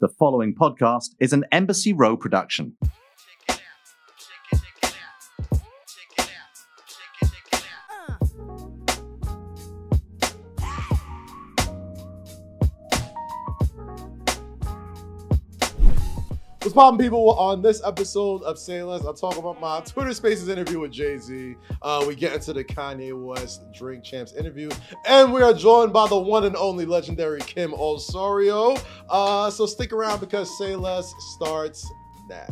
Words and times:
The 0.00 0.08
following 0.08 0.54
podcast 0.54 1.16
is 1.18 1.32
an 1.32 1.44
Embassy 1.50 1.92
Row 1.92 2.16
production. 2.16 2.76
What's 16.78 16.90
poppin', 16.92 17.04
people? 17.04 17.30
On 17.30 17.60
this 17.60 17.82
episode 17.84 18.40
of 18.44 18.56
Say 18.56 18.84
Less, 18.84 19.04
I 19.04 19.12
talk 19.12 19.36
about 19.36 19.60
my 19.60 19.80
Twitter 19.80 20.14
Spaces 20.14 20.46
interview 20.46 20.78
with 20.78 20.92
Jay 20.92 21.18
Z. 21.18 21.56
Uh, 21.82 22.04
we 22.06 22.14
get 22.14 22.32
into 22.34 22.52
the 22.52 22.62
Kanye 22.62 23.20
West 23.20 23.64
Drink 23.72 24.04
Champs 24.04 24.32
interview, 24.34 24.70
and 25.04 25.32
we 25.32 25.42
are 25.42 25.52
joined 25.52 25.92
by 25.92 26.06
the 26.06 26.16
one 26.16 26.44
and 26.44 26.54
only 26.54 26.86
legendary 26.86 27.40
Kim 27.40 27.74
Osorio. 27.74 28.76
Uh, 29.10 29.50
so 29.50 29.66
stick 29.66 29.92
around 29.92 30.20
because 30.20 30.56
Say 30.56 30.76
Less 30.76 31.12
starts 31.34 31.84
now. 32.28 32.46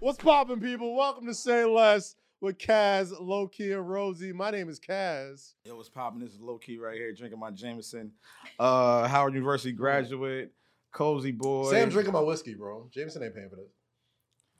What's 0.00 0.18
popping, 0.18 0.58
people? 0.58 0.96
Welcome 0.96 1.26
to 1.26 1.34
Say 1.34 1.64
Less 1.64 2.16
with 2.40 2.58
Kaz, 2.58 3.12
Loki, 3.20 3.70
and 3.70 3.88
Rosie. 3.88 4.32
My 4.32 4.50
name 4.50 4.68
is 4.68 4.80
Kaz. 4.80 5.52
Yo, 5.64 5.76
what's 5.76 5.88
popping? 5.88 6.18
This 6.18 6.32
is 6.32 6.40
low 6.40 6.58
key 6.58 6.76
right 6.76 6.96
here, 6.96 7.14
drinking 7.14 7.38
my 7.38 7.52
Jameson. 7.52 8.10
Uh, 8.58 9.06
Howard 9.06 9.34
University 9.34 9.70
graduate, 9.70 10.52
cozy 10.92 11.32
boy. 11.32 11.70
Sam 11.70 11.88
drinking 11.88 12.12
my 12.12 12.20
whiskey, 12.20 12.54
bro. 12.54 12.88
Jameson 12.92 13.22
ain't 13.22 13.34
paying 13.34 13.50
for 13.50 13.56
this. 13.56 13.70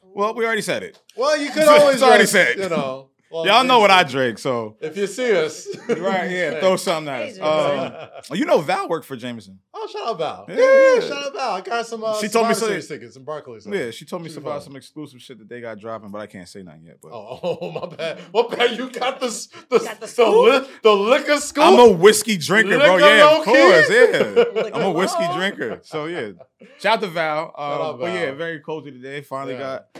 Well, 0.02 0.34
we 0.34 0.44
already 0.44 0.62
said 0.62 0.82
it. 0.82 1.00
Well, 1.16 1.38
you 1.38 1.50
could 1.50 1.62
It's 1.62 1.68
always 1.68 2.02
already 2.02 2.24
just, 2.24 2.32
said. 2.32 2.58
You 2.58 2.68
know, 2.68 3.10
well, 3.32 3.46
Y'all 3.46 3.64
know 3.64 3.78
what 3.80 3.90
I 3.90 4.02
drink, 4.04 4.38
so 4.38 4.76
If 4.80 4.96
you 4.96 5.06
see 5.06 5.34
us, 5.36 5.66
right, 5.88 6.30
yeah, 6.30 6.60
throw 6.60 6.76
something 6.76 7.12
at 7.12 7.22
us. 7.30 7.36
Hey, 7.36 7.42
Um, 7.42 8.38
you 8.38 8.44
know, 8.44 8.60
Val 8.60 8.88
worked 8.88 9.06
for 9.06 9.16
Jameson. 9.16 9.58
Oh, 9.74 9.88
shout 9.88 10.06
out 10.08 10.18
Val. 10.18 10.44
Yeah. 10.48 10.56
Yeah, 10.56 11.00
shout 11.00 11.26
out 11.26 11.32
Val. 11.32 11.50
I 11.52 11.60
got 11.60 11.86
some. 11.86 12.04
Uh, 12.04 12.14
She 12.20 12.28
some 12.28 12.32
told 12.32 12.44
me 12.44 12.46
Honor 12.46 12.54
so- 12.54 12.66
Series 12.68 12.88
tickets, 12.88 13.14
some 13.14 13.24
Barclays. 13.24 13.66
Yeah, 13.66 13.90
she 13.90 14.04
told 14.04 14.22
me 14.22 14.28
She 14.30 14.36
about 14.36 14.56
was 14.56 14.64
some 14.64 14.76
exclusive 14.76 15.20
shit 15.20 15.38
that 15.38 15.48
they 15.48 15.60
got 15.60 15.78
dropping, 15.80 16.10
but 16.10 16.20
I 16.20 16.26
can't 16.26 16.48
say 16.48 16.62
nothing 16.62 16.84
yet. 16.84 16.98
But 17.02 17.10
Oh, 17.12 17.58
oh, 17.62 17.70
my 17.70 17.86
bad. 17.96 18.20
What 18.30 18.50
bad? 18.56 18.76
You 18.78 18.90
got 18.90 19.18
the 19.20 19.28
the 19.70 19.78
Got 19.78 20.00
the 20.00 20.06
the, 20.06 20.30
li- 20.30 20.68
the 20.82 20.92
liquor 20.92 21.38
scoop. 21.40 21.64
I'm 21.64 21.78
a 21.80 21.88
whiskey 21.90 22.36
drinker, 22.36 22.78
bro. 22.78 22.96
Yeah, 22.98 23.24
of 23.40 23.46
low-key? 23.46 23.52
course. 23.52 23.90
Yeah, 23.90 24.70
I'm 24.74 24.82
a 24.82 24.90
whiskey 24.92 25.26
drinker. 25.34 25.80
So 25.82 26.06
yeah, 26.06 26.32
shout 26.78 26.94
out 26.98 27.00
to 27.00 27.06
Val. 27.08 27.44
Um, 27.56 27.64
out 27.64 28.00
But 28.00 28.12
yeah, 28.12 28.32
very 28.32 28.60
cozy 28.60 28.90
today. 28.92 29.22
Finally 29.22 29.54
Yeah. 29.54 29.60
got 29.94 29.98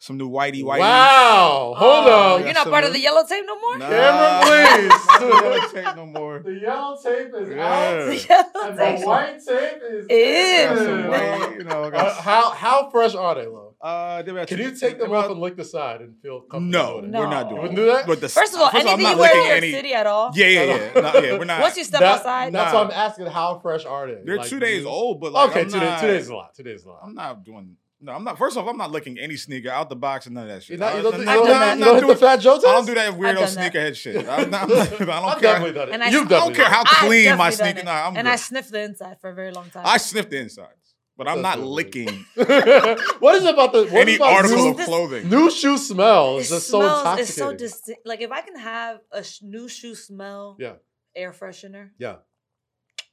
some 0.00 0.16
new 0.16 0.30
whitey 0.30 0.62
whitey. 0.62 0.78
Wow. 0.78 1.74
Hold 1.76 2.06
Oh, 2.06 2.34
on. 2.36 2.44
You're 2.44 2.52
not 2.54 2.68
part 2.68 2.84
of 2.84 2.92
the 2.92 3.00
yellow 3.00 3.24
tape 3.26 3.44
no 3.46 3.58
more? 3.58 3.78
Nah, 3.78 3.88
Camera, 3.88 4.40
please. 4.88 5.06
the 5.18 5.26
yellow 5.26 5.68
tape 5.72 5.96
no 5.96 6.06
more. 6.06 6.38
The 6.38 6.54
yellow 6.54 6.96
tape 7.02 7.28
is 7.34 7.48
Yeah. 7.50 7.66
out, 7.66 8.06
The 8.06 8.16
yellow 8.28 8.68
and 8.68 8.78
the 8.78 9.06
white 9.06 9.38
tape 9.44 9.82
is 9.82 10.06
Ew. 10.08 10.16
In. 10.16 11.08
white, 11.08 11.54
you 11.58 11.64
know, 11.64 11.82
Uh, 11.84 12.14
how 12.22 12.50
how 12.50 12.88
fresh 12.90 13.14
are 13.16 13.34
they, 13.34 13.46
Lo? 13.46 13.74
Uh, 13.80 14.22
they 14.22 14.30
were 14.32 14.44
Can 14.46 14.58
you 14.58 14.70
take 14.76 14.98
them 14.98 15.12
off 15.12 15.30
and 15.30 15.40
lick 15.40 15.56
the 15.56 15.64
side 15.64 16.00
and 16.00 16.14
feel 16.22 16.40
comfortable? 16.42 16.70
No, 16.70 16.92
doing 17.00 17.04
it? 17.04 17.10
No. 17.10 17.20
we're 17.20 17.28
not 17.30 17.44
You 17.44 17.50
doing. 17.50 17.60
wouldn't 17.62 17.76
do 17.76 17.86
that? 17.86 18.06
But 18.06 18.20
the, 18.20 18.28
First 18.28 18.54
of 18.54 18.60
all, 18.60 18.70
I'm 18.72 18.76
anything 18.86 19.02
not 19.02 19.14
you 19.16 19.20
wear 19.20 19.30
in 19.32 19.38
licking 19.38 19.50
New 19.50 19.56
any- 19.56 19.72
City 19.72 19.94
at 19.94 20.06
all. 20.06 20.30
Yeah, 20.34 20.46
yeah, 20.46 20.62
yeah. 20.94 21.00
Not, 21.00 21.24
yeah, 21.24 21.38
we're 21.38 21.44
not. 21.44 21.60
Once 21.66 21.76
you 21.76 21.84
step 21.84 22.00
That- 22.00 22.18
outside, 22.18 22.52
That's 22.52 22.72
Nah. 22.72 22.78
why 22.80 22.84
I'm 22.86 22.90
asking 22.92 23.26
how 23.26 23.58
fresh 23.60 23.84
are 23.84 24.06
they? 24.06 24.18
they're 24.24 24.36
Like, 24.38 24.48
two 24.48 24.58
days 24.60 24.84
old, 24.84 25.20
but 25.20 25.32
like, 25.32 25.50
okay, 25.50 25.60
I'm 25.62 25.70
two 25.70 25.78
not, 25.78 25.90
days. 25.90 26.00
Two 26.00 26.06
days 26.08 26.22
is 26.22 26.28
a 26.28 26.34
lot. 26.34 26.54
Two 26.54 26.62
days 26.64 26.80
is 26.80 26.86
a 26.86 26.88
lot. 26.88 27.00
I'm 27.04 27.14
not 27.14 27.44
doing. 27.44 27.76
No, 28.00 28.12
I'm 28.12 28.22
not. 28.22 28.38
First 28.38 28.56
off, 28.56 28.68
I'm 28.68 28.76
not 28.76 28.92
licking 28.92 29.18
any 29.18 29.34
sneaker 29.36 29.70
out 29.70 29.88
the 29.90 29.96
box 29.96 30.26
and 30.26 30.34
none 30.36 30.44
of 30.44 30.50
that 30.50 30.62
shit. 30.62 30.78
Not, 30.78 30.92
uh, 30.92 30.96
you 30.98 31.02
don't, 31.02 31.14
I'm 31.14 31.20
you 31.20 31.24
don't, 31.26 31.38
I've 31.38 31.46
done 31.46 31.48
hit- 31.48 31.58
that. 31.58 31.78
you 31.78 31.84
don't 31.84 31.94
hit 31.96 32.06
the 32.06 32.16
Fat 32.16 32.36
Joe 32.36 32.54
test? 32.54 32.66
I 32.66 32.72
don't 32.72 32.86
do 32.86 32.94
that 32.94 33.12
weirdo 33.14 33.56
sneakerhead 33.56 33.96
shit. 33.96 34.28
I'm 34.28 34.50
not, 34.50 34.62
I 34.72 34.86
don't 34.86 35.10
I've 35.10 35.32
care. 35.32 35.40
definitely 35.40 35.72
done 35.72 35.88
it. 35.88 35.92
And 35.94 36.04
I- 36.04 36.08
You've 36.10 36.30
I 36.30 36.36
I 36.36 36.38
don't 36.38 36.54
care 36.54 36.64
how 36.66 36.84
done 36.84 36.86
it. 36.86 36.92
I've 37.02 37.06
clean 37.08 37.36
my 37.36 37.50
sneaker. 37.50 37.82
Nah, 37.82 38.06
I'm 38.06 38.16
and 38.16 38.26
good. 38.26 38.32
I 38.32 38.36
sniffed 38.36 38.70
the 38.70 38.82
inside 38.82 39.16
for 39.20 39.30
a 39.30 39.34
very 39.34 39.50
long 39.52 39.68
time. 39.70 39.82
I 39.84 39.96
sniffed 39.96 40.30
the 40.30 40.38
insides, 40.38 40.94
but 41.16 41.26
I'm 41.26 41.42
That's 41.42 41.56
not 41.56 41.64
so 41.64 41.70
licking 41.70 42.08
what 42.36 43.34
is 43.34 43.44
about 43.44 43.72
the 43.72 43.86
what 43.86 44.02
any 44.02 44.12
is 44.12 44.16
about 44.18 44.32
article 44.32 44.56
new, 44.64 44.70
of 44.70 44.76
clothing. 44.78 45.28
new 45.28 45.50
shoe 45.50 45.76
smell? 45.76 46.36
it 46.36 46.40
It's 46.42 46.50
just 46.50 46.68
so 46.68 46.78
smells. 46.80 46.98
intoxicating. 47.00 47.22
It's 47.28 47.34
so 47.34 47.52
distinct. 47.54 48.00
Like 48.06 48.20
if 48.20 48.30
I 48.30 48.42
can 48.42 48.56
have 48.60 49.00
a 49.10 49.24
sh- 49.24 49.42
new 49.42 49.68
shoe 49.68 49.96
smell, 49.96 50.56
Yeah. 50.60 50.74
air 51.16 51.32
freshener. 51.32 51.90
Yeah. 51.98 52.18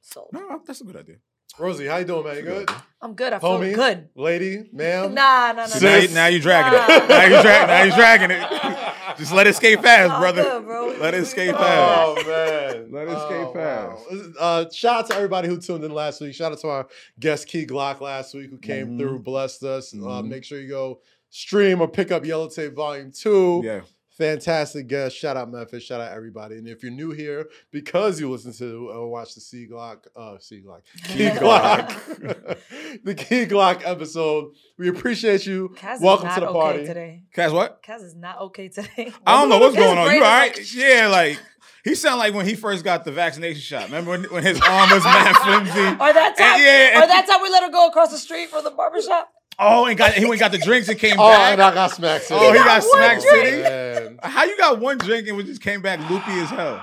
Sold. 0.00 0.28
No, 0.32 0.62
that's 0.64 0.80
a 0.80 0.84
good 0.84 0.96
idea. 0.96 1.16
Rosie, 1.58 1.86
how 1.86 1.96
you 1.96 2.04
doing, 2.04 2.24
man? 2.24 2.36
You 2.36 2.42
good? 2.42 2.70
I'm 3.00 3.14
good. 3.14 3.32
I 3.32 3.38
feel 3.38 3.50
Homie? 3.58 3.74
good. 3.74 4.08
Lady, 4.14 4.68
ma'am. 4.72 5.14
Nah, 5.14 5.52
nah, 5.52 5.52
nah. 5.52 5.66
So 5.66 5.78
Sis. 5.78 5.80
now, 5.80 5.88
nah. 5.88 6.00
you, 6.02 6.08
now 6.14 6.26
you're 6.26 6.40
dragging 6.40 6.72
Nah. 6.78 6.86
it. 6.86 7.08
Now 7.08 7.24
you're 7.24 7.42
dragging. 7.42 7.66
Now 7.68 7.82
you're 7.84 7.94
dragging 7.96 8.30
it. 8.30 8.92
Just 9.18 9.32
let 9.32 9.46
it 9.46 9.56
skate 9.56 9.80
fast, 9.82 10.08
Nah, 10.10 10.20
brother. 10.20 10.42
good, 10.42 10.64
bro. 10.66 10.94
Let 11.00 11.14
it 11.14 11.24
skate 11.26 11.54
fast. 11.54 11.64
Oh 11.64 12.14
man, 12.26 12.90
Let 12.92 13.08
it 13.08 13.18
skate 13.18 13.54
wow. 13.54 13.98
Uh, 14.38 14.70
shout 14.70 14.96
out 14.98 15.06
to 15.08 15.14
everybody 15.14 15.48
who 15.48 15.58
tuned 15.58 15.84
in 15.84 15.92
last 15.94 16.20
week. 16.20 16.34
Shout 16.34 16.52
out 16.52 16.58
to 16.60 16.68
our 16.68 16.86
guest 17.18 17.48
Key 17.48 17.64
Glock 17.64 18.00
last 18.02 18.34
week 18.34 18.50
who 18.50 18.58
came 18.58 18.88
Mhm. 18.90 18.98
through, 18.98 19.20
blessed 19.20 19.62
us. 19.62 19.94
Uh, 19.94 19.96
Mhm. 19.96 20.28
make 20.28 20.44
sure 20.44 20.60
you 20.60 20.68
go 20.68 21.00
stream 21.30 21.80
or 21.80 21.88
pick 21.88 22.12
up 22.12 22.26
Yellow 22.26 22.48
Tape 22.50 22.74
Volume 22.74 23.10
Two. 23.12 23.62
Yeah. 23.64 23.80
Fantastic 24.16 24.86
guest. 24.88 25.14
Shout 25.14 25.36
out 25.36 25.50
Memphis. 25.50 25.82
Shout 25.82 26.00
out 26.00 26.10
everybody. 26.12 26.56
And 26.56 26.66
if 26.66 26.82
you're 26.82 26.90
new 26.92 27.10
here 27.10 27.48
because 27.70 28.18
you 28.18 28.30
listen 28.30 28.52
to 28.54 28.88
or 28.90 29.10
watch 29.10 29.34
the 29.34 29.40
C 29.42 29.66
Glock, 29.70 30.06
uh, 30.16 30.38
C 30.38 30.62
Glock, 30.66 30.80
Key 31.04 31.14
Key 31.18 31.28
Glock, 31.36 32.58
the 33.04 33.14
Key 33.14 33.44
Glock 33.44 33.82
episode, 33.84 34.52
we 34.78 34.88
appreciate 34.88 35.44
you. 35.44 35.74
Kaz 35.76 35.96
is 35.96 36.00
Welcome 36.00 36.28
not 36.28 36.34
to 36.36 36.40
the 36.40 36.48
okay 36.48 36.58
party. 36.60 36.86
today. 36.86 37.22
Kaz, 37.36 37.52
what? 37.52 37.82
Kaz 37.82 38.02
is 38.02 38.14
not 38.14 38.40
okay 38.40 38.68
today. 38.68 39.12
I 39.26 39.40
don't 39.40 39.50
know 39.50 39.58
what's 39.60 39.76
His 39.76 39.84
going 39.84 39.98
on. 39.98 40.06
You 40.06 40.16
is 40.16 40.22
all 40.22 40.28
like- 40.30 40.56
right? 40.56 40.74
Yeah, 40.74 41.08
like 41.08 41.38
he 41.84 41.94
sounded 41.94 42.18
like 42.18 42.32
when 42.34 42.46
he 42.46 42.54
first 42.54 42.84
got 42.84 43.04
the 43.04 43.12
vaccination 43.12 43.60
shot. 43.60 43.84
Remember 43.84 44.12
when, 44.12 44.24
when 44.24 44.42
his 44.42 44.58
arm 44.60 44.90
was 44.90 45.04
mad 45.04 45.36
flimsy? 45.36 45.80
Or 45.80 46.12
that 46.12 46.36
time, 46.36 46.54
And 46.54 46.62
yeah, 46.62 47.04
or 47.04 47.06
that 47.06 47.26
time 47.28 47.42
we 47.42 47.50
let 47.50 47.62
her 47.64 47.70
go 47.70 47.86
across 47.88 48.10
the 48.10 48.18
street 48.18 48.48
from 48.48 48.64
the 48.64 48.70
barbershop. 48.70 49.28
Oh, 49.58 49.86
and 49.86 49.96
got 49.96 50.12
he 50.12 50.24
went 50.24 50.34
and 50.34 50.40
got 50.40 50.52
the 50.52 50.58
drinks 50.64 50.88
and 50.88 50.98
came 50.98 51.16
Oh, 51.18 51.30
back. 51.30 51.52
and 51.54 51.62
I 51.62 51.72
got 51.74 51.90
smacked. 51.92 52.24
City. 52.24 52.40
Oh, 52.42 52.52
he 52.52 52.58
got 52.58 52.66
got 52.66 52.82
Smack 52.82 53.20
drink. 53.22 53.46
City. 53.46 53.62
Man. 53.62 54.18
How 54.22 54.44
you 54.44 54.56
got 54.58 54.80
one 54.80 54.98
drink 54.98 55.28
and 55.28 55.36
we 55.36 55.44
just 55.44 55.62
came 55.62 55.80
back 55.82 55.98
loopy 56.10 56.32
as 56.32 56.50
hell? 56.50 56.82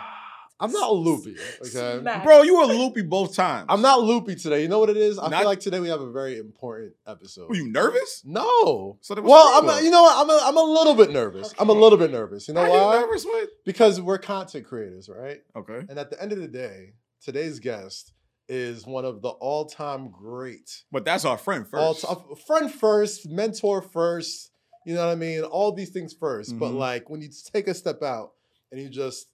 I'm 0.60 0.72
not 0.72 0.94
loopy. 0.94 1.36
Okay. 1.62 2.00
Smack. 2.00 2.24
Bro, 2.24 2.44
you 2.44 2.58
were 2.58 2.66
loopy 2.66 3.02
both 3.02 3.36
times. 3.36 3.66
I'm 3.70 3.82
not 3.82 4.02
loopy 4.02 4.36
today. 4.36 4.62
You 4.62 4.70
know 4.70 4.80
what 4.80 4.90
it 4.90 4.96
is? 4.98 5.20
I 5.20 5.28
Not- 5.28 5.40
feel 5.42 5.48
like 5.50 5.60
today 5.60 5.80
we 5.82 5.90
have 5.90 6.00
a 6.00 6.10
very 6.12 6.38
important 6.38 6.94
episode. 7.06 7.50
Were 7.50 7.56
you 7.56 7.68
nervous? 7.70 8.22
No. 8.24 8.98
So 9.02 9.14
then 9.14 9.24
what's 9.26 9.32
Well, 9.32 9.58
I'm. 9.58 9.66
problem? 9.66 9.84
You 9.86 9.92
know 9.92 10.04
what? 10.04 10.18
I'm. 10.18 10.30
A, 10.30 10.40
I'm 10.48 10.58
a 10.58 10.64
little 10.64 10.96
bit 10.96 11.12
nervous. 11.12 11.54
I'm 11.60 11.70
a 11.70 11.74
little 11.74 11.98
bit 11.98 12.12
nervous. 12.12 12.48
You 12.48 12.54
know 12.54 12.64
How 12.64 12.70
why? 12.72 12.96
you 12.96 13.02
nervous 13.02 13.26
with? 13.26 13.50
Because 13.66 14.00
we're 14.00 14.20
content 14.20 14.66
creators, 14.66 15.10
right? 15.10 15.42
Okay. 15.56 15.82
And 15.90 16.00
at 16.00 16.10
the 16.12 16.22
end 16.22 16.32
of 16.32 16.40
the 16.40 16.48
day, 16.48 16.94
today's 17.22 17.60
guest 17.60 18.14
is 18.50 18.86
one 18.86 19.06
of 19.06 19.22
the 19.22 19.30
all-time 19.30 20.10
great, 20.12 20.84
But 20.92 21.06
that's 21.06 21.26
our 21.26 21.38
friend 21.38 21.68
first. 21.68 22.04
all 22.06 22.16
time 22.16 22.36
friend 22.48 22.72
first, 22.74 23.30
mentor 23.30 23.82
first. 23.82 24.52
You 24.86 24.96
know 24.96 25.06
what 25.06 25.12
I 25.14 25.16
mean? 25.16 25.44
All 25.44 25.72
these 25.72 25.92
things 25.92 26.14
1st 26.14 26.60
But 26.60 26.72
Mhm. 26.72 26.78
like 26.78 27.10
when 27.10 27.22
you 27.22 27.30
take 27.54 27.68
a 27.70 27.74
step 27.74 28.04
out 28.04 28.34
and 28.72 28.82
you 28.82 28.90
just 28.90 29.28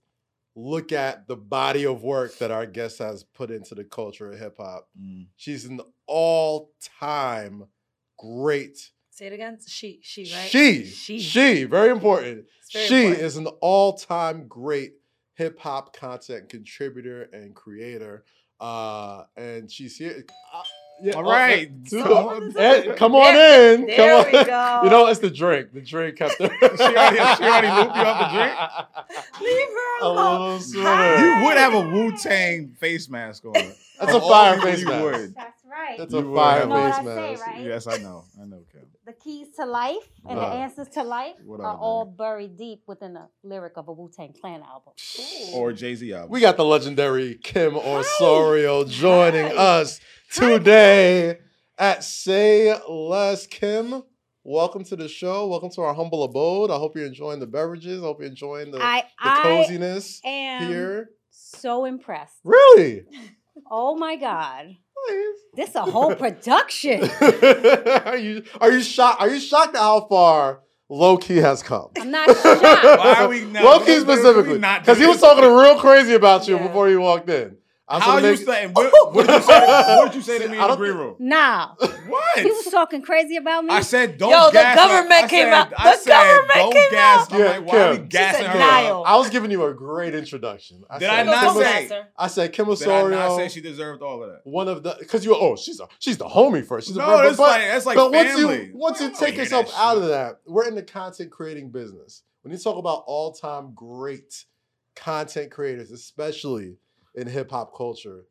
look 0.55 0.91
at 0.91 1.27
the 1.27 1.35
body 1.35 1.85
of 1.85 2.03
work 2.03 2.37
that 2.37 2.51
our 2.51 2.65
guest 2.65 2.99
has 2.99 3.23
put 3.23 3.49
into 3.49 3.73
the 3.75 3.83
culture 3.83 4.31
of 4.31 4.39
hip 4.39 4.57
hop, 4.57 4.89
Mm. 4.99 5.27
she's 5.37 5.65
an 5.65 5.81
all-time 6.05 7.67
great. 8.17 8.91
Say 9.11 9.27
it 9.27 9.33
again. 9.33 9.57
She, 9.65 9.99
she, 10.03 10.21
right? 10.33 10.49
She, 10.49 10.85
she, 10.85 11.19
she, 11.19 11.63
very 11.65 11.89
important. 11.89 12.45
Very 12.71 12.87
she 12.87 12.95
important. 13.05 13.23
is 13.25 13.37
an 13.37 13.47
all-time 13.61 14.47
great 14.47 14.93
hip 15.33 15.59
hop 15.59 15.95
content 15.95 16.49
contributor 16.49 17.23
and 17.33 17.55
creator. 17.55 18.23
Uh, 18.59 19.23
and 19.37 19.71
she's 19.71 19.97
here. 19.97 20.25
Uh, 20.53 20.61
yeah, 21.01 21.13
All 21.13 21.25
oh, 21.25 21.31
right. 21.31 21.71
yeah, 21.91 22.03
Someone 22.03 22.43
is 22.43 22.55
eh, 22.57 22.93
come 22.95 23.15
on 23.15 23.33
There- 23.33 23.73
in. 23.75 23.85
there 23.85 24.23
come 24.23 24.31
we 24.33 24.37
on. 24.39 24.45
go. 24.45 24.81
You 24.83 24.89
know, 24.89 25.07
it's 25.07 25.21
the 25.21 25.29
drink. 25.29 25.71
The 25.73 25.79
drink 25.81 26.17
kept 26.17 26.37
her. 26.39 26.49
She 26.77 26.83
already- 26.83 27.17
she 27.37 27.43
already 27.43 27.67
looped 27.69 27.95
you 27.95 28.01
off 28.03 28.19
the 28.19 28.37
drink? 28.37 28.53
Leave 29.41 29.67
her 29.69 29.99
A 30.01 30.05
alone. 30.07 30.41
little 30.41 30.59
sooner. 30.59 31.15
You 31.39 31.45
would 31.45 31.57
have 31.57 31.73
a 31.73 31.79
Wu 31.81 32.17
Tang 32.17 32.75
face 32.81 33.07
mask 33.09 33.45
on. 33.45 33.53
That's 33.53 34.11
a 34.13 34.19
all 34.19 34.29
fire 34.29 34.59
face 34.59 34.79
you 34.81 34.87
mask. 34.87 35.33
Would. 35.89 35.89
That's 35.89 35.89
right. 35.89 35.97
That's 35.99 36.13
You 36.13 36.19
a 36.19 36.31
would 36.31 36.35
fire 36.35 36.59
have- 36.59 36.69
You 36.69 36.75
know 36.75 36.91
face 36.91 36.93
I 36.93 37.03
say, 37.03 37.29
mask. 37.31 37.47
right? 37.47 37.61
Yes, 37.65 37.87
I 37.87 37.97
know. 37.97 38.23
I 38.41 38.45
know, 38.45 38.63
Kim. 38.71 38.81
The 39.05 39.13
keys 39.13 39.47
to 39.55 39.65
life 39.65 40.07
and 40.27 40.37
Uh, 40.37 40.41
the 40.49 40.55
answers 40.57 40.87
to 40.89 41.03
life 41.03 41.35
what 41.43 41.59
are 41.61 41.65
are 41.65 41.77
all 41.77 42.05
buried 42.05 42.57
deep 42.57 42.83
within 42.85 43.13
the 43.13 43.27
lyric 43.43 43.73
of 43.75 43.87
a 43.87 43.91
Wu 43.93 44.07
Tang 44.15 44.33
Clan 44.39 44.61
album. 44.61 44.93
Or 45.55 45.73
Jay 45.73 45.95
Z 45.95 46.13
album. 46.13 46.29
We 46.29 46.41
got 46.41 46.57
the 46.57 46.65
legendary 46.65 47.35
Kim 47.35 47.75
Osorio 47.75 48.83
joining 48.83 49.47
Hi. 49.47 49.55
us 49.81 49.99
today 50.31 51.39
at 51.79 52.03
Say 52.03 52.75
Less. 52.87 53.47
Kim, 53.47 54.03
welcome 54.43 54.83
to 54.83 54.95
the 54.95 55.07
show. 55.07 55.47
Welcome 55.47 55.71
to 55.71 55.81
our 55.81 55.95
humble 55.95 56.23
abode. 56.23 56.69
I 56.69 56.75
hope 56.77 56.95
you're 56.95 57.07
enjoying 57.07 57.39
the 57.39 57.47
beverages. 57.47 58.03
I 58.03 58.05
hope 58.05 58.19
you're 58.19 58.29
enjoying 58.29 58.69
the, 58.71 58.77
I 58.79 59.01
the 59.01 59.07
I 59.31 59.41
coziness 59.41 60.21
am 60.23 60.67
here. 60.67 61.09
so 61.31 61.85
impressed. 61.85 62.37
Really? 62.43 63.05
Oh 63.71 63.93
my 63.95 64.15
God. 64.15 64.77
This 65.53 65.69
is 65.69 65.75
a 65.75 65.81
whole 65.81 66.15
production. 66.15 67.03
are 68.05 68.17
you 68.17 68.43
are 68.61 68.71
you 68.71 68.81
shocked? 68.81 69.21
Are 69.21 69.29
you 69.29 69.39
shocked 69.39 69.75
at 69.75 69.81
how 69.81 70.07
far 70.07 70.61
Low 70.89 71.17
Key 71.17 71.37
has 71.37 71.61
come? 71.63 71.89
I'm 71.99 72.11
not 72.11 72.27
shocked. 72.27 72.43
Why 72.63 73.15
are 73.19 73.27
we 73.27 73.45
not- 73.45 73.63
Low 73.63 73.79
Key 73.85 73.99
specifically, 73.99 74.57
because 74.59 74.97
he 74.97 75.05
was 75.05 75.19
talking 75.19 75.43
real 75.43 75.79
crazy 75.79 76.13
about 76.13 76.47
you 76.47 76.55
Yeah. 76.57 76.67
before 76.67 76.89
you 76.89 76.99
walked 77.01 77.29
in. 77.29 77.57
I 77.89 77.95
was 77.95 78.03
How 78.03 78.15
gonna 78.19 78.29
you 78.29 78.35
saying? 78.37 78.71
What, 78.73 79.13
what 79.15 79.25
did 79.27 79.35
you 79.35 79.41
say? 79.41 79.65
What 79.97 80.05
did 80.11 80.15
you 80.15 80.21
say 80.21 80.37
to 80.39 80.47
me 80.47 80.59
in 80.61 80.67
the 80.67 80.75
green 80.75 80.93
room? 80.93 81.15
Nah. 81.17 81.73
What? 82.07 82.39
He 82.39 82.45
was 82.51 82.65
talking 82.65 83.01
crazy 83.01 83.35
about 83.37 83.65
me. 83.65 83.71
I 83.73 83.81
said 83.81 84.17
don't 84.19 84.29
Yo, 84.29 84.45
the 84.47 84.51
gas 84.53 84.77
her. 84.79 84.87
government 84.87 85.23
I 85.23 85.27
came 85.27 85.45
said- 85.45 85.53
out. 85.53 85.73
I 85.75 85.91
The 85.91 85.97
said 85.97 86.09
government 86.11 86.51
don't 86.53 86.73
came 86.73 86.91
gas. 86.91 87.19
out. 87.21 87.33
I'm 87.33 87.39
Yeah, 87.39 87.45
like, 87.47 87.65
why 87.65 87.79
are 87.79 87.91
we 87.91 87.97
Kim. 87.97 88.07
Gassing 88.09 88.41
said 88.41 88.49
her? 88.51 88.59
Niall. 88.59 89.01
up? 89.03 89.09
I 89.09 89.15
was 89.17 89.29
giving 89.31 89.49
you 89.51 89.63
a 89.65 89.73
great 89.73 90.13
introduction. 90.13 90.83
I 90.89 90.99
Did 90.99 91.05
said, 91.05 91.13
I 91.19 91.23
not 91.23 91.39
Kim 91.45 91.55
was- 91.55 91.63
say? 91.65 92.01
I 92.17 92.27
said 92.27 92.53
Kim 92.53 92.65
Did 92.65 92.69
I 92.69 92.73
Osorio. 92.73 93.17
not 93.17 93.35
say 93.37 93.47
she 93.49 93.61
deserved 93.61 94.03
all 94.03 94.21
of 94.23 94.29
that? 94.29 94.41
one 94.43 94.67
of 94.67 94.83
the 94.83 94.95
because 94.99 95.25
you 95.25 95.35
oh 95.35 95.55
she's 95.55 95.79
a 95.79 95.87
she's 95.97 96.17
the 96.19 96.25
homie 96.25 96.63
first. 96.63 96.87
She's 96.87 96.95
a 96.95 96.99
No, 96.99 97.05
brother, 97.07 97.27
it's 97.29 97.37
but, 97.37 97.43
like 97.49 97.61
that's 97.61 97.85
like 97.87 97.95
but 97.95 98.11
family. 98.11 98.43
once 98.45 98.67
you 98.67 98.71
once 98.75 99.01
you 99.01 99.11
take 99.15 99.35
yourself 99.35 99.73
out 99.75 99.97
of 99.97 100.07
that, 100.09 100.41
we're 100.45 100.67
in 100.67 100.75
the 100.75 100.83
content 100.83 101.31
creating 101.31 101.71
business. 101.71 102.21
When 102.43 102.51
you 102.53 102.57
talk 102.59 102.77
about 102.77 103.03
all 103.07 103.33
time 103.33 103.73
great 103.73 104.45
content 104.95 105.51
creators, 105.51 105.91
especially 105.91 106.75
in 107.15 107.27
hip 107.27 107.51
hop 107.51 107.75
culture, 107.75 108.25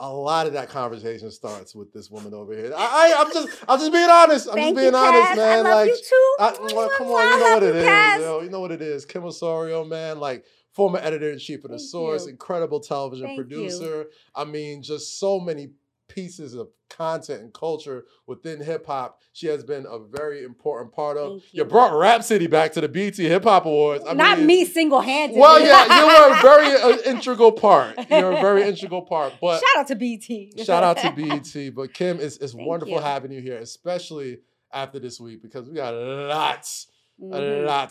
a 0.00 0.10
lot 0.10 0.46
of 0.46 0.54
that 0.54 0.70
conversation 0.70 1.30
starts 1.30 1.74
with 1.74 1.92
this 1.92 2.10
woman 2.10 2.32
over 2.32 2.54
here. 2.54 2.72
I, 2.74 3.14
I 3.14 3.22
I'm 3.22 3.32
just 3.32 3.64
I'm 3.68 3.78
just 3.78 3.92
being 3.92 4.08
honest. 4.08 4.48
I'm 4.48 4.54
Thank 4.54 4.76
just 4.76 4.82
being 4.82 4.92
you, 4.92 4.98
honest, 4.98 5.32
Kaz. 5.32 5.36
man. 5.36 5.66
I 5.66 5.74
like 5.74 5.88
you 5.90 5.96
too. 5.96 6.34
I, 6.40 6.74
well, 6.74 6.90
come 6.96 7.06
on, 7.08 7.32
you 7.32 7.44
know 7.44 7.54
what 7.54 7.62
it 7.62 7.74
you, 7.74 7.80
is. 7.80 8.20
Yo, 8.22 8.40
you 8.42 8.50
know 8.50 8.60
what 8.60 8.72
it 8.72 8.82
is. 8.82 9.04
Kim 9.04 9.24
Osorio, 9.24 9.84
man, 9.84 10.18
like 10.18 10.44
former 10.72 10.98
editor 11.02 11.30
in 11.30 11.38
chief 11.38 11.64
of 11.64 11.70
the 11.70 11.76
Thank 11.76 11.90
Source, 11.90 12.24
you. 12.24 12.30
incredible 12.30 12.80
television 12.80 13.26
Thank 13.26 13.38
you. 13.38 13.44
producer. 13.44 14.06
I 14.34 14.44
mean, 14.44 14.82
just 14.82 15.18
so 15.18 15.38
many 15.38 15.70
pieces 16.14 16.54
of 16.54 16.68
content 16.88 17.40
and 17.42 17.52
culture 17.54 18.04
within 18.26 18.60
hip 18.60 18.86
hop. 18.86 19.20
She 19.32 19.46
has 19.46 19.62
been 19.64 19.86
a 19.88 19.98
very 19.98 20.42
important 20.44 20.92
part 20.92 21.16
of. 21.16 21.40
Thank 21.40 21.54
You 21.54 21.62
you. 21.62 21.64
brought 21.64 21.92
Rapsody 21.98 22.46
back 22.46 22.72
to 22.72 22.80
the 22.80 22.88
BET 22.88 23.16
Hip 23.16 23.44
Hop 23.44 23.64
Awards. 23.66 24.04
I 24.06 24.12
Not 24.14 24.38
mean, 24.38 24.46
me 24.46 24.64
single 24.64 25.00
handed. 25.00 25.38
Well, 25.38 25.60
yeah, 25.60 25.84
you 26.00 26.06
were 26.06 26.38
a 26.38 26.42
very 26.42 26.76
uh, 26.94 27.02
integral 27.10 27.52
part. 27.52 27.96
You're 28.10 28.32
a 28.32 28.40
very 28.40 28.62
integral 28.68 29.02
part, 29.02 29.34
but. 29.40 29.60
Shout 29.60 29.80
out 29.80 29.86
to 29.88 29.94
BET. 29.96 30.64
Shout 30.66 30.82
out 30.82 30.96
to 30.98 31.12
BET. 31.16 31.74
But 31.74 31.94
Kim, 31.94 32.18
it's, 32.20 32.36
it's 32.38 32.52
Thank 32.52 32.66
wonderful 32.66 32.94
you. 32.96 33.00
having 33.00 33.32
you 33.32 33.40
here, 33.40 33.58
especially 33.58 34.38
after 34.72 34.98
this 34.98 35.20
week 35.20 35.42
because 35.42 35.68
we 35.68 35.74
got 35.76 35.94
lots, 35.94 36.86
a 37.20 37.24
Mhm. 37.24 37.66
lot 37.66 37.90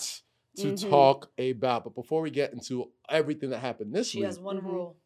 to 0.58 0.74
Mhm. 0.74 0.90
talk 0.90 1.30
about. 1.38 1.84
But 1.84 1.96
before 1.96 2.22
we 2.22 2.32
get 2.32 2.52
into 2.54 2.92
everything 3.10 3.50
that 3.52 3.60
happened 3.60 3.94
this 3.94 4.10
She 4.10 4.20
week, 4.20 4.26
has 4.28 4.40
one 4.40 4.58
Mhm. 4.60 4.64
rule. 4.66 4.98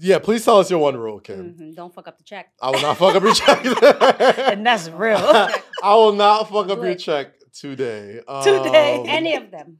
Yeah, 0.00 0.18
please 0.18 0.44
tell 0.44 0.58
us 0.58 0.70
your 0.70 0.78
one 0.78 0.96
rule, 0.96 1.20
Kim. 1.20 1.54
Mhm. 1.54 1.74
Don't 1.76 1.92
fuck 1.94 2.08
up 2.08 2.18
the 2.18 2.24
check. 2.24 2.52
I 2.60 2.70
will 2.70 2.80
not 2.82 2.96
fuck 2.96 3.14
up 3.14 3.22
your 3.22 3.34
check. 3.34 3.64
And 4.52 4.66
that's 4.66 4.88
real. 4.90 5.16
I 5.82 5.94
will 5.94 6.12
not 6.12 6.48
fuck 6.48 6.68
up 6.68 6.82
your 6.82 6.94
check 6.94 7.32
today. 7.52 8.20
Today. 8.42 8.96
Um, 9.00 9.04
Any 9.08 9.36
of 9.36 9.50
them. 9.50 9.78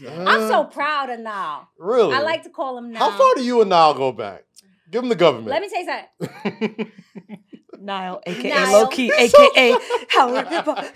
I'm 0.08 0.46
so 0.48 0.64
proud 0.64 1.10
of 1.10 1.20
now. 1.20 1.68
really. 1.78 2.14
I 2.14 2.20
like 2.20 2.44
to 2.44 2.50
call 2.50 2.78
him 2.78 2.92
now. 2.92 3.00
How 3.00 3.16
far 3.18 3.34
do 3.34 3.42
you 3.42 3.60
and 3.60 3.70
Niall 3.70 3.94
go 3.94 4.12
back? 4.12 4.44
Give 4.90 5.02
him 5.02 5.08
the 5.08 5.16
government. 5.16 5.48
Let 5.48 5.60
me 5.62 5.68
tell 5.68 5.80
you 5.80 6.28
something. 6.44 6.92
Niall, 7.80 8.20
aka 8.26 8.50
Niall. 8.50 8.72
Low 8.72 8.86
Key, 8.88 9.12
aka 9.16 9.76
Howard 10.10 10.46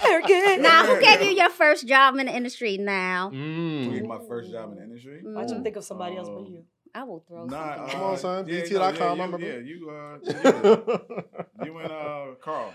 Harrigan. 0.01 0.63
Now, 0.63 0.87
who 0.87 1.01
gave 1.01 1.23
you 1.23 1.31
your 1.31 1.51
first 1.51 1.87
job 1.87 2.17
in 2.19 2.27
the 2.27 2.35
industry 2.35 2.77
now? 2.79 3.31
To 3.31 3.37
Mm. 3.37 3.93
get 3.93 4.05
my 4.07 4.19
first 4.27 4.51
job 4.51 4.73
in 4.73 4.79
the 4.79 4.85
industry. 4.85 5.23
Mm. 5.25 5.39
I 5.39 5.43
just 5.47 5.63
think 5.63 5.77
of 5.77 5.85
somebody 5.85 6.17
else 6.17 6.29
but 6.29 6.39
Um, 6.39 6.47
you. 6.47 6.65
I 6.95 7.05
will 7.05 7.25
throw 7.27 7.47
Nah, 7.47 7.77
something. 7.77 7.85
uh, 7.85 7.89
Come 7.93 8.03
on, 8.03 8.17
son. 8.19 8.49
Yeah, 8.49 8.61
BET.com, 8.61 8.99
no, 9.19 9.25
I 9.25 9.27
remember. 9.27 9.39
yeah, 9.47 9.59
you, 9.59 9.63
yeah, 9.65 10.19
you, 10.33 10.45
uh, 10.45 11.23
you, 11.61 11.67
you 11.67 11.79
and 11.79 11.93
uh, 11.93 12.27
Carl. 12.43 12.75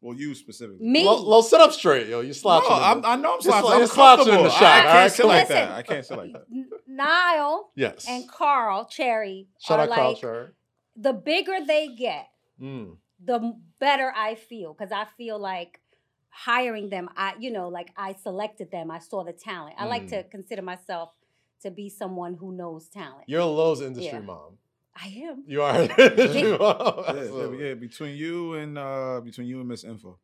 Well, 0.00 0.16
you 0.16 0.34
specifically. 0.34 0.86
Me? 0.86 1.04
Lo, 1.04 1.22
Lo, 1.22 1.40
sit 1.40 1.60
up 1.60 1.72
straight, 1.72 2.08
yo. 2.08 2.20
You 2.20 2.26
No, 2.28 2.32
slouching. 2.32 2.76
in 2.76 2.82
I'm, 2.82 3.04
I 3.06 3.16
know 3.16 3.34
I'm 3.34 3.40
You're 3.42 3.52
slouching. 3.52 3.70
I'm 3.72 3.78
you're 3.78 3.86
slouching 3.86 4.26
in 4.26 4.30
comfortable. 4.34 4.44
the 4.44 4.50
shot, 4.50 4.62
I, 4.62 4.78
I 4.78 4.82
can't 4.82 4.94
right? 4.96 5.12
sit 5.12 5.26
like 5.26 5.48
that. 5.48 5.70
I 5.70 5.82
can't 5.82 6.04
sit 6.04 6.16
like 6.18 6.32
that. 6.32 6.44
N- 6.52 6.70
Niall 6.86 7.70
yes. 7.74 8.06
and 8.08 8.28
Carl 8.28 8.84
Cherry 8.86 9.48
Shout 9.60 9.78
are 9.80 9.82
out 9.84 9.88
Carl 9.94 10.08
like 10.10 10.20
Cherry. 10.20 10.48
the 10.96 11.12
bigger 11.12 11.56
they 11.66 11.88
get, 11.88 12.28
Mm. 12.60 12.96
the 13.24 13.56
better 13.80 14.12
I 14.14 14.34
feel 14.34 14.74
because 14.74 14.92
I 14.92 15.06
feel 15.16 15.38
like 15.38 15.80
hiring 16.28 16.90
them. 16.90 17.08
I, 17.16 17.34
you 17.38 17.50
know, 17.50 17.68
like 17.68 17.90
I 17.96 18.12
selected 18.14 18.70
them. 18.70 18.90
I 18.90 18.98
saw 18.98 19.24
the 19.24 19.32
talent. 19.32 19.76
I 19.78 19.86
like 19.86 20.04
Mm. 20.06 20.10
to 20.10 20.22
consider 20.24 20.62
myself 20.62 21.10
to 21.64 21.70
be 21.70 21.88
someone 21.88 22.34
who 22.34 22.52
knows 22.56 22.88
talent. 22.88 23.24
You're 23.26 23.40
a 23.40 23.46
Lowe's 23.46 23.80
industry 23.82 24.12
Yeah. 24.20 24.20
mom. 24.20 24.58
I 24.96 25.08
am. 25.28 25.42
You 25.46 25.62
are 25.62 25.74
an 25.82 25.90
industry 25.98 26.56
mom. 26.56 27.02
Yeah, 27.08 27.22
yeah, 27.24 27.66
yeah, 27.68 27.74
between 27.74 28.16
you 28.16 28.54
and 28.54 28.78
uh, 28.78 29.20
between 29.24 29.48
you 29.48 29.58
and 29.58 29.68
Miss 29.68 29.82
Info. 29.84 30.18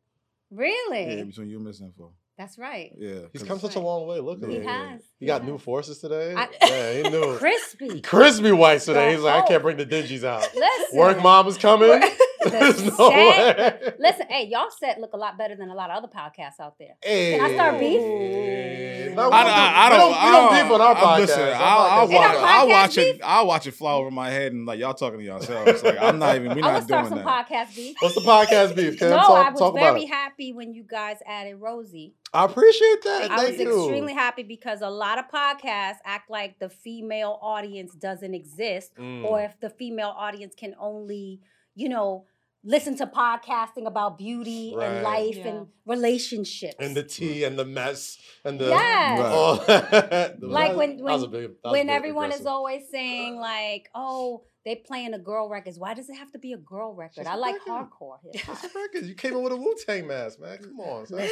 Really? 0.49 1.17
Yeah, 1.17 1.23
between 1.25 1.49
you 1.49 1.57
and 1.57 1.65
Miss 1.65 1.81
Info. 1.81 2.13
That's 2.37 2.57
right. 2.57 2.91
Yeah, 2.97 3.19
he's 3.33 3.43
come 3.43 3.59
such 3.59 3.75
a 3.75 3.79
long 3.79 4.07
way. 4.07 4.19
Look 4.19 4.37
at 4.39 4.45
him. 4.45 4.49
He 4.51 4.57
him. 4.57 4.63
has. 4.65 5.01
He 5.19 5.25
got 5.27 5.41
has. 5.41 5.49
new 5.51 5.57
forces 5.57 5.99
today. 5.99 6.33
I- 6.35 6.47
yeah, 6.61 6.93
he 7.03 7.09
knew. 7.09 7.35
Crispy. 7.37 8.01
Crispy 8.01 8.51
whites 8.51 8.85
today. 8.85 9.11
He's 9.13 9.21
like, 9.21 9.43
I 9.43 9.47
can't 9.47 9.61
bring 9.61 9.77
the 9.77 9.85
dingies 9.85 10.23
out. 10.23 10.47
Listen. 10.55 10.97
Work 10.97 11.21
mom 11.21 11.47
is 11.47 11.57
coming. 11.57 12.01
The 12.43 12.49
There's 12.49 12.83
no 12.83 13.09
set- 13.09 13.81
way. 13.81 13.93
Listen, 13.99 14.25
hey, 14.29 14.47
y'all 14.47 14.69
set 14.79 14.99
look 14.99 15.13
a 15.13 15.17
lot 15.17 15.37
better 15.37 15.55
than 15.55 15.69
a 15.69 15.75
lot 15.75 15.89
of 15.91 15.97
other 16.03 16.07
podcasts 16.07 16.59
out 16.59 16.75
there. 16.79 16.95
Hey. 17.03 17.37
Can 17.37 17.45
I 17.51 17.53
start 17.53 17.79
beef? 17.79 18.01
No, 19.15 19.29
I, 19.29 19.43
don't, 19.43 19.53
I, 19.53 19.73
I 19.75 19.89
do, 19.89 19.95
don't. 19.97 20.07
we 20.07 20.13
don't, 20.13 20.15
I 20.15 20.25
we 20.25 20.31
don't 20.31 20.63
beef 20.63 20.71
on 20.73 20.81
our 20.81 20.95
podcast. 20.95 21.19
Listen, 21.19 21.53
I'll, 21.55 21.79
I'll 21.81 22.07
podcast- 22.07 22.11
It 22.11 22.15
watch. 22.15 22.37
I'll 22.41 22.67
watch 22.69 22.97
it. 22.97 23.21
I'll 23.23 23.47
watch 23.47 23.67
it 23.67 23.71
fly 23.73 23.93
over 23.93 24.11
my 24.11 24.29
head, 24.29 24.53
and 24.53 24.65
like 24.65 24.79
y'all 24.79 24.93
talking 24.93 25.19
to 25.19 25.25
yourselves. 25.25 25.83
Like 25.83 25.97
I'm 26.01 26.19
not 26.19 26.35
even. 26.35 26.49
We're 26.49 26.53
I'm 26.55 26.61
not 26.61 26.73
gonna 26.73 26.85
start 26.85 27.09
doing 27.09 27.19
some 27.23 27.25
that. 27.25 27.47
podcast 27.47 27.75
beef. 27.75 27.95
What's 27.99 28.15
the 28.15 28.21
podcast 28.21 28.75
beef? 28.75 28.97
Kim? 28.99 29.09
no, 29.09 29.17
talk, 29.17 29.47
I 29.47 29.49
was 29.51 29.59
talk 29.59 29.73
very 29.75 30.05
happy 30.05 30.53
when 30.53 30.73
you 30.73 30.83
guys 30.83 31.17
added 31.25 31.55
Rosie. 31.59 32.13
I 32.33 32.45
appreciate 32.45 33.01
that. 33.03 33.31
I 33.31 33.37
Thank 33.37 33.49
was 33.51 33.59
you. 33.59 33.79
extremely 33.83 34.13
happy 34.13 34.43
because 34.43 34.81
a 34.81 34.89
lot 34.89 35.19
of 35.19 35.25
podcasts 35.29 35.97
act 36.05 36.29
like 36.29 36.59
the 36.59 36.69
female 36.69 37.37
audience 37.41 37.93
doesn't 37.93 38.33
exist, 38.33 38.95
Mm. 38.95 39.25
or 39.25 39.41
if 39.41 39.59
the 39.59 39.69
female 39.69 40.13
audience 40.17 40.53
can 40.55 40.73
only, 40.79 41.41
you 41.75 41.89
know, 41.89 42.25
listen 42.63 42.95
to 42.97 43.07
podcasting 43.07 43.85
about 43.87 44.17
beauty 44.17 44.73
Right. 44.75 44.85
and 44.91 45.03
life 45.03 45.35
Yeah. 45.37 45.47
and 45.47 45.67
relationships. 45.85 46.75
and 46.79 46.95
the 46.95 47.03
tea 47.03 47.43
and 47.43 47.57
the 47.57 47.65
mess 47.65 48.17
and 48.45 48.59
the 48.59 48.65
Yes. 48.69 49.19
Right. 49.19 49.31
all 49.31 49.55
that. 49.67 50.41
Like 50.43 50.75
when- 50.75 50.97
That 50.97 51.03
was 51.03 51.23
a 51.23 51.29
when- 51.29 51.41
big- 51.41 51.51
when 51.63 51.87
big 51.87 51.95
everyone 51.95 52.31
is 52.31 52.45
always 52.45 52.83
saying 52.89 53.37
like, 53.37 53.89
"Oh, 53.95 54.43
they 54.63 54.75
playing 54.75 55.13
a 55.15 55.19
girl 55.19 55.49
records. 55.49 55.79
Why 55.79 55.93
does 55.95 56.07
it 56.09 56.15
have 56.17 56.31
to 56.33 56.37
be 56.39 56.53
a 56.53 56.57
girl 56.57 56.93
record? 56.93 57.15
Just 57.23 57.29
I 57.29 57.33
a 57.33 57.37
like 57.37 57.55
record. 57.65 57.87
hardcore 57.89 58.17
hip 58.31 58.41
hop." 58.43 58.61
That's 58.61 58.75
records. 58.75 59.07
You 59.07 59.15
came 59.15 59.33
in 59.33 59.41
with 59.43 59.53
a 59.53 59.57
Wu 59.57 59.73
Tang 59.85 60.05
mask, 60.07 60.39
man. 60.39 60.59
Come 60.59 60.79
on, 60.81 61.05
son. 61.07 61.27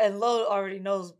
And 0.00 0.20
Lo 0.20 0.46
already 0.46 0.78
knows 0.80 1.14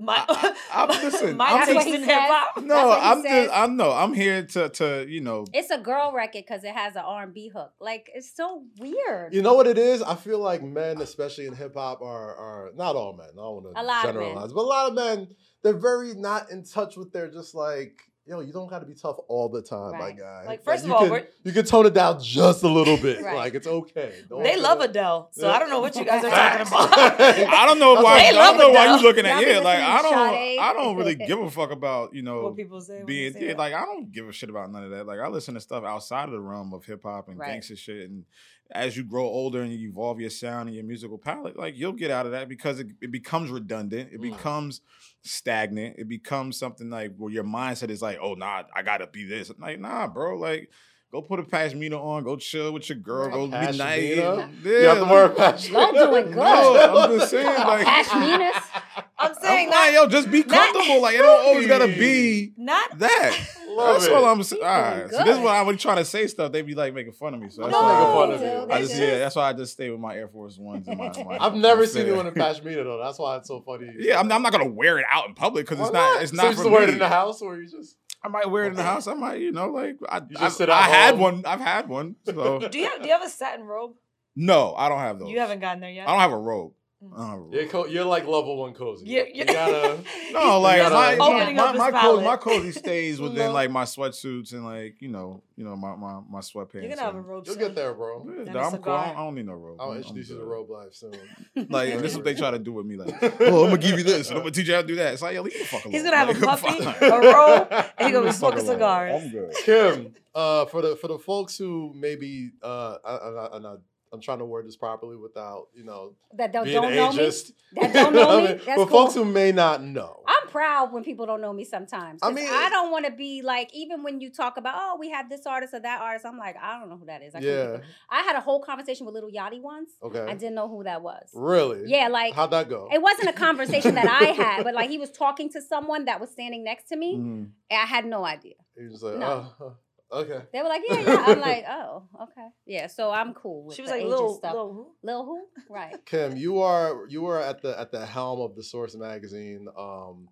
my 0.00 0.14
I- 0.28 0.54
I- 0.72 0.82
I'm- 0.82 0.88
listen, 1.04 1.36
my 1.36 1.46
I'm 1.46 1.60
That's 1.74 1.84
taste 1.84 1.94
in 1.96 2.02
hip 2.02 2.18
hop. 2.18 2.62
No, 2.64 2.90
I'm 2.92 3.22
just. 3.22 3.52
I'm 3.52 3.76
no. 3.76 3.92
I'm 3.92 4.12
here 4.14 4.44
to 4.44 4.68
to 4.68 5.06
you 5.08 5.20
know. 5.20 5.46
it's 5.52 5.70
a 5.70 5.78
girl 5.78 6.12
record 6.14 6.44
because 6.46 6.64
it 6.64 6.74
has 6.74 6.96
an 6.96 7.02
R 7.06 7.24
and 7.24 7.34
B 7.34 7.48
hook. 7.54 7.72
Like 7.80 8.10
it's 8.14 8.34
so 8.34 8.64
weird. 8.78 9.34
You 9.34 9.42
know 9.42 9.54
what 9.54 9.66
it 9.66 9.78
is? 9.78 10.02
I 10.02 10.14
feel 10.14 10.38
like 10.38 10.62
men, 10.62 11.00
especially 11.00 11.46
in 11.46 11.54
hip 11.54 11.74
hop, 11.74 12.02
are 12.02 12.34
are 12.36 12.70
not 12.74 12.96
all 12.96 13.12
men. 13.16 13.28
I 13.32 13.36
don't 13.36 13.62
want 13.62 13.76
to 13.76 13.82
lot 13.82 14.08
of 14.08 14.14
men. 14.14 14.22
generalize, 14.24 14.52
but 14.52 14.60
a 14.60 14.62
lot 14.62 14.88
of 14.88 14.94
men, 14.94 15.28
they're 15.62 15.72
very 15.72 16.14
not 16.14 16.50
in 16.50 16.64
touch 16.64 16.96
with 16.96 17.12
their 17.12 17.30
just 17.30 17.54
like. 17.54 18.00
Yo, 18.28 18.40
you 18.40 18.52
don't 18.52 18.66
got 18.68 18.80
to 18.80 18.86
be 18.86 18.94
tough 18.94 19.18
all 19.28 19.48
the 19.48 19.62
time, 19.62 19.92
my 19.92 20.10
guy. 20.10 20.44
Like, 20.46 20.64
first 20.64 20.84
you 20.84 20.90
of 20.90 20.96
all, 20.96 21.02
can, 21.04 21.10
we're- 21.12 21.26
you 21.44 21.52
can 21.52 21.64
tone 21.64 21.86
it 21.86 21.94
down 21.94 22.20
just 22.20 22.64
a 22.64 22.68
little 22.68 22.96
bit. 22.96 23.22
Right. 23.22 23.36
Like 23.36 23.54
it's 23.54 23.68
okay. 23.68 24.24
Don't 24.28 24.42
They 24.42 24.56
love 24.60 24.80
it. 24.80 24.90
Adele, 24.90 25.28
so 25.30 25.46
Yeah. 25.46 25.52
I 25.54 25.58
don't 25.60 25.70
know 25.70 25.78
what 25.80 25.94
you 25.94 26.04
guys 26.04 26.24
are 26.24 26.30
talking 26.30 26.66
about. 26.66 26.92
I 27.20 27.66
don't 27.66 27.78
know 27.78 27.94
why. 27.94 28.02
what- 28.02 28.12
I 28.20 28.30
They 28.32 28.36
don't 28.36 28.58
know 28.58 28.68
it, 28.70 28.74
why 28.74 28.86
though. 28.88 28.96
you 28.96 29.02
looking 29.04 29.26
at. 29.26 29.40
Y'all 29.40 29.48
Yeah, 29.52 29.58
like 29.60 29.78
I 29.78 30.02
don't. 30.02 30.58
I 30.60 30.72
don't 30.72 30.96
really 30.96 31.14
give 31.26 31.38
a 31.38 31.48
fuck 31.50 31.70
about 31.70 32.14
you 32.14 32.22
know 32.22 32.42
what 32.42 32.56
people 32.56 32.80
say. 32.80 33.04
being 33.06 33.32
they 33.32 33.38
say 33.40 33.46
yeah, 33.50 33.54
like 33.56 33.74
I 33.74 33.84
don't 33.84 34.10
give 34.10 34.28
a 34.28 34.32
shit 34.32 34.50
about 34.50 34.72
none 34.72 34.82
of 34.82 34.90
that. 34.90 35.06
Like 35.06 35.20
I 35.20 35.28
listen 35.28 35.54
to 35.54 35.60
stuff 35.60 35.84
outside 35.84 36.24
of 36.24 36.32
the 36.32 36.40
realm 36.40 36.74
of 36.74 36.84
hip 36.84 37.02
hop 37.04 37.28
and 37.28 37.38
Right. 37.38 37.52
gangster 37.52 37.76
shit. 37.76 38.10
And 38.10 38.24
as 38.72 38.96
you 38.96 39.04
grow 39.04 39.24
older 39.24 39.62
and 39.62 39.72
you 39.72 39.88
evolve 39.90 40.18
your 40.20 40.30
sound 40.30 40.68
and 40.68 40.74
your 40.74 40.84
musical 40.84 41.16
palette, 41.18 41.56
like 41.56 41.76
you'll 41.76 41.92
get 41.92 42.10
out 42.10 42.26
of 42.26 42.32
that 42.32 42.48
because 42.48 42.80
it, 42.80 42.88
it 43.00 43.12
becomes 43.12 43.50
redundant. 43.50 44.10
It 44.12 44.18
Mm. 44.20 44.32
becomes 44.32 44.80
stagnant. 45.26 45.96
It 45.98 46.08
becomes 46.08 46.58
something 46.58 46.90
like 46.90 47.14
where 47.16 47.32
your 47.32 47.44
mindset 47.44 47.90
is 47.90 48.02
like, 48.02 48.18
oh 48.20 48.34
nah, 48.34 48.64
I 48.74 48.82
gotta 48.82 49.06
be 49.06 49.24
this. 49.24 49.50
I'm 49.50 49.60
Like 49.60 49.80
nah, 49.80 50.06
bro. 50.06 50.36
Like 50.36 50.70
go 51.16 51.22
put 51.22 51.40
a 51.40 51.42
pashmina 51.42 51.98
on. 51.98 52.24
Go 52.24 52.36
chill 52.36 52.72
with 52.72 52.88
your 52.88 52.98
girl. 52.98 53.30
Go 53.30 53.46
be 53.46 53.52
nice. 53.52 53.76
Yeah, 53.76 54.48
You 54.62 54.72
have 54.86 54.96
the 54.98 55.02
like- 55.02 55.10
word 55.10 55.36
passion. 55.36 55.74
Y'all 55.74 55.92
doing 55.92 56.24
good. 56.32 56.36
No, 56.36 56.76
I'm 57.04 57.18
just 57.18 57.30
saying, 57.30 57.46
like- 57.58 57.86
Pashminas? 57.86 58.62
I'm 59.18 59.30
I'm 59.30 59.34
saying 59.40 59.70
like, 59.70 59.74
not, 59.74 59.92
yo, 59.94 60.08
just 60.08 60.30
be 60.30 60.42
comfortable. 60.42 61.00
Like 61.00 61.14
it 61.14 61.22
don't 61.22 61.46
always 61.46 61.66
gotta 61.66 61.86
be 61.86 62.52
not 62.58 62.98
that. 62.98 63.38
That's 63.78 64.06
it. 64.06 64.12
all 64.12 64.24
I'm 64.26 64.42
saying. 64.42 64.60
He 64.62 64.68
All 64.68 64.90
doing 64.90 65.02
right. 65.04 65.10
So 65.10 65.24
this 65.24 65.36
is 65.36 65.42
what 65.42 65.54
I 65.54 65.62
was 65.62 65.80
trying 65.80 65.96
to 65.96 66.04
say 66.04 66.26
stuff. 66.26 66.52
They 66.52 66.60
be 66.60 66.74
like 66.74 66.92
making 66.92 67.12
fun 67.14 67.32
of 67.32 67.40
me. 67.40 67.48
So 67.48 67.62
that's 67.62 67.72
No, 67.72 67.80
why 67.82 67.92
making 67.98 68.12
fun 68.14 68.30
I, 68.30 68.34
of 68.34 68.40
you. 68.68 68.74
I 68.74 68.78
just 68.80 68.90
just- 68.92 69.02
yeah. 69.02 69.18
That's 69.18 69.34
why 69.36 69.48
I 69.48 69.52
just 69.54 69.72
stay 69.72 69.88
with 69.88 70.00
my 70.00 70.14
Air 70.14 70.28
Force 70.28 70.58
Ones 70.58 70.86
and 70.86 70.98
my. 70.98 71.10
my 71.24 71.38
I've 71.40 71.54
never 71.54 71.80
my 71.82 71.86
seen 71.86 72.06
you 72.06 72.20
in 72.20 72.26
a 72.26 72.32
pashmina 72.32 72.84
though. 72.84 73.00
That's 73.02 73.18
why 73.18 73.36
it's 73.38 73.48
so 73.48 73.62
funny. 73.62 73.90
Yeah, 73.98 74.20
I'm, 74.20 74.30
I'm 74.30 74.42
not 74.42 74.52
gonna 74.52 74.68
wear 74.68 74.98
it 74.98 75.06
out 75.10 75.28
in 75.28 75.34
public 75.34 75.66
because 75.66 75.80
it's 75.80 75.92
not. 75.94 76.22
It's 76.22 76.30
so 76.32 76.36
not 76.36 76.44
you 76.50 76.56
for 76.56 76.62
just 76.64 76.70
wear 76.70 76.82
it 76.82 76.90
in 76.90 76.98
the 76.98 77.08
house, 77.08 77.40
or 77.40 77.56
you 77.58 77.68
just 77.70 77.96
I 78.26 78.28
might 78.28 78.50
wear 78.50 78.64
it 78.64 78.70
in 78.70 78.74
the 78.74 78.82
house. 78.82 79.06
I 79.06 79.14
might, 79.14 79.38
you 79.38 79.52
know, 79.52 79.68
like 79.68 79.98
I. 80.08 80.16
You 80.16 80.36
just 80.36 80.42
I, 80.42 80.48
sit 80.48 80.68
I 80.68 80.82
had 80.82 81.16
one. 81.16 81.44
I've 81.46 81.60
had 81.60 81.88
one. 81.88 82.16
So 82.24 82.58
Do 82.70 82.76
you 82.76 82.86
have, 82.86 83.00
do 83.00 83.06
you 83.06 83.12
have 83.12 83.22
a 83.22 83.28
satin 83.28 83.64
robe? 83.64 83.92
no, 84.34 84.74
I 84.74 84.88
don't 84.88 84.98
have 84.98 85.20
those. 85.20 85.30
You 85.30 85.38
haven't 85.38 85.60
gotten 85.60 85.80
there 85.80 85.90
yet. 85.90 86.08
I 86.08 86.10
don't 86.10 86.20
have 86.20 86.32
a 86.32 86.38
robe. 86.38 86.72
Uh, 87.14 87.36
You're, 87.50 87.66
co- 87.66 87.86
you're 87.86 88.04
like 88.04 88.24
level 88.26 88.56
one 88.56 88.72
cozy. 88.74 89.06
Yeah, 89.06 89.24
You 89.32 89.44
gotta. 89.44 89.98
No, 90.32 90.60
like 90.60 90.78
gotta- 90.78 90.94
my, 90.94 91.16
my, 91.16 91.52
my, 91.52 91.62
up 91.62 91.76
my, 91.76 91.90
co- 92.00 92.20
my 92.20 92.36
cozy 92.36 92.72
stays 92.72 93.20
within 93.20 93.52
like 93.52 93.70
my 93.70 93.84
sweatsuits 93.84 94.52
and 94.52 94.64
like 94.64 94.96
you 95.00 95.08
know 95.08 95.42
you 95.56 95.64
know 95.64 95.76
my 95.76 95.94
my, 95.96 96.20
my 96.28 96.40
sweatpants. 96.40 96.74
You're 96.82 96.88
gonna 96.90 97.00
have 97.02 97.14
a 97.14 97.20
robe. 97.20 97.44
You'll 97.46 97.54
soon. 97.54 97.62
get 97.64 97.74
there, 97.74 97.94
bro. 97.94 98.24
Yeah, 98.26 98.40
And 98.50 98.56
I'm 98.56 98.78
cool. 98.78 98.92
I 98.92 99.06
don't, 99.08 99.16
I 99.16 99.20
don't 99.24 99.34
need 99.34 99.46
no 99.46 99.54
robe. 99.54 99.76
I'll 99.80 99.88
I'm- 99.90 99.98
introduce 99.98 100.28
you 100.30 100.36
to 100.36 100.42
good. 100.42 100.48
robe 100.50 100.70
life 100.70 100.94
soon. 100.94 101.12
Like 101.70 101.92
and 101.94 102.00
this 102.02 102.12
is 102.12 102.16
what 102.18 102.24
they 102.24 102.34
try 102.34 102.50
to 102.50 102.58
do 102.58 102.72
with 102.72 102.86
me. 102.86 102.96
Like, 102.96 103.14
oh, 103.40 103.64
I'm 103.64 103.70
gonna 103.70 103.78
give 103.78 103.98
you 103.98 104.04
this, 104.04 104.28
and 104.28 104.36
I'm 104.38 104.42
gonna 104.42 104.52
teach 104.52 104.68
you 104.68 104.74
how 104.74 104.82
to 104.82 104.86
do 104.86 104.96
that. 104.96 105.14
It's 105.14 105.22
like, 105.22 105.34
yo, 105.34 105.42
leave 105.42 105.58
the 105.58 105.64
fuck 105.64 105.84
alone. 105.84 105.92
He's 105.94 106.02
gonna 106.02 106.16
have 106.16 106.28
a 106.28 106.32
Like, 106.32 106.60
puppy, 106.60 106.82
fine. 106.84 107.10
a 107.10 107.34
robe, 107.34 107.68
and 107.70 108.06
he 108.06 108.12
gonna 108.12 108.12
me 108.12 108.20
be 108.20 108.26
the 108.26 108.32
smoking 108.32 108.66
cigars. 108.66 109.22
I'm 109.22 109.30
good. 109.30 109.54
Kim, 109.64 110.14
uh, 110.34 110.66
for 110.66 110.82
the 110.82 110.96
for 110.96 111.08
the 111.08 111.18
folks 111.18 111.56
who 111.56 111.92
maybe 111.96 112.50
uh, 112.62 112.96
I, 113.04 113.10
I, 113.14 113.56
I, 113.56 113.76
I'm 114.12 114.20
trying 114.20 114.38
to 114.38 114.44
word 114.44 114.66
this 114.66 114.76
properly 114.76 115.16
without 115.16 115.66
you 115.74 115.84
know 115.84 116.14
that 116.34 116.52
don't, 116.52 116.64
being 116.64 116.80
don't 116.80 116.94
know 116.94 117.12
me. 117.12 117.30
That 117.74 117.92
don't 117.92 118.14
know 118.14 118.40
me. 118.40 118.46
That's 118.54 118.64
for 118.64 118.74
cool. 118.76 118.86
folks 118.86 119.14
who 119.14 119.24
may 119.24 119.52
not 119.52 119.82
know, 119.82 120.22
I'm 120.26 120.48
proud 120.48 120.92
when 120.92 121.02
people 121.04 121.26
don't 121.26 121.40
know 121.40 121.52
me 121.52 121.64
sometimes. 121.64 122.20
I 122.22 122.30
mean- 122.30 122.46
I 122.48 122.68
don't 122.70 122.90
want 122.92 123.04
to 123.06 123.10
be 123.12 123.42
like, 123.42 123.74
even 123.74 124.02
when 124.04 124.20
you 124.20 124.30
talk 124.30 124.56
about, 124.56 124.74
oh, 124.76 124.96
we 124.98 125.10
have 125.10 125.28
this 125.28 125.44
artist 125.46 125.74
or 125.74 125.80
that 125.80 126.00
artist, 126.00 126.24
I'm 126.24 126.38
like, 126.38 126.56
I 126.62 126.78
don't 126.78 126.88
know 126.88 126.96
who 126.96 127.06
that 127.06 127.22
is. 127.22 127.34
I, 127.34 127.40
yeah, 127.40 127.78
I 128.08 128.22
had 128.22 128.36
a 128.36 128.40
whole 128.40 128.60
conversation 128.62 129.04
with 129.06 129.14
Lil 129.14 129.28
Yachty 129.30 129.60
once. 129.60 129.90
Okay, 130.02 130.20
I 130.20 130.34
didn't 130.34 130.54
know 130.54 130.68
who 130.68 130.84
that 130.84 131.02
was. 131.02 131.28
really, 131.34 131.82
Yeah, 131.86 132.08
like 132.08 132.34
how'd 132.34 132.52
that 132.52 132.68
go? 132.68 132.88
it 132.92 133.02
wasn't 133.02 133.28
a 133.28 133.32
conversation 133.46 133.96
that 133.96 134.06
I 134.08 134.26
had, 134.32 134.62
but 134.64 134.72
like 134.74 134.88
he 134.88 134.98
was 134.98 135.10
talking 135.10 135.50
to 135.50 135.60
someone 135.60 136.04
that 136.06 136.20
was 136.20 136.30
standing 136.30 136.62
next 136.64 136.88
to 136.88 136.96
me. 136.96 137.14
And 137.16 137.52
I 137.70 137.86
had 137.86 138.06
no 138.06 138.24
idea. 138.24 138.54
He 138.78 138.86
was 138.86 139.02
like, 139.02 139.16
No. 139.18 139.52
oh, 139.60 139.74
okay. 140.16 140.42
They 140.52 140.62
were 140.62 140.68
like, 140.68 140.82
yeah, 140.88 141.00
yeah. 141.00 141.24
I'm 141.26 141.40
like, 141.40 141.64
oh, 141.68 142.02
okay. 142.22 142.48
Yeah, 142.66 142.86
so 142.88 143.10
I'm 143.10 143.34
cool 143.34 143.64
with 143.64 143.76
She 143.76 143.82
was 143.82 143.90
the 143.90 143.98
like, 143.98 144.06
little, 144.06 144.34
stuff. 144.38 144.52
little 144.52 144.72
who? 144.72 144.92
Lil 145.02 145.24
who? 145.24 145.46
Right. 145.68 146.04
Kim, 146.06 146.36
you 146.36 146.60
are 146.60 147.06
you 147.08 147.26
are 147.26 147.40
at 147.40 147.62
the 147.62 147.78
at 147.78 147.90
the 147.92 148.04
helm 148.04 148.40
of 148.40 148.54
the 148.56 148.62
Source 148.62 148.94
magazine 148.94 149.66
um, 149.78 150.28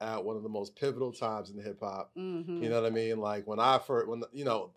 at 0.00 0.24
one 0.24 0.36
of 0.36 0.42
the 0.42 0.48
most 0.48 0.76
pivotal 0.76 1.12
times 1.12 1.50
in 1.50 1.62
hip 1.62 1.78
hop. 1.80 2.10
hmm 2.14 2.62
You 2.62 2.68
know 2.68 2.80
what 2.80 2.90
I 2.90 2.94
mean? 2.94 3.18
Like 3.18 3.46
when 3.46 3.60
I 3.60 3.78
first, 3.78 4.08
when 4.08 4.22
you 4.32 4.44
know, 4.44 4.70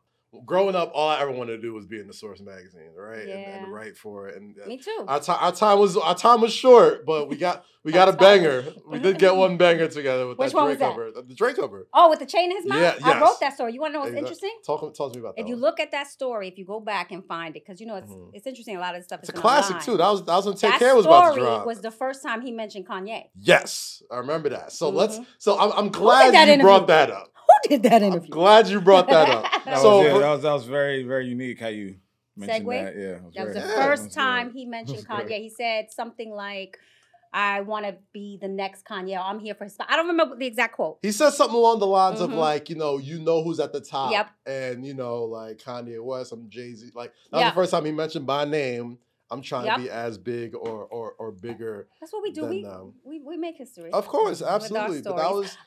growing 0.46 0.76
up, 0.76 0.92
all 0.94 1.10
I 1.10 1.20
ever 1.22 1.32
wanted 1.32 1.58
to 1.58 1.62
do 1.62 1.74
was 1.74 1.86
be 1.86 2.00
in 2.00 2.08
the 2.08 2.14
Source 2.14 2.40
magazine, 2.42 2.92
right? 2.96 3.20
And, 3.20 3.30
Yeah. 3.30 3.36
and 3.64 3.74
write 3.74 3.98
for 3.98 4.28
it. 4.30 4.38
And 4.38 4.56
uh, 4.64 4.68
Me 4.68 4.78
too. 4.78 5.06
our 5.08 5.20
time, 5.20 5.38
our 5.42 5.52
time 5.52 5.80
was 5.80 5.98
our 5.98 6.16
time 6.16 6.42
was 6.42 6.54
short, 6.54 7.06
but 7.06 7.28
we 7.30 7.36
got 7.36 7.66
we 7.84 7.92
got 7.92 8.08
a 8.10 8.14
banger. 8.14 8.64
We 8.88 9.00
did 9.00 9.18
get 9.18 9.36
one 9.46 9.58
banger 9.58 9.88
together 9.88 10.28
with 10.28 10.38
Which 10.38 10.52
that 10.54 10.64
Drake 10.66 10.80
that? 10.80 10.90
cover. 10.92 11.12
The 11.28 11.34
Drake 11.34 11.56
cover. 11.56 11.88
Oh, 11.94 12.10
with 12.10 12.20
the 12.20 12.26
chain 12.28 12.52
in 12.52 12.58
his 12.58 12.66
mouth? 12.68 12.80
Yeah, 12.80 12.96
I 13.04 13.20
wrote 13.20 13.40
that 13.42 13.56
story. 13.56 13.74
You 13.74 13.82
want 13.82 13.92
to 13.92 13.94
know 13.96 14.00
what's 14.02 14.10
Exact- 14.12 14.26
interesting? 14.28 14.56
Talk 14.66 14.82
talk 14.96 15.12
to 15.14 15.18
me 15.20 15.22
about 15.26 15.36
that. 15.36 15.42
If 15.42 15.48
you 15.48 15.56
one. 15.56 15.62
look 15.62 15.80
at 15.80 15.92
that 15.92 16.08
story, 16.08 16.48
if 16.48 16.58
you 16.58 16.66
go 16.66 16.80
back 16.80 17.12
and 17.12 17.26
find 17.26 17.56
it, 17.56 17.64
because 17.66 17.82
you 17.82 17.88
know 17.88 17.96
it's 17.96 18.12
Mhm. 18.12 18.30
it's 18.34 18.46
interesting. 18.48 18.78
A 18.78 18.80
lot 18.80 18.96
of 18.96 19.02
the 19.02 19.06
stuff 19.06 19.20
it's 19.22 19.30
a 19.30 19.34
classic 19.34 19.76
online. 19.78 19.86
too. 19.86 19.98
That 19.98 20.10
was 20.12 20.24
that 20.26 20.36
was 20.36 20.46
when 20.46 20.56
Take 20.56 20.72
That 20.72 20.80
Care 20.80 20.96
was 20.96 21.06
about 21.06 21.34
to 21.36 21.40
drop. 21.42 21.66
was 21.66 21.82
the 21.82 21.92
first 21.92 22.22
time 22.24 22.42
he 22.42 22.52
mentioned 22.52 22.88
Kanye. 22.88 23.24
yes, 23.36 24.04
I 24.12 24.18
remember 24.18 24.50
that. 24.50 24.72
So 24.72 24.90
let's. 24.90 25.18
Mhm. 25.18 25.26
So 25.40 25.60
I'm, 25.60 25.72
I'm 25.74 25.90
glad 25.90 26.34
you 26.34 26.40
interview? 26.40 26.64
brought 26.64 26.88
that 26.88 27.10
up. 27.12 27.28
Who 27.64 27.70
did 27.70 27.84
that 27.84 28.02
I'm 28.02 28.20
glad 28.30 28.70
you 28.70 28.80
brought 28.80 29.10
that 29.10 29.28
up. 29.30 29.46
That 29.66 29.78
So 29.80 29.98
was, 29.98 30.06
yeah, 30.08 30.14
for- 30.14 30.21
that 30.22 30.32
was 30.32 30.42
that 30.44 30.54
was 30.54 30.66
very 30.66 31.04
very 31.04 31.28
unique 31.28 31.60
how 31.60 31.68
you 31.68 31.96
mentioned 32.36 32.66
Segue? 32.68 32.84
that. 32.86 32.96
Yeah, 32.96 33.01
it 33.16 33.24
was 33.24 33.34
That 33.36 33.46
was 33.46 33.54
the 33.56 33.60
Yeah. 33.62 33.75
first 33.88 34.04
was 34.06 34.13
time 34.16 34.48
good. 34.48 34.56
he 34.56 34.66
mentioned 34.66 34.98
That's 35.10 35.25
great. 35.25 35.40
Kanye. 35.40 35.42
He 35.44 35.50
said 35.50 35.92
something 35.92 36.32
like, 36.32 36.78
"I 37.34 37.62
want 37.62 37.86
to 37.86 37.96
be 38.13 38.38
the 38.42 38.48
next 38.48 38.86
Kanye. 38.86 39.18
I'm 39.22 39.40
here 39.40 39.54
for 39.56 39.63
his." 39.66 39.74
spot." 39.74 39.88
I 39.90 39.96
don't 39.96 40.08
remember 40.08 40.36
the 40.36 40.46
exact 40.48 40.75
quote. 40.75 41.00
He 41.01 41.12
said 41.12 41.32
something 41.32 41.56
along 41.58 41.80
the 41.80 41.88
lines 41.88 42.22
of 42.22 42.30
Mhm. 42.32 42.36
like, 42.38 42.70
you 42.70 42.75
know, 42.75 42.98
you 42.98 43.20
know 43.20 43.44
who's 43.44 43.60
at 43.60 43.74
the 43.74 43.82
top, 43.82 44.12
Yep. 44.12 44.30
and 44.46 44.86
you 44.86 44.94
know, 44.94 45.24
like 45.25 45.58
Kanye 45.58 46.01
West, 46.04 46.32
I'm 46.32 46.50
Jay 46.50 46.74
Z. 46.74 46.92
Like 46.96 47.13
that 47.32 47.38
was 47.38 47.46
the 47.51 47.56
first 47.56 47.72
time 47.72 47.86
he 47.86 47.92
mentioned 47.92 48.25
my 48.25 48.46
name. 48.46 48.98
I'm 49.30 49.42
trying 49.42 49.66
Yep. 49.68 49.75
to 49.78 49.82
be 49.84 49.90
as 49.90 50.18
big 50.18 50.56
or 50.56 50.84
or 50.86 51.13
or 51.18 51.32
bigger. 51.32 51.88
That's 52.01 52.12
what 52.12 52.22
we 52.22 52.32
do. 52.32 52.42
Then, 52.42 52.50
We, 52.50 52.66
um, 52.66 52.94
we 53.06 53.20
we 53.20 53.38
make 53.38 53.58
history. 53.58 53.90
Of 53.92 54.08
course, 54.08 54.42
absolutely. 54.42 55.01
But 55.01 55.16
that 55.18 55.32
was 55.32 55.58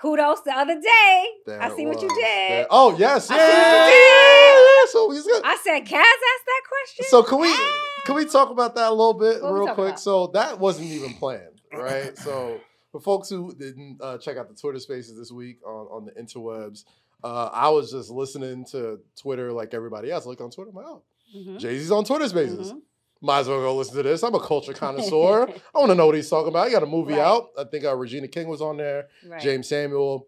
kudos 0.00 0.40
the 0.42 0.52
other 0.52 0.80
day. 0.80 1.26
there 1.46 1.62
I 1.62 1.74
see 1.74 1.86
what 1.86 2.00
you 2.02 2.08
did. 2.08 2.18
There- 2.18 2.66
Oh 2.70 2.96
yes, 2.98 3.30
I 3.30 3.36
yeah. 3.36 3.46
see 3.46 3.52
what 3.52 3.86
you 3.86 3.92
did. 3.92 3.96
yeah, 3.96 4.80
yeah. 4.82 4.92
So 4.92 5.10
he's 5.10 5.22
good. 5.24 5.42
I 5.44 5.56
said, 5.56 5.80
Kaz 5.80 6.00
asked 6.00 6.46
that 6.46 6.62
question. 6.68 7.06
So 7.08 7.22
can 7.22 7.40
we 7.40 7.48
Ah. 7.48 7.82
can 8.06 8.14
we 8.14 8.24
talk 8.24 8.50
about 8.50 8.74
that 8.76 8.88
a 8.88 8.94
little 8.94 9.14
bit 9.14 9.42
What 9.42 9.52
real 9.52 9.66
quick? 9.74 9.88
about? 9.88 10.00
So 10.00 10.28
that 10.28 10.58
wasn't 10.58 10.88
even 10.88 11.14
planned, 11.14 11.60
right? 11.72 12.16
so 12.18 12.60
for 12.92 13.00
folks 13.00 13.28
who 13.28 13.54
didn't 13.54 13.98
uh, 14.00 14.18
check 14.18 14.36
out 14.36 14.48
the 14.48 14.54
Twitter 14.54 14.78
Spaces 14.78 15.16
this 15.18 15.32
week 15.32 15.58
on 15.66 15.86
on 15.88 16.04
the 16.04 16.12
interwebs, 16.12 16.84
uh, 17.24 17.50
I 17.52 17.68
was 17.70 17.90
just 17.90 18.10
listening 18.10 18.64
to 18.72 19.00
Twitter 19.20 19.52
like 19.52 19.74
everybody 19.74 20.10
else. 20.10 20.24
I 20.26 20.28
looked 20.28 20.40
on 20.42 20.50
Twitter, 20.50 20.70
I'm 20.70 20.76
like, 20.76 20.86
oh, 20.86 21.02
Mhm. 21.36 21.58
Jay 21.58 21.78
Z's 21.78 21.90
on 21.90 22.04
Twitter 22.04 22.28
Spaces. 22.28 22.72
Mhm. 22.72 22.80
Might 23.22 23.40
as 23.40 23.48
well 23.48 23.60
go 23.60 23.74
listen 23.76 23.96
to 23.96 24.02
this. 24.02 24.22
I'm 24.22 24.34
a 24.34 24.40
culture 24.40 24.72
connoisseur. 24.74 25.48
I 25.74 25.78
want 25.78 25.90
to 25.90 25.94
know 25.94 26.06
what 26.06 26.14
he's 26.16 26.28
talking 26.28 26.48
about. 26.48 26.66
He 26.66 26.72
got 26.72 26.82
a 26.82 26.86
movie 26.86 27.14
Right. 27.14 27.20
out. 27.22 27.48
I 27.58 27.64
think 27.64 27.84
uh, 27.84 27.94
Regina 27.96 28.28
King 28.28 28.48
was 28.48 28.60
on 28.60 28.76
there. 28.76 29.08
Right. 29.26 29.40
Jeymes 29.42 29.64
Samuel. 29.66 30.26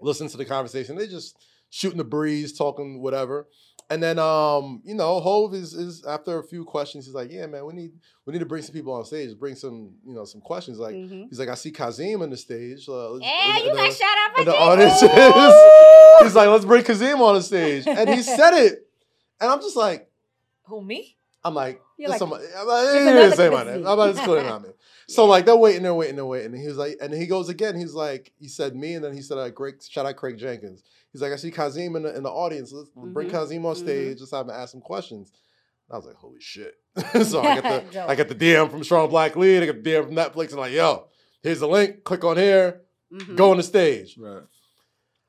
Listen 0.00 0.28
to 0.28 0.36
the 0.36 0.44
conversation. 0.44 0.96
They 0.96 1.06
just 1.08 1.36
shooting 1.70 1.98
the 1.98 2.04
breeze, 2.04 2.52
talking 2.56 3.00
whatever. 3.02 3.48
And 3.90 4.02
then 4.02 4.18
um, 4.18 4.80
you 4.84 4.94
know, 4.94 5.20
Hove 5.20 5.54
is 5.54 5.74
is 5.74 6.04
after 6.06 6.38
a 6.38 6.42
few 6.44 6.64
questions, 6.64 7.04
he's 7.04 7.14
like, 7.14 7.30
Yeah, 7.30 7.46
man, 7.46 7.66
we 7.66 7.74
need 7.74 7.92
we 8.24 8.32
need 8.32 8.38
to 8.38 8.46
bring 8.46 8.62
some 8.62 8.72
people 8.74 8.92
on 8.94 9.04
stage, 9.04 9.36
bring 9.38 9.54
some, 9.56 9.92
you 10.06 10.14
know, 10.14 10.24
some 10.24 10.40
questions. 10.40 10.78
Like 10.78 10.94
Mhm. 10.94 11.28
he's 11.28 11.38
like, 11.38 11.48
I 11.50 11.54
see 11.54 11.70
Kazeem 11.72 12.22
on 12.22 12.30
the 12.30 12.36
stage. 12.36 12.88
Uh, 12.88 13.18
Hey, 13.18 13.50
and 13.56 13.64
you 13.66 13.74
got 13.74 13.92
shout 13.92 14.08
out 14.26 14.36
for 14.38 14.44
the 14.44 14.56
audience 14.56 15.02
Ooh. 15.02 16.24
He's 16.24 16.34
like, 16.34 16.48
let's 16.48 16.64
bring 16.64 16.82
Kazeem 16.84 17.18
on 17.20 17.34
the 17.34 17.42
stage. 17.42 17.86
And 17.86 18.08
he 18.08 18.22
said 18.22 18.54
it. 18.54 18.88
And 19.40 19.50
I'm 19.50 19.60
just 19.60 19.76
like, 19.76 20.08
Who 20.64 20.80
me? 20.82 21.16
I'm 21.44 21.54
like, 21.54 21.82
You're 21.98 22.10
like, 22.10 22.18
somebody, 22.18 22.44
I'm 22.56 22.66
like, 22.66 22.94
he 22.94 22.98
another 23.02 23.20
didn't 23.20 23.36
say 23.36 23.50
my 23.50 23.64
name. 23.64 23.86
I'm 23.86 23.98
like, 23.98 24.10
it's 24.10 24.20
clear 24.20 24.42
not 24.42 24.62
me. 24.62 24.70
So 25.06 25.26
like 25.26 25.44
they're 25.44 25.54
waiting, 25.54 25.82
they're 25.82 25.94
waiting, 25.94 26.16
they're 26.16 26.24
waiting. 26.24 26.52
And 26.54 26.60
he 26.62 26.66
was 26.66 26.78
like, 26.78 26.96
and 26.98 27.12
he 27.12 27.26
goes 27.26 27.50
again. 27.50 27.76
He's 27.76 27.92
like, 27.92 28.32
he 28.38 28.48
said 28.48 28.74
me, 28.74 28.94
and 28.94 29.04
then 29.04 29.12
he 29.12 29.20
said, 29.20 29.36
uh, 29.36 29.50
Greg, 29.50 29.74
shout 29.86 30.06
out 30.06 30.16
Craig 30.16 30.38
Jenkins. 30.38 30.82
He's 31.12 31.20
like, 31.20 31.30
I 31.30 31.36
see 31.36 31.50
Kazeem 31.50 31.94
in 31.96 32.04
the, 32.04 32.16
in 32.16 32.22
the 32.22 32.30
audience. 32.30 32.72
Let's 32.72 32.88
bring 32.88 33.28
Mhm, 33.28 33.32
Kazeem 33.32 33.64
on 33.66 33.74
mhm. 33.74 33.76
stage. 33.76 34.18
Just 34.18 34.32
have 34.34 34.46
him 34.46 34.54
ask 34.54 34.72
some 34.72 34.80
questions. 34.80 35.30
And 35.90 35.94
I 35.94 35.98
was 35.98 36.06
like, 36.06 36.16
holy 36.16 36.40
shit. 36.40 36.74
so 37.26 37.42
I 37.42 37.60
get 37.60 37.62
the 37.92 38.04
I 38.08 38.14
get 38.14 38.28
the 38.30 38.34
DM 38.34 38.70
from 38.70 38.82
Strong 38.82 39.10
Black 39.10 39.36
Lead. 39.36 39.62
I 39.62 39.66
get 39.66 39.84
the 39.84 39.90
DM 39.90 40.06
from 40.06 40.14
Netflix, 40.14 40.50
and 40.52 40.58
like, 40.60 40.72
yo, 40.72 41.08
here's 41.42 41.60
the 41.60 41.68
link. 41.68 42.02
Click 42.04 42.24
on 42.24 42.38
here. 42.38 42.80
Mhm. 43.12 43.36
Go 43.36 43.50
on 43.50 43.58
the 43.58 43.62
stage. 43.62 44.16
Right. 44.18 44.42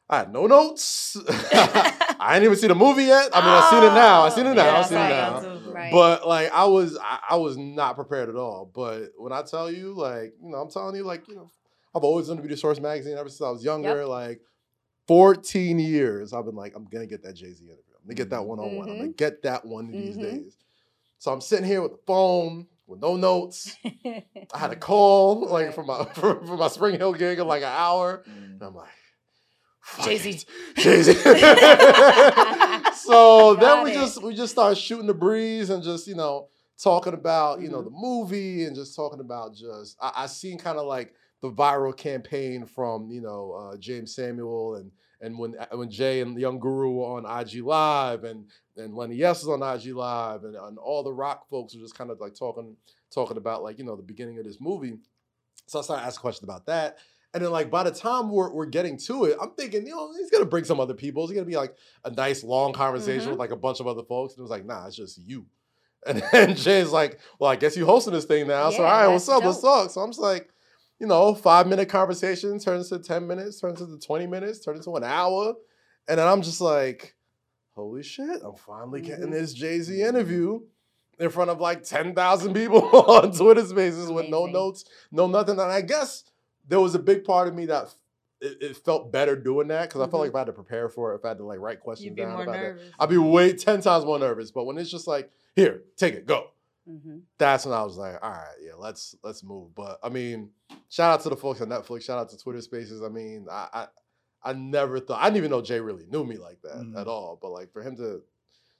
I 0.09 0.19
had 0.19 0.31
no 0.31 0.47
notes. 0.47 1.17
I 1.27 1.94
didn't 2.33 2.45
even 2.45 2.57
see 2.57 2.67
the 2.67 2.75
movie 2.75 3.03
yet. 3.03 3.29
I 3.33 3.41
mean, 3.41 3.49
I've 3.49 3.69
seen 3.69 3.83
it 3.83 3.93
now. 3.93 4.21
I 4.23 4.29
seen 4.29 4.45
it 4.47 4.53
now. 4.55 4.65
Yeah, 4.65 4.77
I 4.77 4.81
seen 4.83 4.97
it 4.97 5.09
now. 5.09 5.71
Right. 5.73 5.91
But 5.91 6.27
like 6.27 6.51
I 6.51 6.65
was, 6.65 6.97
I, 7.01 7.19
I 7.31 7.35
was 7.35 7.57
not 7.57 7.95
prepared 7.95 8.29
at 8.29 8.35
all. 8.35 8.71
But 8.73 9.11
when 9.17 9.31
I 9.33 9.41
tell 9.43 9.69
you, 9.71 9.93
like, 9.93 10.33
you 10.41 10.49
know, 10.49 10.57
I'm 10.57 10.69
telling 10.69 10.95
you, 10.95 11.03
like, 11.03 11.27
you 11.27 11.35
know, 11.35 11.51
I've 11.93 12.03
always 12.03 12.27
wanted 12.27 12.41
to 12.41 12.47
be 12.47 12.53
the 12.53 12.57
Source 12.59 12.79
magazine 12.79 13.17
ever 13.17 13.29
since 13.29 13.41
I 13.41 13.49
was 13.49 13.63
younger. 13.63 14.05
Like, 14.05 14.41
14 15.07 15.77
years, 15.79 16.33
I've 16.33 16.45
been 16.45 16.55
like, 16.55 16.75
I'm 16.75 16.85
gonna 16.85 17.05
get 17.05 17.23
that 17.23 17.33
Jay 17.35 17.51
Z 17.53 17.63
interview. 17.63 17.81
I'm 18.01 18.07
gonna 18.07 18.15
get 18.15 18.29
that 18.31 18.43
one 18.43 18.59
on 18.59 18.75
one. 18.75 18.89
I'm 18.89 18.97
gonna 18.97 19.09
get 19.09 19.43
that 19.43 19.65
one 19.65 19.91
these 19.91 20.17
Mhm. 20.17 20.21
days. 20.21 20.57
So 21.19 21.31
I'm 21.31 21.41
sitting 21.41 21.65
here 21.65 21.81
with 21.81 21.91
the 21.91 21.99
phone 22.07 22.67
with 22.87 22.99
no 23.01 23.15
notes. 23.15 23.75
I 24.05 24.23
had 24.57 24.71
a 24.71 24.75
call 24.75 25.47
like 25.47 25.73
from 25.73 25.87
my 25.87 26.05
from, 26.13 26.45
from 26.45 26.59
my 26.59 26.67
Spring 26.67 26.97
Hill 26.97 27.13
gig 27.13 27.39
in 27.39 27.47
like 27.47 27.61
an 27.63 27.71
hour. 27.71 28.23
Mm. 28.27 28.53
And 28.53 28.63
I'm 28.63 28.75
like, 28.75 28.89
fuck 29.85 30.05
Jay-Z. 30.05 30.45
Jay-Z. 30.77 31.13
so 32.95 33.55
then 33.55 33.83
we 33.83 33.91
it. 33.91 33.95
just 33.95 34.21
we 34.23 34.33
just 34.35 34.51
started 34.53 34.75
shooting 34.77 35.07
the 35.07 35.13
breeze 35.13 35.69
and 35.69 35.83
just, 35.83 36.07
you 36.07 36.15
know, 36.15 36.47
talking 36.81 37.13
about, 37.13 37.61
you 37.61 37.69
know, 37.69 37.81
Mhm. 37.81 37.85
the 37.85 37.89
movie 37.91 38.65
and 38.65 38.75
just 38.75 38.95
talking 38.95 39.19
about 39.19 39.53
just 39.55 39.97
I, 40.01 40.11
I 40.23 40.25
seen 40.27 40.57
kind 40.57 40.77
of 40.77 40.85
like 40.85 41.13
the 41.41 41.51
viral 41.51 41.95
campaign 41.95 42.65
from, 42.65 43.09
you 43.11 43.21
know, 43.21 43.51
uh, 43.51 43.75
Jeymes 43.77 44.09
Samuel 44.09 44.75
and 44.75 44.91
and 45.21 45.37
when 45.37 45.55
uh, 45.57 45.67
when 45.77 45.89
Jay 45.89 46.21
and 46.21 46.37
Young 46.39 46.59
Guru 46.59 46.91
were 46.91 47.05
on 47.17 47.25
IG 47.41 47.63
Live 47.63 48.23
and 48.23 48.45
and 48.77 48.95
Lenny 48.95 49.23
S 49.23 49.43
was 49.43 49.49
on 49.61 49.75
IG 49.75 49.93
Live 49.93 50.43
and, 50.43 50.55
and 50.55 50.77
all 50.77 51.03
the 51.03 51.13
rock 51.13 51.47
folks 51.47 51.73
were 51.75 51.81
just 51.81 51.97
kind 51.97 52.11
of 52.11 52.19
like 52.19 52.35
talking 52.35 52.75
talking 53.13 53.37
about 53.37 53.63
like, 53.63 53.77
you 53.77 53.85
know, 53.85 53.95
the 53.95 54.03
beginning 54.03 54.37
of 54.39 54.45
this 54.45 54.59
movie. 54.59 54.97
So 55.67 55.79
I 55.79 55.81
started 55.83 56.03
asking 56.05 56.21
questions 56.21 56.43
about 56.43 56.65
that. 56.65 56.97
And 57.35 57.43
then 57.43 57.51
like 57.51 57.69
by 57.69 57.83
the 57.83 57.91
time 57.91 58.31
we're, 58.31 58.51
we're 58.51 58.65
getting 58.65 58.97
to 58.99 59.25
it, 59.25 59.37
I'm 59.41 59.51
thinking, 59.51 59.85
you 59.85 59.93
know, 59.95 60.11
he's 60.13 60.31
gonna 60.31 60.45
bring 60.45 60.63
some 60.63 60.79
other 60.79 60.93
people. 60.95 61.23
It's 61.25 61.33
gonna 61.33 61.45
be 61.45 61.57
like 61.57 61.75
a 62.05 62.09
nice 62.09 62.43
long 62.43 62.71
conversation 62.73 63.27
Mhm. 63.27 63.31
with 63.31 63.39
like 63.39 63.51
a 63.51 63.55
bunch 63.57 63.79
of 63.81 63.87
other 63.87 64.03
folks. 64.03 64.33
And 64.33 64.39
it 64.39 64.43
was 64.43 64.51
like, 64.51 64.65
nah, 64.65 64.87
it's 64.87 64.95
just 64.95 65.17
you. 65.19 65.45
And 66.07 66.23
then 66.31 66.55
Jay's 66.55 66.91
like, 66.91 67.19
well, 67.39 67.49
I 67.51 67.55
guess 67.57 67.75
you 67.75 67.85
hosting 67.85 68.13
this 68.13 68.25
thing 68.25 68.47
now. 68.47 68.69
so 68.69 68.77
all 68.83 68.91
right, 68.91 69.07
what's 69.07 69.27
up? 69.27 69.43
Let's 69.43 69.59
dope. 69.61 69.83
talk. 69.85 69.91
So 69.91 70.01
I'm 70.01 70.09
just 70.11 70.19
like, 70.21 70.49
you 70.99 71.07
know, 71.07 71.35
five 71.35 71.67
minute 71.67 71.89
conversation 71.89 72.57
turns 72.59 72.89
to 72.89 72.99
10 72.99 73.27
minutes, 73.27 73.59
turns 73.59 73.81
into 73.81 73.97
20 73.97 74.27
minutes, 74.27 74.59
turns 74.63 74.85
into 74.85 74.95
an 74.97 75.03
hour. 75.03 75.55
And 76.07 76.17
then 76.19 76.27
I'm 76.27 76.41
just 76.41 76.61
like, 76.61 77.15
holy 77.73 78.03
shit, 78.03 78.41
I'm 78.45 78.55
finally 78.55 79.01
getting 79.01 79.27
Mhm. 79.27 79.31
this 79.31 79.51
Jay-Z 79.53 80.01
interview 80.01 80.61
in 81.19 81.29
front 81.31 81.49
of 81.49 81.59
like 81.59 81.83
10,000 81.83 82.53
people 82.53 82.81
on 83.09 83.31
Twitter 83.33 83.65
spaces 83.65 84.09
with 84.11 84.29
no 84.29 84.45
notes, 84.45 84.85
no 85.11 85.27
nothing. 85.27 85.59
And 85.59 85.71
I 85.71 85.81
guess 85.81 86.23
there 86.67 86.79
was 86.79 86.95
a 86.95 86.99
big 86.99 87.23
part 87.23 87.47
of 87.47 87.55
me 87.55 87.65
that 87.67 87.93
it, 88.41 88.57
it 88.61 88.77
felt 88.77 89.11
better 89.11 89.35
doing 89.35 89.67
that 89.69 89.89
because 89.89 90.01
I 90.01 90.09
felt 90.09 90.21
like 90.21 90.29
if 90.29 90.35
I 90.35 90.39
had 90.39 90.47
to 90.47 90.53
prepare 90.53 90.89
for 90.89 91.13
it, 91.13 91.17
if 91.17 91.25
I 91.25 91.29
had 91.29 91.37
to 91.37 91.45
like 91.45 91.59
write 91.59 91.79
questions 91.79 92.15
down 92.17 92.41
about 92.41 92.55
nervous. 92.55 92.83
it, 92.83 92.93
I'd 92.99 93.09
be 93.09 93.17
way 93.17 93.53
10 93.53 93.81
times 93.81 94.05
more 94.05 94.19
nervous. 94.19 94.51
But 94.51 94.65
when 94.65 94.77
it's 94.77 94.89
just 94.91 95.07
like, 95.07 95.31
here, 95.55 95.83
take 95.95 96.13
it, 96.15 96.25
go. 96.25 96.47
hmm 96.87 97.19
that's 97.37 97.65
when 97.65 97.73
I 97.73 97.81
was 97.83 97.97
like, 97.97 98.15
all 98.21 98.29
right, 98.31 98.55
yeah, 98.61 98.73
let's 98.77 99.15
let's 99.23 99.43
move. 99.43 99.73
But 99.75 99.99
I 100.03 100.09
mean, 100.09 100.49
shout 100.89 101.13
out 101.13 101.21
to 101.23 101.29
the 101.29 101.35
folks 101.35 101.61
on 101.61 101.69
Netflix. 101.69 102.03
Shout 102.03 102.19
out 102.19 102.29
to 102.29 102.37
Twitter 102.37 102.61
Spaces. 102.61 103.01
I 103.01 103.09
mean, 103.09 103.47
I 103.51 103.67
I, 103.73 103.87
I 104.51 104.53
never 104.53 104.99
thought 104.99 105.21
I 105.21 105.25
didn't 105.25 105.37
even 105.37 105.51
know 105.51 105.61
Jay 105.61 105.79
really 105.79 106.05
knew 106.09 106.23
me 106.25 106.37
like 106.37 106.61
that 106.63 106.75
Mhm. 106.77 106.99
at 106.99 107.07
all. 107.07 107.39
But 107.41 107.51
like 107.51 107.71
for 107.73 107.81
him 107.81 107.95
to 107.97 108.21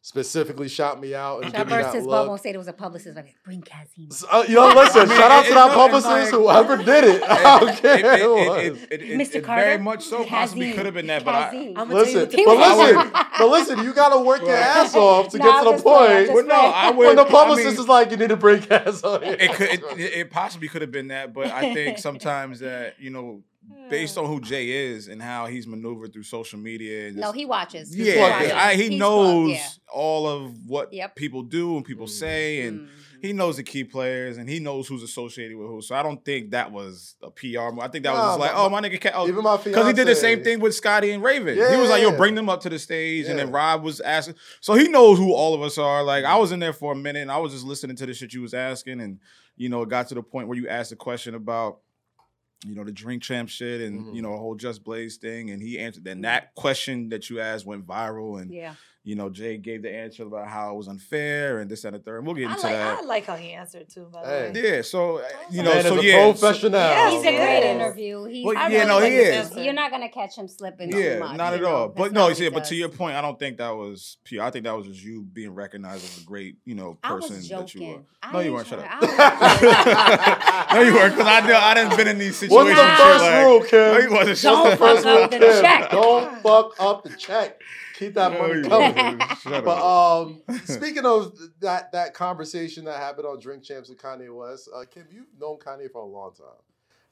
specifically 0.06 0.68
shout 0.70 1.02
me 1.02 1.16
out 1.16 1.38
and 1.38 1.46
Should 1.48 1.56
I 1.56 1.58
give 1.58 1.68
me 1.68 1.74
burst 1.74 1.92
that 1.94 1.98
his 1.98 2.06
bubble 2.06 2.24
look. 2.26 2.32
and 2.34 2.40
say 2.42 2.52
there 2.52 2.60
was 2.60 2.68
a 2.68 2.74
publicist 2.74 3.16
like 3.16 3.34
bring 3.44 3.64
Kazeem? 3.64 4.12
S- 4.12 4.24
uh, 4.32 4.46
yo, 4.48 4.68
listen, 4.68 5.02
I 5.02 5.06
mean, 5.06 5.18
shout 5.18 5.32
out 5.32 5.46
it- 5.46 5.48
to 5.48 5.54
that 5.56 5.72
publicist, 5.74 6.06
like- 6.06 6.30
whoever 6.30 6.78
did 6.78 7.04
it. 7.06 7.24
I 7.28 7.60
don't 7.60 7.76
care 7.78 7.98
It, 7.98 8.06
it, 8.06 8.06
it, 8.06 8.14
it 8.14 8.22
it, 8.22 8.30
was. 8.30 8.84
it, 8.84 9.02
it, 9.02 9.02
Mr. 9.20 9.36
it 9.38 9.44
Carter? 9.44 9.64
very 9.64 9.78
much 9.80 10.04
so 10.06 10.24
possibly 10.24 10.74
could 10.74 10.86
have 10.86 10.94
been 10.94 11.08
that, 11.08 11.26
but 11.26 11.34
I, 11.34 11.48
I'm 11.76 11.90
gonna 11.90 12.06
tell 12.06 12.08
you 12.08 12.20
Listen, 12.20 12.46
but 12.46 12.56
listen, 12.56 13.12
but 13.40 13.48
listen, 13.50 13.80
you 13.84 13.94
gotta 13.96 14.20
work 14.24 14.42
your 14.42 14.56
ass 14.56 14.94
off 14.94 15.30
to 15.30 15.40
Nah, 15.40 15.44
get 15.46 15.54
I'm 15.56 15.64
to 15.64 15.66
the 15.66 15.72
just 15.72 15.84
playing, 15.84 16.00
I'm 16.02 16.08
point. 16.08 16.26
just 16.28 16.34
Well, 16.36 16.46
no, 16.46 16.54
I 16.70 16.90
would. 16.92 17.08
when 17.08 17.16
the 17.16 17.26
I 17.26 17.30
publicist 17.30 17.66
mean, 17.72 17.80
is 17.80 17.88
like, 17.88 18.12
you 18.12 18.18
need 18.18 18.30
to 18.30 18.38
bring 18.38 18.62
gas 18.62 19.04
on 19.04 19.24
it 19.24 19.54
could, 19.54 19.70
it, 19.70 19.84
it, 19.98 20.00
it 20.20 20.30
possibly 20.30 20.68
could 20.68 20.84
have 20.84 20.92
been 20.92 21.08
that, 21.08 21.34
but 21.34 21.48
I 21.48 21.74
think 21.74 21.98
sometimes 21.98 22.60
that 22.60 23.00
you 23.00 23.10
know, 23.10 23.42
based 23.89 24.17
on 24.17 24.25
who 24.25 24.39
Jay 24.41 24.69
is 24.69 25.07
and 25.07 25.22
how 25.22 25.45
he's 25.45 25.67
maneuvered 25.67 26.12
through 26.13 26.24
social 26.24 26.60
media, 26.60 27.07
and 27.07 27.17
No, 27.17 27.31
he 27.31 27.45
watches. 27.45 27.93
He's 27.93 28.07
yeah, 28.07 28.15
plugged. 28.38 28.51
I, 28.53 28.75
he 28.75 28.89
He's 28.89 29.00
knows 29.00 29.45
plugged, 29.48 29.50
yeah. 29.60 29.91
all 29.93 30.27
of 30.27 30.53
what 30.65 30.91
Yep. 30.93 31.15
people 31.15 31.43
do 31.43 31.75
and 31.77 31.86
people 31.86 32.07
Mm. 32.07 32.10
say, 32.10 32.62
and 32.62 32.81
Mhm. 32.81 32.88
he 33.22 33.34
knows 33.34 33.57
the 33.57 33.63
key 33.63 33.84
players 33.84 34.38
and 34.38 34.50
he 34.50 34.60
knows 34.60 34.88
who's 34.88 35.03
associated 35.03 35.55
with 35.57 35.67
who. 35.67 35.81
So 35.81 35.95
I 35.95 36.01
don't 36.03 36.24
think 36.25 36.51
that 36.51 36.72
was 36.72 37.15
a 37.22 37.29
PR. 37.31 37.72
move. 37.72 37.79
I 37.84 37.88
think 37.88 38.03
that 38.05 38.13
was 38.13 38.22
just 38.22 38.39
like, 38.39 38.53
my- 38.53 38.60
oh 38.60 38.69
my 38.69 38.81
nigga, 38.81 39.00
Ca- 39.01 39.12
oh, 39.13 39.27
Even 39.27 39.43
my 39.43 39.57
because 39.57 39.88
he 39.88 39.93
did 39.93 40.07
the 40.07 40.15
same 40.15 40.43
thing 40.43 40.60
with 40.60 40.74
Scotty 40.75 41.12
and 41.12 41.22
Raven. 41.24 41.53
He 41.55 41.77
was 41.77 41.89
like, 41.89 42.01
"Yo, 42.01 42.10
Yeah. 42.12 42.17
bring 42.17 42.34
them 42.36 42.50
up 42.50 42.62
to 42.62 42.69
the 42.69 42.79
stage," 42.79 43.27
and 43.27 43.38
then 43.38 43.51
Rob 43.51 43.84
was 43.84 44.00
asking. 44.01 44.36
So 44.62 44.74
he 44.74 44.88
knows 44.88 45.17
who 45.19 45.31
all 45.34 45.53
of 45.53 45.62
us 45.62 45.77
are. 45.77 46.03
Like 46.03 46.25
I 46.25 46.38
was 46.38 46.51
in 46.51 46.60
there 46.60 46.74
for 46.74 46.91
a 46.93 46.95
minute, 46.95 47.22
and 47.22 47.31
I 47.31 47.38
was 47.38 47.51
just 47.53 47.65
listening 47.65 47.95
to 47.98 48.05
the 48.05 48.13
shit 48.13 48.34
you 48.34 48.41
was 48.41 48.53
asking, 48.55 49.00
and 49.01 49.19
you 49.57 49.69
know, 49.69 49.81
it 49.84 49.89
got 49.89 50.07
to 50.10 50.15
the 50.15 50.22
point 50.24 50.48
where 50.50 50.57
you 50.57 50.67
asked 50.67 50.91
a 50.91 50.95
question 50.98 51.34
about, 51.34 51.79
you 52.65 52.75
know, 52.75 52.84
the 52.84 52.91
drink 52.91 53.22
champ 53.24 53.48
shit, 53.50 53.81
and 53.81 54.05
Mhm. 54.05 54.15
you 54.15 54.22
know, 54.22 54.34
a 54.34 54.38
whole 54.38 54.55
Just 54.55 54.84
Blaze 54.84 55.17
thing, 55.17 55.51
and 55.51 55.62
he 55.62 55.77
answered. 55.79 56.03
Then 56.03 56.22
that 56.22 56.53
question 56.55 57.10
that 57.10 57.29
you 57.29 57.39
asked 57.39 57.65
went 57.65 57.86
viral, 57.86 58.41
and 58.41 58.51
Yeah. 58.51 58.75
You 59.06 59.16
know, 59.16 59.30
Jay 59.30 59.56
gave 59.58 59.84
the 59.84 59.94
answer 59.96 60.24
about 60.24 60.48
how 60.48 60.74
it 60.74 60.78
was 60.78 60.88
unfair 60.88 61.60
and 61.60 61.70
this 61.70 61.86
and 61.86 61.96
the 61.96 62.00
third. 62.00 62.18
And 62.18 62.26
we'll 62.26 62.36
get 62.36 62.50
I 62.50 62.54
into 62.56 62.64
like, 62.64 62.74
that. 62.74 62.98
I 62.98 63.02
like 63.06 63.26
how 63.28 63.36
he 63.36 63.52
answered 63.54 63.88
too. 63.88 64.08
By 64.12 64.24
the 64.24 64.28
way. 64.28 64.62
Yeah, 64.76 64.82
so 64.82 65.20
uh, 65.20 65.22
you 65.52 65.62
know, 65.64 65.74
Man 65.74 65.84
so 65.84 65.94
is 65.98 66.02
a 66.02 66.06
yeah, 66.08 66.14
so- 66.26 66.32
professional. 66.40 66.72
Yeah, 66.80 67.12
He's 67.12 67.20
a 67.22 67.24
great 67.24 67.60
Yeah. 67.60 67.76
interview. 67.76 68.24
He's, 68.26 68.46
Well, 68.46 68.58
I 68.58 68.68
yeah, 68.68 68.78
really 68.80 68.88
no, 68.88 68.96
like 68.98 69.12
he 69.12 69.18
is. 69.18 69.56
You're 69.58 69.74
not 69.74 69.92
gonna 69.92 70.10
catch 70.10 70.36
him 70.36 70.48
slipping 70.48 70.92
too 70.92 70.98
Yeah, 71.00 71.20
much. 71.20 71.38
not 71.38 71.54
at 71.54 71.62
know? 71.62 71.68
all. 71.76 71.88
That's 71.90 71.98
But 72.00 72.12
no, 72.14 72.26
what 72.26 72.38
he 72.38 72.44
yeah, 72.46 72.50
but 72.50 72.66
to 72.66 72.76
your 72.76 72.90
point, 72.90 73.16
I 73.16 73.22
don't 73.22 73.38
think 73.38 73.58
that 73.58 73.70
was 73.76 74.18
pure. 74.24 74.44
I 74.44 74.50
think 74.50 74.66
that 74.66 74.76
was 74.76 74.88
just 74.88 75.04
you 75.04 75.22
being 75.22 75.54
recognized 75.54 76.04
as 76.04 76.24
a 76.24 76.26
great, 76.26 76.58
you 76.66 76.74
know, 76.76 76.98
I 77.04 77.10
person 77.10 77.36
was 77.38 77.48
that 77.50 77.76
you 77.76 77.88
were. 77.88 78.00
I 78.24 78.32
No, 78.34 78.40
you 78.40 78.54
weren't. 78.54 78.68
Shut 78.68 78.80
trying- 78.84 79.04
up. 79.04 80.66
No, 80.76 80.82
you 80.82 80.94
weren't, 80.94 81.14
because 81.16 81.28
I 81.28 81.48
know 81.48 81.56
I 81.58 81.74
didn't 81.76 81.96
been 81.96 82.08
in 82.08 82.18
these 82.18 82.36
situations. 82.36 82.76
What's 82.78 82.98
the 83.00 83.04
first 83.04 83.24
like, 83.24 83.46
rule, 83.46 83.62
Kim? 83.62 83.80
No, 83.94 83.98
you 84.00 84.12
wasn't. 84.12 84.42
Don't 84.42 84.78
fuck 84.80 85.06
up 85.06 85.32
rule? 85.32 85.40
the 85.40 85.40
check. 85.62 85.92
Don't 85.92 86.42
fuck 86.42 86.74
up 86.80 87.04
the 87.04 87.10
check. 87.16 87.62
Keep 88.00 88.14
that 88.16 88.32
No, 88.34 88.40
money 88.48 88.62
coming. 88.68 89.22
But 89.46 90.22
um, 90.22 90.42
speaking 90.66 91.06
of 91.06 91.38
that 91.62 91.92
that 91.94 92.14
conversation 92.14 92.86
that 92.86 92.98
happened 92.98 93.28
on 93.28 93.40
Drink 93.40 93.64
Champs 93.64 93.90
with 93.90 93.98
Kanye 94.02 94.36
West, 94.36 94.70
uh, 94.75 94.84
Kim, 94.90 95.06
you've 95.12 95.28
known 95.40 95.58
Kanye 95.58 95.92
for 95.92 96.02
a 96.02 96.06
long 96.06 96.34
time. 96.34 96.62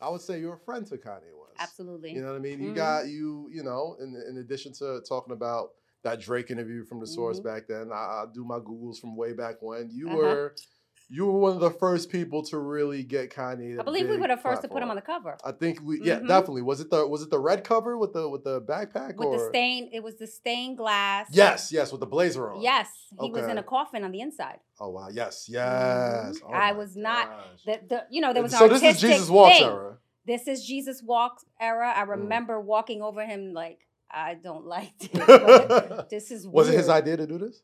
I 0.02 0.10
would 0.10 0.22
say 0.22 0.40
you're 0.40 0.56
a 0.56 0.60
friend 0.60 0.86
to 0.88 0.98
Kanye 0.98 1.32
West. 1.34 1.60
Absolutely. 1.60 2.12
You 2.12 2.22
know 2.22 2.28
what 2.32 2.36
I 2.36 2.40
mean? 2.40 2.60
You 2.62 2.72
Mhm. 2.72 2.76
got 2.76 3.08
you, 3.08 3.50
you 3.52 3.64
know, 3.64 3.96
in 4.00 4.16
in 4.30 4.38
addition 4.38 4.74
to 4.74 5.02
talking 5.08 5.34
about 5.34 5.72
that 6.04 6.20
Drake 6.20 6.52
interview 6.52 6.84
from 6.84 7.00
the 7.00 7.08
source 7.08 7.40
Mhm. 7.40 7.44
back 7.44 7.68
then, 7.68 7.92
I, 7.94 7.96
I 7.96 8.26
do 8.34 8.44
my 8.44 8.60
Googles 8.60 9.00
from 9.00 9.16
way 9.16 9.32
back 9.32 9.62
when. 9.62 9.90
You 9.90 10.08
Uh-huh. 10.10 10.18
were 10.18 10.56
you 11.10 11.26
were 11.26 11.38
one 11.38 11.54
of 11.54 11.60
the 11.60 11.70
first 11.72 12.10
people 12.10 12.44
to 12.46 12.58
really 12.58 13.04
get 13.04 13.30
Kanye. 13.30 13.80
I 13.80 13.84
believe 13.84 14.08
we 14.10 14.18
were 14.18 14.28
the 14.28 14.38
first 14.38 14.62
to 14.64 14.68
put 14.68 14.82
him 14.82 14.90
on 14.90 14.96
the 14.96 15.02
cover. 15.02 15.38
I 15.44 15.52
think 15.52 15.80
we 15.84 16.02
yeah, 16.02 16.20
Mhm. 16.20 16.28
definitely. 16.28 16.62
Was 16.64 16.80
it 16.80 16.90
the 16.90 17.06
was 17.08 17.22
it 17.22 17.30
the 17.30 17.40
red 17.40 17.64
cover 17.64 17.98
with 17.98 18.14
the 18.14 18.28
with 18.28 18.44
the 18.44 18.62
backpack 18.62 19.16
With 19.18 19.28
or 19.28 19.38
the 19.38 19.50
stain, 19.50 19.90
it 19.94 20.02
was 20.02 20.16
the 20.18 20.28
stained 20.28 20.78
glass. 20.78 21.28
Yes, 21.32 21.72
yes, 21.72 21.92
with 21.92 22.00
the 22.00 22.08
blazer 22.08 22.52
on. 22.52 22.62
Yes, 22.62 22.90
he 23.22 23.30
was 23.32 23.46
in 23.48 23.58
a 23.58 23.64
coffin 23.64 24.04
on 24.04 24.12
the 24.12 24.22
inside. 24.22 24.60
Oh 24.80 24.90
wow, 24.90 25.10
yes, 25.12 25.48
yes. 25.50 26.40
Mhm. 26.40 26.42
Oh, 26.46 26.52
I 26.52 26.72
was 26.72 26.96
not- 26.96 27.30
The, 27.66 27.80
the, 27.88 28.06
you 28.10 28.20
know, 28.22 28.34
there 28.34 28.44
was 28.44 28.54
an 28.54 28.60
so 28.60 28.68
this 28.68 28.84
is 28.84 29.00
Jesus 29.00 29.30
Walks 29.30 29.58
thing. 29.58 29.68
era. 29.68 29.98
This 30.26 30.48
is 30.48 30.66
Jesus 30.66 31.04
Walks 31.04 31.44
era. 31.60 31.94
Mm. 31.94 31.98
I 31.98 32.02
remember 32.04 32.60
walking 32.60 33.02
over 33.02 33.26
him 33.26 33.54
like, 33.54 33.80
I 34.10 34.36
don't 34.36 34.66
like 34.66 34.98
this. 35.00 36.06
this 36.10 36.32
is 36.32 36.48
Was 36.48 36.70
it 36.70 36.76
his 36.76 36.90
idea 36.90 37.18
to 37.18 37.28
do 37.28 37.38
this? 37.38 37.62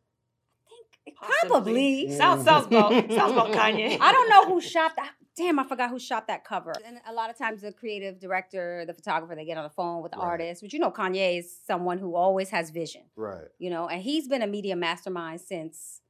Probably. 1.21 2.11
Sounds 2.11 2.43
sounds 2.45 2.67
about 2.67 2.91
sounds 3.11 3.31
about 3.33 3.51
Kanye. 3.51 3.97
I 3.99 4.11
don't 4.11 4.29
know 4.29 4.45
who 4.53 4.61
shot 4.61 4.95
that. 4.95 5.11
Damn, 5.35 5.57
I 5.59 5.63
forgot 5.63 5.89
who 5.89 5.99
shot 5.99 6.27
that 6.27 6.43
cover. 6.43 6.73
And 6.85 6.99
a 7.07 7.13
lot 7.13 7.29
of 7.29 7.37
times, 7.37 7.61
the 7.61 7.71
creative 7.71 8.19
director, 8.19 8.83
the 8.85 8.93
photographer, 8.93 9.35
they 9.35 9.45
get 9.45 9.57
on 9.57 9.63
the 9.63 9.69
phone 9.69 10.01
with 10.03 10.11
the 10.11 10.17
Right. 10.17 10.25
artist. 10.27 10.61
But 10.61 10.73
you 10.73 10.79
know, 10.79 10.91
Kanye 10.91 11.39
is 11.39 11.55
someone 11.65 11.97
who 11.97 12.15
always 12.15 12.49
has 12.49 12.69
vision. 12.71 13.03
Right. 13.15 13.45
You 13.57 13.69
know, 13.69 13.87
and 13.87 14.01
he's 14.01 14.27
been 14.27 14.41
a 14.41 14.47
media 14.47 14.75
mastermind 14.75 15.39
since 15.41 16.01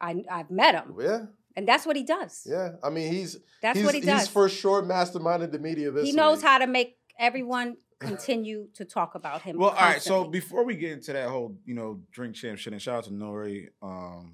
I, 0.00 0.24
I've 0.30 0.50
met 0.50 0.74
him, 0.74 0.94
Yeah, 1.00 1.26
and 1.56 1.66
that's 1.66 1.86
what 1.86 1.96
he 1.96 2.02
does. 2.02 2.42
yeah. 2.48 2.72
I 2.82 2.90
mean, 2.90 3.12
he's 3.12 3.38
That's 3.62 3.78
he's, 3.78 3.86
what 3.86 3.94
he 3.94 4.00
does. 4.00 4.20
He's 4.22 4.28
for 4.28 4.48
sure 4.48 4.82
masterminded 4.82 5.52
the 5.52 5.58
media. 5.58 5.90
This 5.90 6.06
he 6.06 6.12
knows 6.12 6.38
week. 6.38 6.46
how 6.46 6.58
to 6.58 6.66
make 6.66 6.96
everyone 7.18 7.76
continue 8.00 8.68
to 8.74 8.84
talk 8.84 9.14
about 9.14 9.42
him. 9.42 9.56
Well, 9.58 9.70
all 9.70 9.76
right. 9.76 10.02
So 10.02 10.24
before 10.24 10.64
we 10.64 10.76
get 10.76 10.92
into 10.92 11.12
that 11.12 11.28
whole, 11.28 11.56
you 11.64 11.74
know, 11.74 12.00
drink 12.12 12.34
champ 12.34 12.58
shit, 12.58 12.72
and 12.72 12.82
shout 12.82 12.98
out 12.98 13.04
to 13.04 13.10
N.O.R.E., 13.10 13.68
um, 13.82 14.32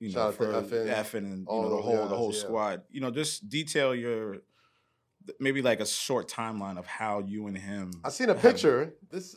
you 0.00 0.08
know, 0.08 0.14
Shout 0.14 0.28
out 0.28 0.34
for 0.34 0.46
to 0.46 0.52
EFN, 0.62 0.86
EFN 0.88 1.14
and 1.18 1.38
you 1.38 1.44
know 1.46 1.62
the 1.62 1.68
those 1.76 1.84
whole 1.84 2.08
the 2.08 2.16
whole 2.16 2.32
yeah. 2.34 2.40
squad. 2.40 2.82
You 2.90 3.00
know, 3.00 3.10
just 3.10 3.48
detail 3.48 3.94
your 3.94 4.38
maybe 5.38 5.62
like 5.62 5.80
a 5.80 5.86
short 5.86 6.28
timeline 6.28 6.78
of 6.78 6.86
how 6.86 7.20
you 7.20 7.46
and 7.46 7.56
him. 7.56 7.90
I 8.04 8.10
seen 8.10 8.28
a 8.28 8.32
have- 8.34 8.42
picture. 8.42 8.94
This, 9.10 9.36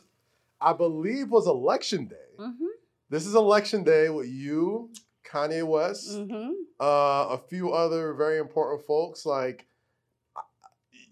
I 0.60 0.72
believe, 0.72 1.30
was 1.30 1.46
election 1.46 2.06
day. 2.06 2.16
Mhm, 2.38 2.66
This 3.08 3.26
is 3.26 3.34
election 3.34 3.84
day 3.84 4.10
with 4.10 4.26
you, 4.28 4.90
Kanye 5.24 5.66
West, 5.66 6.10
mhm. 6.10 6.50
uh, 6.80 7.28
a 7.30 7.38
few 7.48 7.72
other 7.72 8.12
very 8.14 8.38
important 8.38 8.84
folks. 8.86 9.24
Like, 9.24 9.66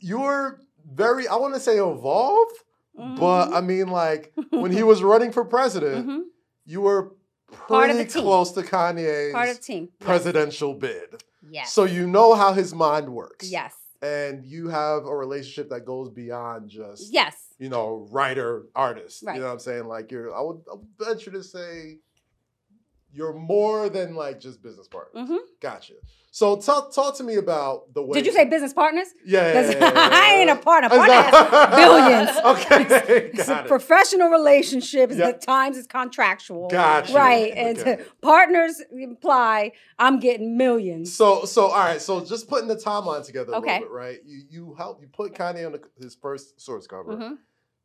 you 0.00 0.18
were 0.20 0.60
very, 0.90 1.27
I 1.29 1.37
want 1.37 1.55
to 1.55 1.61
say, 1.61 1.79
involved, 1.79 2.55
but 2.96 3.53
I 3.53 3.61
mean, 3.61 3.88
like, 3.88 4.33
when 4.51 4.70
he 4.72 4.83
was 4.83 5.03
running 5.03 5.33
for 5.33 5.44
president, 5.44 6.07
Mhm. 6.07 6.20
you 6.64 6.81
were 6.81 7.12
pretty 7.51 7.94
the 7.94 8.05
team. 8.05 8.22
close 8.22 8.53
to 8.53 8.62
Kanye's 8.62 9.33
part 9.33 9.49
of 9.51 9.57
the 9.57 9.62
team. 9.62 9.88
Yes. 10.01 10.07
presidential 10.07 10.75
bid. 10.75 11.22
Yes. 11.49 11.72
So 11.72 11.85
you 11.85 12.07
know 12.07 12.35
how 12.35 12.53
his 12.53 12.75
mind 12.75 13.09
works. 13.09 13.49
yes. 13.51 13.75
And 14.03 14.44
you 14.44 14.68
have 14.68 15.07
a 15.07 15.14
relationship 15.16 15.70
that 15.70 15.87
goes 15.87 16.11
beyond 16.11 16.68
just, 16.68 17.12
Yes. 17.12 17.35
you 17.59 17.68
know, 17.70 18.07
writer, 18.11 18.66
artist. 18.75 19.22
Right. 19.25 19.35
You 19.35 19.40
know 19.40 19.46
what 19.46 19.53
I'm 19.55 19.59
saying? 19.59 19.87
Like 19.88 20.11
you're, 20.12 20.35
I 20.35 20.40
would, 20.42 20.61
I 20.70 20.75
would 20.75 20.88
venture 20.99 21.31
to 21.31 21.42
say 21.42 21.99
you're 23.16 23.33
more 23.35 23.88
than 23.88 24.14
like 24.14 24.38
just 24.40 24.62
business 24.62 24.88
partners. 24.88 25.29
Mhm. 25.29 25.38
Gotcha. 25.61 25.94
So 26.31 26.57
talk, 26.57 26.92
talk 26.92 27.16
to 27.16 27.24
me 27.24 27.37
about 27.37 27.94
the 27.94 28.02
way. 28.02 28.12
Did 28.12 28.26
you 28.26 28.33
say 28.33 28.44
business 28.44 28.74
partners? 28.74 29.07
Yeah. 29.24 29.55
yeah, 29.55 29.70
yeah, 29.70 29.79
yeah, 29.79 29.92
I 30.12 30.35
ain't 30.35 30.50
a 30.50 30.57
partner. 30.57 30.88
Is 30.92 30.96
Partner 30.98 31.14
has 31.14 31.76
billions. 31.81 32.31
okay. 32.61 33.31
It's 33.33 33.48
a 33.48 33.52
Got 33.55 33.64
it. 33.64 33.68
professional 33.68 34.29
relationship. 34.29 35.12
Yep. 35.12 35.20
At 35.35 35.40
times 35.40 35.79
it's 35.79 35.87
contractual. 35.87 36.68
Gotcha. 36.68 37.14
Right. 37.14 37.52
And 37.57 37.79
Okay. 37.79 38.05
partners 38.20 38.83
imply 38.92 39.72
I'm 39.98 40.20
getting 40.20 40.59
millions. 40.59 41.14
So 41.16 41.46
so 41.46 41.68
all 41.68 41.79
right. 41.79 42.02
So 42.02 42.22
just 42.22 42.48
putting 42.50 42.68
the 42.68 42.76
timeline 42.76 43.24
together 43.24 43.52
a 43.55 43.57
Okay. 43.57 43.72
little 43.79 43.88
bit, 43.88 43.94
right? 43.94 44.18
You 44.26 44.42
you 44.50 44.74
help 44.76 45.00
you 45.00 45.09
put 45.09 45.33
Kanye 45.33 45.64
on 45.64 45.72
the, 45.72 45.81
his 45.98 46.14
first 46.16 46.61
source 46.61 46.87
cover. 46.87 47.12
Mhm, 47.16 47.38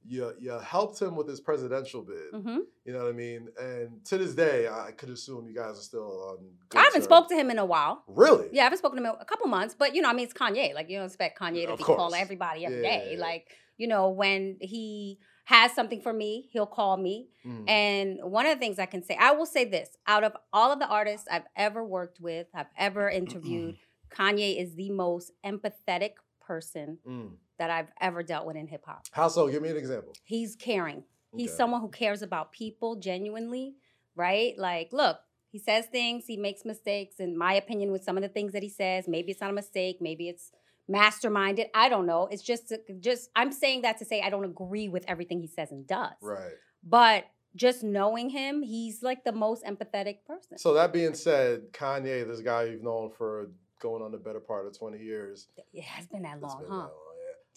You 0.03 0.33
you 0.39 0.51
helped 0.59 0.99
him 1.01 1.15
with 1.15 1.27
his 1.27 1.39
presidential 1.39 2.01
bid. 2.01 2.31
mhm. 2.33 2.59
You 2.85 2.93
know 2.93 2.99
what 3.03 3.09
I 3.09 3.11
mean? 3.11 3.49
And 3.59 4.03
to 4.05 4.17
this 4.17 4.33
day, 4.33 4.67
I 4.67 4.91
could 4.91 5.09
assume 5.09 5.47
you 5.47 5.53
guys 5.55 5.77
are 5.77 5.81
still 5.83 6.29
on. 6.29 6.37
good 6.69 6.77
I 6.79 6.81
haven't 6.83 7.01
terms. 7.01 7.05
spoke 7.05 7.29
to 7.29 7.35
him 7.35 7.51
in 7.51 7.59
a 7.59 7.65
while. 7.65 8.03
Really? 8.07 8.49
Yeah, 8.51 8.61
I 8.61 8.63
haven't 8.65 8.79
spoken 8.79 8.97
to 8.97 9.03
him 9.03 9.13
in 9.15 9.21
a 9.21 9.25
couple 9.25 9.47
months, 9.47 9.75
but 9.77 9.93
you 9.95 10.01
know, 10.01 10.09
I 10.09 10.13
mean, 10.13 10.25
it's 10.25 10.33
Kanye. 10.33 10.73
Like, 10.73 10.89
you 10.89 10.97
don't 10.97 11.05
expect 11.05 11.39
Kanye 11.39 11.65
to 11.67 11.73
Of 11.73 11.77
be 11.77 11.83
course. 11.83 11.97
calling 11.97 12.19
everybody 12.19 12.65
every 12.65 12.81
day. 12.81 13.11
Yeah. 13.13 13.19
Like, 13.21 13.47
you 13.77 13.87
know, 13.87 14.09
when 14.09 14.57
he 14.59 15.19
has 15.45 15.73
something 15.73 16.01
for 16.01 16.13
me, 16.13 16.49
he'll 16.51 16.65
call 16.65 16.97
me. 16.97 17.29
Mm. 17.45 17.69
And 17.69 18.19
one 18.23 18.45
of 18.45 18.53
the 18.55 18.59
things 18.59 18.79
I 18.79 18.85
can 18.87 19.03
say, 19.03 19.15
I 19.19 19.31
will 19.33 19.45
say 19.45 19.65
this 19.65 19.89
out 20.07 20.23
of 20.23 20.33
all 20.53 20.71
of 20.71 20.79
the 20.79 20.87
artists 20.87 21.27
I've 21.31 21.47
ever 21.55 21.83
worked 21.83 22.19
with, 22.19 22.47
I've 22.55 22.67
ever 22.77 23.09
interviewed, 23.21 23.75
Kanye 24.09 24.59
is 24.61 24.75
the 24.75 24.89
most 24.89 25.31
empathetic 25.45 26.13
person 26.39 26.97
Mm. 27.07 27.31
That 27.61 27.69
I've 27.69 27.91
ever 28.01 28.23
dealt 28.23 28.47
with 28.47 28.55
in 28.55 28.65
hip 28.65 28.83
hop. 28.87 29.05
How 29.11 29.27
so? 29.27 29.47
Give 29.47 29.61
me 29.61 29.69
an 29.69 29.77
example. 29.77 30.15
He's 30.23 30.55
caring. 30.55 31.03
He's 31.37 31.51
Okay. 31.51 31.57
someone 31.57 31.79
who 31.81 31.89
cares 31.89 32.23
about 32.23 32.51
people 32.51 32.95
genuinely, 32.95 33.75
right? 34.15 34.57
Like, 34.57 34.91
look, 34.91 35.19
he 35.51 35.59
says 35.59 35.85
things, 35.85 36.25
he 36.25 36.37
makes 36.37 36.65
mistakes. 36.65 37.19
In 37.19 37.37
my 37.37 37.53
opinion, 37.53 37.91
with 37.91 38.03
some 38.03 38.17
of 38.17 38.23
the 38.23 38.29
things 38.29 38.51
that 38.53 38.63
he 38.63 38.69
says, 38.69 39.07
maybe 39.07 39.31
it's 39.31 39.41
not 39.41 39.51
a 39.51 39.53
mistake, 39.53 39.97
maybe 40.01 40.27
it's 40.27 40.51
masterminded. 40.89 41.67
I 41.75 41.87
don't 41.87 42.07
know. 42.07 42.27
It's 42.31 42.41
just, 42.41 42.73
just 42.99 43.29
I'm 43.35 43.51
saying 43.51 43.83
that 43.83 43.99
to 43.99 44.05
say 44.05 44.21
I 44.21 44.31
don't 44.31 44.43
agree 44.45 44.89
with 44.89 45.05
everything 45.07 45.39
he 45.39 45.47
says 45.47 45.71
and 45.71 45.85
does. 45.85 46.15
Right. 46.19 46.53
But 46.83 47.25
just 47.55 47.83
knowing 47.83 48.31
him, 48.31 48.63
he's 48.63 49.03
like 49.03 49.23
the 49.23 49.33
most 49.33 49.63
empathetic 49.65 50.25
person. 50.25 50.57
So 50.57 50.73
that 50.73 50.91
being 50.91 51.13
said, 51.13 51.71
Kanye, 51.73 52.25
this 52.27 52.41
guy 52.41 52.63
you've 52.63 52.81
known 52.81 53.11
for 53.11 53.51
going 53.79 54.01
on 54.03 54.11
the 54.11 54.17
better 54.17 54.39
part 54.39 54.65
of 54.67 54.77
20 54.77 54.97
years. 54.99 55.47
it 55.73 55.83
has 55.83 56.07
been 56.07 56.23
that 56.23 56.39
long, 56.41 56.59
been 56.61 56.69
huh? 56.69 56.77
that 56.77 56.81
long. 56.83 57.10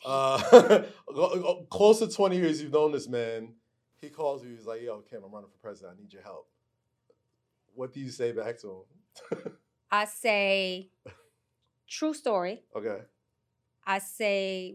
Uh, 0.05 0.83
close 1.71 1.99
to 2.01 2.09
20 2.09 2.37
years 2.37 2.63
you've 2.63 2.73
known 2.73 2.93
this 2.93 3.09
man. 3.09 3.55
He 4.01 4.09
calls 4.11 4.45
you, 4.45 4.51
he's 4.51 4.67
like, 4.67 4.83
yo, 4.83 5.01
Kim, 5.01 5.23
I'm 5.25 5.33
running 5.33 5.49
for 5.51 5.59
president. 5.59 5.97
I 5.99 6.01
need 6.03 6.13
your 6.13 6.23
help. 6.23 6.49
What 7.75 7.93
do 7.93 8.01
you 8.01 8.11
say 8.11 8.33
back 8.33 8.59
to 8.61 8.85
him? 9.33 9.53
I 9.91 10.05
say, 10.05 10.91
true 11.89 12.15
story. 12.15 12.63
okay. 12.77 13.03
I 13.87 13.99
say, 13.99 14.75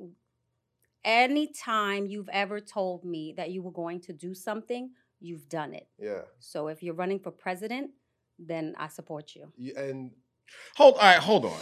anytime 1.03 2.05
you've 2.05 2.29
ever 2.29 2.59
told 2.59 3.03
me 3.05 3.33
that 3.37 3.51
you 3.51 3.61
were 3.61 3.71
going 3.71 3.99
to 4.01 4.13
do 4.13 4.33
something, 4.33 4.91
you've 5.19 5.47
done 5.49 5.73
it. 5.73 5.87
Yeah. 5.99 6.21
So 6.39 6.67
if 6.67 6.83
you're 6.83 6.93
running 6.93 7.19
for 7.19 7.31
president, 7.31 7.91
then 8.37 8.75
I 8.77 8.87
support 8.87 9.35
you. 9.35 9.51
You- 9.57 9.75
And 9.75 10.11
Hold. 10.77 10.95
All 10.95 11.01
right. 11.01 11.19
Hold 11.19 11.45
on. 11.45 11.51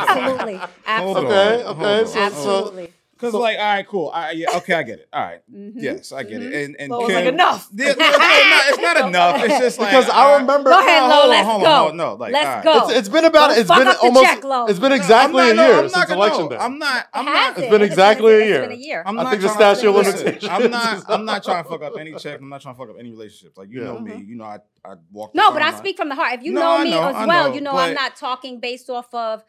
Absolutely. 0.00 0.56
Hold 0.56 0.70
Absolutely. 0.86 1.36
Okay, 1.36 1.64
on, 1.64 1.76
okay, 1.76 2.04
hold 2.34 2.34
so- 2.34 2.68
on. 2.78 2.88
Absolutely. 3.18 3.30
Because 3.30 3.34
like, 3.34 3.58
all 3.58 3.74
right, 3.74 3.86
cool. 3.88 4.10
I, 4.14 4.30
yeah, 4.32 4.56
okay, 4.58 4.74
I 4.74 4.82
get 4.84 5.00
it. 5.00 5.08
All 5.12 5.22
right. 5.22 5.40
Mhm. 5.52 5.72
Yes, 5.74 6.12
I 6.12 6.22
get 6.22 6.40
Mhm. 6.40 6.52
it. 6.52 6.64
And 6.64 6.76
and 6.78 6.90
So 6.90 7.00
it 7.00 7.04
was 7.06 7.14
like 7.14 7.24
enough. 7.26 7.68
Yeah, 7.74 7.86
no, 7.86 7.94
no, 7.94 8.10
no, 8.10 8.60
it's 8.68 8.78
not 8.78 8.96
enough. 9.08 9.44
It's 9.44 9.58
just 9.58 9.78
like 9.80 9.90
because 9.90 10.08
I 10.08 10.38
remember 10.38 10.70
Go 10.70 10.78
ahead, 10.78 11.02
No, 11.02 11.08
Lo, 11.08 11.14
hold 11.14 11.24
on, 11.24 11.28
let's 11.30 11.48
on, 11.48 11.60
go. 11.60 11.66
hold 11.66 11.90
on. 11.90 11.96
No, 11.96 12.14
like, 12.14 12.32
Let's 12.32 12.46
all 12.46 12.54
right. 12.54 12.64
go. 12.64 12.88
it's, 12.90 12.98
it's 12.98 13.08
been 13.08 13.24
about 13.24 13.48
Don't 13.48 13.58
it's 13.58 13.68
fuck 13.68 13.78
been 13.78 13.88
almost 14.02 14.26
check, 14.26 14.38
it's 14.70 14.78
been 14.78 14.92
exactly 14.92 15.42
I'm 15.42 15.50
a 15.50 15.54
not- 15.54 15.62
no, 15.62 15.66
year 15.68 15.76
I'm 15.78 15.82
not 15.84 15.92
since 15.94 16.10
election 16.10 16.42
no, 16.44 16.48
day. 16.50 16.56
I'm 16.58 16.78
not. 16.78 17.06
I'm 17.12 17.26
It 17.28 17.30
not. 17.30 17.36
has 17.54 17.58
It's 17.58 17.70
been 17.70 17.82
it. 17.82 17.84
exactly 17.84 18.32
a 18.32 18.38
it's 18.38 18.46
year. 18.48 18.60
been 18.62 18.72
a 18.72 18.74
year. 18.74 19.02
I'm 19.04 19.18
I 19.18 19.22
not 19.24 19.30
think 19.30 19.42
the 19.42 19.48
trying 19.48 19.58
to- 19.58 19.74
statute 19.76 19.88
of 19.88 19.94
listen, 19.96 20.18
limitations 20.24 20.50
I'm 20.52 20.70
not. 20.70 21.04
I'm 21.08 21.24
not 21.24 21.44
trying 21.44 21.64
to 21.64 21.68
fuck 21.70 21.82
up 21.82 21.92
any 21.98 22.14
check. 22.14 22.40
I'm 22.40 22.48
not 22.48 22.60
trying 22.62 22.74
to 22.74 22.78
fuck 22.78 22.90
up 22.90 22.96
any 23.00 23.10
relationships. 23.10 23.56
Like 23.58 23.70
you 23.70 23.82
know 23.82 23.98
me. 23.98 24.12
Mhm. 24.12 24.28
You 24.28 24.36
know 24.36 24.44
I. 24.44 24.58
I 24.84 24.94
walk. 25.12 25.34
No, 25.34 25.50
but 25.50 25.60
I 25.60 25.76
speak 25.76 25.96
from 25.96 26.08
the 26.08 26.14
heart. 26.14 26.34
If 26.34 26.44
you 26.44 26.52
know 26.52 26.78
me 26.82 26.92
as 26.94 27.26
well, 27.26 27.52
you 27.54 27.60
know 27.60 27.72
I'm 27.72 27.94
not 27.94 28.14
talking 28.16 28.60
based 28.60 28.88
off 28.88 29.12
of 29.12 29.44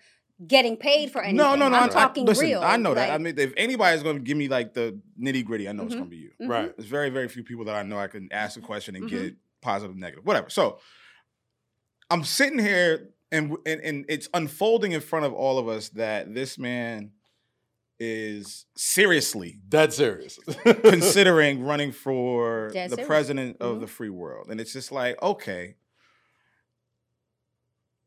getting 0.45 0.77
paid 0.77 1.11
for 1.11 1.21
anything. 1.21 1.37
No, 1.37 1.55
no, 1.55 1.67
no. 1.69 1.77
I'm 1.77 1.83
I, 1.83 1.87
talking 1.87 2.23
I, 2.23 2.27
listen, 2.27 2.45
real. 2.45 2.61
I 2.61 2.77
know 2.77 2.93
that. 2.93 3.09
I 3.11 3.17
mean, 3.17 3.37
if 3.37 3.53
anybody's 3.57 4.03
going 4.03 4.15
to 4.17 4.21
give 4.21 4.37
me 4.37 4.47
like 4.47 4.73
the 4.73 4.99
nitty 5.21 5.43
gritty, 5.45 5.67
I 5.67 5.73
know 5.73 5.83
it's 5.83 5.93
Mhm. 5.95 5.97
going 5.99 6.09
to 6.09 6.15
be 6.15 6.17
you. 6.17 6.31
Mhm. 6.41 6.49
Right. 6.49 6.77
There's 6.77 6.89
very, 6.89 7.09
very 7.09 7.27
few 7.27 7.43
people 7.43 7.65
that 7.65 7.75
I 7.75 7.83
know 7.83 7.97
I 7.97 8.07
can 8.07 8.29
ask 8.31 8.57
a 8.57 8.61
question 8.61 8.95
and 8.95 9.05
Mhm. 9.05 9.09
get 9.09 9.35
positive, 9.61 9.95
negative, 9.97 10.25
whatever. 10.25 10.49
So 10.49 10.79
I'm 12.09 12.23
sitting 12.23 12.59
here 12.59 13.09
and, 13.31 13.57
and 13.65 13.81
and 13.81 14.05
it's 14.09 14.27
unfolding 14.33 14.93
in 14.93 15.01
front 15.01 15.25
of 15.25 15.33
all 15.33 15.59
of 15.59 15.67
us 15.67 15.89
that 15.89 16.33
this 16.33 16.57
man 16.57 17.11
is 17.99 18.65
seriously 18.77 19.59
Dead 19.67 19.91
serious. 19.93 20.39
considering 20.63 21.61
running 21.63 21.91
for 21.91 22.69
Dead 22.69 22.89
the 22.89 22.95
serious. 22.95 23.07
president 23.07 23.57
of 23.59 23.77
Mhm. 23.77 23.79
the 23.81 23.87
free 23.87 24.09
world. 24.09 24.47
And 24.49 24.59
it's 24.61 24.71
just 24.73 24.91
like, 24.91 25.21
okay. 25.21 25.75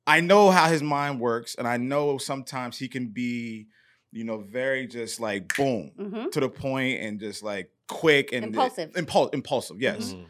I 0.07 0.21
know 0.21 0.51
how 0.51 0.69
his 0.69 0.83
mind 0.83 1.21
works, 1.21 1.55
and 1.55 1.67
I 1.69 1.77
know 1.77 2.19
sometimes 2.19 2.79
he 2.79 2.89
can 2.89 3.09
be, 3.09 3.69
you 4.11 4.25
know, 4.25 4.39
very 4.39 4.87
just 4.87 5.21
like 5.21 5.55
boom 5.57 5.93
Mhm. 5.99 6.33
to 6.33 6.41
the 6.41 6.49
point 6.49 7.01
and 7.03 7.21
just 7.21 7.43
like 7.43 7.71
quick 7.89 8.33
and 8.33 8.47
Impulsive. 8.47 8.93
Impul- 8.93 9.33
impulsive, 9.35 9.81
yes. 9.81 10.15
Mhm. 10.15 10.27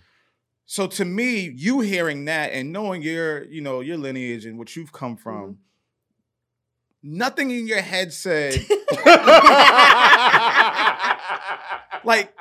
So 0.67 0.87
to 0.87 1.05
me, 1.05 1.51
you 1.55 1.81
hearing 1.81 2.25
that 2.27 2.53
and 2.53 2.73
knowing 2.73 3.03
your, 3.03 3.45
you 3.45 3.61
know, 3.61 3.81
your 3.81 3.97
lineage 3.97 4.47
and 4.47 4.59
what 4.59 4.75
you've 4.77 4.93
come 4.93 5.17
from, 5.17 5.59
nothing 7.03 7.51
in 7.51 7.67
your 7.67 7.81
head 7.83 8.13
said 8.13 8.55
like 12.05 12.33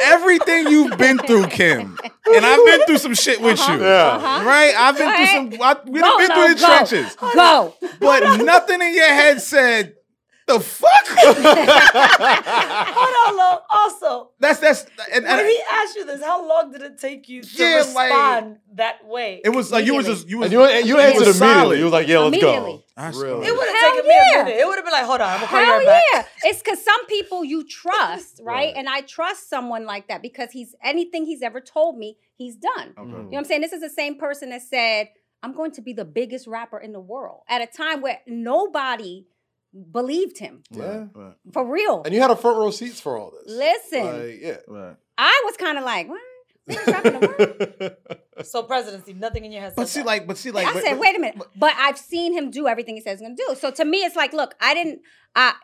everything 0.00 0.68
you've 0.68 0.96
been 0.98 1.18
through, 1.18 1.46
Kim. 1.48 1.98
And 2.34 2.44
I've 2.46 2.64
been 2.66 2.86
through 2.86 2.98
some 2.98 3.14
shit 3.14 3.40
with 3.40 3.58
Uh-huh. 3.60 3.72
you. 3.72 3.82
Yeah. 3.82 4.02
Uh-huh. 4.06 4.44
Right? 4.44 4.74
I've 4.76 4.96
been 4.96 5.06
Go 5.06 5.14
through 5.14 5.24
ahead. 5.24 5.52
some 5.52 5.62
I, 5.62 5.76
we've 5.90 6.02
Go, 6.02 6.18
been 6.18 6.28
Lo, 6.28 6.34
through 6.34 6.54
the 6.54 6.60
go. 6.60 6.66
trenches. 6.66 7.16
Go. 7.34 7.74
But 8.00 8.42
nothing 8.44 8.82
in 8.82 8.94
your 8.94 9.06
head 9.08 9.40
said, 9.40 9.94
the 10.46 10.60
fuck? 10.60 10.90
Hold 12.04 13.14
on, 13.28 13.36
Lo. 13.38 13.58
Also, 13.70 14.30
that's 14.40 14.60
that's 14.60 14.86
and, 15.12 15.24
and 15.26 15.36
when 15.38 15.46
he 15.46 15.60
asked 15.72 15.96
you 15.96 16.04
this, 16.06 16.22
how 16.22 16.46
long 16.46 16.70
did 16.72 16.82
it 16.82 16.98
take 16.98 17.28
you 17.28 17.42
to 17.42 17.62
Yeah, 17.62 17.82
like- 17.94 18.10
respond 18.10 18.58
that 18.74 19.06
way? 19.06 19.40
it 19.44 19.50
was 19.50 19.70
like 19.72 19.86
you 19.86 19.94
was 19.94 20.06
Immediately. 20.06 20.14
just 20.22 20.28
you 20.30 20.38
was 20.38 20.46
And 20.46 20.86
you, 20.86 20.94
you 20.94 21.00
answered 21.00 21.26
was 21.26 21.40
immediately. 21.40 21.62
solid. 21.62 21.78
You 21.78 21.84
was 21.84 21.92
like, 21.92 22.08
yeah, 22.08 22.18
let's 22.18 22.40
go. 22.40 22.82
That's 22.96 23.16
Really? 23.16 23.46
it 23.46 23.56
would 23.56 23.66
have 23.66 23.76
Hell 23.76 23.90
taken 23.92 24.08
me 24.08 24.14
yeah. 24.14 24.40
a 24.40 24.44
minute. 24.44 24.60
It 24.60 24.66
would 24.66 24.76
have 24.76 24.84
been 24.84 24.92
like, 24.92 25.04
hold 25.04 25.20
on, 25.20 25.28
I'm 25.28 25.36
gonna 25.40 25.46
call 25.48 25.60
you 25.60 25.66
Hell 25.66 25.76
right 25.78 25.86
back. 25.86 26.02
yeah. 26.12 26.50
It's 26.50 26.62
because 26.62 26.84
some 26.84 27.06
people 27.06 27.44
you 27.44 27.64
trust, 27.66 28.40
right? 28.42 28.54
Right. 28.54 28.74
And 28.76 28.88
I 28.88 29.00
trust 29.00 29.48
someone 29.50 29.84
like 29.84 30.08
that 30.08 30.22
because 30.22 30.50
he's 30.52 30.74
anything 30.82 31.24
he's 31.24 31.42
ever 31.42 31.60
told 31.60 31.98
me, 31.98 32.18
he's 32.36 32.56
done. 32.56 32.94
Okay. 32.96 33.00
You 33.00 33.04
know 33.06 33.14
mm-hmm. 33.14 33.26
what 33.30 33.38
I'm 33.38 33.44
saying? 33.44 33.60
This 33.62 33.72
is 33.72 33.80
the 33.80 33.90
same 33.90 34.16
person 34.18 34.50
that 34.50 34.62
said, 34.62 35.08
I'm 35.42 35.54
going 35.54 35.72
to 35.72 35.82
be 35.82 35.92
the 35.92 36.04
biggest 36.04 36.46
rapper 36.46 36.78
in 36.78 36.92
the 36.92 37.00
world 37.00 37.40
at 37.48 37.60
a 37.60 37.66
time 37.66 38.00
where 38.00 38.20
nobody 38.26 39.26
believed 39.90 40.38
him. 40.38 40.62
Yeah. 40.70 41.06
Right, 41.14 41.34
For 41.52 41.64
real. 41.66 42.02
And 42.04 42.14
you 42.14 42.20
had 42.20 42.30
a 42.30 42.36
front 42.36 42.58
row 42.58 42.70
seats 42.70 43.00
for 43.00 43.18
all 43.18 43.30
this. 43.32 43.52
Listen, 43.54 44.06
Like, 44.28 44.40
yeah. 44.40 44.56
right. 44.68 44.96
I 45.18 45.42
was 45.44 45.56
kind 45.56 45.78
of 45.78 45.84
like, 45.84 46.08
what? 46.08 46.20
Biggest 46.66 46.86
rapper 46.86 47.08
in 47.08 47.20
the 47.20 47.74
world? 47.78 48.18
So 48.46 48.64
presidency, 48.64 49.12
nothing 49.12 49.44
in 49.44 49.52
your 49.52 49.60
head. 49.60 49.74
But 49.76 49.86
said 49.86 49.92
see, 49.92 50.00
that. 50.00 50.06
like, 50.06 50.26
but 50.26 50.36
see, 50.36 50.50
like, 50.50 50.66
I 50.66 50.72
but- 50.72 50.82
said, 50.82 50.90
but- 50.94 51.00
wait 51.00 51.16
a 51.16 51.20
minute. 51.20 51.40
But 51.56 51.72
I've 51.78 51.96
seen 51.98 52.32
him 52.32 52.50
do 52.50 52.66
everything 52.66 52.96
he 52.96 53.00
says 53.00 53.20
he's 53.20 53.28
gonna 53.28 53.36
do. 53.36 53.54
So 53.54 53.70
to 53.70 53.84
me, 53.84 53.98
it's 53.98 54.16
like, 54.16 54.32
look, 54.32 54.54
I 54.60 54.74
didn't 54.74 55.00
I 55.36 55.54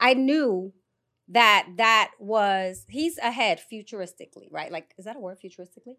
I 0.00 0.14
knew 0.14 0.72
that 1.28 1.68
that 1.76 2.10
was 2.18 2.84
he's 2.88 3.16
ahead 3.18 3.60
futuristically, 3.72 4.48
right? 4.50 4.72
Like, 4.72 4.92
is 4.98 5.04
that 5.04 5.14
a 5.14 5.20
word 5.20 5.38
futuristically? 5.38 5.94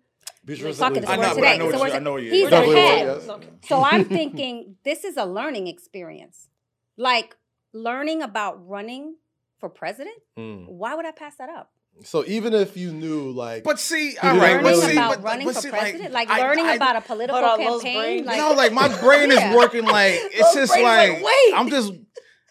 Fuck 0.74 0.98
it, 0.98 1.04
it's 1.04 1.10
I 1.10 1.16
a 1.16 1.18
know, 1.18 1.36
word 1.36 1.46
I 1.46 1.54
today. 1.54 1.58
know 1.60 1.66
what 1.80 1.90
you, 1.92 1.96
I 1.96 2.00
know 2.00 2.18
you. 2.18 2.32
He's 2.32 2.52
ahead. 2.52 2.68
yes. 3.08 3.30
Okay. 3.30 3.48
So 3.70 3.84
I'm 3.84 4.04
thinking 4.06 4.76
this 4.84 5.06
is 5.06 5.16
a 5.16 5.26
learning 5.26 5.68
experience. 5.68 6.50
Like 6.98 7.38
learning 7.74 8.22
about 8.22 8.68
running 8.68 9.16
for 9.60 9.70
president. 9.70 10.16
Mm. 10.38 10.68
Why 10.68 10.96
would 10.96 11.06
I 11.06 11.12
pass 11.12 11.36
that 11.38 11.50
up? 11.50 11.72
So 12.04 12.24
even 12.26 12.54
if 12.54 12.78
you 12.78 12.94
knew, 12.94 13.32
like, 13.32 13.64
But 13.64 13.80
see, 13.80 14.18
all 14.18 14.30
right, 14.30 14.34
all 14.34 14.34
didn't 14.34 14.42
right, 14.42 14.52
really- 14.52 14.64
but 14.64 14.72
learning 14.78 14.90
see, 14.90 14.92
about 14.98 15.16
but, 15.16 15.24
running 15.24 15.46
but 15.48 15.56
for 15.56 15.62
see, 15.62 15.70
president, 15.70 16.14
like, 16.14 16.30
I- 16.30 16.40
learning 16.42 16.66
I- 16.66 16.76
about 16.76 16.96
a 16.96 17.02
political 17.02 17.40
Hold 17.42 17.60
on, 17.60 17.66
Lo's 17.66 17.84
campaign. 17.84 18.26
Like, 18.26 18.38
no, 18.38 18.54
like 18.54 18.72
my 18.74 18.88
brain 19.02 19.30
Yeah. 19.30 19.50
is 19.52 19.56
working 19.56 19.84
like 19.84 20.14
it's 20.16 20.54
just 20.54 20.72
like, 20.72 20.84
like, 20.84 21.24
wait. 21.24 21.54
I'm 21.54 21.70
just 21.70 21.92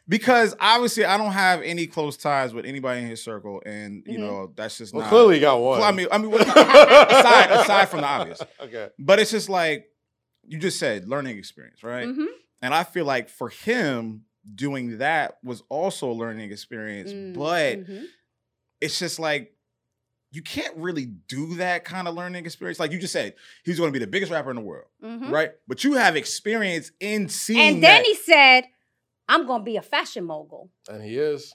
because 0.07 0.55
obviously 0.61 1.05
I 1.05 1.17
don't 1.17 1.33
have 1.33 1.63
any 1.63 1.87
close 1.87 2.17
ties 2.19 2.53
with 2.53 2.67
anybody 2.67 3.01
in 3.01 3.07
his 3.07 3.23
circle, 3.25 3.63
and 3.65 4.03
you 4.07 4.19
Mhm. 4.19 4.21
know 4.21 4.53
that's 4.55 4.77
just 4.77 4.93
well, 4.93 5.03
not. 5.03 5.09
clearly 5.11 5.41
got 5.41 5.59
one. 5.61 5.79
Well, 5.81 5.89
I 5.89 5.93
mean, 5.93 6.07
I 6.13 6.19
mean, 6.19 6.35
aside 6.35 7.51
aside 7.51 7.89
from 7.89 8.01
the 8.03 8.07
obvious, 8.07 8.43
okay. 8.61 8.91
but 8.99 9.19
it's 9.19 9.31
just 9.31 9.49
like 9.49 9.87
you 10.47 10.59
just 10.59 10.79
said, 10.79 11.09
learning 11.09 11.39
experience, 11.39 11.83
right? 11.83 12.07
mhm. 12.07 12.27
And 12.63 12.75
I 12.75 12.85
feel 12.85 13.07
like 13.07 13.31
for 13.31 13.49
him 13.49 14.25
doing 14.55 14.99
that 14.99 15.39
was 15.43 15.63
also 15.69 16.11
a 16.11 16.15
learning 16.15 16.51
experience, 16.53 17.13
Mm, 17.13 17.35
but 17.35 17.79
mhm. 17.87 18.07
it's 18.81 18.99
just 18.99 19.19
like 19.19 19.55
you 20.33 20.43
can't 20.43 20.77
really 20.77 21.07
do 21.07 21.57
that 21.57 21.85
kind 21.85 22.07
of 22.07 22.15
learning 22.15 22.47
experience. 22.47 22.79
Like 22.79 22.93
you 22.93 23.01
just 23.01 23.13
said, 23.13 23.35
he's 23.65 23.79
going 23.79 23.89
to 23.89 23.93
be 23.93 23.99
the 23.99 24.07
biggest 24.11 24.31
rapper 24.31 24.49
in 24.51 24.55
the 24.57 24.63
world, 24.63 24.87
Mhm. 25.03 25.29
right? 25.31 25.51
But 25.67 25.83
you 25.83 25.95
have 25.95 26.15
experience 26.15 26.93
in 27.01 27.29
seeing 27.29 27.59
And 27.61 27.75
then 27.83 28.03
that. 28.03 28.07
he 28.07 28.15
said, 28.15 28.65
I'm 29.29 29.47
gonna 29.47 29.65
be 29.65 29.77
a 29.77 29.83
fashion 29.83 30.25
mogul. 30.25 30.71
And 30.89 31.03
he 31.03 31.17
is. 31.19 31.53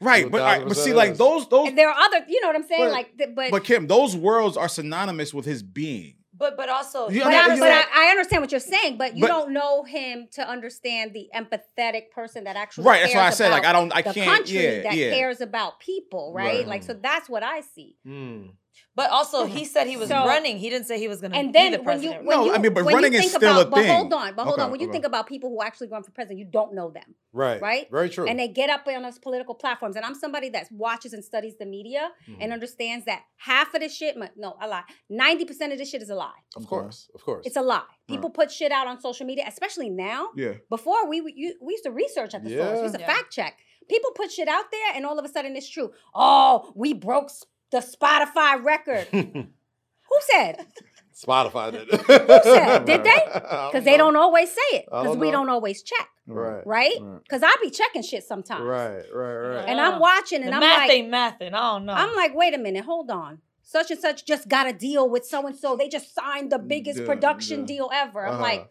right. 0.00 0.28
But, 0.30 0.40
all 0.40 0.46
right, 0.46 0.66
but 0.68 0.76
see, 0.76 0.92
like 0.92 1.16
those 1.16 1.48
those. 1.48 1.68
And 1.68 1.78
there 1.78 1.88
are 1.88 1.96
other, 1.98 2.24
you 2.28 2.40
know 2.40 2.48
what 2.48 2.56
I'm 2.56 2.62
saying? 2.66 2.84
But- 2.84 2.92
like, 2.92 3.34
but 3.34 3.50
But 3.50 3.64
Kim, 3.64 3.86
those 3.88 4.16
worlds 4.16 4.56
are 4.56 4.68
synonymous 4.68 5.32
with 5.34 5.44
his 5.44 5.62
being. 5.62 6.14
But 6.34 6.56
but 6.56 6.68
also, 6.70 7.10
You 7.10 7.22
but, 7.24 7.34
I, 7.34 7.48
but 7.48 7.56
know- 7.56 7.66
I, 7.66 7.84
I 7.94 8.10
understand 8.10 8.42
what 8.42 8.50
you're 8.50 8.60
saying, 8.60 8.96
but 8.96 9.14
you 9.14 9.20
But- 9.22 9.28
don't 9.28 9.52
know 9.52 9.84
him 9.84 10.28
to 10.32 10.48
understand 10.48 11.12
the 11.12 11.28
empathetic 11.34 12.10
person 12.10 12.44
that 12.44 12.56
actually 12.56 12.84
Right. 12.84 13.02
That's 13.02 13.14
why 13.14 13.26
I 13.26 13.30
said 13.30 13.50
like 13.50 13.64
I 13.66 13.72
don't 13.72 13.92
I 13.94 14.02
the 14.02 14.14
can't. 14.14 14.36
country 14.36 14.56
Yeah. 14.76 14.82
that 14.82 14.94
yeah. 14.94 15.10
cares 15.10 15.40
about 15.42 15.78
people, 15.78 16.32
right? 16.34 16.58
Right. 16.60 16.66
Like 16.66 16.82
so 16.84 16.94
that's 16.94 17.28
what 17.28 17.42
I 17.42 17.60
see. 17.60 17.96
Mm. 18.06 18.50
But 18.94 19.10
also, 19.10 19.44
he 19.46 19.64
said 19.64 19.86
he 19.86 19.96
was 19.96 20.08
So- 20.08 20.24
running. 20.26 20.58
He 20.58 20.68
didn't 20.70 20.86
say 20.86 20.98
he 20.98 21.08
was 21.08 21.20
going 21.20 21.32
to 21.32 21.38
And 21.38 21.48
be 21.48 21.58
then 21.58 21.72
the 21.72 21.78
when 21.82 22.02
you 22.02 22.08
president. 22.10 22.26
when 22.26 22.38
No, 22.38 22.44
you 22.46 22.52
I 22.54 22.58
mean, 22.58 22.74
but 22.74 22.84
when 22.84 22.92
you 22.92 22.96
running 22.96 23.14
is 23.14 23.20
think 23.20 23.32
still 23.32 23.60
about, 23.60 23.66
a 23.66 23.70
But 23.70 23.86
hold 23.86 24.12
on, 24.12 24.34
but 24.34 24.44
hold 24.44 24.54
Okay, 24.54 24.62
on. 24.62 24.70
When 24.70 24.80
you 24.80 24.86
okay. 24.86 24.92
think 24.92 25.04
about 25.06 25.26
people 25.26 25.50
who 25.50 25.62
actually 25.62 25.88
run 25.88 26.02
for 26.02 26.10
president, 26.12 26.38
you 26.38 26.46
don't 26.46 26.74
know 26.74 26.90
them, 26.90 27.14
Right. 27.32 27.60
right? 27.60 27.90
Very 27.90 28.08
true. 28.10 28.26
And 28.26 28.38
they 28.38 28.48
get 28.48 28.70
up 28.70 28.86
on 28.86 29.02
those 29.02 29.18
political 29.18 29.54
platforms. 29.54 29.96
And 29.96 30.04
I'm 30.04 30.14
somebody 30.14 30.48
that 30.50 30.68
watches 30.72 31.12
and 31.12 31.24
studies 31.24 31.54
the 31.58 31.66
media 31.66 32.10
Mhm. 32.28 32.36
and 32.40 32.52
understands 32.52 33.04
that 33.06 33.22
half 33.36 33.72
of 33.74 33.80
the 33.80 33.88
shit, 33.88 34.16
no, 34.36 34.56
a 34.60 34.68
lie. 34.68 34.84
Ninety 35.08 35.44
percent 35.44 35.72
of 35.72 35.78
this 35.78 35.88
shit 35.90 36.02
is 36.02 36.10
a 36.10 36.14
lie. 36.14 36.30
of 36.56 36.66
course. 36.66 37.08
Of 37.14 37.24
course. 37.24 37.46
It's 37.46 37.56
a 37.56 37.62
lie. 37.62 37.82
People 38.08 38.30
put 38.30 38.50
shit 38.50 38.72
out 38.72 38.86
on 38.86 39.00
social 39.00 39.24
media, 39.26 39.44
especially 39.48 39.88
now. 39.90 40.28
Yeah. 40.36 40.54
Before 40.68 41.08
we 41.08 41.20
we 41.20 41.54
we 41.60 41.72
used 41.72 41.84
to 41.84 41.90
research 41.90 42.34
at 42.34 42.44
the 42.44 42.50
source, 42.56 42.76
we 42.76 42.82
used 42.82 42.94
to 42.94 43.00
Yeah. 43.00 43.06
fact 43.06 43.32
check. 43.32 43.58
People 43.88 44.12
put 44.12 44.30
shit 44.30 44.48
out 44.48 44.66
there, 44.70 44.90
and 44.94 45.04
all 45.06 45.18
of 45.18 45.24
a 45.24 45.28
sudden 45.28 45.56
it's 45.56 45.68
true. 45.68 45.90
Oh, 46.14 46.72
we 46.76 46.92
broke 46.92 47.24
s- 47.24 47.44
the 47.72 47.78
Spotify 47.78 48.62
record. 48.62 49.08
Who 49.12 50.18
said? 50.30 50.66
Spotify 51.14 51.72
did. 51.72 51.88
Who 51.90 52.40
said? 52.42 52.84
Did 52.86 53.04
they? 53.04 53.18
Because 53.34 53.84
they 53.84 53.96
don't 53.96 54.16
always 54.16 54.50
say 54.50 54.76
it. 54.78 54.84
Because 54.86 55.16
we 55.16 55.30
don't 55.30 55.48
always 55.48 55.82
check, 55.82 56.08
Right. 56.26 56.66
right? 56.66 56.94
Right. 57.00 57.22
Because 57.22 57.42
I 57.44 57.54
be 57.62 57.70
checking 57.70 58.02
shit 58.02 58.24
sometimes. 58.24 58.62
Right. 58.64 59.04
Right. 59.14 59.34
Right. 59.36 59.68
And 59.68 59.80
I'm 59.80 60.00
watching, 60.00 60.42
and 60.42 60.50
the 60.52 60.56
I'm 60.56 60.60
math 60.60 60.78
like, 60.78 60.90
ain't 60.90 61.12
mathing. 61.12 61.54
I 61.54 61.72
don't 61.72 61.84
know. 61.86 61.92
I'm 61.92 62.14
like, 62.16 62.34
wait 62.34 62.54
a 62.54 62.58
minute, 62.58 62.84
hold 62.84 63.10
on. 63.10 63.40
such 63.62 63.90
and 63.90 64.00
such 64.00 64.26
just 64.26 64.48
got 64.48 64.66
a 64.66 64.72
deal 64.72 65.08
with 65.08 65.24
so 65.26 65.46
and 65.46 65.56
so. 65.56 65.76
They 65.76 65.88
just 65.88 66.14
signed 66.14 66.50
the 66.50 66.58
biggest 66.58 67.00
Yeah, 67.00 67.06
production 67.06 67.60
yeah. 67.60 67.66
deal 67.66 67.90
ever. 67.92 68.26
I'm 68.26 68.34
Uh-huh. 68.34 68.42
like, 68.42 68.70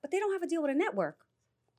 but 0.00 0.10
they 0.10 0.18
don't 0.18 0.32
have 0.32 0.42
a 0.42 0.46
deal 0.46 0.62
with 0.62 0.70
a 0.70 0.74
network. 0.74 1.18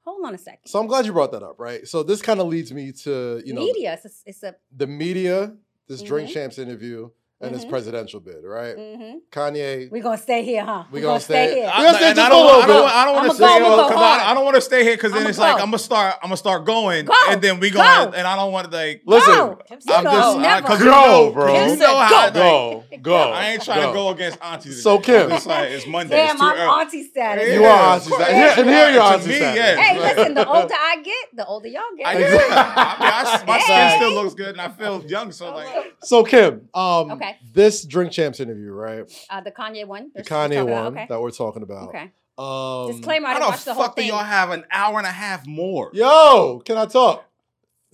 Hold 0.04 0.26
on 0.26 0.36
a 0.36 0.38
second. 0.38 0.68
So 0.68 0.80
I'm 0.80 0.88
glad 0.88 1.06
you 1.06 1.14
brought 1.14 1.32
that 1.32 1.42
up, 1.42 1.56
right? 1.58 1.88
So 1.88 2.04
this 2.04 2.22
kind 2.22 2.40
of 2.40 2.48
leads 2.48 2.72
me 2.72 2.92
to 3.04 3.42
you 3.44 3.54
know 3.54 3.62
Media, 3.62 3.94
it's 3.94 4.06
a, 4.06 4.10
it's 4.30 4.44
a 4.44 4.56
the 4.76 4.86
media, 4.88 5.56
this 5.88 6.02
Drink 6.02 6.30
Mhm. 6.30 6.34
Champs 6.34 6.58
interview, 6.58 7.10
and 7.42 7.54
this 7.54 7.66
Mhm. 7.66 7.70
presidential 7.70 8.20
bid, 8.22 8.44
right? 8.44 8.78
mhm. 8.78 9.16
Kanye. 9.32 9.92
we're 9.92 10.02
gonna 10.02 10.18
stay 10.18 10.44
here, 10.44 10.64
huh? 10.64 10.84
We 10.90 11.00
We're 11.00 11.02
gonna 11.04 11.12
gonna 11.14 11.20
stay- 11.20 11.48
stay 11.48 11.60
here. 11.60 11.68
I- 11.68 11.72
I, 11.76 11.80
We're 11.80 11.86
gonna 11.86 11.98
stay 11.98 12.08
just 12.14 12.20
I 12.22 12.26
a 12.26 12.30
don't, 12.30 12.46
little 12.46 12.62
I 12.62 12.68
don't, 12.68 12.86
bit. 12.86 12.96
I 12.96 13.06
don't 13.06 13.14
want 13.16 13.26
I'ma 13.26 13.34
stay 13.34 13.48
here 13.54 13.60
go 13.64 13.88
because. 13.90 14.02
I, 14.02 14.32
I 14.32 14.34
don't 14.34 14.44
want 14.46 14.56
to 14.56 14.62
stay 14.62 14.84
here 14.84 14.94
because 14.96 15.12
then 15.12 15.22
I'ma 15.22 15.30
it's 15.30 15.38
like. 15.38 15.54
I'm 15.56 15.60
gonna 15.68 15.78
start, 15.80 16.16
I'm 16.24 16.30
gonna 16.30 16.38
start 16.38 16.66
going, 16.66 17.06
Go. 17.06 17.14
and 17.30 17.42
then 17.42 17.60
we 17.60 17.70
Go. 17.72 17.80
going, 17.84 18.16
and 18.16 18.26
I 18.28 18.36
don't 18.38 18.52
want 18.54 18.72
to 18.72 18.76
like. 18.78 19.02
Listen, 19.06 19.34
Go. 19.36 19.60
You 19.70 19.78
I'm 19.94 20.04
go. 20.06 20.12
just 20.12 20.38
Never. 20.40 20.62
because 20.62 20.80
Go, 20.80 20.86
you 20.86 20.92
know, 20.92 21.32
bro. 21.34 21.48
You 21.54 21.60
know 21.68 21.76
said 21.76 21.88
how 21.88 22.30
go, 22.30 22.84
go. 23.02 23.16
I 23.16 23.48
ain't 23.50 23.64
trying 23.64 23.88
to 23.88 23.94
go 23.94 24.10
against 24.10 24.38
Auntie. 24.42 24.70
Today. 24.70 24.82
So, 24.82 25.00
Kim. 25.00 25.32
I'm 25.32 25.44
like 25.46 25.72
it's 25.72 25.88
Monday. 25.88 26.16
Damn, 26.16 26.36
it's 26.36 26.42
I'm 26.42 26.54
early. 26.58 26.82
auntie 26.82 27.04
status. 27.04 27.54
You 27.54 27.66
are 27.66 27.94
auntie 27.96 28.06
of 28.06 28.12
course. 28.18 28.24
status. 28.30 28.58
And 28.60 28.70
here 28.70 28.90
you're 28.92 29.02
To 29.02 29.04
auntie 29.08 29.28
me, 29.30 29.36
status. 29.36 29.80
Hey, 29.80 30.00
listen, 30.00 30.34
the 30.36 30.48
older 30.48 30.74
I 30.74 30.96
get, 31.04 31.36
the 31.36 31.46
older 31.46 31.68
y'all 31.68 31.82
get. 31.98 32.08
I, 32.08 32.18
yeah. 32.18 32.26
I 32.28 32.32
mean, 32.32 32.40
I, 32.52 33.44
my 33.46 33.60
skin 33.60 33.92
still 33.98 34.14
looks 34.24 34.34
good, 34.36 34.50
and 34.50 34.62
I 34.62 34.70
feel 34.70 35.04
young. 35.06 35.32
So 35.32 35.54
like, 35.54 35.68
So 36.02 36.24
Kim, 36.24 36.68
um, 36.74 37.12
Okay. 37.30 37.38
this 37.54 37.84
Drink 37.86 38.12
Champs 38.12 38.40
interview, 38.40 38.72
right? 38.72 39.26
Uh, 39.30 39.42
the 39.42 39.52
Kanye 39.52 39.86
one. 39.88 40.12
The 40.16 40.24
Kanye 40.24 40.68
one 40.68 40.88
Okay. 40.94 41.06
that 41.10 41.20
we're 41.22 41.32
talking 41.32 41.64
about. 41.64 41.90
Okay. 41.90 42.12
Um, 42.38 42.92
Disclaimer: 42.92 43.28
I 43.28 43.34
how 43.34 43.40
didn't 43.40 43.46
the 43.48 43.52
watch 43.52 43.64
the 43.66 43.74
whole 43.74 43.84
fuck 43.86 43.96
do 43.96 44.04
y'all 44.04 44.18
have 44.24 44.52
an 44.52 44.66
hour 44.72 44.98
and 44.98 45.08
a 45.08 45.12
half 45.12 45.46
more? 45.48 45.90
Yo, 45.94 46.62
can 46.66 46.78
I 46.78 46.86
talk? 46.86 47.26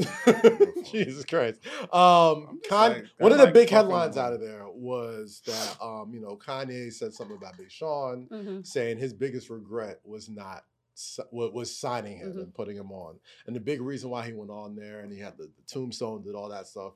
Jesus 0.90 1.24
Christ. 1.24 1.60
Um, 1.92 2.46
I'm 2.48 2.60
Con- 2.68 2.92
like, 2.92 3.04
one 3.18 3.32
of 3.32 3.38
the 3.38 3.44
might 3.46 3.54
big 3.54 3.68
headlines 3.70 4.16
up. 4.16 4.26
out 4.28 4.32
of 4.32 4.40
there 4.40 4.64
was 4.68 5.42
that 5.46 5.76
um, 5.82 6.10
you 6.14 6.20
know, 6.20 6.36
Kanye 6.36 6.92
said 6.92 7.12
something 7.12 7.36
about 7.36 7.58
Big 7.58 7.70
Sean, 7.70 8.26
Mhm. 8.30 8.66
saying 8.66 8.98
his 8.98 9.12
biggest 9.12 9.50
regret 9.50 10.00
was 10.04 10.28
not 10.28 10.64
si- 10.94 11.22
was 11.30 11.74
signing 11.76 12.16
him 12.18 12.32
Mhm. 12.34 12.42
and 12.44 12.54
putting 12.54 12.76
him 12.76 12.92
on. 12.92 13.18
And 13.46 13.54
the 13.54 13.60
big 13.60 13.80
reason 13.80 14.10
why 14.10 14.26
he 14.26 14.32
went 14.32 14.50
on 14.50 14.74
there 14.74 15.00
and 15.00 15.12
he 15.12 15.18
had 15.18 15.36
the, 15.36 15.44
the 15.44 15.62
tombstone, 15.66 16.22
did 16.22 16.34
all 16.34 16.48
that 16.48 16.66
stuff, 16.66 16.94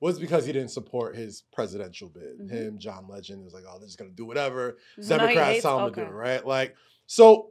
was 0.00 0.18
because 0.18 0.46
he 0.46 0.52
didn't 0.52 0.70
support 0.70 1.16
his 1.16 1.42
presidential 1.52 2.08
bid. 2.08 2.38
Mhm. 2.40 2.50
Him, 2.50 2.78
John 2.78 3.06
Legend, 3.08 3.44
was 3.44 3.52
like, 3.54 3.64
oh, 3.68 3.78
they're 3.78 3.86
just 3.86 3.98
gonna 3.98 4.10
do 4.10 4.24
whatever. 4.24 4.78
So 5.00 5.16
Democrats 5.18 5.48
hates- 5.50 5.62
tell 5.62 5.86
him 5.86 5.94
to 5.94 6.04
do, 6.06 6.10
right? 6.10 6.46
Like, 6.46 6.74
so 7.06 7.48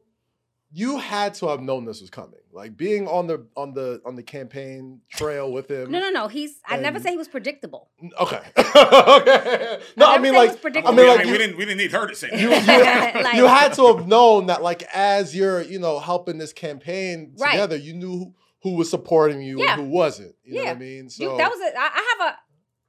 you 0.73 0.97
had 0.99 1.33
to 1.33 1.47
have 1.49 1.59
known 1.59 1.83
this 1.83 1.99
was 1.99 2.09
coming. 2.09 2.39
Like 2.53 2.77
being 2.77 3.05
on 3.07 3.27
the 3.27 3.45
on 3.57 3.73
the 3.73 4.01
on 4.05 4.15
the 4.15 4.23
campaign 4.23 5.01
trail 5.11 5.51
with 5.51 5.69
him. 5.69 5.91
No, 5.91 5.99
no, 5.99 6.09
no. 6.09 6.27
He's. 6.29 6.59
I 6.65 6.77
never 6.77 6.95
And- 6.97 7.03
say 7.05 7.11
he 7.11 7.17
was 7.17 7.27
predictable. 7.27 7.89
Okay. 8.19 8.39
okay. 8.57 9.79
No, 9.97 10.05
I 10.05 10.15
I 10.15 10.17
never 10.17 10.23
mean 10.23 10.33
said 10.33 10.35
it 10.35 10.37
like 10.37 10.47
was 10.49 10.57
I 10.57 10.59
predictable. 10.61 10.95
mean, 10.95 11.07
mean, 11.07 11.17
like, 11.17 11.25
we 11.25 11.37
didn't 11.37 11.57
we 11.57 11.65
didn't 11.65 11.77
need 11.77 11.91
her 11.91 12.07
to 12.07 12.15
say 12.15 12.29
you, 12.33 12.49
that. 12.49 13.15
you, 13.15 13.21
Like- 13.23 13.35
you 13.35 13.45
had 13.47 13.73
to 13.73 13.87
have 13.95 14.07
known 14.07 14.45
that 14.47 14.61
like 14.63 14.83
as 14.93 15.35
you're 15.35 15.61
you 15.61 15.79
know 15.79 15.99
helping 15.99 16.37
this 16.37 16.53
campaign 16.53 17.33
Right. 17.37 17.51
together, 17.51 17.75
you 17.75 17.93
knew 17.93 18.33
who, 18.63 18.76
was 18.76 18.89
supporting 18.89 19.41
you 19.41 19.60
Yeah. 19.60 19.74
and 19.74 19.82
who 19.84 19.89
wasn't. 19.89 20.36
You 20.43 20.56
know 20.56 20.63
what 20.65 20.76
I 20.76 20.80
mean? 20.80 21.10
So 21.10 21.24
You, 21.32 21.38
that 21.38 21.50
was 21.50 21.60
a. 21.60 21.78
I, 21.78 21.89
I 21.93 22.15
have 22.19 22.34
a. 22.34 22.38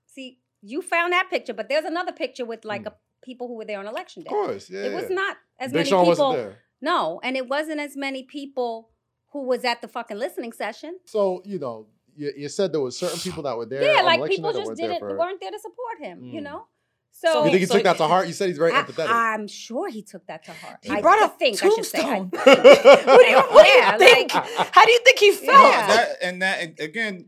See, 0.07 0.39
you 0.61 0.83
found 0.83 1.13
that 1.13 1.29
picture, 1.31 1.55
but 1.55 1.69
there's 1.69 1.85
another 1.85 2.13
picture 2.13 2.45
with 2.45 2.65
like 2.65 2.83
Mm. 2.83 2.89
a, 2.89 2.95
people 3.23 3.47
who 3.49 3.57
were 3.57 3.65
there 3.65 3.79
on 3.79 3.87
election 3.87 4.23
day. 4.23 4.29
of 4.29 4.33
course, 4.33 4.69
yeah. 4.71 4.81
it 4.83 4.93
was 4.95 5.05
yeah. 5.09 5.15
not 5.17 5.37
as 5.61 5.71
Big 5.73 5.79
many 5.81 5.89
Sean 5.91 6.05
people. 6.07 6.25
wasn't 6.29 6.43
there. 6.45 6.59
No, 6.81 7.21
and 7.23 7.37
it 7.37 7.49
wasn't 7.49 7.79
as 7.81 7.97
many 7.97 8.23
people 8.25 8.91
who 9.33 9.45
was 9.47 9.65
at 9.65 9.81
the 9.81 9.89
fucking 9.89 10.19
listening 10.19 10.53
session. 10.53 10.99
So 11.07 11.41
you 11.45 11.59
know, 11.59 11.87
you, 12.17 12.33
you 12.37 12.49
said 12.49 12.73
there 12.73 12.81
was 12.81 12.99
certain 12.99 13.19
people 13.21 13.43
that 13.45 13.57
were 13.57 13.67
there. 13.67 13.83
yeah, 13.83 14.03
like 14.03 14.19
election 14.19 14.37
people 14.37 14.53
just 14.53 14.67
weren't 14.67 14.79
there 14.79 14.89
didn't 14.89 15.17
weren't 15.17 15.41
there 15.41 15.51
to 15.53 15.59
support 15.59 15.99
him. 16.01 16.25
You 16.25 16.41
Mm. 16.41 16.45
know, 16.45 16.67
So 17.15 17.29
so 17.33 17.45
You 17.45 17.51
think 17.51 17.61
he 17.61 17.67
So- 17.67 17.75
took 17.75 17.85
that 17.85 17.97
to 17.99 18.07
heart? 18.09 18.27
You 18.27 18.33
said 18.33 18.49
he's 18.49 18.59
very 18.59 18.73
I, 18.73 18.83
empathetic. 18.83 19.09
I'm 19.11 19.47
sure 19.47 19.89
he 19.89 20.03
took 20.03 20.27
that 20.27 20.45
to 20.47 20.53
heart. 20.53 20.79
He 20.83 20.91
I 20.91 21.01
brought 21.01 21.21
I 21.21 21.27
up 21.27 21.39
think 21.39 21.63
I 21.63 21.69
should 21.69 21.85
say. 21.85 22.01
I- 22.01 22.19
Tombstone. 22.19 22.31
what 22.45 23.23
do 23.25 23.31
you, 23.31 23.39
what 23.57 23.67
Yeah, 23.69 23.97
do 23.99 24.05
you 24.05 24.15
think? 24.15 24.35
like- 24.35 24.75
How 24.75 24.85
do 24.85 24.91
you 24.93 25.01
think 25.05 25.19
he 25.19 25.31
felt? 25.33 25.73
Yeah. 25.73 25.87
that 25.87 26.09
and 26.23 26.43
that 26.43 26.61
and 26.63 26.81
again. 26.81 27.27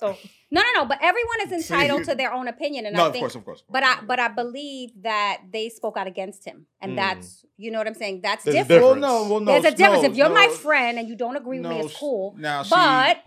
So, 0.00 0.16
no, 0.50 0.60
no, 0.60 0.80
no. 0.80 0.84
But 0.86 0.98
everyone 1.02 1.40
is 1.46 1.52
entitled 1.70 2.04
to 2.04 2.14
their 2.16 2.32
own 2.32 2.48
opinion, 2.48 2.84
and 2.86 2.96
no, 2.96 3.04
I 3.04 3.06
of 3.06 3.12
think 3.12 3.22
course, 3.22 3.34
of 3.36 3.44
course. 3.44 3.62
But 3.70 3.82
I 3.84 4.00
but 4.06 4.18
I 4.20 4.28
believe 4.28 4.90
that 5.02 5.38
they 5.52 5.68
spoke 5.68 5.96
out 5.96 6.06
against 6.08 6.44
him, 6.44 6.66
and 6.80 6.92
Mm. 6.92 6.96
that's 6.96 7.44
you 7.56 7.70
know 7.70 7.78
what 7.78 7.86
I'm 7.86 7.94
saying. 7.94 8.20
That's 8.22 8.44
There's 8.44 8.56
different. 8.66 8.82
well, 8.82 8.94
no, 8.96 9.28
well, 9.30 9.40
no. 9.40 9.52
There's 9.52 9.72
a 9.72 9.76
difference. 9.76 10.02
no, 10.02 10.10
if 10.10 10.16
you're 10.16 10.30
my 10.30 10.48
friend 10.48 10.98
and 10.98 11.08
you 11.08 11.16
don't 11.16 11.36
agree 11.36 11.60
with 11.60 11.70
me, 11.70 11.80
it's 11.80 11.96
cool. 11.96 12.34
Now, 12.36 12.62
she, 12.64 12.70
But 12.70 13.18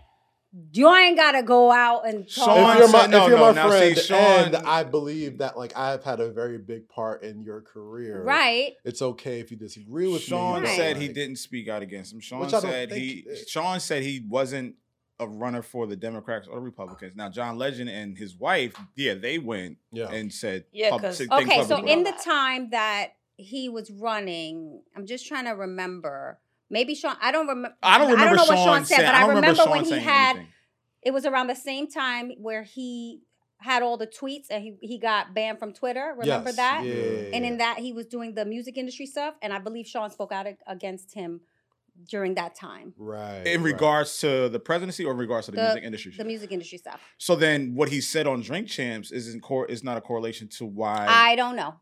you 0.72 0.92
ain't 0.94 1.16
gotta 1.16 1.42
go 1.42 1.70
out 1.70 2.06
and 2.08 2.24
talk. 2.28 2.46
Sean 2.46 2.70
if 2.72 2.78
you're 2.78 2.88
my, 2.90 3.06
no, 3.06 3.22
if 3.24 3.28
you're 3.30 3.38
no, 3.38 3.46
my 3.46 3.52
now 3.52 3.70
see, 3.70 3.94
friend, 3.94 3.98
Sean- 3.98 4.54
and 4.54 4.56
I 4.66 4.84
believe 4.84 5.38
that 5.38 5.56
like 5.56 5.76
I've 5.76 6.02
had 6.04 6.20
a 6.20 6.30
very 6.30 6.58
big 6.58 6.88
part 6.88 7.22
in 7.22 7.42
your 7.42 7.60
career, 7.60 8.22
right. 8.22 8.72
It's 8.84 9.02
okay 9.02 9.40
if 9.40 9.50
you 9.50 9.56
disagree 9.56 10.08
with 10.10 10.22
Sean 10.22 10.62
me. 10.62 10.68
but, 10.68 10.76
said 10.76 10.96
he 10.96 11.08
didn't 11.08 11.36
speak 11.36 11.68
out 11.68 11.82
against 11.82 12.12
him. 12.12 12.20
Sean 12.20 12.40
Which 12.40 12.48
I 12.54 12.60
don't 12.60 12.70
said 12.70 12.92
he. 12.92 13.24
he. 13.28 13.36
Sean 13.46 13.80
said 13.80 14.02
he 14.02 14.24
wasn't 14.28 14.74
a 15.20 15.26
runner 15.26 15.62
for 15.62 15.86
the 15.86 15.96
Democrats 15.96 16.46
or 16.46 16.56
the 16.56 16.62
Republicans. 16.64 17.16
Now, 17.16 17.28
John 17.28 17.58
Legend 17.58 17.90
and 17.90 18.16
his 18.16 18.36
wife, 18.36 18.74
yeah, 18.94 19.14
they 19.14 19.38
went 19.38 19.78
Yeah. 19.90 20.10
and 20.10 20.32
said, 20.32 20.64
Yeah, 20.72 20.90
pub- 20.90 21.00
'cause- 21.00 21.16
said 21.18 21.28
things 21.28 21.50
Okay, 21.50 21.64
so 21.64 21.84
in 21.84 22.04
the 22.04 22.12
time 22.24 22.70
that 22.70 23.14
he 23.36 23.68
was 23.68 23.90
running, 23.90 24.82
I'm 24.96 25.06
just 25.06 25.26
trying 25.26 25.46
to 25.46 25.52
remember. 25.52 26.38
Maybe 26.70 26.94
Sean. 26.94 27.16
I 27.20 27.32
don't 27.32 27.46
remember. 27.46 27.76
I 27.82 27.98
don't 27.98 28.10
remember 28.10 28.36
know 28.36 28.44
Sean 28.44 28.56
what 28.56 28.64
Sean 28.64 28.84
said, 28.84 28.96
saying- 28.96 29.08
but 29.08 29.14
I 29.14 29.18
I 29.18 29.20
don't 29.20 29.28
remember 29.36 29.50
remember 29.62 29.70
when 29.72 29.84
he 29.84 29.98
had. 30.04 30.30
anything. 30.36 30.52
It 31.02 31.12
was 31.12 31.24
around 31.24 31.46
the 31.46 31.54
same 31.56 31.88
time 31.88 32.32
where 32.38 32.62
he 32.64 33.22
had 33.60 33.82
all 33.82 33.96
the 33.96 34.06
tweets 34.06 34.46
and 34.50 34.62
he, 34.62 34.76
he 34.80 34.98
got 34.98 35.32
banned 35.34 35.58
from 35.58 35.72
Twitter. 35.72 36.14
Remember 36.18 36.48
Yes, 36.50 36.56
that? 36.56 36.84
Yeah, 36.84 36.94
yeah, 36.94 37.30
And 37.34 37.44
in 37.44 37.58
that, 37.58 37.78
he 37.78 37.92
was 37.92 38.06
doing 38.06 38.34
the 38.34 38.44
music 38.44 38.76
industry 38.76 39.06
stuff, 39.06 39.34
and 39.42 39.52
I 39.52 39.58
believe 39.58 39.86
Sean 39.86 40.10
spoke 40.10 40.30
out 40.32 40.46
against 40.66 41.14
him 41.14 41.40
during 42.08 42.34
that 42.34 42.54
time. 42.54 42.94
right 42.96 43.44
in 43.46 43.60
right. 43.62 43.72
regards 43.72 44.20
to 44.20 44.48
the 44.48 44.60
presidency 44.60 45.04
or 45.04 45.10
in 45.12 45.18
regards 45.18 45.46
to 45.46 45.52
the, 45.52 45.56
The- 45.56 45.62
music 45.66 45.84
industry. 45.84 46.12
The 46.18 46.24
music 46.24 46.52
industry 46.52 46.78
stuff. 46.78 47.00
so 47.16 47.34
then, 47.34 47.74
what 47.74 47.88
he 47.88 48.00
said 48.00 48.26
on 48.28 48.40
Drink 48.42 48.68
Champs 48.68 49.10
isn't 49.10 49.40
cor- 49.40 49.66
is 49.66 49.82
not 49.82 49.96
a 49.96 50.00
correlation 50.00 50.46
to 50.58 50.66
why. 50.66 51.06
I 51.08 51.34
don't 51.34 51.56
know. 51.56 51.74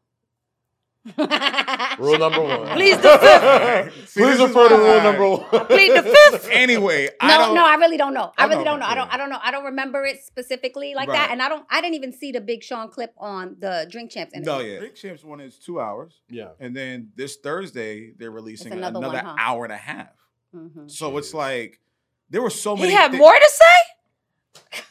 Rule 1.98 2.18
number 2.18 2.42
one. 2.42 2.66
Please 2.76 2.96
the 2.98 3.18
fifth. 3.18 4.08
See, 4.08 4.20
Please 4.20 4.38
this 4.38 4.40
is 4.40 4.48
refer 4.48 4.68
to 4.70 4.74
rule 4.76 5.02
number 5.02 5.28
one. 5.28 5.66
plead 5.66 5.92
the 5.92 6.02
fifth. 6.02 6.48
anyway, 6.52 7.08
I 7.20 7.28
No, 7.28 7.38
don't. 7.46 7.54
no, 7.54 7.64
I 7.66 7.74
really 7.76 7.96
don't 7.96 8.12
know. 8.14 8.32
I 8.36 8.44
I 8.44 8.46
really 8.48 8.64
know, 8.64 8.72
don't 8.72 8.80
know. 8.80 8.86
I 8.86 8.94
don't. 8.96 9.14
I 9.14 9.16
don't 9.16 9.30
know. 9.30 9.38
I 9.42 9.50
don't 9.50 9.64
remember 9.66 10.04
it 10.04 10.20
specifically 10.24 10.94
like 10.94 11.08
Right. 11.08 11.14
that, 11.16 11.30
and 11.30 11.40
I 11.40 11.48
don't. 11.48 11.64
I 11.70 11.80
didn't 11.80 11.94
even 11.94 12.12
see 12.12 12.32
the 12.32 12.40
Big 12.40 12.62
Sean 12.64 12.88
clip 12.90 13.14
on 13.18 13.56
the 13.60 13.86
Drink 13.90 14.10
Champs 14.10 14.34
interview. 14.34 14.52
No, 14.52 14.58
yeah. 14.60 14.78
Drink 14.80 14.94
Champs 14.96 15.22
one 15.24 15.40
is 15.40 15.58
two 15.58 15.80
hours, 15.80 16.20
yeah. 16.28 16.48
and 16.58 16.74
then 16.76 17.10
this 17.14 17.36
Thursday 17.36 18.12
they're 18.18 18.30
releasing 18.32 18.72
another 18.72 18.98
another, 18.98 19.14
one, 19.16 19.24
huh? 19.24 19.34
hour 19.38 19.64
and 19.64 19.72
a 19.72 19.76
half. 19.76 20.08
Mhm. 20.54 20.90
So 20.90 21.16
it's 21.18 21.32
like 21.34 21.78
there 22.30 22.42
were 22.42 22.50
so 22.50 22.74
many. 22.74 22.88
He 22.88 22.94
many. 22.94 23.02
had 23.02 23.12
thi- 23.12 23.18
more 23.18 23.32
to 23.32 23.50
say? 23.52 24.82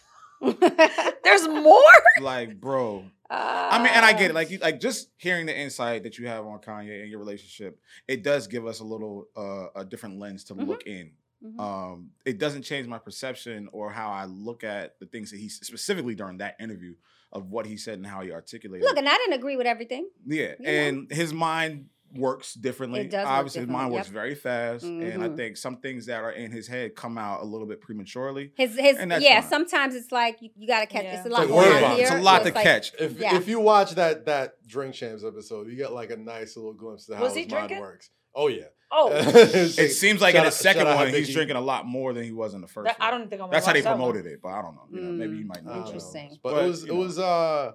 There's 1.24 1.48
more? 1.48 1.82
Like, 2.22 2.60
bro. 2.60 3.06
I 3.30 3.70
I 3.72 3.78
mean, 3.80 3.92
and 3.94 4.06
I 4.06 4.14
get 4.14 4.30
it. 4.32 4.34
Like, 4.34 4.50
you, 4.52 4.60
like 4.60 4.80
just 4.80 5.10
hearing 5.18 5.46
the 5.48 5.58
insight 5.58 6.04
that 6.04 6.18
you 6.18 6.28
have 6.28 6.46
on 6.46 6.60
Kanye 6.60 7.02
and 7.02 7.10
your 7.10 7.20
relationship, 7.20 7.80
it 8.08 8.24
does 8.24 8.48
give 8.48 8.66
us 8.68 8.80
a 8.80 8.84
little 8.84 9.28
uh, 9.36 9.68
a 9.76 9.86
different 9.86 10.20
lens 10.20 10.44
to 10.46 10.56
Mhm. 10.56 10.68
look 10.68 10.84
in. 10.86 11.12
Mhm. 11.44 11.60
Um, 11.60 12.12
it 12.26 12.38
doesn't 12.38 12.64
change 12.64 12.88
my 12.88 12.98
perception 13.00 13.68
or 13.72 13.92
how 13.92 14.10
I 14.12 14.26
look 14.26 14.64
at 14.64 15.00
the 15.00 15.06
things 15.06 15.32
that 15.32 15.38
he 15.40 15.50
specifically 15.50 16.16
during 16.16 16.38
that 16.38 16.56
interview 16.60 16.96
of 17.32 17.50
what 17.52 17.66
he 17.66 17.78
said 17.78 17.96
and 17.98 18.08
how 18.08 18.22
he 18.22 18.32
articulated. 18.32 18.86
Look, 18.88 18.98
and 18.98 19.08
I 19.10 19.16
didn't 19.18 19.34
agree 19.34 19.58
with 19.58 19.68
everything. 19.68 20.10
Yeah, 20.26 20.54
you 20.60 20.66
know. 20.66 20.72
and 20.72 21.12
his 21.12 21.34
mind 21.34 21.90
works 22.16 22.54
differently. 22.54 23.02
It 23.02 23.12
does 23.12 23.26
Obviously, 23.28 23.62
his 23.62 23.70
mind 23.70 23.92
works 23.92 24.08
yep. 24.08 24.14
very 24.14 24.36
fast, 24.36 24.84
and 24.84 25.24
I 25.24 25.28
Mhm. 25.30 25.36
think 25.36 25.58
some 25.58 25.78
things 25.78 26.06
that 26.08 26.24
are 26.24 26.32
in 26.32 26.52
his 26.52 26.68
head 26.68 26.96
come 26.96 27.18
out 27.18 27.42
a 27.42 27.46
little 27.46 27.68
bit 27.68 27.82
prematurely. 27.82 28.52
His 28.56 28.78
his 28.78 28.98
And 28.98 29.12
that's 29.12 29.24
yeah. 29.24 29.42
fine. 29.42 29.50
Sometimes 29.50 29.96
it's 29.96 30.12
like 30.12 30.42
you, 30.42 30.50
you 30.56 30.68
gotta 30.68 30.88
catch. 30.88 31.04
Yeah. 31.04 31.18
It's 31.18 31.26
a 31.26 31.30
lot 31.30 31.40
like 31.40 31.48
going 31.50 31.68
word 31.68 31.76
on 31.76 31.82
vomit. 31.82 31.98
here. 31.98 32.08
It's 32.08 32.16
a 32.16 32.22
lot 32.22 32.44
so 32.44 32.50
to 32.50 32.56
like- 32.56 32.64
catch. 32.64 32.92
If 33.00 33.20
Yeah. 33.20 33.36
if 33.38 33.48
you 33.48 33.60
watch 33.60 33.92
that 33.96 34.26
that 34.26 34.66
Drink 34.68 34.94
Champs 34.96 35.24
episode, 35.24 35.68
you 35.70 35.76
get 35.76 35.92
like 35.94 36.10
a 36.12 36.18
nice 36.18 36.56
little 36.56 36.74
glimpse 36.74 37.08
of 37.10 37.18
how 37.18 37.26
his 37.26 37.36
he 37.36 37.46
mind 37.46 37.80
works. 37.80 38.10
Oh 38.34 38.48
yeah. 38.48 38.66
Oh, 38.92 39.10
It 39.14 39.90
seems 39.94 40.22
like 40.22 40.36
in 40.36 40.44
the 40.44 40.52
second 40.52 40.88
out 40.88 40.96
one, 40.98 41.10
he's 41.10 41.34
drinking 41.34 41.58
a 41.58 41.62
lot 41.62 41.86
more 41.86 42.14
than 42.14 42.24
he 42.24 42.32
was 42.32 42.54
in 42.54 42.62
the 42.62 42.68
first. 42.68 42.86
that, 42.86 42.98
I 43.00 43.10
don't 43.12 43.30
think 43.30 43.42
I'm 43.42 43.50
That's 43.50 43.66
how 43.66 43.74
they 43.74 43.80
watch 43.80 43.84
that 43.86 43.90
one. 43.98 44.12
promoted 44.12 44.26
it, 44.32 44.40
but 44.42 44.50
I 44.50 44.62
don't 44.62 44.76
know. 44.76 44.86
You 44.92 45.02
know, 45.02 45.12
maybe 45.12 45.38
you 45.38 45.44
Mm, 45.44 45.48
might 45.48 45.66
know. 45.66 45.74
don't. 45.74 45.86
Interesting. 45.88 46.38
But, 46.44 46.54
But, 46.54 46.64
it 46.64 46.68
was 46.68 46.84
it 46.84 46.88
know. 46.90 46.96
was 46.96 47.20
uh 47.20 47.72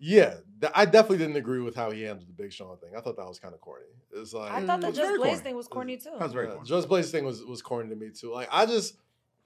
yeah. 0.00 0.34
th- 0.60 0.72
I 0.74 0.84
definitely 0.86 1.18
didn't 1.18 1.36
agree 1.36 1.60
with 1.60 1.76
how 1.76 1.90
he 1.90 2.02
handled 2.02 2.28
the 2.28 2.32
Big 2.32 2.52
Sean 2.52 2.76
thing. 2.78 2.90
I 2.96 3.00
thought 3.00 3.16
that 3.16 3.26
was 3.26 3.38
kind 3.38 3.54
of 3.54 3.60
corny. 3.60 3.84
It's 4.12 4.32
like 4.32 4.50
I 4.52 4.66
thought 4.66 4.80
the. 4.80 4.88
Just 4.88 4.98
Very 5.00 5.18
Blaze 5.18 5.30
corny. 5.34 5.42
thing 5.42 5.56
was 5.56 5.68
corny 5.68 5.96
too. 5.96 6.10
That 6.18 6.22
was 6.24 6.32
very 6.32 6.46
Yeah, 6.46 6.54
corny. 6.54 6.68
Just 6.68 6.88
Blaze 6.88 7.10
thing 7.10 7.24
was 7.24 7.44
was 7.44 7.62
corny 7.62 7.90
to 7.90 7.96
me 7.96 8.10
too. 8.10 8.32
Like 8.32 8.48
I 8.50 8.66
just, 8.66 8.96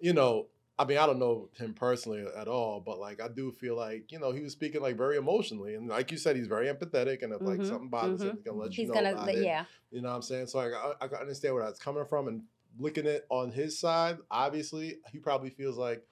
you 0.00 0.12
know, 0.14 0.46
I 0.78 0.84
mean, 0.84 0.98
I 0.98 1.06
don't 1.06 1.18
know 1.18 1.50
him 1.56 1.74
personally 1.74 2.24
at 2.36 2.48
all, 2.48 2.80
but 2.80 2.98
like 2.98 3.20
I 3.20 3.28
do 3.28 3.52
feel 3.52 3.76
like 3.76 4.10
you 4.10 4.18
know 4.18 4.32
he 4.32 4.40
was 4.42 4.52
speaking 4.52 4.80
like 4.80 4.96
very 4.96 5.16
emotionally, 5.16 5.74
and 5.74 5.88
like 5.88 6.10
you 6.10 6.18
said, 6.18 6.36
he's 6.36 6.46
very 6.46 6.66
empathetic, 6.66 7.22
and 7.22 7.32
if 7.32 7.42
like 7.42 7.60
Mhm, 7.60 7.68
something 7.68 7.88
bothers 7.90 8.22
him, 8.22 8.30
mhm. 8.30 8.34
he's 8.36 8.42
gonna 8.44 8.58
let 8.58 8.70
you 8.70 8.82
He's 8.82 8.88
know 8.88 8.94
gonna 8.94 9.12
about 9.12 9.28
it. 9.28 9.44
yeah. 9.44 9.64
You 9.90 10.02
know 10.02 10.08
what 10.08 10.16
I'm 10.16 10.22
saying? 10.22 10.46
So 10.48 10.58
like, 10.58 10.72
I, 10.72 10.92
I 11.04 11.08
can 11.08 11.18
understand 11.18 11.54
where 11.54 11.64
that's 11.64 11.78
coming 11.78 12.04
from, 12.06 12.26
and 12.28 12.42
looking 12.78 13.06
at 13.06 13.22
on 13.28 13.52
his 13.52 13.78
side, 13.78 14.18
obviously 14.30 14.98
he 15.12 15.18
probably 15.18 15.50
feels 15.50 15.76
like 15.76 16.02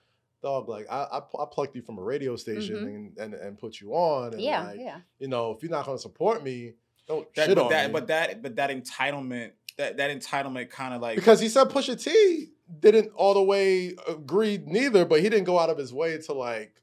dog, 0.42 0.68
like 0.68 0.86
I 0.90 1.02
I, 1.04 1.18
I 1.18 1.46
plucked 1.50 1.74
you 1.76 1.82
from 1.82 1.98
a 1.98 2.02
radio 2.02 2.36
station 2.36 2.76
Mhm. 2.76 2.86
and, 2.86 3.18
and 3.18 3.34
and 3.34 3.58
put 3.58 3.80
you 3.80 3.92
on. 3.94 4.32
And 4.34 4.42
Yeah, 4.42 4.64
like, 4.68 4.80
yeah. 4.80 5.00
You 5.18 5.28
know, 5.28 5.52
if 5.52 5.62
you're 5.62 5.70
not 5.70 5.86
gonna 5.86 5.98
support 5.98 6.42
me, 6.42 6.74
don't 7.06 7.32
That, 7.34 7.46
shit 7.46 7.56
but 7.56 7.64
on 7.64 7.70
that, 7.70 7.86
me. 7.88 7.92
but 7.92 8.06
that, 8.08 8.42
but 8.42 8.56
that 8.56 8.70
entitlement, 8.70 9.52
that 9.78 9.96
that 9.96 10.10
entitlement, 10.10 10.70
kind 10.70 10.94
of 10.94 11.00
like 11.00 11.16
because 11.16 11.40
he 11.40 11.48
said 11.48 11.68
Pusha 11.68 12.02
T 12.02 12.48
didn't 12.80 13.12
all 13.14 13.34
the 13.34 13.42
way 13.42 13.94
agree 14.08 14.62
neither, 14.66 15.04
but 15.04 15.20
he 15.20 15.28
didn't 15.28 15.44
go 15.44 15.58
out 15.58 15.70
of 15.70 15.78
his 15.78 15.92
way 15.92 16.18
to 16.18 16.32
like. 16.32 16.74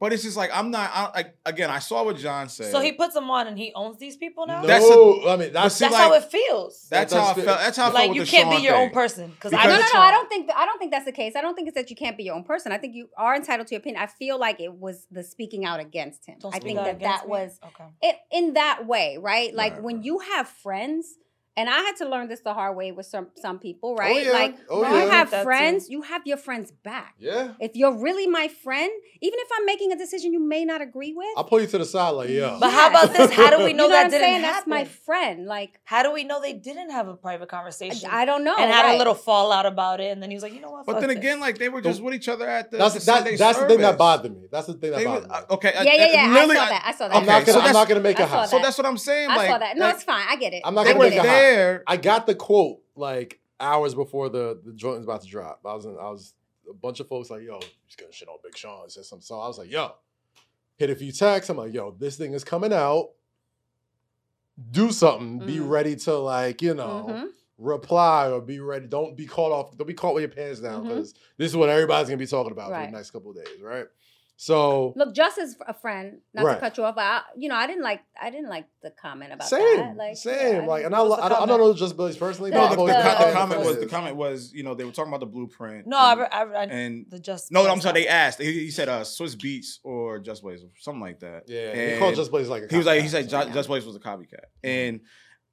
But 0.00 0.12
it's 0.12 0.22
just 0.22 0.36
like 0.36 0.50
I'm 0.54 0.70
not. 0.70 0.90
I, 0.94 1.10
like 1.12 1.36
again, 1.44 1.70
I 1.70 1.80
saw 1.80 2.04
what 2.04 2.16
John 2.18 2.48
said. 2.48 2.70
So 2.70 2.78
he 2.80 2.92
puts 2.92 3.14
them 3.14 3.28
on 3.30 3.48
and 3.48 3.58
he 3.58 3.72
owns 3.74 3.98
these 3.98 4.16
people 4.16 4.46
now. 4.46 4.62
No, 4.62 4.66
That's 4.68 4.84
I 5.26 5.36
mean 5.36 5.52
that's 5.52 5.74
see, 5.74 5.84
That's 5.86 5.92
like- 5.94 6.02
how 6.02 6.12
it 6.14 6.24
feels. 6.30 6.86
That's 6.88 7.12
That 7.12 7.20
how 7.20 7.30
I 7.30 7.34
felt. 7.34 7.46
That's 7.58 7.76
how 7.76 7.82
I 7.82 7.86
felt 7.86 7.94
like 7.94 8.14
you 8.14 8.24
the 8.24 8.30
can't 8.30 8.48
Sean 8.48 8.56
be 8.58 8.62
your 8.62 8.74
thing. 8.74 8.82
own 8.84 8.90
person 8.90 9.30
because 9.30 9.50
Because- 9.50 9.66
No, 9.66 9.74
I 9.74 9.78
no, 9.80 9.86
no. 9.94 10.00
I 10.00 10.10
don't 10.12 10.28
think 10.28 10.50
I 10.54 10.64
don't 10.66 10.78
think 10.78 10.92
that's 10.92 11.04
the 11.04 11.10
case. 11.12 11.34
I 11.34 11.40
don't 11.40 11.56
think 11.56 11.66
it's 11.66 11.74
that 11.74 11.90
you 11.90 11.96
can't 11.96 12.16
be 12.16 12.22
your 12.22 12.36
own 12.36 12.44
person. 12.44 12.70
I 12.70 12.78
think 12.78 12.94
you 12.94 13.08
are 13.16 13.34
entitled 13.34 13.66
to 13.68 13.74
your 13.74 13.80
opinion. 13.80 14.00
I 14.00 14.06
feel 14.06 14.38
like 14.38 14.60
it 14.60 14.72
was 14.72 15.06
the 15.10 15.24
speaking 15.24 15.64
out 15.64 15.80
against 15.80 16.26
him. 16.26 16.36
Don't 16.38 16.54
I 16.54 16.60
think 16.60 16.78
that 16.78 17.00
that 17.00 17.28
was 17.28 17.58
okay. 17.64 17.88
it 18.00 18.16
in 18.30 18.52
that 18.54 18.86
way, 18.86 19.18
right? 19.20 19.52
Like 19.52 19.72
Right, 19.74 19.82
when 19.82 19.96
right. 19.96 20.04
you 20.04 20.18
have 20.20 20.48
friends, 20.48 21.06
and 21.58 21.68
I 21.68 21.80
had 21.86 21.96
to 22.02 22.06
learn 22.08 22.26
this 22.32 22.40
the 22.48 22.54
hard 22.54 22.74
way 22.80 22.88
with 22.92 23.06
some 23.14 23.26
some 23.44 23.58
people, 23.66 23.94
right? 23.96 24.24
yeah. 24.24 24.32
Like 24.40 24.54
Oh, 24.70 24.80
when 24.82 24.90
yeah. 24.92 25.04
you 25.04 25.10
have 25.10 25.30
That 25.30 25.40
too. 25.42 25.44
friends, 25.50 25.80
you 25.94 26.00
have 26.02 26.22
your 26.30 26.36
friends 26.46 26.68
back. 26.90 27.14
yeah. 27.18 27.52
If 27.66 27.72
you're 27.80 27.96
really 28.06 28.26
my 28.40 28.46
friend, 28.64 28.90
even 29.20 29.38
if 29.44 29.48
I'm 29.56 29.66
making 29.72 29.92
a 29.92 29.98
decision 30.04 30.32
you 30.32 30.40
may 30.54 30.64
not 30.64 30.80
agree 30.88 31.12
with, 31.20 31.32
I'll 31.36 31.44
pull 31.52 31.60
you 31.60 31.66
to 31.74 31.78
the 31.78 31.84
side 31.84 32.10
like 32.20 32.30
yo. 32.30 32.58
But 32.60 32.70
how 32.70 32.86
about 32.90 33.12
this? 33.16 33.30
How 33.32 33.50
do 33.50 33.58
we 33.64 33.70
you 33.72 33.74
know 33.74 33.84
know 33.84 33.88
that 33.90 33.96
what 33.96 34.04
I'm 34.06 34.10
didn't 34.10 34.26
saying? 34.28 34.40
happen? 34.42 34.54
That's 34.54 34.66
my 34.78 34.84
friend. 35.08 35.46
Like 35.46 35.72
How 35.84 36.02
do 36.02 36.10
we 36.12 36.22
know 36.24 36.40
they 36.40 36.52
didn't 36.68 36.90
have 36.90 37.06
a 37.08 37.16
private 37.26 37.48
conversation 37.48 38.08
I 38.12 38.24
don't 38.24 38.44
know. 38.44 38.54
and 38.58 38.70
had 38.70 38.82
right. 38.86 38.94
a 38.94 38.98
little 38.98 39.14
fallout 39.28 39.66
about 39.66 40.00
it? 40.00 40.10
And 40.12 40.22
then 40.22 40.30
he 40.30 40.36
was 40.36 40.42
like, 40.42 40.54
you 40.54 40.60
know 40.60 40.70
what? 40.70 40.86
But 40.86 40.92
fuck 40.92 41.00
then 41.02 41.08
this. 41.10 41.18
again, 41.18 41.40
like 41.40 41.58
they 41.58 41.68
were 41.68 41.80
just 41.80 42.00
with 42.02 42.14
each 42.14 42.28
other 42.28 42.46
at 42.48 42.70
the, 42.70 42.76
that's 42.78 42.94
the 42.94 43.00
that, 43.00 43.04
Sunday 43.24 43.36
that's 43.36 43.58
the 43.58 43.66
thing 43.68 43.80
that 43.80 43.98
bothered 43.98 44.32
me. 44.34 44.46
That's 44.50 44.66
the 44.68 44.74
thing 44.74 44.90
that 44.92 44.98
They 44.98 45.04
bothered 45.04 45.24
were, 45.24 45.28
me. 45.28 45.34
uh, 45.50 45.54
okay, 45.56 45.72
Yeah, 45.74 45.82
yeah, 45.82 46.06
yeah. 46.12 46.34
I 46.38 46.46
saw 46.46 46.54
that. 46.74 46.82
I 46.86 46.92
saw 46.92 47.08
that. 47.08 47.16
I'm 47.16 47.26
not 47.26 47.42
okay, 47.42 47.52
so 47.52 47.58
gonna 47.58 47.58
I'm 47.68 47.72
that's- 47.72 47.74
not 47.74 47.88
gonna 47.88 48.00
make 48.00 48.20
I 48.20 48.24
a 48.24 48.28
saw 48.28 48.36
house. 48.38 48.50
So 48.50 48.58
that's 48.58 48.78
what 48.78 48.86
I'm 48.86 48.98
saying. 48.98 49.30
I 49.30 49.36
like, 49.36 49.50
saw 49.50 49.58
that. 49.58 49.76
No, 49.76 49.88
it's 49.88 50.04
fine. 50.04 50.24
I 50.28 50.36
get 50.36 50.52
it. 50.54 50.62
I'm 50.64 50.74
not 50.74 50.86
gonna 50.86 50.98
were 50.98 51.08
make 51.10 51.14
a 51.18 51.22
house. 51.22 51.26
There. 51.56 51.84
I 51.86 51.96
got 51.96 52.26
the 52.26 52.34
quote 52.34 52.78
like 52.96 53.40
hours 53.60 53.94
before 53.94 54.28
the 54.28 54.60
the 54.64 54.72
joint 54.72 54.96
was 54.98 55.04
about 55.06 55.22
to 55.22 55.28
drop. 55.28 55.60
I 55.64 55.74
was 55.74 55.84
in, 55.84 55.92
I 56.00 56.10
was 56.10 56.34
a 56.70 56.74
bunch 56.74 57.00
of 57.00 57.08
folks 57.08 57.30
like, 57.30 57.42
yo, 57.42 57.58
he's 57.86 57.96
gonna 57.96 58.12
shit 58.12 58.28
on 58.28 58.36
Big 58.42 58.56
Sean. 58.56 58.88
Said 58.88 59.04
something. 59.04 59.24
So 59.24 59.40
I 59.40 59.48
was 59.48 59.58
like, 59.58 59.70
yo, 59.70 59.92
hit 60.76 60.90
a 60.90 60.94
few 60.94 61.12
texts. 61.12 61.50
I'm 61.50 61.56
like, 61.56 61.72
yo, 61.72 61.92
this 61.98 62.16
thing 62.16 62.32
is 62.34 62.44
coming 62.44 62.72
out. 62.72 63.10
Do 64.70 64.90
something. 64.90 65.38
Be 65.46 65.58
Mhm. 65.58 65.68
ready 65.70 65.96
to 65.96 66.16
like, 66.18 66.60
you 66.62 66.74
know, 66.74 67.06
Mhm. 67.08 67.28
reply 67.58 68.28
or 68.30 68.40
be 68.40 68.58
ready. 68.60 68.86
Don't 68.86 69.16
be 69.16 69.24
caught 69.26 69.52
off. 69.52 69.76
Don't 69.76 69.86
be 69.86 69.94
caught 69.94 70.14
with 70.14 70.22
your 70.22 70.30
pants 70.30 70.60
down 70.60 70.82
because 70.86 71.14
this 71.36 71.50
is 71.50 71.56
what 71.56 71.68
everybody's 71.68 72.08
gonna 72.08 72.18
be 72.18 72.26
talking 72.26 72.52
about 72.52 72.66
for 72.66 72.86
the 72.86 72.90
next 72.90 73.12
couple 73.12 73.30
of 73.30 73.36
days, 73.36 73.60
right? 73.62 73.86
So 74.40 74.92
Look, 74.94 75.16
Just 75.16 75.36
is 75.36 75.56
a 75.66 75.74
friend. 75.74 76.20
Not 76.32 76.44
Right. 76.44 76.54
to 76.54 76.60
cut 76.60 76.78
you 76.78 76.84
off, 76.84 76.94
but 76.94 77.02
I, 77.02 77.22
you 77.36 77.48
know, 77.48 77.56
I 77.56 77.66
didn't 77.66 77.82
like. 77.82 78.02
I 78.22 78.30
didn't 78.30 78.48
like 78.48 78.66
the 78.84 78.92
comment 78.92 79.32
about 79.32 79.48
same, 79.48 79.76
that. 79.78 79.96
Like, 79.96 80.16
same. 80.16 80.62
yeah, 80.62 80.64
like, 80.64 80.84
and 80.84 80.94
I, 80.94 81.02
What's 81.02 81.20
I, 81.20 81.28
don't, 81.28 81.42
I 81.42 81.46
don't 81.46 81.58
know 81.58 81.74
just 81.74 81.96
Billy's 81.96 82.16
personally. 82.16 82.50
The- 82.52 82.56
No, 82.58 82.64
I'm 82.66 82.70
the, 82.70 82.76
the, 82.76 82.86
the- 82.86 83.26
the 83.26 83.32
comment 83.32 83.60
was 83.64 83.78
the 83.80 83.86
comment 83.86 84.14
was 84.14 84.52
you 84.54 84.62
know 84.62 84.74
they 84.74 84.84
were 84.84 84.92
talking 84.92 85.10
about 85.10 85.18
the 85.18 85.26
blueprint. 85.26 85.88
No, 85.88 85.96
I, 85.98 86.12
and, 86.12 86.20
re- 86.20 86.26
I, 86.30 86.42
I, 86.44 86.64
and 86.66 87.06
the 87.08 87.18
just. 87.18 87.50
no, 87.50 87.66
I'm 87.68 87.80
sorry. 87.80 88.02
They 88.02 88.06
asked. 88.06 88.40
He, 88.40 88.52
he 88.52 88.70
said 88.70 88.88
uh, 88.88 89.00
Swizz 89.00 89.34
Beatz 89.36 89.78
or 89.82 90.20
Just 90.20 90.42
Blaze 90.42 90.60
something 90.78 91.00
like 91.00 91.18
that. 91.18 91.42
Yeah, 91.48 91.94
he 91.94 91.98
called 91.98 92.14
Just 92.14 92.30
Blaze 92.30 92.48
like 92.48 92.62
a 92.62 92.68
He 92.68 92.76
was 92.76 92.86
like 92.86 93.02
he 93.02 93.08
said 93.08 93.28
so- 93.28 93.42
Ju- 93.44 93.52
Just 93.52 93.68
Blaze 93.68 93.84
was 93.84 93.96
a 93.96 94.00
copycat, 94.00 94.44
and 94.62 95.00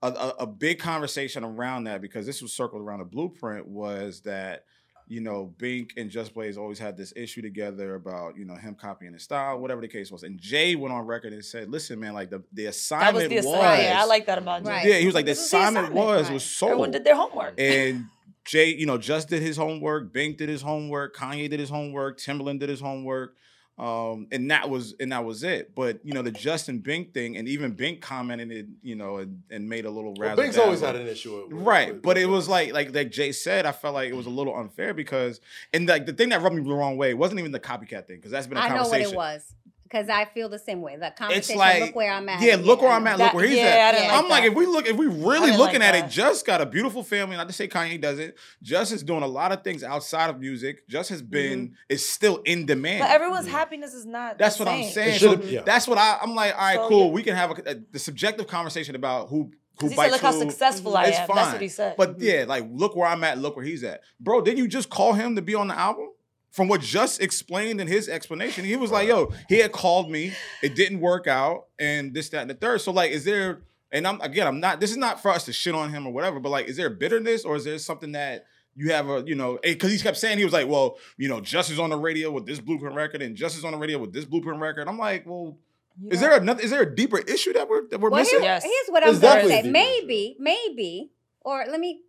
a, 0.04 0.10
a, 0.10 0.30
a 0.42 0.46
big 0.48 0.78
conversation 0.78 1.44
around 1.44 1.86
that 1.86 2.02
because 2.02 2.28
this 2.28 2.40
was 2.40 2.54
circled 2.54 2.84
around 2.84 3.00
the 3.00 3.06
blueprint 3.06 3.68
was 3.68 4.22
that 4.26 4.62
you 5.08 5.22
know 5.22 5.54
Bink 5.58 5.94
and 5.98 6.10
Just 6.10 6.34
Blaze 6.34 6.58
always 6.58 6.80
had 6.80 6.98
this 6.98 7.14
issue 7.16 7.42
together 7.42 7.96
about 7.96 8.38
you 8.38 8.46
know 8.46 8.56
him 8.56 8.76
copying 8.76 9.14
his 9.14 9.24
style, 9.24 9.60
whatever 9.60 9.82
the 9.82 9.88
case 9.88 10.12
was. 10.12 10.24
And 10.24 10.40
Jay 10.40 10.76
went 10.76 10.94
on 10.94 11.06
record 11.06 11.34
and 11.34 11.44
said, 11.44 11.70
"Listen, 11.70 12.00
man, 12.00 12.14
like 12.14 12.30
the 12.30 12.44
the 12.54 12.64
That 12.64 12.68
was 12.68 12.76
assignment 12.76 13.30
the 13.30 13.36
was, 13.38 13.46
assignment. 13.46 13.84
Yeah, 13.84 14.02
I 14.02 14.06
like 14.06 14.26
that 14.26 14.38
about 14.38 14.64
Jay. 14.64 14.70
Right. 14.70 14.86
yeah, 14.86 14.98
he 14.98 15.06
was 15.06 15.16
like 15.16 15.26
the 15.26 15.32
This 15.32 15.46
is 15.46 15.52
the 15.52 15.58
assignment, 15.58 15.86
assignment, 15.86 16.06
was 16.06 16.26
right. 16.26 16.34
was 16.34 16.44
sold." 16.44 16.72
Everyone 16.72 16.92
did 16.92 17.04
their 17.04 17.16
homework. 17.16 17.54
and 17.60 18.06
Jay, 18.46 18.74
you 18.76 18.86
know, 18.86 18.98
just 18.98 19.30
did 19.30 19.42
his 19.42 19.58
homework. 19.58 20.14
Bink 20.14 20.38
did 20.38 20.50
his 20.50 20.62
homework. 20.62 21.16
Kanye 21.16 21.50
did 21.50 21.60
his 21.60 21.70
homework. 21.70 22.20
Timbaland 22.20 22.60
did 22.60 22.70
his 22.70 22.80
homework. 22.80 23.36
Um, 23.78 24.28
and 24.32 24.50
that 24.52 24.70
was 24.70 24.96
and 25.02 25.12
that 25.12 25.26
was 25.26 25.44
it. 25.44 25.76
But 25.76 26.00
you 26.06 26.14
know, 26.14 26.22
the 26.22 26.32
Justin 26.32 26.80
Bink 26.80 27.14
thing, 27.14 27.36
and 27.36 27.46
even 27.48 27.72
Bink 27.72 28.00
commented 28.02 28.50
it, 28.52 28.68
you 28.82 28.96
know, 28.96 29.18
and, 29.18 29.42
and 29.50 29.68
made 29.68 29.84
a 29.86 29.90
little 29.90 30.14
Well, 30.14 30.30
razzle 30.30 30.44
Bink's 30.44 30.58
always 30.58 30.80
had 30.80 30.96
an 30.96 31.08
issue 31.08 31.36
with, 31.44 31.52
with 31.54 31.62
Right, 31.68 31.92
with- 31.94 32.02
but 32.02 32.18
it 32.18 32.28
was 32.28 32.48
like 32.48 32.72
like 32.74 32.96
like 32.96 33.12
Jay 33.12 33.34
said, 33.34 33.66
I 33.66 33.74
felt 33.74 33.94
like 33.94 34.10
it 34.10 34.16
was 34.16 34.28
a 34.28 34.30
little 34.30 34.56
unfair 34.56 34.94
because 34.94 35.42
and 35.74 35.88
like 35.90 36.06
the 36.06 36.14
thing 36.14 36.30
that 36.30 36.42
rubbed 36.42 36.56
me 36.56 36.64
the 36.64 36.74
wrong 36.74 36.96
way 36.96 37.14
wasn't 37.14 37.40
even 37.42 37.52
the 37.52 37.60
copycat 37.60 38.08
thing 38.08 38.16
because 38.18 38.32
that's 38.32 38.48
been 38.48 38.58
a 38.58 38.62
I 38.62 38.70
know 38.70 38.76
what 38.76 38.84
conversation. 38.84 39.14
it 39.14 39.18
was 39.18 39.54
because 39.86 40.10
I 40.10 40.26
feel 40.26 40.50
the 40.50 40.60
same 40.60 40.82
way. 40.82 40.98
The 40.98 41.12
conversation. 41.18 41.58
like- 41.58 41.80
look 41.82 41.96
where 41.96 42.12
I'm 42.12 42.28
at. 42.28 42.42
Yeah, 42.42 42.56
look 42.58 42.82
where 42.82 42.92
I 42.92 42.96
I'm 42.98 43.08
at. 43.08 43.18
That- 43.18 43.24
look 43.26 43.34
where 43.36 43.46
he's 43.46 43.58
yeah, 43.58 43.64
I 43.64 43.68
at. 43.68 43.92
didn't 43.92 44.06
Yeah. 44.08 44.18
I'm 44.18 44.24
like 44.24 44.30
like, 44.32 44.44
that. 44.44 44.52
if 44.52 44.56
we 44.58 44.66
look, 44.66 44.88
if 44.88 44.98
we 44.98 45.06
really 45.06 45.52
looking 45.52 45.80
like 45.80 45.90
at 45.90 45.92
that. 45.94 46.06
it, 46.06 46.10
Just 46.10 46.46
got 46.46 46.60
a 46.60 46.66
beautiful 46.66 47.04
family. 47.04 47.38
Not 47.38 47.48
to 47.48 47.54
say 47.54 47.68
Kanye 47.68 48.02
doesn't. 48.02 48.34
Just 48.62 48.92
is 48.92 49.04
doing 49.04 49.24
a 49.24 49.28
lot 49.28 49.52
of 49.52 49.64
things 49.64 49.84
outside 49.84 50.30
of 50.30 50.40
music. 50.40 50.88
Just 50.90 51.10
has 51.10 51.22
been 51.22 51.68
Mm-hmm. 51.68 51.74
is 51.90 52.08
still 52.10 52.38
in 52.46 52.66
demand. 52.66 53.00
But 53.02 53.12
everyone's 53.12 53.48
happiness 53.48 53.94
is 53.94 54.06
not. 54.06 54.38
That's 54.38 54.58
the 54.58 54.66
what 54.66 54.74
I'm 54.74 54.84
saying. 54.90 55.20
So 55.20 55.42
yeah. 55.44 55.62
that's 55.62 55.88
what 55.88 55.98
I, 55.98 56.18
I'm 56.22 56.36
like. 56.36 56.54
All 56.54 56.60
right, 56.62 56.76
So, 56.76 56.90
cool. 56.90 57.06
yeah. 57.08 57.12
We 57.12 57.24
can 57.24 57.36
have 57.36 57.52
a, 57.52 57.70
a- 57.72 57.76
the 57.92 58.00
subjective 58.00 58.48
conversation 58.48 58.96
about 58.96 59.30
who 59.30 59.52
who 59.80 59.90
Because 59.90 59.92
he 59.92 59.96
said, 59.98 60.12
"Look 60.12 60.22
how 60.22 60.32
who. 60.34 60.40
successful 60.40 60.96
I 60.98 61.06
It's 61.08 61.20
am." 61.20 61.28
fine. 61.28 61.36
That's 61.36 61.52
what 61.54 61.62
he 61.62 61.68
said. 61.68 61.96
But 61.98 62.20
yeah, 62.22 62.46
like 62.48 62.66
look 62.72 62.96
where 62.96 63.08
I'm 63.08 63.24
at. 63.26 63.38
Look 63.38 63.56
where 63.58 63.66
he's 63.66 63.84
at, 63.84 64.02
bro. 64.20 64.42
Didn't 64.42 64.58
you 64.60 64.68
just 64.68 64.90
call 64.90 65.14
him 65.14 65.36
to 65.36 65.42
be 65.42 65.54
on 65.54 65.68
the 65.68 65.78
album? 65.78 66.10
From 66.56 66.68
what 66.70 66.80
just 66.82 67.22
explained 67.22 67.82
in 67.82 67.88
his 67.88 68.08
explanation, 68.08 68.64
he 68.64 68.78
was 68.78 68.90
like, 68.90 69.08
"Yo, 69.10 69.34
he 69.50 69.58
had 69.60 69.72
called 69.74 70.10
me. 70.10 70.32
It 70.64 70.74
didn't 70.76 71.02
work 71.02 71.28
out, 71.28 71.66
and 71.78 72.14
this, 72.14 72.30
that, 72.30 72.42
and 72.42 72.50
the 72.50 72.54
third. 72.54 72.80
So 72.82 72.92
like, 72.92 73.12
is 73.12 73.26
there? 73.26 73.64
And 73.92 74.08
I'm 74.08 74.22
again, 74.22 74.48
I'm 74.48 74.60
not. 74.62 74.80
This 74.80 74.92
is 74.92 74.98
not 74.98 75.22
for 75.22 75.32
us 75.32 75.44
to 75.46 75.54
shit 75.54 75.76
on 75.76 75.90
him 75.90 76.08
or 76.08 76.14
whatever. 76.14 76.40
But 76.40 76.50
like, 76.50 76.68
is 76.68 76.78
there 76.78 76.90
bitterness 76.90 77.44
or 77.44 77.58
is 77.58 77.66
there 77.66 77.78
something 77.78 78.14
that 78.14 78.46
you 78.78 78.92
have 78.92 79.10
a, 79.10 79.24
you 79.26 79.36
know, 79.36 79.60
because 79.64 79.92
he 79.92 79.98
kept 80.00 80.18
saying 80.18 80.38
he 80.38 80.44
was 80.44 80.54
like, 80.54 80.68
well, 80.68 80.98
you 81.18 81.28
know, 81.30 81.40
Just 81.42 81.72
is 81.72 81.80
on 81.80 81.90
the 81.90 81.98
radio 81.98 82.32
with 82.32 82.46
this 82.46 82.60
blueprint 82.60 82.96
record, 82.96 83.22
and 83.22 83.36
Just 83.36 83.58
is 83.58 83.64
on 83.66 83.72
the 83.74 83.78
radio 83.78 83.98
with 84.00 84.12
this 84.14 84.26
blueprint 84.26 84.60
record. 84.62 84.88
I'm 84.88 84.98
like, 84.98 85.26
well, 85.26 85.58
You 86.02 86.10
is 86.12 86.22
know? 86.22 86.28
there 86.30 86.38
another? 86.40 86.62
Is 86.62 86.72
there 86.72 86.82
a 86.82 86.96
deeper 86.96 87.20
issue 87.20 87.52
that 87.54 87.68
we're 87.70 87.88
that 87.90 88.00
we're 88.00 88.10
Well, 88.10 88.22
missing? 88.22 88.40
here- 88.40 88.50
Yes. 88.50 88.64
here's 88.64 88.88
what 88.90 89.04
I'm 89.04 89.10
going 89.20 89.42
to 89.44 89.48
say. 89.50 89.60
a 89.60 89.62
deeper 89.64 89.72
Maybe, 89.72 90.36
maybe, 90.40 91.12
or 91.42 91.64
let 91.70 91.80
me 91.80 92.02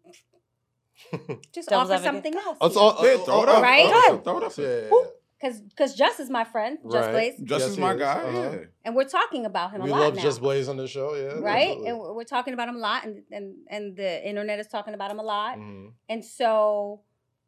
just 1.53 1.69
Devil's 1.69 1.91
offer 1.91 2.03
something 2.03 2.35
else. 2.35 2.59
It's 2.63 2.77
all- 2.77 2.97
Yeah, 3.05 3.17
throw 3.25 3.43
it 3.43 3.49
up. 3.49 3.63
Right? 3.63 3.89
Throw 3.89 3.99
it 3.99 4.15
up. 4.15 4.25
Throw 4.25 4.39
it 4.39 4.45
up. 4.45 4.57
Yeah, 4.57 4.67
yeah, 4.67 5.11
Because 5.41 5.61
because 5.61 5.95
Just 5.95 6.21
is 6.21 6.31
my 6.31 6.45
friend, 6.45 6.79
Just 6.83 6.95
Right. 6.97 7.13
Blaze, 7.13 7.35
Just 7.43 7.61
Yes, 7.63 7.71
is 7.73 7.79
my 7.79 7.93
is. 7.95 7.99
guy. 8.01 8.13
Uh-huh. 8.23 8.39
Yeah. 8.53 8.59
and 8.85 8.95
we're 8.97 9.05
talking 9.05 9.45
about 9.47 9.73
him 9.73 9.83
we 9.83 9.89
a 9.91 9.93
lot 9.93 9.99
We 9.99 10.05
love 10.07 10.17
now. 10.17 10.23
Just 10.23 10.41
Blaze 10.41 10.69
on 10.69 10.77
the 10.77 10.89
show, 10.89 11.15
yeah. 11.15 11.39
right? 11.41 11.69
absolutely. 11.69 11.89
And 11.91 12.17
we're 12.17 12.25
talking 12.25 12.55
about 12.55 12.69
him 12.69 12.77
a 12.77 12.81
lot, 12.81 13.05
and, 13.05 13.23
and 13.31 13.55
and 13.69 13.97
the 13.97 14.27
internet 14.29 14.59
is 14.59 14.67
talking 14.69 14.95
about 14.95 15.11
him 15.11 15.19
a 15.19 15.23
lot, 15.23 15.59
Mhm. 15.59 15.93
and 16.09 16.25
so 16.25 17.01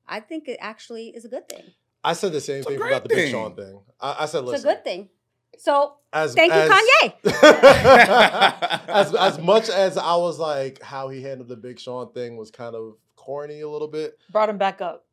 I 0.07 0.21
think 0.21 0.49
it 0.49 0.59
actually 0.61 1.09
is 1.17 1.25
a 1.25 1.29
good 1.29 1.49
thing. 1.49 1.65
I 2.05 2.13
said 2.13 2.33
the 2.33 2.41
same 2.41 2.59
It's 2.59 2.67
a 2.67 2.71
thing 2.71 2.81
about 2.83 3.03
the 3.03 3.09
Big. 3.09 3.31
Sean 3.31 3.55
thing. 3.57 3.81
I, 4.01 4.17
I 4.21 4.27
said, 4.27 4.45
It's 4.45 4.63
a 4.65 4.67
good 4.67 4.85
thing. 4.85 5.09
So 5.59 5.95
as 6.13 6.35
thank 6.35 6.53
you, 6.53 6.61
Kanye. 6.61 7.15
as 8.89 9.15
as 9.15 9.39
much 9.39 9.69
as 9.69 9.97
I 9.99 10.17
was 10.17 10.39
like, 10.39 10.81
how 10.83 11.09
he 11.09 11.23
handled 11.23 11.49
the 11.49 11.57
Big 11.57 11.79
Sean 11.81 12.13
thing 12.13 12.37
was 12.37 12.51
kind 12.51 12.75
of 12.77 12.95
corny 13.29 13.61
a 13.61 13.69
little 13.69 13.89
bit. 13.89 14.17
brought 14.33 14.49
him 14.49 14.57
back 14.57 14.81
up. 14.81 15.05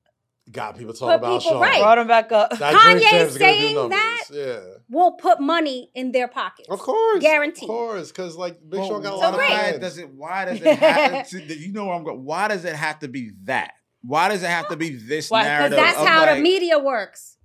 Got 0.50 0.78
people 0.78 0.94
talking 0.94 1.08
Put 1.08 1.16
about 1.28 1.42
people 1.42 1.54
Sean. 1.54 1.62
right. 1.62 1.82
Brought 1.82 1.98
him 1.98 2.08
back 2.08 2.32
up. 2.32 2.52
That 2.52 2.74
Kanye 2.76 2.92
drink 3.00 3.08
champ's 3.10 3.38
gonna 3.38 3.52
do 3.54 3.58
saying 3.60 3.90
that? 3.90 4.24
Yeah. 4.32 4.60
We'll 4.90 5.14
put 5.14 5.42
money 5.42 5.90
in 5.96 6.12
their 6.12 6.28
pockets. 6.28 6.70
Of 6.70 6.80
course. 6.80 7.20
Guaranteed. 7.22 7.64
Of 7.64 7.76
course. 7.76 8.10
Because 8.12 8.38
like 8.38 8.60
Big 8.70 8.80
Well, 8.80 8.88
Sean 8.88 9.02
got 9.02 9.14
a 9.16 9.18
So 9.18 9.22
lot 9.24 9.34
of 9.34 9.40
great. 9.40 9.50
why 9.50 9.78
does 9.80 9.98
it? 9.98 10.10
Why 10.14 10.46
does 10.46 10.62
it 10.62 10.80
have 10.80 11.28
to? 11.30 11.42
You 11.60 11.74
know 11.74 11.86
where 11.86 11.96
I'm 11.96 12.04
going. 12.04 12.24
Why 12.24 12.48
does 12.48 12.64
it 12.64 12.76
have 12.76 13.00
to 13.00 13.08
be 13.08 13.32
that? 13.46 13.72
Why 14.04 14.30
does 14.30 14.44
it 14.44 14.50
have 14.50 14.70
to 14.70 14.78
be 14.78 14.92
this 14.96 15.30
Why? 15.32 15.44
'Cause 15.46 15.70
Because 15.72 15.84
that's 15.84 16.00
of 16.00 16.08
how 16.08 16.26
like, 16.28 16.36
the 16.36 16.42
media 16.42 16.78
works. 16.80 17.38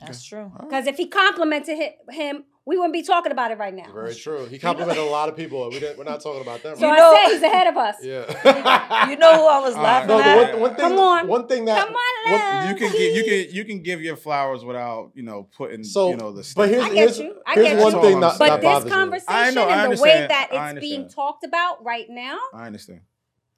That's 0.00 0.24
true. 0.24 0.50
Because 0.60 0.88
if 0.88 0.96
he 0.96 1.06
complimented 1.06 1.78
him, 2.10 2.44
we 2.68 2.76
wouldn't 2.76 2.92
be 2.92 3.02
talking 3.02 3.32
about 3.32 3.50
it 3.50 3.56
right 3.56 3.72
now. 3.74 3.90
Very 3.94 4.14
true. 4.14 4.44
He 4.44 4.58
complimented 4.58 5.02
a 5.02 5.06
lot 5.06 5.30
of 5.30 5.36
people. 5.36 5.66
We 5.70 5.80
didn't, 5.80 5.96
we're 5.96 6.04
not 6.04 6.20
talking 6.20 6.42
about 6.42 6.62
them. 6.62 6.76
So 6.76 6.86
You 6.86 6.92
I 6.92 6.96
know- 6.98 7.14
say 7.14 7.32
he's 7.32 7.42
ahead 7.42 7.66
of 7.66 7.76
us. 7.78 7.96
yeah. 8.02 9.08
You 9.08 9.16
know 9.16 9.32
who 9.36 9.46
I 9.46 9.58
was 9.60 9.74
All 9.74 9.82
laughing 9.82 10.08
No, 10.08 10.18
right. 10.18 10.26
at? 10.28 10.52
the 10.52 10.58
one, 10.58 10.60
one 10.60 10.74
thing. 10.76 10.84
Come 10.90 10.98
on. 10.98 11.28
One 11.28 11.46
thing 11.48 11.64
that. 11.64 11.78
Come 11.86 11.94
on, 11.94 12.30
what- 12.30 12.40
love. 12.40 12.70
You 12.70 12.76
can 12.76 12.92
give 12.92 13.16
you 13.16 13.24
can 13.24 13.56
you 13.56 13.64
can 13.64 13.82
give 13.82 14.02
your 14.02 14.16
flowers 14.16 14.64
without 14.66 15.12
you 15.14 15.22
know 15.22 15.48
putting 15.56 15.82
So, 15.82 16.10
you 16.10 16.16
know 16.18 16.30
the. 16.32 16.52
but 16.54 16.68
here's 16.68 16.82
I 16.84 16.88
get 16.88 16.96
here's, 16.96 17.18
you. 17.18 17.40
I 17.46 17.54
here's 17.54 17.66
get 17.68 17.82
one 17.82 17.94
you. 17.94 18.02
thing 18.02 18.20
that, 18.20 18.38
But 18.38 18.48
But 18.48 18.60
that 18.60 18.84
this 18.84 18.92
conversation 18.92 19.54
know, 19.54 19.68
and 19.68 19.96
the 19.96 20.02
way 20.02 20.26
that 20.28 20.48
it's 20.52 20.80
being 20.80 21.08
talked 21.08 21.44
about 21.44 21.82
right 21.84 22.06
now, 22.10 22.38
I 22.52 22.66
understand. 22.66 23.00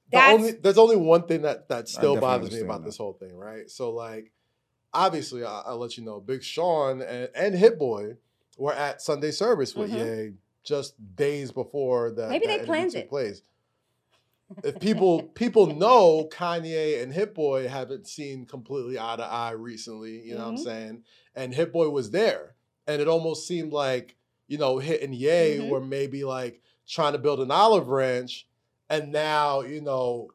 The 0.09 0.17
that's 0.17 0.33
only, 0.33 0.51
there's 0.53 0.77
only 0.77 0.95
one 0.95 1.27
thing 1.27 1.41
that 1.41 1.67
that 1.67 1.89
still 1.89 2.17
bothers 2.17 2.51
me 2.53 2.61
about 2.61 2.79
that. 2.81 2.85
this 2.85 2.97
whole 2.97 3.13
thing, 3.13 3.35
right? 3.35 3.69
So 3.69 3.91
like, 3.91 4.31
obviously, 4.93 5.43
I, 5.43 5.63
I'll 5.65 5.77
let 5.79 5.97
you 5.97 6.03
know, 6.05 6.19
Big 6.21 6.43
Sean 6.43 7.01
and, 7.01 7.29
and 7.35 7.55
Hit 7.55 7.77
Boy 7.77 8.15
were 8.61 8.73
at 8.73 9.01
Sunday 9.01 9.31
service 9.31 9.75
with 9.75 9.91
Mhm. 9.91 10.27
Ye 10.27 10.33
just 10.63 10.93
days 11.15 11.51
before 11.51 12.11
that. 12.11 12.29
Maybe 12.29 12.45
that 12.45 12.59
they 12.59 12.65
planned 12.65 12.93
it. 12.93 13.09
Place. 13.09 13.41
if 14.63 14.79
people 14.79 15.23
people 15.33 15.65
know 15.67 16.27
Kanye 16.31 17.01
and 17.01 17.11
Hit 17.11 17.33
Boy 17.33 17.67
haven't 17.67 18.07
seen 18.07 18.45
completely 18.45 18.99
eye 18.99 19.15
to 19.15 19.23
eye 19.23 19.51
recently, 19.51 20.21
you 20.21 20.35
know 20.35 20.41
what 20.43 20.49
I'm 20.49 20.55
Mhm. 20.57 20.63
saying? 20.63 21.03
And 21.35 21.55
Hit 21.55 21.73
Boy 21.73 21.89
was 21.89 22.11
there, 22.11 22.55
and 22.85 23.01
it 23.01 23.07
almost 23.07 23.47
seemed 23.47 23.73
like 23.73 24.15
you 24.47 24.57
know 24.59 24.77
Hit 24.77 25.01
and 25.01 25.15
Ye 25.15 25.57
Mhm. 25.57 25.69
were 25.69 25.81
maybe 25.81 26.23
like 26.23 26.61
trying 26.87 27.13
to 27.13 27.19
build 27.19 27.39
an 27.39 27.49
olive 27.51 27.87
branch, 27.87 28.47
and 28.89 29.11
now 29.11 29.61
you 29.61 29.81
know. 29.81 30.29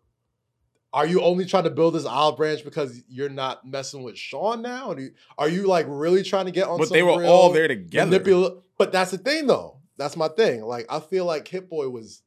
Are 0.96 1.06
you 1.06 1.20
only 1.20 1.44
trying 1.44 1.64
to 1.64 1.70
build 1.70 1.94
this 1.94 2.06
olive 2.06 2.38
branch 2.38 2.64
because 2.64 3.02
you're 3.06 3.28
not 3.28 3.66
messing 3.66 4.02
with 4.02 4.16
Sean 4.16 4.62
now? 4.62 4.92
Are 4.92 4.98
you, 4.98 5.10
are 5.36 5.48
you 5.48 5.66
like 5.66 5.84
really 5.90 6.22
trying 6.22 6.46
to 6.46 6.50
get 6.50 6.66
on? 6.66 6.78
But 6.78 6.88
they 6.90 7.02
were 7.02 7.22
all 7.22 7.52
there 7.52 7.68
together. 7.68 8.18
manipula- 8.18 8.62
But 8.78 8.92
that's 8.92 9.10
the 9.10 9.18
thing, 9.18 9.46
though. 9.46 9.76
That's 9.98 10.16
my 10.16 10.28
thing. 10.28 10.62
Like 10.62 10.86
I 10.88 11.00
feel 11.00 11.26
like 11.26 11.46
Hit 11.48 11.68
Boy 11.68 11.90
was 11.90 12.22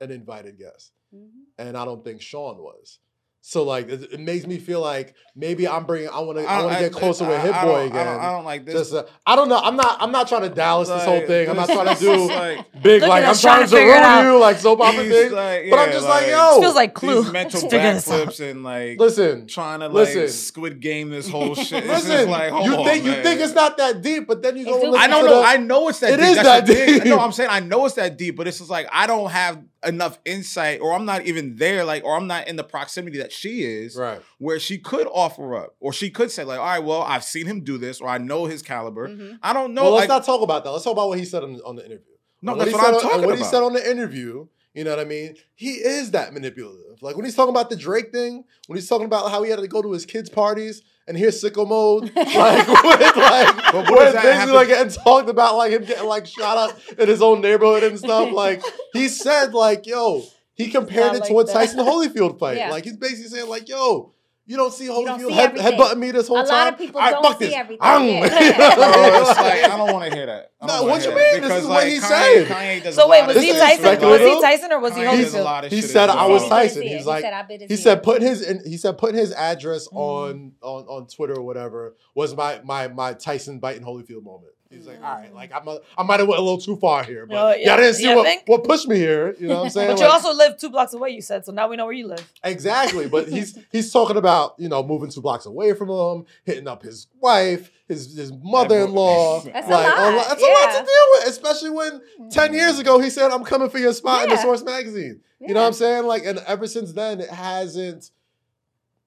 an 0.00 0.10
invited 0.10 0.58
guest 0.58 0.92
Mhm. 1.14 1.28
and 1.58 1.76
I 1.76 1.84
don't 1.84 2.02
think 2.02 2.22
Sean 2.22 2.56
was. 2.56 3.00
So 3.48 3.62
like 3.62 3.88
it, 3.88 4.12
it 4.14 4.18
makes 4.18 4.44
me 4.44 4.58
feel 4.58 4.80
like 4.80 5.14
maybe 5.36 5.68
I'm 5.68 5.84
bringing. 5.84 6.08
I 6.08 6.18
want 6.18 6.36
to. 6.38 6.50
I, 6.50 6.56
don't- 6.56 6.64
want 6.64 6.78
to 6.78 6.82
get 6.82 6.92
closer 6.92 7.28
with 7.28 7.40
Hit 7.42 7.54
I 7.54 7.64
Boy 7.64 7.68
don't- 7.68 7.78
I 7.78 7.84
again. 7.84 8.06
don't, 8.06 8.20
I 8.24 8.32
don't 8.32 8.44
like 8.44 8.64
this. 8.64 8.74
Just 8.74 8.92
uh, 8.94 9.04
I 9.24 9.36
don't 9.36 9.48
know. 9.48 9.58
I'm 9.58 9.76
not. 9.76 9.98
I'm 10.02 10.10
not 10.10 10.26
trying 10.26 10.42
to 10.42 10.48
Dallas 10.48 10.88
this 10.88 11.04
whole 11.04 11.24
thing. 11.24 11.48
I'm 11.48 11.54
not 11.54 11.68
trying 11.68 11.94
to 11.94 12.00
do 12.00 12.26
like, 12.26 12.82
big. 12.82 13.02
Like 13.02 13.24
I'm 13.24 13.36
trying 13.36 13.58
trying 13.58 13.64
to 13.68 13.70
to 13.70 13.76
ruin 13.76 14.34
you 14.34 14.40
like 14.40 14.56
soap 14.58 14.80
opera 14.80 15.04
he's 15.04 15.12
thing. 15.12 15.30
like- 15.30 15.70
but 15.70 15.78
I'm 15.78 15.92
just 15.92 16.08
like, 16.08 16.22
like, 16.22 16.30
yo, 16.32 16.50
This 16.54 16.58
feels 16.64 16.74
like 16.74 16.94
Clue. 16.94 17.22
These 17.22 17.32
mental 17.32 17.60
Figure 17.60 17.92
this 17.92 18.08
backflips 18.08 18.50
and 18.50 18.64
like 18.64 18.98
listen. 18.98 19.46
trying 19.46 19.78
to 19.78 19.86
like 19.86 19.94
listen. 19.94 20.28
squid 20.28 20.80
game 20.80 21.10
this 21.10 21.28
whole 21.28 21.54
shit. 21.54 21.84
It's 21.84 21.92
just 21.92 22.08
Listen, 22.08 22.28
like, 22.30 22.50
you 22.64 22.74
on, 22.74 22.84
think 22.84 23.04
you 23.04 23.12
think 23.22 23.40
it's 23.40 23.54
not 23.54 23.76
that 23.76 24.02
deep, 24.02 24.26
but 24.26 24.42
then 24.42 24.56
you 24.56 24.64
go. 24.64 24.74
It's 24.74 24.82
and 24.82 24.82
super 24.86 24.92
listen 24.96 25.04
I 25.04 25.06
don't 25.22 25.24
know. 25.26 25.42
I 25.44 25.56
know 25.58 25.88
it's 25.88 26.00
that 26.00 26.14
It 26.14 26.16
deep. 26.16 26.26
is 26.30 26.34
That's 26.34 26.48
that 26.48 26.66
the 26.66 26.74
thing. 26.74 26.94
deep. 26.94 27.04
No, 27.04 27.20
I'm 27.20 27.30
saying 27.30 27.50
I 27.52 27.60
know 27.60 27.86
it's 27.86 27.94
that 27.94 28.18
deep, 28.18 28.34
but 28.36 28.48
it's 28.48 28.58
just 28.58 28.70
like 28.70 28.88
I 28.92 29.06
don't 29.06 29.30
have 29.30 29.62
enough 29.86 30.18
insight, 30.24 30.80
or 30.80 30.92
I'm 30.92 31.04
not 31.04 31.26
even 31.26 31.56
there, 31.56 31.84
like, 31.84 32.04
or 32.04 32.16
I'm 32.16 32.26
not 32.26 32.48
in 32.48 32.56
the 32.56 32.64
proximity 32.64 33.18
that 33.18 33.32
she 33.32 33.62
is, 33.62 33.96
right. 33.96 34.20
where 34.38 34.58
she 34.58 34.78
could 34.78 35.06
offer 35.12 35.54
up, 35.56 35.76
or 35.80 35.92
she 35.92 36.10
could 36.10 36.30
say 36.30 36.44
like, 36.44 36.58
all 36.58 36.64
right, 36.66 36.82
well, 36.84 37.02
I've 37.02 37.24
seen 37.24 37.46
him 37.46 37.62
do 37.62 37.78
this, 37.78 38.00
or 38.00 38.08
I 38.08 38.18
know 38.18 38.46
his 38.46 38.62
caliber. 38.62 39.08
Mhm. 39.08 39.38
I 39.42 39.52
don't 39.52 39.74
know. 39.74 39.84
well, 39.84 39.92
let's 39.92 40.02
like, 40.08 40.08
not 40.20 40.24
talk 40.26 40.42
about 40.42 40.64
that. 40.64 40.70
Let's 40.70 40.84
talk 40.84 40.92
about 40.92 41.08
what 41.08 41.18
he 41.18 41.24
said 41.24 41.42
on, 41.44 41.60
on 41.64 41.76
the 41.76 41.84
interview. 41.84 42.04
no, 42.42 42.52
And 42.52 42.60
that's 42.60 42.70
he 42.70 42.76
what 42.76 42.86
I'm 42.88 42.94
on- 42.94 43.00
talking 43.00 43.18
what 43.20 43.24
about. 43.34 43.38
he 43.38 43.44
said 43.44 43.62
on 43.62 43.72
the 43.72 43.90
interview, 43.90 44.46
you 44.74 44.84
know 44.84 44.90
what 44.90 45.00
I 45.00 45.04
mean? 45.04 45.36
He 45.54 45.70
is 45.74 46.10
that 46.10 46.34
manipulative. 46.34 47.00
Like 47.00 47.16
when 47.16 47.24
he's 47.24 47.34
talking 47.34 47.50
about 47.54 47.70
the 47.70 47.76
Drake 47.76 48.12
thing, 48.12 48.44
when 48.66 48.76
he's 48.76 48.88
talking 48.88 49.06
about 49.06 49.30
how 49.30 49.42
he 49.42 49.50
had 49.50 49.58
to 49.60 49.68
go 49.68 49.80
to 49.82 49.92
his 49.92 50.04
kids' 50.04 50.28
parties 50.28 50.82
and 51.06 51.16
hear 51.16 51.28
sicko 51.28 51.68
mode, 51.68 52.04
like 52.16 52.68
with 52.68 53.16
like 53.16 53.56
But 53.72 53.74
what 53.74 53.90
when 53.90 54.04
does 54.04 54.14
that 54.14 54.22
basically 54.22 54.54
like 54.54 54.68
getting 54.68 54.92
talked 54.92 55.28
about 55.28 55.56
like 55.56 55.72
him 55.72 55.84
getting 55.84 56.06
like 56.06 56.26
shot 56.26 56.56
up 56.58 56.78
in 56.98 57.08
his 57.08 57.22
own 57.22 57.40
neighborhood 57.40 57.84
and 57.84 57.98
stuff. 57.98 58.32
Like 58.32 58.62
he 58.92 59.08
said, 59.08 59.54
like, 59.54 59.86
yo, 59.86 60.22
he 60.54 60.70
compared 60.70 61.14
it 61.14 61.20
like 61.20 61.28
to 61.28 61.38
a 61.38 61.44
that. 61.44 61.52
Tyson 61.52 61.80
Holyfield 61.80 62.38
fight. 62.38 62.56
Yeah. 62.56 62.70
Like 62.70 62.84
he's 62.84 62.96
basically 62.96 63.28
saying, 63.28 63.48
like, 63.48 63.68
yo, 63.68 64.14
you 64.46 64.56
don't 64.56 64.72
see 64.72 64.86
don't 64.86 65.06
Holyfield 65.06 65.26
see 65.28 65.32
head, 65.32 65.50
everything. 65.58 65.72
headbutting 65.78 65.98
me 65.98 66.10
this 66.12 66.28
whole 66.28 66.38
A 66.38 66.40
lot 66.40 66.46
time. 66.48 66.72
of 66.74 66.78
people 66.78 67.00
All 67.00 67.06
right, 67.06 67.12
don't 67.12 67.22
fuck 67.24 67.38
see 67.40 67.46
this. 67.46 67.54
everything, 67.54 67.86
Ang. 67.86 68.06
yeah. 68.08 68.14
You 68.14 68.20
know 68.20 68.58
what 68.58 68.60
I 68.60 68.74
Bro, 68.76 69.12
mean? 69.12 69.22
like 69.26 69.64
I 69.64 69.76
don't 69.76 69.92
want 69.92 70.10
to 70.10 70.16
hear 70.16 70.26
that. 70.26 70.52
No, 70.62 70.82
what 70.84 71.04
you 71.04 71.08
mean? 71.10 71.16
This 71.16 71.34
Because, 71.40 71.62
is 71.62 71.68
what 71.68 71.74
like, 71.84 71.92
he 71.92 71.98
Kanye, 71.98 72.46
said. 72.46 72.46
Kanye 72.82 72.92
So 72.92 73.08
wait, 73.08 73.26
was 73.26 73.36
he 73.36 73.42
This 73.42 73.50
is 73.50 73.68
shit. 73.68 73.80
Tyson? 73.82 74.08
Was 74.08 74.20
he 74.20 74.40
Tyson 74.40 74.72
or 74.72 74.80
was 74.80 74.94
he 74.94 75.00
Kanye 75.02 75.16
does 75.22 75.34
a 75.34 75.38
Holyfield? 75.38 75.44
lot 75.44 75.64
of 75.64 75.70
He 75.72 75.80
shit 75.80 75.90
said 75.90 76.08
I 76.10 76.26
was 76.26 76.48
Tyson. 76.48 76.82
He's 76.82 76.92
ear. 76.92 77.02
like 77.02 77.24
he 77.24 77.26
said 77.26 77.42
put 77.42 77.60
his 77.60 77.68
he 77.70 77.76
said 77.76 78.02
putting 78.02 78.26
his 78.28 78.42
in, 78.42 78.60
he 78.70 78.76
said 78.76 78.98
putting 78.98 79.16
his 79.16 79.32
address 79.32 79.88
Mm. 79.88 79.96
on 79.96 80.52
on 80.62 80.84
on 80.86 81.06
Twitter 81.08 81.34
or 81.34 81.42
whatever 81.42 81.96
was 82.14 82.34
my 82.36 82.60
my 82.64 82.88
my 82.88 83.12
Tyson 83.14 83.58
biting 83.58 83.82
Holyfield 83.84 84.22
moment. 84.24 84.52
He's 84.70 84.86
like, 84.86 84.96
all 84.96 85.16
right, 85.16 85.32
like 85.32 85.52
I'm 85.54 85.66
a, 85.68 85.78
I 85.96 86.02
might 86.02 86.18
have 86.20 86.28
went 86.28 86.40
a 86.40 86.42
little 86.42 86.60
too 86.60 86.76
far 86.76 87.04
here, 87.04 87.24
but 87.24 87.36
Oh, 87.36 87.54
yeah. 87.56 87.68
y'all 87.68 87.76
didn't 87.76 87.94
see 87.94 88.08
You 88.08 88.16
what, 88.16 88.24
think? 88.24 88.42
what 88.46 88.64
pushed 88.64 88.88
me 88.88 88.96
here. 88.96 89.34
You 89.38 89.46
know 89.48 89.58
what 89.58 89.64
I'm 89.64 89.70
saying? 89.70 89.90
But 89.92 89.98
you 90.00 90.04
Like, 90.06 90.14
also 90.14 90.34
live 90.34 90.58
two 90.58 90.70
blocks 90.70 90.92
away. 90.92 91.10
You 91.10 91.20
said 91.22 91.44
so. 91.44 91.52
Now 91.52 91.68
we 91.68 91.76
know 91.76 91.84
where 91.84 91.94
you 91.94 92.06
live. 92.08 92.32
exactly. 92.42 93.08
But 93.08 93.28
he's 93.30 93.58
he's 93.70 93.92
talking 93.92 94.16
about 94.16 94.54
you 94.58 94.68
know 94.68 94.82
moving 94.82 95.10
two 95.10 95.20
blocks 95.20 95.46
away 95.46 95.72
from 95.74 95.88
him, 95.90 96.26
hitting 96.44 96.66
up 96.66 96.82
his 96.82 97.06
wife, 97.20 97.70
his 97.86 98.16
his 98.16 98.32
mother-in-law. 98.32 99.40
That's 99.44 99.68
a 99.68 99.70
like, 99.70 99.96
lot, 99.96 100.14
lot- 100.14 100.28
That's 100.28 100.42
a 100.42 100.46
lot 100.46 100.80
to 100.80 100.84
deal 100.84 101.06
with, 101.12 101.28
especially 101.28 101.70
when 101.70 102.00
ten 102.30 102.50
mm. 102.50 102.54
years 102.56 102.78
ago 102.78 102.98
he 102.98 103.10
said, 103.10 103.30
"I'm 103.30 103.44
coming 103.44 103.70
for 103.70 103.78
your 103.78 103.92
spot 103.92 104.24
in 104.24 104.30
the 104.30 104.36
Source 104.36 104.62
magazine." 104.64 105.20
You 105.38 105.54
know 105.54 105.60
what 105.60 105.66
I'm 105.68 105.72
saying? 105.74 106.06
Like, 106.06 106.24
and 106.24 106.38
ever 106.46 106.66
since 106.66 106.92
then, 106.92 107.20
it 107.20 107.28
hasn't 107.28 108.10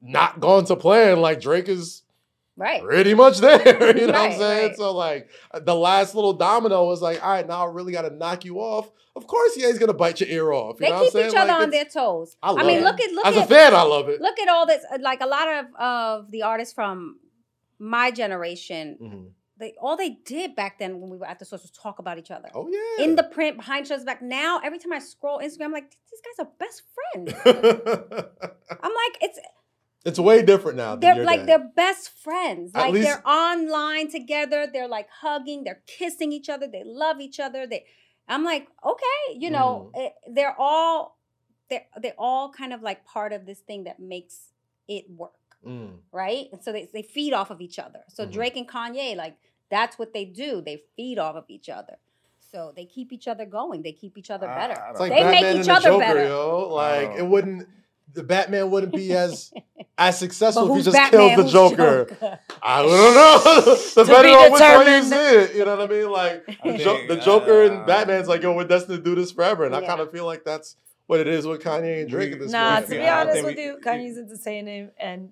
not 0.02 0.40
gone 0.40 0.66
to 0.66 0.76
plan. 0.76 1.20
Like 1.22 1.42
Drake 1.42 1.68
is 1.68 2.04
Right. 2.60 2.84
pretty 2.84 3.14
much 3.14 3.40
there. 3.40 3.58
You 3.98 4.08
know 4.08 4.14
what 4.14 4.32
I'm 4.32 4.38
saying? 4.38 4.68
right. 4.70 4.78
So 4.78 4.92
like 4.96 5.30
the 5.54 5.74
last 5.76 6.14
little 6.14 6.34
domino 6.34 6.86
was 6.86 7.02
like, 7.02 7.24
all 7.24 7.32
right, 7.32 7.48
now 7.48 7.66
I 7.66 7.70
really 7.72 7.94
got 7.94 8.02
to 8.04 8.10
knock 8.12 8.44
you 8.46 8.58
off. 8.60 8.92
Of 9.16 9.26
course, 9.28 9.58
yeah, 9.58 9.68
he's 9.68 9.80
gonna 9.80 9.94
bite 9.94 10.20
your 10.22 10.30
ear 10.30 10.52
off. 10.54 10.76
You 10.80 10.86
They 10.86 10.90
know 10.92 10.98
what 11.04 11.16
I'm 11.16 11.22
keep 11.24 11.32
each 11.32 11.36
other 11.38 11.52
Like, 11.54 11.62
on 11.64 11.70
their 11.72 11.86
toes. 11.86 12.38
I 12.44 12.52
I, 12.52 12.64
mean, 12.64 12.78
it. 12.80 12.84
look 12.84 13.00
at 13.02 13.12
look 13.12 13.26
As 13.26 13.36
a 13.38 13.42
at 13.42 13.50
fan, 13.50 13.74
I 13.76 13.82
love 13.82 14.08
it. 14.08 14.22
look 14.22 14.40
at 14.40 14.48
all 14.50 14.66
this. 14.66 14.84
Like 15.00 15.22
a 15.22 15.26
lot 15.26 15.48
of 15.48 15.66
of 15.80 16.32
the 16.32 16.44
artists 16.44 16.74
from 16.74 17.18
my 17.80 18.12
generation, 18.12 18.98
Mhm. 19.02 19.32
they 19.58 19.74
all 19.82 19.98
they 19.98 20.12
did 20.26 20.56
back 20.56 20.80
then 20.80 21.02
when 21.02 21.10
we 21.10 21.18
were 21.18 21.26
at 21.28 21.40
the 21.40 21.46
source 21.46 21.64
was 21.64 21.72
talk 21.72 22.00
about 22.00 22.18
each 22.18 22.32
other. 22.32 22.50
Oh 22.54 22.70
yeah. 22.70 23.04
In 23.04 23.16
the 23.16 23.24
print 23.24 23.58
behind 23.58 23.86
each 23.88 23.92
other's 23.92 24.06
back. 24.06 24.22
Now, 24.22 24.60
every 24.64 24.80
time 24.80 24.94
I 24.94 25.00
scroll 25.00 25.40
Instagram, 25.40 25.66
I'm 25.66 25.72
like, 25.74 25.90
these 26.12 26.22
guys 26.26 26.46
are 26.46 26.52
best 26.60 26.84
friends. 26.96 27.34
I'm 28.84 28.92
like, 29.04 29.18
it's 29.22 29.40
it's 30.06 30.20
way 30.20 30.42
different 30.42 30.78
now. 30.78 30.96
They're 30.96 31.16
your 31.16 31.26
like 31.26 31.42
day. 31.42 31.46
they're 31.48 31.72
best 31.76 32.10
friends. 32.18 32.72
At 32.74 32.82
Like 32.82 32.94
least- 32.94 33.08
they're 33.08 33.28
online 33.28 34.10
together. 34.10 34.68
They're 34.72 34.88
like 34.88 35.10
hugging. 35.22 35.64
They're 35.64 35.82
kissing 35.88 36.32
each 36.32 36.50
other. 36.50 36.68
They 36.68 36.84
love 36.86 37.20
each 37.20 37.40
other. 37.40 37.68
They, 37.68 37.86
I'm 38.28 38.44
like, 38.44 38.68
okay, 38.86 39.38
you 39.38 39.50
know, 39.50 39.92
Mm. 39.96 40.06
it, 40.06 40.14
they're 40.28 40.56
all 40.58 41.18
they're 41.70 41.86
they're 42.02 42.16
all 42.18 42.52
kind 42.52 42.74
of 42.74 42.82
like 42.82 43.06
part 43.06 43.32
of 43.34 43.46
this 43.46 43.60
thing 43.60 43.84
that 43.84 44.00
makes 44.00 44.52
it 44.88 45.06
work, 45.10 45.34
Mm. 45.66 45.98
right? 46.12 46.48
And 46.52 46.64
so 46.64 46.72
they 46.72 46.90
they 46.94 47.02
feed 47.04 47.34
off 47.34 47.50
of 47.52 47.60
each 47.62 47.78
other. 47.78 48.04
So 48.10 48.26
Mhm. 48.26 48.32
Drake 48.32 48.58
and 48.58 48.68
Kanye, 48.68 49.16
like 49.16 49.36
that's 49.70 50.00
what 50.00 50.14
they 50.14 50.26
do. 50.26 50.62
They 50.62 50.82
feed 50.96 51.20
off 51.20 51.36
of 51.36 51.46
each 51.50 51.70
other. 51.70 51.98
So 52.40 52.74
they 52.76 52.86
keep 52.86 53.12
each 53.14 53.28
other 53.28 53.46
going. 53.46 53.84
They 53.84 53.92
keep 53.92 54.18
each 54.18 54.32
other 54.32 54.48
better. 54.48 54.82
I 54.82 54.90
It's 54.92 55.00
like 55.00 55.12
They 55.12 55.24
make 55.24 55.44
each 55.44 55.56
and 55.58 55.66
the 55.66 55.74
other 55.74 55.90
Joker, 55.90 56.00
better. 56.00 56.26
yo. 56.28 56.70
Like 56.72 57.10
Oh. 57.12 57.18
it 57.18 57.26
wouldn't. 57.28 57.68
The 58.14 58.24
Batman 58.24 58.72
wouldn't 58.72 58.94
be 58.94 59.14
as 59.14 59.52
as 59.98 60.18
successful 60.18 60.72
if 60.72 60.78
he 60.78 60.84
just 60.84 60.96
Batman? 60.96 61.36
kills 61.36 61.46
the 61.46 61.52
Joker. 61.52 62.06
Joker? 62.10 62.40
I 62.62 62.82
don't 62.82 62.92
know. 62.92 63.76
To 63.76 63.94
Depending 64.06 64.34
be 64.34 64.38
on 64.38 64.52
which 64.52 64.62
one 64.62 64.72
you 64.72 64.86
determined. 64.86 65.06
see 65.06 65.16
it, 65.16 65.56
you 65.56 65.66
know 65.66 65.76
what 65.78 65.92
I 65.92 65.94
mean? 65.94 66.12
Like 66.12 66.60
I 66.64 66.72
the, 66.72 66.78
Jo- 66.84 66.96
think, 66.98 67.08
the 67.10 67.16
Joker 67.18 67.64
and 67.64 67.78
uh, 67.82 67.86
Batman's 67.86 68.28
like, 68.28 68.42
yo, 68.42 68.54
we're 68.56 68.64
destined 68.66 68.98
to 68.98 69.04
do 69.04 69.16
this 69.16 69.32
forever, 69.32 69.66
and 69.66 69.76
I 69.76 69.86
kind 69.86 70.02
of 70.02 70.12
feel 70.12 70.26
like 70.26 70.44
that's 70.44 70.76
what 71.08 71.20
it 71.20 71.28
is 71.28 71.46
with 71.48 71.62
Kanye 71.62 72.02
and 72.02 72.10
Drake 72.10 72.32
at 72.34 72.40
this 72.40 72.52
Nah, 72.52 72.76
point. 72.76 72.86
to 72.86 72.92
be 72.92 72.98
Yeah, 72.98 73.22
honest 73.22 73.44
with 73.44 73.56
we- 73.58 73.64
you, 73.64 73.78
Kanye's 73.84 74.18
entertaining, 74.18 74.90
and 75.00 75.30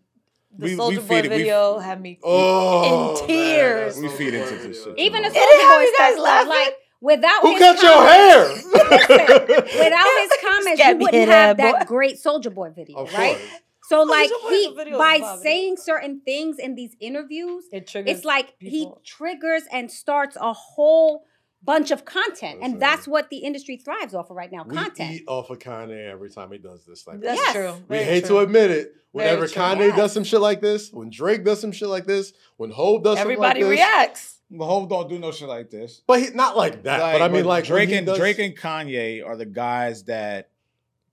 the 0.57 0.63
We- 0.65 0.69
we 0.71 0.75
Soldier 0.75 1.01
feed 1.01 1.07
Boy 1.07 1.15
it- 1.17 1.23
we- 1.23 1.29
video 1.29 1.77
had 1.79 2.01
me. 2.01 2.19
Oh, 2.23 3.19
in 3.21 3.27
tears. 3.27 3.99
man, 3.99 4.09
We 4.11 4.17
feed 4.17 4.33
into 4.35 4.55
this 4.55 4.83
shit. 4.83 4.97
Even 4.97 5.21
the 5.23 5.29
It 5.29 5.33
Soldier 5.33 5.67
Boy 5.67 5.81
you 5.81 5.95
guys 5.97 6.13
stuff, 6.13 6.23
laughing? 6.23 6.49
like 6.49 6.73
without 7.01 7.41
Who 7.41 7.51
his 7.51 7.59
cut 7.59 7.81
your 7.81 7.91
comments- 7.91 8.73
hair? 8.73 9.61
Without 9.83 10.07
his 10.19 10.31
comments, 10.41 10.85
you 10.85 10.97
wouldn't 10.97 11.29
have 11.29 11.57
that, 11.57 11.71
that 11.73 11.79
boy. 11.79 11.85
great 11.85 12.17
Soldier 12.19 12.49
Boy 12.49 12.69
video, 12.71 12.97
Of 12.97 13.13
right? 13.13 13.37
course. 13.37 13.49
So 13.89 14.03
like 14.03 14.29
he 14.49 14.75
by 14.97 15.37
saying 15.41 15.77
certain 15.77 16.19
things 16.25 16.57
in 16.59 16.75
these 16.75 16.95
interviews, 16.99 17.65
It 17.71 17.87
triggers. 17.87 18.17
it's 18.17 18.25
like 18.25 18.59
people. 18.59 19.01
he 19.01 19.09
triggers 19.09 19.63
and 19.71 19.89
starts 19.89 20.35
a 20.39 20.51
whole 20.51 21.23
bunch 21.63 21.91
of 21.91 22.03
content, 22.03 22.59
Listen. 22.59 22.73
and 22.73 22.81
that's 22.81 23.07
what 23.07 23.29
the 23.29 23.37
industry 23.37 23.77
thrives 23.77 24.13
off 24.13 24.29
of 24.29 24.35
right 24.35 24.51
now. 24.51 24.63
We 24.67 24.75
Content. 24.75 25.11
eat 25.15 25.23
off 25.27 25.49
of 25.49 25.59
Kanye 25.59 26.11
every 26.11 26.29
time 26.29 26.51
he 26.51 26.57
does 26.57 26.85
this. 26.85 27.07
Like 27.07 27.21
That's 27.21 27.39
Yes. 27.39 27.53
true. 27.53 27.73
we 27.87 27.97
Very 27.97 28.03
hate 28.03 28.25
true. 28.25 28.35
to 28.37 28.39
admit 28.41 28.71
it. 28.71 28.93
Whenever 29.11 29.47
Kanye 29.47 29.87
Yes. 29.87 29.97
does 29.97 30.11
some 30.11 30.23
shit 30.25 30.41
like 30.41 30.59
this, 30.61 30.91
when 30.91 31.09
Drake 31.09 31.43
does 31.45 31.59
some 31.61 31.71
shit 31.71 31.87
like 31.87 32.05
this, 32.05 32.33
when 32.57 32.69
Hov 32.71 33.03
does 33.03 33.17
Everybody 33.17 33.61
something 33.61 33.77
like 33.77 33.79
this, 33.79 33.87
reacts. 33.87 34.33
Well, 34.33 34.36
Hov 34.55 34.87
don't 34.89 35.09
do 35.09 35.19
no 35.19 35.31
shit 35.31 35.47
like 35.49 35.69
this. 35.69 36.01
but 36.07 36.19
he, 36.21 36.29
not 36.29 36.55
like 36.55 36.83
that. 36.83 36.99
but 37.13 37.21
I 37.21 37.27
mean, 37.27 37.45
like 37.45 37.65
Drake 37.65 37.91
and 37.91 38.05
does- 38.05 38.17
Drake 38.17 38.39
and 38.39 38.55
Kanye 38.57 39.25
are 39.25 39.35
the 39.35 39.45
guys 39.45 40.03
that 40.05 40.49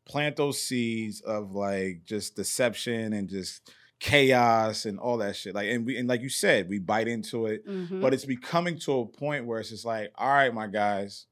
plant 0.06 0.36
those 0.36 0.60
seeds 0.62 1.20
of 1.22 1.52
like 1.52 2.02
just 2.04 2.36
deception 2.36 3.12
and 3.12 3.28
just 3.28 3.72
chaos 4.00 4.84
and 4.84 4.98
all 4.98 5.16
that 5.18 5.34
shit. 5.34 5.54
Like 5.54 5.68
and 5.68 5.86
we 5.86 5.96
and 5.96 6.08
like 6.08 6.20
you 6.20 6.28
said, 6.28 6.68
we 6.68 6.78
bite 6.78 7.08
into 7.08 7.46
it, 7.46 7.66
Mhm. 7.66 8.00
but 8.00 8.12
it's 8.12 8.24
becoming 8.26 8.78
to 8.80 9.00
a 9.00 9.06
point 9.06 9.46
where 9.46 9.60
it's 9.60 9.70
just 9.70 9.84
like, 9.84 10.12
all 10.16 10.28
right, 10.28 10.52
my 10.52 10.66
guys, 10.66 11.26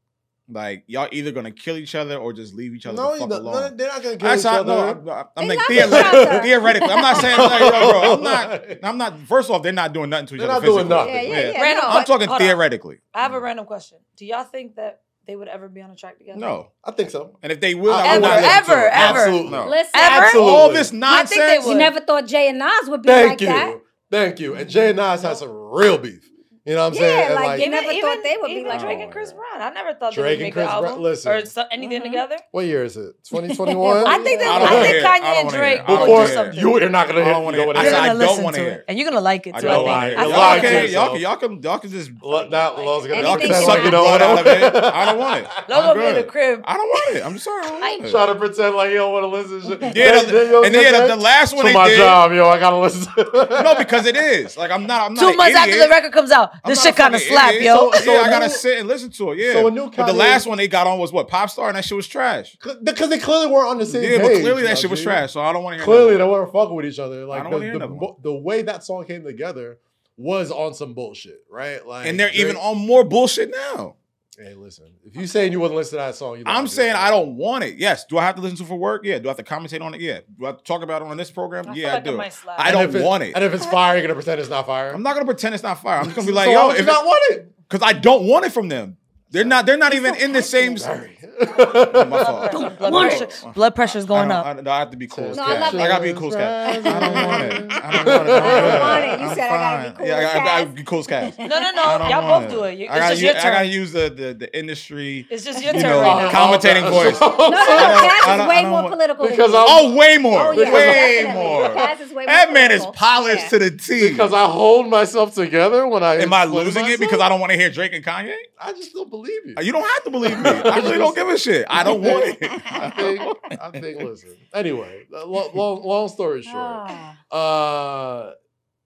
like 0.53 0.85
y'all 0.87 1.09
either 1.13 1.33
gonna 1.33 1.51
kill 1.51 1.77
each 1.77 1.95
other 1.95 2.17
or 2.17 2.33
just 2.33 2.55
leave 2.55 2.75
each 2.75 2.87
other 2.87 2.97
no, 2.97 3.13
the 3.15 3.19
fuck 3.21 3.31
alone. 3.31 3.55
no, 3.55 3.69
they're 3.77 3.89
not 3.89 4.03
gonna 4.03 4.17
kill 4.17 4.29
Actually, 4.29 4.41
each 4.41 4.47
I, 4.47 4.59
other. 4.59 4.75
no, 4.75 4.79
I'm, 4.81 5.09
I'm, 5.09 5.25
I'm 5.37 5.49
They 5.49 5.57
like 5.57 5.67
theoretically, 5.67 6.49
theoretically. 6.49 6.91
I'm 6.91 7.01
not 7.01 7.17
saying 7.19 7.39
like, 7.39 7.61
yo, 7.61 7.71
bro. 7.71 8.13
I'm 8.15 8.23
not. 8.23 8.65
I'm 8.85 8.99
not. 8.99 9.19
First 9.27 9.51
off, 9.51 9.63
they're 9.63 9.73
not 9.73 9.93
doing 9.93 10.11
nothing 10.11 10.27
to 10.29 10.35
each 10.37 10.41
other. 10.43 10.61
They're 10.61 10.71
other. 10.71 10.85
not 10.85 10.87
doing 10.87 10.89
nothing. 10.89 11.15
Yeah, 11.33 11.39
yeah, 11.41 11.51
yeah. 11.53 11.61
Random. 11.63 11.85
I'm 11.89 11.93
But- 12.01 12.07
talking 12.07 12.29
hold 12.29 12.41
on. 12.43 12.47
theoretically. 12.47 12.99
I 13.15 13.23
have 13.23 13.35
a 13.35 13.41
random 13.41 13.67
question. 13.67 13.99
Do 14.17 14.27
y'all 14.27 14.45
think 14.45 14.77
that 14.77 15.01
they 15.27 15.37
would 15.37 15.49
ever 15.49 15.69
be 15.69 15.81
on 15.81 15.91
a 15.91 15.97
track 15.97 16.19
together? 16.19 16.39
No, 16.39 16.73
I 16.85 16.91
think 16.91 17.11
so. 17.11 17.39
and 17.43 17.53
if 17.53 17.61
they 17.61 17.75
will, 17.75 17.93
I- 17.93 18.07
I 18.17 18.19
would 18.19 18.25
Ever, 18.25 18.27
not 18.27 18.41
listen 18.43 18.65
to 18.65 18.73
ever, 18.73 18.73
ever. 18.73 18.89
Absolutely. 19.19 19.51
No. 19.51 19.69
Listen, 19.69 19.91
Ever? 19.95 20.25
Absolutely. 20.27 20.53
All 20.53 20.69
this 20.73 20.93
I 20.93 20.97
nonsense. 20.97 21.31
think 21.31 21.65
they 21.65 21.71
you 21.71 21.79
never 21.79 22.01
thought 22.01 22.27
Jay 22.27 22.49
and 22.49 22.59
Nas 22.59 22.71
would 22.89 23.03
be 23.03 23.09
Thank 23.09 23.29
like 23.31 23.41
you. 23.41 23.47
that. 23.49 23.65
Thank 23.67 23.75
you. 23.75 23.83
Thank 24.11 24.41
you. 24.41 24.55
And 24.57 24.69
Jay 24.69 24.89
and 24.89 24.97
Nas 24.97 25.23
has 25.23 25.39
some 25.39 25.51
real 25.51 25.97
beef. 25.99 26.29
You 26.65 26.77
know 26.77 26.85
what 26.91 26.93
I'm 26.93 26.95
Yeah, 26.95 27.01
saying? 27.01 27.27
And, 27.27 27.35
like, 27.35 27.61
you 27.61 27.71
never 27.71 27.91
even, 27.91 28.01
thought 28.03 28.23
they 28.23 28.37
would 28.41 28.47
be 28.47 28.63
like 28.65 28.81
Drake 28.81 28.99
that. 28.99 29.03
and 29.03 29.11
Chris 29.13 29.33
Brown. 29.33 29.61
I 29.63 29.71
never 29.71 29.95
thought 29.95 30.15
Drake 30.15 30.25
they 30.25 30.33
and 30.33 30.39
would 30.39 30.45
make 30.45 30.53
Chris 30.55 30.63
an 30.67 30.71
Brown- 30.71 30.85
album 30.85 31.03
listen. 31.03 31.33
or 31.33 31.45
so, 31.45 31.65
anything 31.73 32.01
Mhm. 32.01 32.05
together. 32.05 32.37
what 32.53 32.67
year 32.67 32.85
is 32.85 32.97
it? 32.97 33.15
2021. 33.29 34.07
I 34.07 34.19
think 34.19 34.39
they- 34.39 34.47
I 34.47 34.57
I 34.63 34.69
think. 34.83 35.05
Kanye 35.05 35.41
and 35.41 35.49
Drake 35.51 35.61
hear 35.61 35.65
it. 35.65 35.83
I 35.83 35.87
don't 35.87 35.99
will 35.99 36.07
Before 36.07 36.27
do 36.27 36.33
something. 36.35 36.61
you, 36.61 36.79
you're 36.81 36.89
not 36.89 37.09
gonna 37.09 37.21
I 37.23 37.25
don't 37.31 37.43
wanna 37.45 37.57
know 37.57 37.63
hear 37.65 37.67
what 37.67 37.77
it. 37.77 37.79
it 37.79 37.81
I 37.81 37.83
You're 37.83 37.91
is. 37.91 37.93
said 37.97 38.01
I 38.03 38.07
gonna 38.13 38.25
don't 38.27 38.43
wanna 38.45 38.57
hear 38.59 38.69
it, 38.69 38.73
it. 38.73 38.85
and 38.87 38.99
you're 38.99 39.11
gonna 39.11 39.21
like 39.21 39.47
it 39.49 39.55
I 39.57 39.61
too. 39.61 39.69
I 39.69 39.73
think. 39.75 39.87
Y'all, 39.87 40.29
You're 40.29 40.39
lying 40.39 40.61
to 40.63 40.67
okay, 40.69 40.87
y'all, 40.93 41.11
can- 41.11 41.21
y'all 41.21 41.37
can 41.37 41.63
y'all 41.63 41.79
can 41.79 41.91
just 41.91 42.11
Let 42.23 42.51
that 42.53 42.79
Lowe's 42.79 43.07
gonna 43.09 43.23
y'all 43.23 43.39
can 43.39 43.49
suck 43.53 43.67
like 43.67 43.79
you 43.79 43.85
the 43.87 43.91
don't 43.91 44.05
blood 44.05 44.21
want 44.21 44.47
out 44.47 44.47
of 44.47 44.75
it. 44.77 44.85
I 44.95 45.05
don't 45.07 45.19
want 45.19 45.41
it. 45.41 45.49
Don't 45.69 45.85
I'm 45.85 45.99
be 45.99 46.07
in 46.07 46.15
the 46.15 46.23
crib. 46.23 46.61
I 46.65 46.77
don't 46.77 46.89
want 46.89 47.17
it. 47.17 47.27
I'm 47.27 47.39
sorry. 47.39 47.65
I 47.67 47.99
don't. 48.01 48.09
Trying 48.11 48.27
to 48.29 48.35
pretend 48.37 48.77
like 48.77 48.91
you 48.91 48.99
don't 48.99 49.13
want 49.13 49.25
to 49.25 49.27
listen. 49.27 49.69
Yeah, 49.81 49.89
Then- 50.13 50.27
the- 50.27 50.33
then 50.33 50.49
you'll 50.51 50.65
and 50.65 50.75
then 50.75 51.09
the, 51.09 51.17
last 51.17 51.55
one 51.55 51.63
for 51.63 51.69
they 51.69 51.75
my 51.75 51.93
job, 51.97 52.33
yo, 52.33 52.47
I 52.49 52.59
gotta 52.61 52.77
listen. 52.77 53.11
No, 53.17 53.75
because 53.77 54.07
it 54.07 54.17
is. 54.17 54.57
Like 54.57 54.71
I'm 54.71 54.87
not. 54.87 55.03
I'm 55.07 55.15
not. 55.15 55.31
Two 55.33 55.37
months 55.37 55.57
after 55.57 55.77
the 55.79 55.89
record 55.89 56.13
comes 56.13 56.31
out, 56.31 56.52
I'm 56.52 56.52
this 56.67 56.83
shit 56.83 56.97
kind 56.97 57.15
of 57.15 57.21
fucking 57.21 57.35
slap, 57.37 57.49
idiot. 57.55 57.65
yo. 57.65 57.91
So, 57.93 57.99
So 58.01 58.13
yeah, 58.15 58.21
I 58.21 58.27
a 58.27 58.31
gotta 58.31 58.47
new- 58.49 58.53
sit 58.55 58.79
and 58.79 58.89
listen 58.89 59.11
to 59.11 59.33
it. 59.33 59.39
Yeah. 59.39 59.53
so 59.55 59.67
a 59.67 59.71
new 59.71 59.91
but 59.91 60.07
the 60.07 60.13
last 60.13 60.47
one 60.47 60.59
they 60.59 60.69
got 60.69 60.87
on 60.87 60.99
was 60.99 61.13
what 61.13 61.29
Pop 61.29 61.51
Style, 61.51 61.69
and 61.69 61.77
that 61.77 61.85
shit 61.85 61.97
was 61.97 62.07
trash. 62.09 62.57
because 62.83 63.09
they 63.11 63.19
clearly 63.19 63.47
weren't 63.49 63.69
on 63.69 63.79
the 63.79 63.87
same 63.87 64.03
Yeah, 64.03 64.19
page. 64.19 64.21
but 64.23 64.41
clearly 64.41 64.63
that 64.65 64.79
shit 64.79 64.91
was 64.91 65.03
trash. 65.03 65.33
So 65.33 65.41
I 65.41 65.53
don't 65.53 65.63
want 65.65 65.75
to 65.75 65.79
hear. 65.79 65.85
Clearly, 65.85 66.17
they 66.17 66.25
weren't 66.25 66.53
fucking 66.53 66.75
with 66.75 66.87
each 66.87 66.99
other. 66.99 67.25
Like 67.25 67.43
don't 67.45 67.53
the, 67.53 67.59
hear 67.61 67.71
the, 67.73 67.77
another 67.77 67.93
one. 67.95 68.01
bo- 68.01 68.19
the 68.23 68.35
way 68.35 68.63
that 68.63 68.85
song 68.85 69.05
came 69.05 69.25
together 69.25 69.79
was 70.17 70.51
on 70.51 70.75
some 70.75 70.95
bullshit, 70.95 71.43
right? 71.51 71.85
Like, 71.87 72.07
and 72.07 72.21
they're 72.21 72.31
even 72.35 72.57
on 72.57 72.77
more 72.79 73.03
bullshit 73.05 73.51
now. 73.51 73.97
Hey, 74.39 74.55
listen, 74.55 74.87
if 75.05 75.15
you 75.15 75.27
saying 75.27 75.53
you 75.53 75.61
wouldn't 75.61 75.77
listen 75.77 75.99
to 75.99 76.05
that 76.05 76.15
song, 76.15 76.39
you 76.39 76.45
I'm 76.47 76.67
saying 76.67 76.95
I 76.95 77.11
don't 77.11 77.37
want 77.37 77.65
it. 77.65 77.77
Yes. 77.77 78.07
Do 78.07 78.17
I 78.17 78.25
have 78.25 78.35
to 78.37 78.41
listen 78.41 78.57
to 78.59 78.63
it 78.63 78.67
for 78.67 78.77
work? 78.77 79.03
Yeah. 79.05 79.19
Do 79.19 79.29
I 79.29 79.31
have 79.31 79.37
to 79.37 79.43
commentate 79.43 79.83
on 79.83 79.93
it? 79.93 80.01
Yeah. 80.01 80.21
Do 80.39 80.45
I 80.45 80.49
have 80.49 80.59
to 80.59 80.65
talk 80.65 80.83
about 80.83 81.03
it 81.03 81.09
on 81.09 81.19
this 81.19 81.31
program? 81.31 81.69
I 81.69 81.75
feel 81.75 81.83
yeah, 81.83 81.93
like 81.93 82.03
I 82.03 82.11
do. 82.11 82.21
it. 82.21 82.35
I 82.57 82.71
don't 82.73 82.95
it- 82.97 83.05
want 83.05 83.25
it. 83.25 83.33
And 83.35 83.45
if 83.45 83.53
it's 83.53 83.67
fire, 83.67 83.95
you're 83.97 84.03
gonna 84.03 84.15
pretend 84.15 84.41
it's 84.41 84.49
not 84.49 84.65
fire. 84.65 84.91
I'm 84.95 85.03
not 85.03 85.13
gonna 85.15 85.27
pretend 85.27 85.55
it's 85.55 85.63
not 85.63 85.83
fire. 85.83 85.99
I'm 85.99 86.05
just 86.07 86.17
gonna 86.17 86.27
be 86.27 86.33
like, 86.41 86.47
so 86.47 86.53
yo, 86.53 86.61
why 86.61 86.67
would 86.69 86.75
if 86.77 86.81
you 86.81 86.87
not 86.87 87.05
want 87.05 87.23
it? 87.33 87.55
because 87.69 87.87
I 87.87 87.93
don't 87.93 88.27
want 88.27 88.47
it 88.47 88.53
from 88.53 88.69
them. 88.69 88.97
They're 89.31 89.45
not. 89.45 89.67
They're 89.67 89.77
not 89.79 89.93
even 89.95 90.15
in 90.15 90.33
the 90.33 90.43
same. 90.43 90.79
Sorry. 90.79 91.19
My 91.41 92.25
fault. 92.25 92.53
Blood 92.79 92.93
My 92.93 93.09
pressure, 93.09 93.27
fault. 93.27 93.55
blood 93.55 93.75
pressure's 93.75 94.05
going 94.07 94.29
don't- 94.29 94.37
up. 94.39 94.47
I, 94.47 94.53
no, 94.61 94.71
I 94.71 94.79
have 94.81 94.91
to 94.91 94.97
be 94.97 95.07
cool. 95.07 95.35
No, 95.35 95.43
I 95.43 95.55
cat. 95.57 95.61
love 95.75 95.75
I 95.83 95.89
gotta 95.89 96.05
be 96.05 96.13
cool 96.13 96.31
cat. 96.31 96.87
I 96.87 97.01
don't 97.01 97.15
want 97.27 97.43
it. 97.43 97.73
I 97.73 97.93
don't 97.93 98.07
want 98.07 98.29
it. 98.29 98.33
I 98.43 98.61
don't 98.71 98.81
want 98.81 99.05
it. 99.05 99.21
You 99.21 99.27
I'm 99.29 99.35
said 99.35 99.51
I 99.51 99.57
gotta 99.57 99.83
be 99.83 99.89
fine. 99.89 99.97
cool 99.97 100.07
Yeah, 100.07 100.17
I 100.17 100.23
gotta- 100.23 100.65
cat. 100.67 100.75
be 100.75 100.83
cool 100.85 101.05
cat. 101.05 101.39
No, 101.39 101.47
no, 101.47 101.71
no. 101.73 101.83
Y'all 102.09 102.29
want 102.31 102.49
both 102.49 102.51
do 102.59 102.65
it. 102.65 102.79
You- 102.79 102.89
I 102.89 102.99
gotta, 102.99 103.11
just 103.15 103.23
your 103.23 103.35
use, 103.35 103.45
I 103.45 103.51
gotta 103.51 103.67
use 103.67 103.93
the, 103.93 104.11
the, 104.11 104.35
the 104.35 104.59
industry. 104.59 105.27
It's 105.31 105.45
just 105.45 105.63
your 105.65 105.75
you 105.75 105.81
turn 105.81 105.91
know, 105.91 106.01
right 106.03 106.33
commentating 106.33 106.89
voice. 106.91 107.21
No, 107.21 107.29
no, 107.37 107.49
no. 107.51 107.57
Kaz 107.57 108.43
is 108.43 108.49
way 108.49 108.65
more 108.67 108.89
political 108.89 109.27
Because 109.27 109.53
than 109.53 109.61
you. 109.61 109.67
I'm- 109.67 109.69
Oh, 109.93 109.97
way 109.97 110.19
more. 110.19 110.41
Oh, 110.49 110.53
yeah, 110.53 110.73
way 110.73 111.31
more. 111.33 111.69
Kaz 111.71 112.01
is 112.01 112.09
way 112.11 112.25
more 112.25 112.27
That 112.27 112.53
man 112.53 112.71
is 112.71 112.85
polished 112.95 113.49
to 113.51 113.59
the 113.59 113.71
T. 113.71 114.11
because 114.11 114.33
I 114.33 114.45
hold 114.47 114.89
myself 114.89 115.35
together 115.35 115.87
when 115.89 116.03
I 116.03 116.17
Am 116.17 116.33
I 116.33 116.45
losing 116.45 116.87
it 116.87 117.01
because 117.01 117.21
I 117.21 117.29
don't 117.29 117.41
want 117.41 117.53
to 117.53 117.59
hear 117.59 117.71
Drake 117.71 117.93
and 117.95 118.05
Kanye? 118.05 118.35
I 118.61 118.73
just 118.73 118.93
don't 118.93 119.09
believe 119.11 119.41
you. 119.47 119.55
You 119.61 119.73
don't 119.73 119.83
have 119.83 120.05
to 120.05 120.11
believe 120.11 120.39
me. 120.39 120.51
I 120.51 120.77
really 120.79 120.99
don't 120.99 121.15
give 121.25 121.35
a 121.35 121.39
shit. 121.39 121.67
I 121.69 121.83
don't 121.85 122.01
want 122.03 122.25
it. 122.25 122.39
I 122.67 122.91
think. 122.91 123.39
I 123.61 123.71
think. 123.71 124.03
Listen. 124.03 124.37
Anyway, 124.55 125.07
long, 125.11 125.51
long, 125.55 125.83
long 125.85 126.09
story 126.09 126.43
short, 126.43 126.55
Ah. 126.57 127.17
uh, 127.31 128.33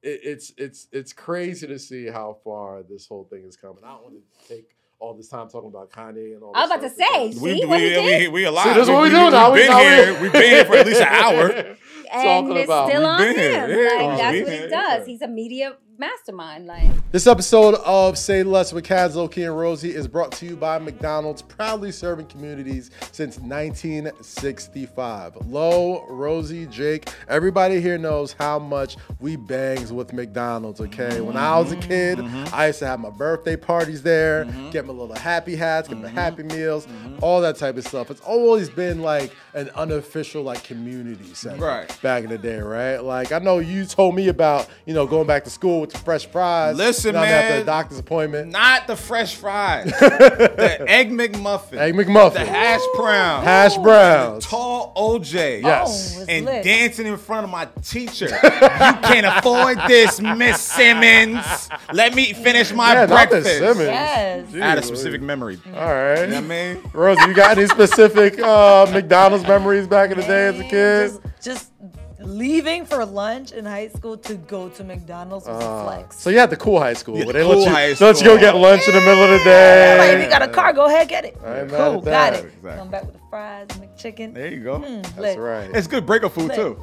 it, 0.03 0.21
it's 0.25 0.53
it's 0.57 0.89
it's 0.93 1.13
crazy 1.13 1.67
to 1.67 1.79
see 1.79 2.07
how 2.07 2.39
far 2.45 2.83
this 2.83 3.07
whole 3.07 3.25
thing 3.31 3.45
is 3.45 3.57
coming. 3.57 3.83
I 3.85 3.89
don't 3.93 4.03
want 4.05 4.15
to 4.15 4.49
take 4.49 4.77
all 4.99 5.15
this 5.15 5.29
time 5.29 5.47
talking 5.49 5.69
about 5.69 5.91
Kanye 5.91 6.35
and 6.35 6.43
all. 6.43 6.53
I 6.57 6.63
was 6.67 6.81
this 6.81 6.93
about 6.95 7.07
to 7.07 7.13
say, 7.15 7.33
See 7.33 7.41
We, 7.41 7.65
what 7.67 7.79
he 7.81 7.85
we, 7.85 7.89
did? 7.91 8.21
we, 8.23 8.29
we 8.29 8.45
alive. 8.45 8.65
See, 8.69 8.73
this 8.75 8.83
is 8.85 8.89
what 8.91 9.03
we, 9.03 9.11
do 9.11 9.25
we, 9.25 9.31
now. 9.31 9.53
We've 9.53 9.69
been 9.69 9.77
here. 9.79 10.15
we, 10.15 10.21
We've 10.23 10.33
been 10.33 10.43
here 10.43 10.65
for 10.65 10.75
at 10.77 10.87
least 10.87 11.01
an 11.03 11.07
hour. 11.11 11.49
and 11.51 11.77
Talking 12.13 12.57
it's 12.57 12.65
about- 12.65 12.89
still 12.89 13.01
We've 13.03 13.09
on 13.11 13.21
him. 13.27 13.37
Yeah, 13.37 13.61
Like, 14.07 14.19
that's 14.19 14.41
what 14.49 14.53
he 14.63 14.69
does. 14.69 14.97
here. 14.97 15.05
He's 15.07 15.21
a 15.23 15.29
media 15.29 15.77
mastermind. 15.99 16.67
Like, 16.67 16.91
This 17.13 17.27
episode 17.27 17.75
of 17.85 18.19
Say 18.19 18.43
Less 18.43 18.73
with 18.73 18.85
Kaz, 18.85 19.15
Loki, 19.15 19.45
and 19.45 19.59
Rosie 19.59 19.95
is 19.95 20.07
brought 20.09 20.33
to 20.33 20.47
you 20.47 20.57
by 20.57 20.79
McDonald's, 20.79 21.43
proudly 21.43 21.93
serving 21.93 22.27
communities 22.27 22.91
since 23.13 23.39
1965. 23.39 25.37
Lo, 25.47 26.05
Rosie, 26.09 26.67
Jake, 26.67 27.09
everybody 27.29 27.81
here 27.81 27.99
knows 27.99 28.33
how 28.33 28.59
much 28.59 28.97
we 29.21 29.37
bangs 29.37 29.93
with 29.93 30.13
McDonald's, 30.13 30.81
okay? 30.81 31.21
When 31.21 31.37
I 31.37 31.59
was 31.59 31.73
a 31.73 31.77
mm-hmm. 31.77 31.89
kid, 31.89 32.19
mm-hmm. 32.19 32.55
I 32.55 32.67
used 32.69 32.81
to 32.81 32.87
have 32.87 33.01
my 33.01 33.11
birthday 33.11 33.57
parties 33.57 34.03
there, 34.03 34.45
mm-hmm. 34.45 34.71
get 34.71 34.87
my 34.87 34.93
little 34.93 35.15
happy 35.17 35.57
hats, 35.57 35.89
get 35.89 35.99
my 35.99 36.09
happy 36.09 36.43
meals, 36.43 36.87
all 37.21 37.41
that 37.41 37.57
type 37.57 37.77
of 37.77 37.87
stuff. 37.87 38.11
It's 38.11 38.21
always 38.21 38.69
been 38.69 39.01
like 39.03 39.33
an 39.55 39.71
unofficial 39.75 40.43
like 40.43 40.63
community 40.65 41.33
center 41.35 41.65
Right. 41.65 42.03
back 42.03 42.25
in 42.25 42.31
the 42.31 42.39
day, 42.39 42.59
right? 42.59 42.99
Like 42.99 43.33
I 43.33 43.39
know 43.39 43.59
you 43.59 43.85
told 43.87 44.15
me 44.15 44.29
about, 44.29 44.69
you 44.85 44.95
know, 44.95 45.07
going 45.07 45.27
back 45.27 45.45
to 45.45 45.51
school 45.51 45.86
with 45.87 45.95
the 45.95 46.05
fresh 46.05 46.27
fries. 46.27 46.77
Listen, 46.77 47.09
you 47.09 47.13
know, 47.21 47.25
After 47.25 47.51
man. 47.51 47.59
the 47.61 47.65
doctor's 47.65 47.99
appointment. 47.99 48.51
Not 48.51 48.87
the 48.87 48.97
fresh 48.97 49.37
fries. 49.37 49.87
the 50.01 50.85
egg 50.87 51.11
McMuffin. 51.11 51.77
Egg 51.77 51.95
McMuffin. 51.95 52.35
The 52.35 52.45
hash 52.45 52.83
brown. 52.97 53.45
Hash 53.45 53.77
browns. 53.79 54.47
Tall 54.47 54.93
OJ. 54.97 55.63
Yes. 55.63 56.19
Oh, 56.19 56.25
and 56.29 56.47
lit. 56.47 56.65
dancing 56.65 57.07
in 57.07 57.17
front 57.17 57.45
of 57.45 57.51
my 57.51 57.67
teacher. 57.83 58.27
you 58.27 58.93
can't 59.03 59.27
afford 59.27 59.79
this, 59.87 60.21
Miss 60.21 60.61
Simmons. 60.61 61.69
Let 61.93 62.15
me 62.15 62.33
finish 62.33 62.73
my 62.73 62.93
yeah, 62.93 63.07
not 63.07 63.09
breakfast. 63.09 63.59
Simmons. 63.59 63.79
Yes. 63.81 64.55
I 64.55 64.59
had 64.59 64.79
a 64.79 64.83
specific 64.83 65.23
memory. 65.23 65.59
You 65.65 65.73
know 65.73 65.79
All 65.79 65.95
right. 65.95 66.29
what 66.29 66.35
I 66.35 66.41
mean? 66.41 66.83
Rosie, 66.93 67.21
you 67.29 67.35
got 67.35 67.57
any 67.57 67.67
specific 67.67 68.39
uh, 68.41 68.87
McDonald's 68.93 69.47
memories 69.47 69.87
back 69.87 70.11
in 70.11 70.19
the 70.19 70.25
day 70.25 70.49
as 70.49 70.59
a 70.61 70.65
kid? 70.65 71.11
Just, 71.41 71.43
just 71.43 71.73
leaving 72.21 72.85
for 72.87 73.05
lunch 73.05 73.53
in 73.53 73.65
high 73.65 73.89
school 73.89 74.17
to 74.17 74.35
go 74.37 74.69
to 74.71 74.85
McDonald's 74.85 75.47
was 75.47 75.63
a 75.63 75.83
flex. 75.85 76.19
So 76.19 76.31
you 76.31 76.39
had 76.39 76.51
the 76.51 76.57
cool 76.57 76.81
high 76.81 76.95
school 76.95 77.19
Yeah, 77.19 77.25
where 77.25 77.33
they 77.35 77.43
cool 77.43 77.57
let 77.59 77.65
you, 77.67 77.71
high 77.71 77.87
they 77.93 78.05
let 78.05 78.19
you 78.19 78.25
go 78.25 78.37
school. 78.37 78.39
get 78.39 78.57
lunch 78.57 78.89
in 78.89 78.95
the 78.95 79.01
middle 79.01 79.25
of 79.25 79.31
the 79.31 79.37
Like, 79.37 79.45
day. 79.45 80.15
if 80.19 80.25
you 80.25 80.31
got 80.31 80.43
a 80.43 80.49
car, 80.49 80.73
go 80.73 80.87
ahead, 80.87 81.09
get 81.09 81.25
it. 81.25 81.37
I 81.45 81.61
ain't 81.61 81.71
mad 81.71 81.77
cool, 81.79 81.99
at 81.99 82.05
got 82.05 82.05
that. 82.05 82.35
it. 82.35 82.45
Exactly. 82.47 82.73
Come 82.77 82.91
back 82.91 83.03
with 83.05 83.13
the 83.15 83.21
fries 83.29 83.67
and 83.73 83.83
the 83.83 83.89
chicken. 83.99 84.33
There 84.35 84.51
you 84.53 84.61
go. 84.61 84.79
Mm, 84.81 85.03
That's 85.03 85.19
lit. 85.19 85.39
right. 85.39 85.71
It's 85.75 85.87
good 85.87 86.07
breakup 86.07 86.33
food 86.33 86.49
Lit. 86.49 86.57
too. 86.57 86.83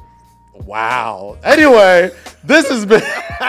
Wow. 0.65 1.37
Anyway, 1.43 2.11
this 2.43 2.69
has 2.69 2.85
been 2.85 3.01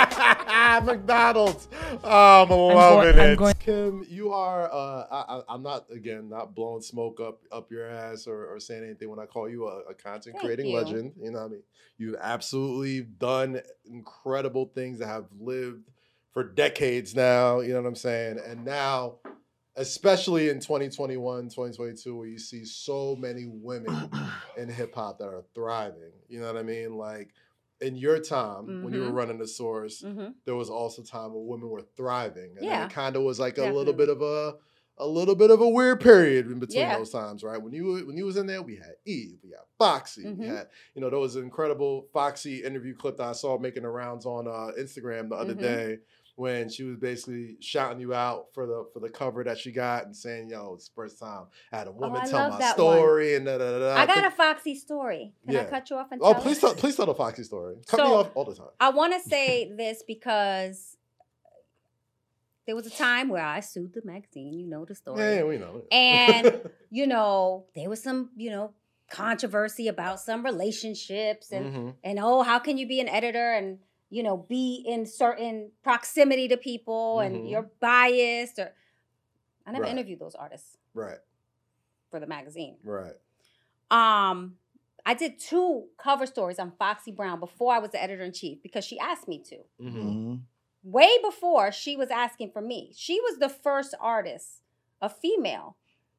McDonald's. 0.84 1.68
Oh, 2.02 2.42
I'm 2.42 2.48
loving 2.50 3.20
I'm 3.20 3.30
it. 3.30 3.36
going- 3.38 3.54
Kim, 3.58 4.04
you 4.08 4.32
are. 4.32 4.64
Uh, 4.72 5.06
I, 5.10 5.36
I, 5.36 5.42
I'm 5.48 5.62
not 5.62 5.86
again 5.90 6.28
not 6.28 6.54
blowing 6.54 6.82
smoke 6.82 7.20
up 7.20 7.40
up 7.52 7.70
your 7.70 7.86
ass 7.88 8.26
or, 8.26 8.46
or 8.46 8.60
saying 8.60 8.84
anything 8.84 9.08
when 9.10 9.18
I 9.18 9.26
call 9.26 9.48
you 9.48 9.66
a, 9.68 9.80
a 9.90 9.94
content 9.94 10.36
Thank 10.36 10.40
creating 10.44 10.66
you. 10.66 10.76
legend. 10.76 11.12
You 11.20 11.30
know 11.30 11.40
what 11.40 11.46
I 11.46 11.48
mean? 11.48 11.62
You've 11.98 12.16
absolutely 12.20 13.02
done 13.02 13.60
incredible 13.86 14.70
things 14.74 14.98
that 14.98 15.06
have 15.06 15.26
lived 15.38 15.90
for 16.32 16.42
decades 16.44 17.14
now. 17.14 17.60
You 17.60 17.74
know 17.74 17.82
what 17.82 17.88
I'm 17.88 17.94
saying? 17.96 18.38
And 18.46 18.64
now. 18.64 19.16
Especially 19.76 20.50
in 20.50 20.60
2021, 20.60 21.46
2022, 21.48 22.16
where 22.16 22.28
you 22.28 22.38
see 22.38 22.64
so 22.64 23.16
many 23.16 23.46
women 23.48 24.08
in 24.56 24.68
hip 24.68 24.94
hop 24.94 25.18
that 25.18 25.24
are 25.24 25.42
thriving. 25.52 26.12
You 26.28 26.38
know 26.40 26.46
what 26.46 26.56
I 26.56 26.62
mean? 26.62 26.96
Like 26.96 27.30
in 27.80 27.96
your 27.96 28.18
time 28.20 28.82
when 28.82 28.92
you 28.92 29.00
were 29.00 29.10
Mhm. 29.10 29.14
running 29.14 29.38
the 29.38 29.48
source, 29.48 30.00
hmm 30.02 30.28
there 30.44 30.54
was 30.54 30.70
also 30.70 31.02
time 31.02 31.32
where 31.32 31.42
women 31.42 31.68
were 31.68 31.82
thriving. 31.96 32.56
And 32.56 32.64
Yeah. 32.66 32.84
it 32.86 32.90
kind 32.90 33.16
of 33.16 33.22
was 33.22 33.40
like 33.40 33.58
a 33.58 33.64
little 33.72 33.92
bit 33.94 34.08
of 34.08 34.22
a 34.22 34.56
a 34.96 35.06
little 35.08 35.34
bit 35.34 35.50
of 35.50 35.60
a 35.60 35.68
weird 35.68 36.00
period 36.00 36.46
in 36.46 36.60
between 36.60 36.82
Yeah. 36.86 36.96
those 36.98 37.10
times, 37.10 37.42
right? 37.42 37.60
When 37.60 37.72
you 37.72 38.06
when 38.06 38.16
you 38.16 38.24
was 38.26 38.36
in 38.36 38.46
there, 38.46 38.62
we 38.62 38.76
had 38.76 38.94
Eve, 39.04 39.38
we 39.42 39.50
had 39.50 39.58
Foxy, 39.76 40.24
we 40.24 40.44
Mhm. 40.44 40.46
had 40.56 40.68
you 40.94 41.00
know 41.00 41.10
there 41.10 41.18
was 41.18 41.34
an 41.34 41.42
incredible 41.42 42.08
Foxy 42.12 42.62
interview 42.62 42.94
clip 42.94 43.16
that 43.16 43.26
I 43.26 43.32
saw 43.32 43.58
making 43.58 43.82
the 43.82 43.88
rounds 43.88 44.24
on 44.24 44.46
uh, 44.46 44.70
Instagram 44.78 45.30
the 45.30 45.34
other 45.34 45.54
Mhm. 45.56 45.60
day 45.60 45.98
when 46.36 46.68
she 46.68 46.82
was 46.82 46.96
basically 46.96 47.56
shouting 47.60 48.00
you 48.00 48.12
out 48.12 48.46
for 48.52 48.66
the 48.66 48.86
for 48.92 49.00
the 49.00 49.08
cover 49.08 49.44
that 49.44 49.56
she 49.58 49.70
got 49.70 50.04
and 50.04 50.16
saying, 50.16 50.48
"Yo, 50.50 50.74
it's 50.74 50.88
the 50.88 50.94
first 50.94 51.18
time 51.18 51.44
I 51.72 51.76
had 51.78 51.86
a 51.86 51.92
woman 51.92 52.22
Oh, 52.24 52.28
tell 52.28 52.50
my 52.50 52.58
that 52.58 52.76
one. 52.78 52.96
story." 52.96 53.34
And 53.36 53.46
da, 53.46 53.58
da, 53.58 53.70
da, 53.72 53.78
da. 53.78 53.94
I 53.96 54.06
got 54.06 54.14
think- 54.16 54.26
a 54.26 54.30
Foxy 54.32 54.74
story. 54.74 55.32
Can 55.46 55.56
I 55.56 55.60
Yeah. 55.60 55.70
cut 55.70 55.90
you 55.90 55.96
off 55.96 56.08
and 56.10 56.20
Oh, 56.22 56.32
tell 56.32 56.42
please 56.42 56.58
tell 56.60 56.74
please 56.74 56.96
tell 56.96 57.06
the 57.06 57.14
Foxy 57.14 57.44
story. 57.44 57.76
Cut 57.86 57.98
me 58.00 58.04
off 58.12 58.30
all 58.34 58.44
the 58.44 58.54
time. 58.54 58.68
I 58.80 58.90
want 58.90 59.12
to 59.14 59.20
say 59.28 59.72
this 59.72 60.02
because 60.06 60.96
there 62.66 62.74
was 62.74 62.86
a 62.86 62.90
time 62.90 63.28
where 63.28 63.44
I 63.44 63.60
sued 63.60 63.92
the 63.92 64.02
magazine. 64.04 64.54
You 64.54 64.66
know 64.66 64.84
the 64.84 64.94
story. 64.94 65.20
Yeah, 65.20 65.34
yeah, 65.36 65.42
we 65.44 65.58
know. 65.58 65.82
And 65.92 66.60
you 66.90 67.06
know, 67.06 67.66
there 67.74 67.88
was 67.88 68.02
some, 68.02 68.30
you 68.36 68.50
know, 68.50 68.72
controversy 69.10 69.86
about 69.86 70.18
some 70.18 70.44
relationships 70.44 71.52
and 71.52 71.66
Mhm. 71.74 71.94
and 72.02 72.18
oh, 72.20 72.42
how 72.42 72.58
can 72.58 72.78
you 72.78 72.88
be 72.88 73.00
an 73.00 73.08
editor 73.08 73.52
and 73.52 73.78
you 74.14 74.22
know 74.22 74.36
be 74.36 74.84
in 74.86 75.04
certain 75.06 75.72
proximity 75.82 76.46
to 76.48 76.56
people 76.56 77.16
Mhm. 77.16 77.26
and 77.26 77.48
you're 77.50 77.68
biased 77.80 78.58
or 78.58 78.72
I 79.66 79.72
never 79.72 79.84
Right. 79.84 79.92
interviewed 79.92 80.18
those 80.20 80.34
artists 80.34 80.76
right, 80.94 81.18
for 82.10 82.20
the 82.20 82.26
magazine. 82.26 82.76
right. 82.84 83.16
Um, 83.90 84.58
I 85.06 85.14
did 85.14 85.38
two 85.38 85.88
cover 85.98 86.26
stories 86.26 86.58
on 86.58 86.70
Foxy 86.72 87.10
Brown 87.12 87.40
before 87.40 87.74
I 87.74 87.78
was 87.78 87.90
the 87.90 88.02
editor 88.02 88.22
in 88.22 88.32
chief 88.32 88.62
because 88.62 88.84
she 88.84 88.98
asked 88.98 89.26
me 89.28 89.38
to. 89.50 89.56
Mm-hmm. 89.80 90.36
Way 90.82 91.18
before 91.22 91.72
she 91.72 91.96
was 91.96 92.10
asking 92.10 92.50
for 92.52 92.60
me. 92.60 92.92
She 92.94 93.20
was 93.20 93.38
the 93.38 93.48
first 93.48 93.94
artist, 94.00 94.62
a 95.00 95.08
female, 95.08 95.76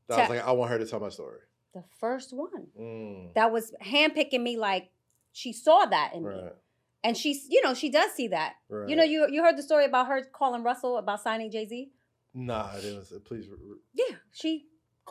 I 0.10 0.18
was 0.22 0.30
like, 0.30 0.44
I 0.46 0.52
want 0.52 0.70
her 0.72 0.78
to 0.80 0.86
tell 0.86 1.00
my 1.00 1.10
story. 1.10 1.40
the 1.74 1.84
first 2.00 2.32
one 2.34 2.68
Mm, 2.80 3.34
that 3.34 3.52
was 3.52 3.74
handpicking 3.82 4.42
me 4.42 4.56
like 4.58 4.92
she 5.34 5.52
saw 5.54 5.86
that 5.86 6.14
in 6.14 6.24
me. 6.24 6.50
And 7.06 7.16
she's 7.16 7.48
you 7.50 7.62
know 7.64 7.74
she 7.74 7.90
does 7.90 8.12
see 8.12 8.28
that. 8.30 8.54
Right. 8.70 8.90
You 8.90 8.96
know, 8.98 9.04
you 9.04 9.28
you 9.32 9.44
heard 9.44 9.58
the 9.58 9.64
story 9.64 9.86
about 9.86 10.08
her 10.08 10.20
calling 10.40 10.64
Russell 10.64 10.98
about 10.98 11.22
signing 11.22 11.50
Jay 11.52 11.66
Z. 11.68 11.92
Nah, 12.34 12.70
it 12.76 12.96
was. 12.98 13.14
Please. 13.26 13.46
Yeah, 13.94 14.16
she 14.34 14.66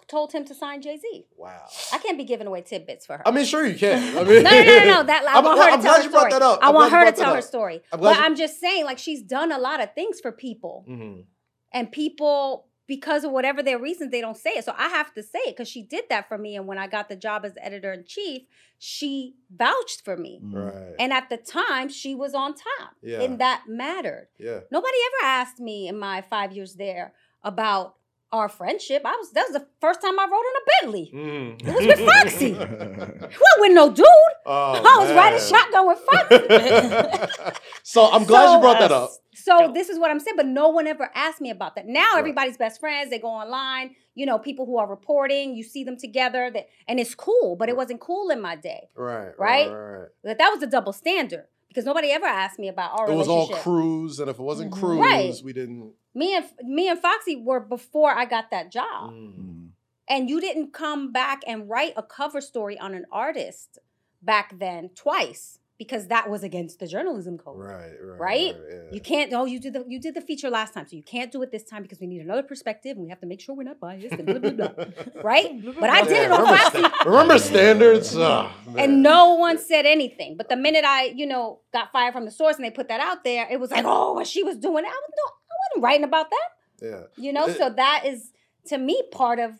told 0.08 0.32
him 0.32 0.44
to 0.44 0.54
sign 0.54 0.82
Jay 0.82 0.96
Z. 0.98 1.26
Wow. 1.36 1.66
I 1.92 1.98
can't 1.98 2.18
be 2.18 2.24
giving 2.24 2.46
away 2.46 2.60
tidbits 2.62 3.06
for 3.06 3.16
her. 3.18 3.26
I 3.26 3.30
mean, 3.30 3.44
sure 3.46 3.64
you 3.64 3.78
can. 3.78 4.16
I 4.18 4.22
no, 4.22 4.24
mean, 4.24 4.42
no, 4.42 4.50
no, 4.50 4.84
no. 4.94 5.02
That 5.04 5.24
I 5.26 5.34
I'm- 5.36 5.44
want 5.44 5.58
her 5.60 5.70
I'm 5.70 5.78
to 5.78 5.82
tell 5.82 5.92
glad 5.94 5.96
her 5.98 6.02
you 6.04 6.10
brought 6.10 6.20
story. 6.32 6.32
that 6.32 6.42
up. 6.42 6.58
I 6.62 6.70
want 6.70 6.92
her 6.92 7.04
to 7.10 7.12
tell 7.12 7.34
her 7.34 7.40
story. 7.42 7.80
I'm 7.92 8.00
But 8.00 8.16
you- 8.16 8.22
I'm 8.24 8.36
just 8.36 8.60
saying, 8.60 8.84
like 8.84 8.98
she's 8.98 9.22
done 9.22 9.52
a 9.52 9.58
lot 9.58 9.80
of 9.82 9.94
things 9.94 10.20
for 10.20 10.32
people, 10.32 10.84
Mhm. 10.88 11.24
and 11.72 11.90
people 11.92 12.66
because 12.86 13.24
of 13.24 13.30
whatever 13.32 13.62
their 13.62 13.78
reasons 13.78 14.10
they 14.10 14.20
don't 14.20 14.36
say 14.36 14.50
it. 14.50 14.64
So 14.64 14.74
I 14.76 14.88
have 14.88 15.12
to 15.14 15.22
say 15.22 15.38
it 15.40 15.56
because 15.56 15.68
she 15.68 15.82
did 15.82 16.04
that 16.10 16.28
for 16.28 16.36
me. 16.38 16.56
And 16.56 16.66
when 16.66 16.78
I 16.78 16.86
got 16.86 17.08
the 17.08 17.16
job 17.16 17.44
as 17.44 17.52
editor 17.60 17.92
in 17.92 18.04
chief, 18.04 18.42
she 18.78 19.34
vouched 19.54 20.04
for 20.04 20.16
me. 20.16 20.40
Right. 20.42 20.94
And 20.98 21.12
at 21.12 21.30
the 21.30 21.36
time, 21.38 21.88
she 21.88 22.14
was 22.14 22.34
on 22.34 22.52
top, 22.54 22.90
Yeah. 23.02 23.22
and 23.22 23.38
that 23.40 23.62
mattered. 23.68 24.28
yeah. 24.38 24.60
Nobody 24.70 24.96
ever 25.06 25.26
asked 25.30 25.60
me 25.60 25.88
in 25.88 25.98
my 25.98 26.20
five 26.22 26.52
years 26.52 26.74
there 26.74 27.14
about 27.42 27.94
our 28.32 28.48
friendship. 28.48 29.02
I 29.04 29.12
was 29.16 29.30
that 29.32 29.44
was 29.48 29.52
the 29.60 29.66
first 29.80 30.02
time 30.02 30.18
I 30.18 30.24
rode 30.24 30.32
on 30.32 30.56
a 30.56 30.64
Bentley. 30.82 31.10
Mm. 31.14 31.68
It 31.68 31.74
was 31.74 31.86
with 31.86 32.00
Foxy. 32.00 32.52
What 33.38 33.60
with 33.60 33.72
no 33.72 33.90
dude? 33.92 34.06
Oh, 34.44 34.82
I 34.84 34.98
was 35.04 35.12
riding 35.12 35.40
shotgun 35.40 35.86
with 35.86 36.00
Foxy. 36.10 37.58
so 37.84 38.10
I'm 38.10 38.24
glad 38.24 38.46
So, 38.46 38.54
you 38.54 38.60
brought 38.60 38.78
that 38.80 38.90
uh, 38.92 39.04
up. 39.04 39.10
So 39.44 39.70
this 39.72 39.88
is 39.88 39.98
what 39.98 40.10
I'm 40.10 40.18
saying, 40.20 40.36
but 40.36 40.46
no 40.46 40.68
one 40.68 40.86
ever 40.86 41.10
asked 41.14 41.40
me 41.40 41.50
about 41.50 41.74
that. 41.76 41.86
Now 41.86 42.12
Right. 42.12 42.18
everybody's 42.18 42.56
best 42.56 42.80
friends. 42.80 43.10
They 43.10 43.18
go 43.18 43.28
online. 43.28 43.94
You 44.14 44.26
know, 44.26 44.38
people 44.38 44.64
who 44.66 44.78
are 44.78 44.86
reporting. 44.88 45.54
You 45.54 45.62
see 45.62 45.84
them 45.84 45.96
together. 45.96 46.50
That 46.50 46.68
and 46.88 46.98
it's 46.98 47.14
cool, 47.14 47.56
but 47.56 47.68
it 47.68 47.76
wasn't 47.76 48.00
cool 48.00 48.30
in 48.30 48.40
my 48.40 48.56
day. 48.56 48.88
Right. 48.94 49.32
Right? 49.38 49.68
Right. 49.70 49.98
right. 49.98 50.08
That 50.24 50.38
that 50.38 50.50
was 50.50 50.62
a 50.62 50.66
double 50.66 50.92
standard 50.92 51.46
because 51.68 51.84
nobody 51.84 52.10
ever 52.10 52.26
asked 52.26 52.58
me 52.58 52.68
about 52.68 52.98
our 52.98 53.10
It 53.10 53.14
was 53.16 53.28
all 53.28 53.48
relationship. 53.48 53.62
cruise, 53.64 54.20
and 54.20 54.30
if 54.30 54.38
it 54.38 54.42
wasn't 54.42 54.72
Mhm. 54.72 54.78
cruise, 54.80 55.00
Right. 55.00 55.40
we 55.44 55.52
didn't. 55.52 55.92
me 56.14 56.36
and 56.36 56.46
me 56.62 56.88
and 56.88 56.98
Foxy 56.98 57.36
were 57.36 57.60
before 57.60 58.12
I 58.16 58.24
got 58.24 58.50
that 58.50 58.70
job. 58.70 59.10
Mm. 59.12 59.70
And 60.08 60.28
you 60.30 60.40
didn't 60.40 60.72
come 60.72 61.12
back 61.12 61.42
and 61.46 61.68
write 61.68 61.94
a 61.96 62.02
cover 62.02 62.40
story 62.40 62.78
on 62.78 62.94
an 62.94 63.06
artist 63.10 63.78
back 64.22 64.58
then 64.58 64.90
twice 64.94 65.58
because 65.78 66.06
that 66.08 66.30
was 66.30 66.44
against 66.44 66.78
the 66.78 66.86
journalism 66.86 67.36
code. 67.36 67.58
Right. 67.58 67.90
Right. 68.02 68.20
Right? 68.20 68.54
yeah. 68.70 68.76
You 68.92 69.00
can't. 69.00 69.32
Oh, 69.32 69.44
you 69.44 69.58
did 69.58 69.72
the 69.72 69.84
you 69.88 69.98
did 70.00 70.14
the 70.14 70.20
feature 70.20 70.48
last 70.50 70.72
time, 70.74 70.86
so 70.86 70.94
you 70.96 71.02
can't 71.02 71.32
do 71.32 71.42
it 71.42 71.50
this 71.50 71.64
time 71.64 71.82
because 71.82 71.98
we 72.00 72.06
need 72.06 72.20
another 72.20 72.42
perspective 72.44 72.92
and 72.96 73.02
we 73.04 73.10
have 73.10 73.20
to 73.20 73.26
make 73.26 73.40
sure 73.40 73.54
we're 73.56 73.64
not 73.64 73.80
biased 73.80 74.14
and 74.14 74.26
blah 74.26 74.38
blah 74.38 74.50
blah. 74.50 74.84
right? 75.22 75.50
But 75.80 75.90
I 75.90 76.02
did 76.02 76.12
Yeah, 76.12 76.24
it 76.26 76.30
on 76.30 76.40
remember, 76.42 76.56
Foxy, 76.58 76.78
sta- 76.78 77.04
remember 77.10 77.38
standards? 77.38 78.16
Oh, 78.16 78.50
and 78.78 79.02
no 79.02 79.34
one 79.34 79.58
said 79.58 79.84
anything. 79.86 80.36
But 80.36 80.48
the 80.48 80.56
minute 80.56 80.84
I, 80.84 81.06
you 81.06 81.26
know, 81.26 81.60
got 81.72 81.90
fired 81.92 82.12
from 82.12 82.24
the 82.24 82.30
source 82.30 82.56
and 82.56 82.64
they 82.64 82.70
put 82.70 82.88
that 82.88 83.00
out 83.00 83.24
there, 83.24 83.46
it 83.50 83.58
was 83.58 83.70
like, 83.70 83.84
oh, 83.84 84.12
what 84.12 84.26
she 84.26 84.42
was 84.44 84.56
doing. 84.56 84.84
I 84.84 84.88
was 84.88 85.10
no, 85.16 85.32
I 85.32 85.54
wasn't 85.70 85.84
writing 85.84 86.04
about 86.04 86.30
that. 86.30 86.48
Yeah. 86.82 87.00
You 87.16 87.32
know, 87.32 87.46
It- 87.46 87.58
so 87.58 87.70
that 87.70 88.04
is 88.06 88.30
to 88.66 88.78
me 88.78 89.02
part 89.12 89.38
of 89.40 89.52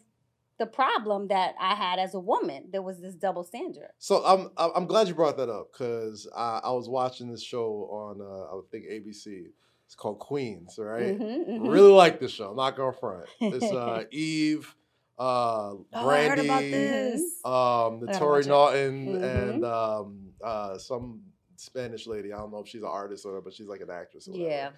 the 0.58 0.66
problem 0.66 1.28
that 1.28 1.54
I 1.60 1.74
had 1.74 1.98
as 1.98 2.14
a 2.14 2.20
woman. 2.20 2.68
There 2.70 2.82
was 2.82 3.00
this 3.00 3.14
double 3.14 3.42
standard. 3.44 3.90
So 3.98 4.24
I'm 4.24 4.50
I'm 4.56 4.86
glad 4.86 5.08
you 5.08 5.14
brought 5.14 5.36
that 5.38 5.48
up 5.48 5.72
because 5.72 6.28
I, 6.36 6.60
I 6.64 6.70
was 6.72 6.88
watching 6.88 7.30
this 7.30 7.42
show 7.42 7.88
on 7.90 8.20
uh, 8.20 8.56
I 8.56 8.60
think 8.70 8.84
ABC. 8.86 9.46
It's 9.86 9.94
called 9.94 10.18
Queens, 10.18 10.76
right? 10.78 11.18
Mhm, 11.20 11.48
mhm. 11.48 11.70
Really 11.70 11.92
like 11.92 12.18
this 12.18 12.32
show. 12.32 12.50
I'm 12.50 12.56
not 12.56 12.76
gonna 12.76 12.92
front. 12.96 13.26
It's 13.40 13.70
uh, 13.70 14.04
Eve, 14.10 14.74
uh, 15.18 15.22
Oh, 15.22 15.86
Brandy, 15.92 16.48
this. 16.70 17.20
um, 17.44 18.00
the 18.00 18.08
Tori. 18.18 18.44
Naughton, 18.46 19.06
Mhm. 19.14 19.22
and 19.52 19.64
um, 19.64 20.28
uh, 20.42 20.78
some 20.78 21.20
Spanish 21.56 22.06
lady. 22.06 22.32
I 22.32 22.38
don't 22.38 22.50
know 22.50 22.60
if 22.60 22.68
she's 22.68 22.82
an 22.82 22.88
artist 22.88 23.26
or 23.26 23.34
not, 23.34 23.44
but 23.44 23.52
she's 23.52 23.66
like 23.68 23.82
an 23.82 23.90
actress. 23.90 24.26
Or 24.26 24.32
whatever. 24.32 24.74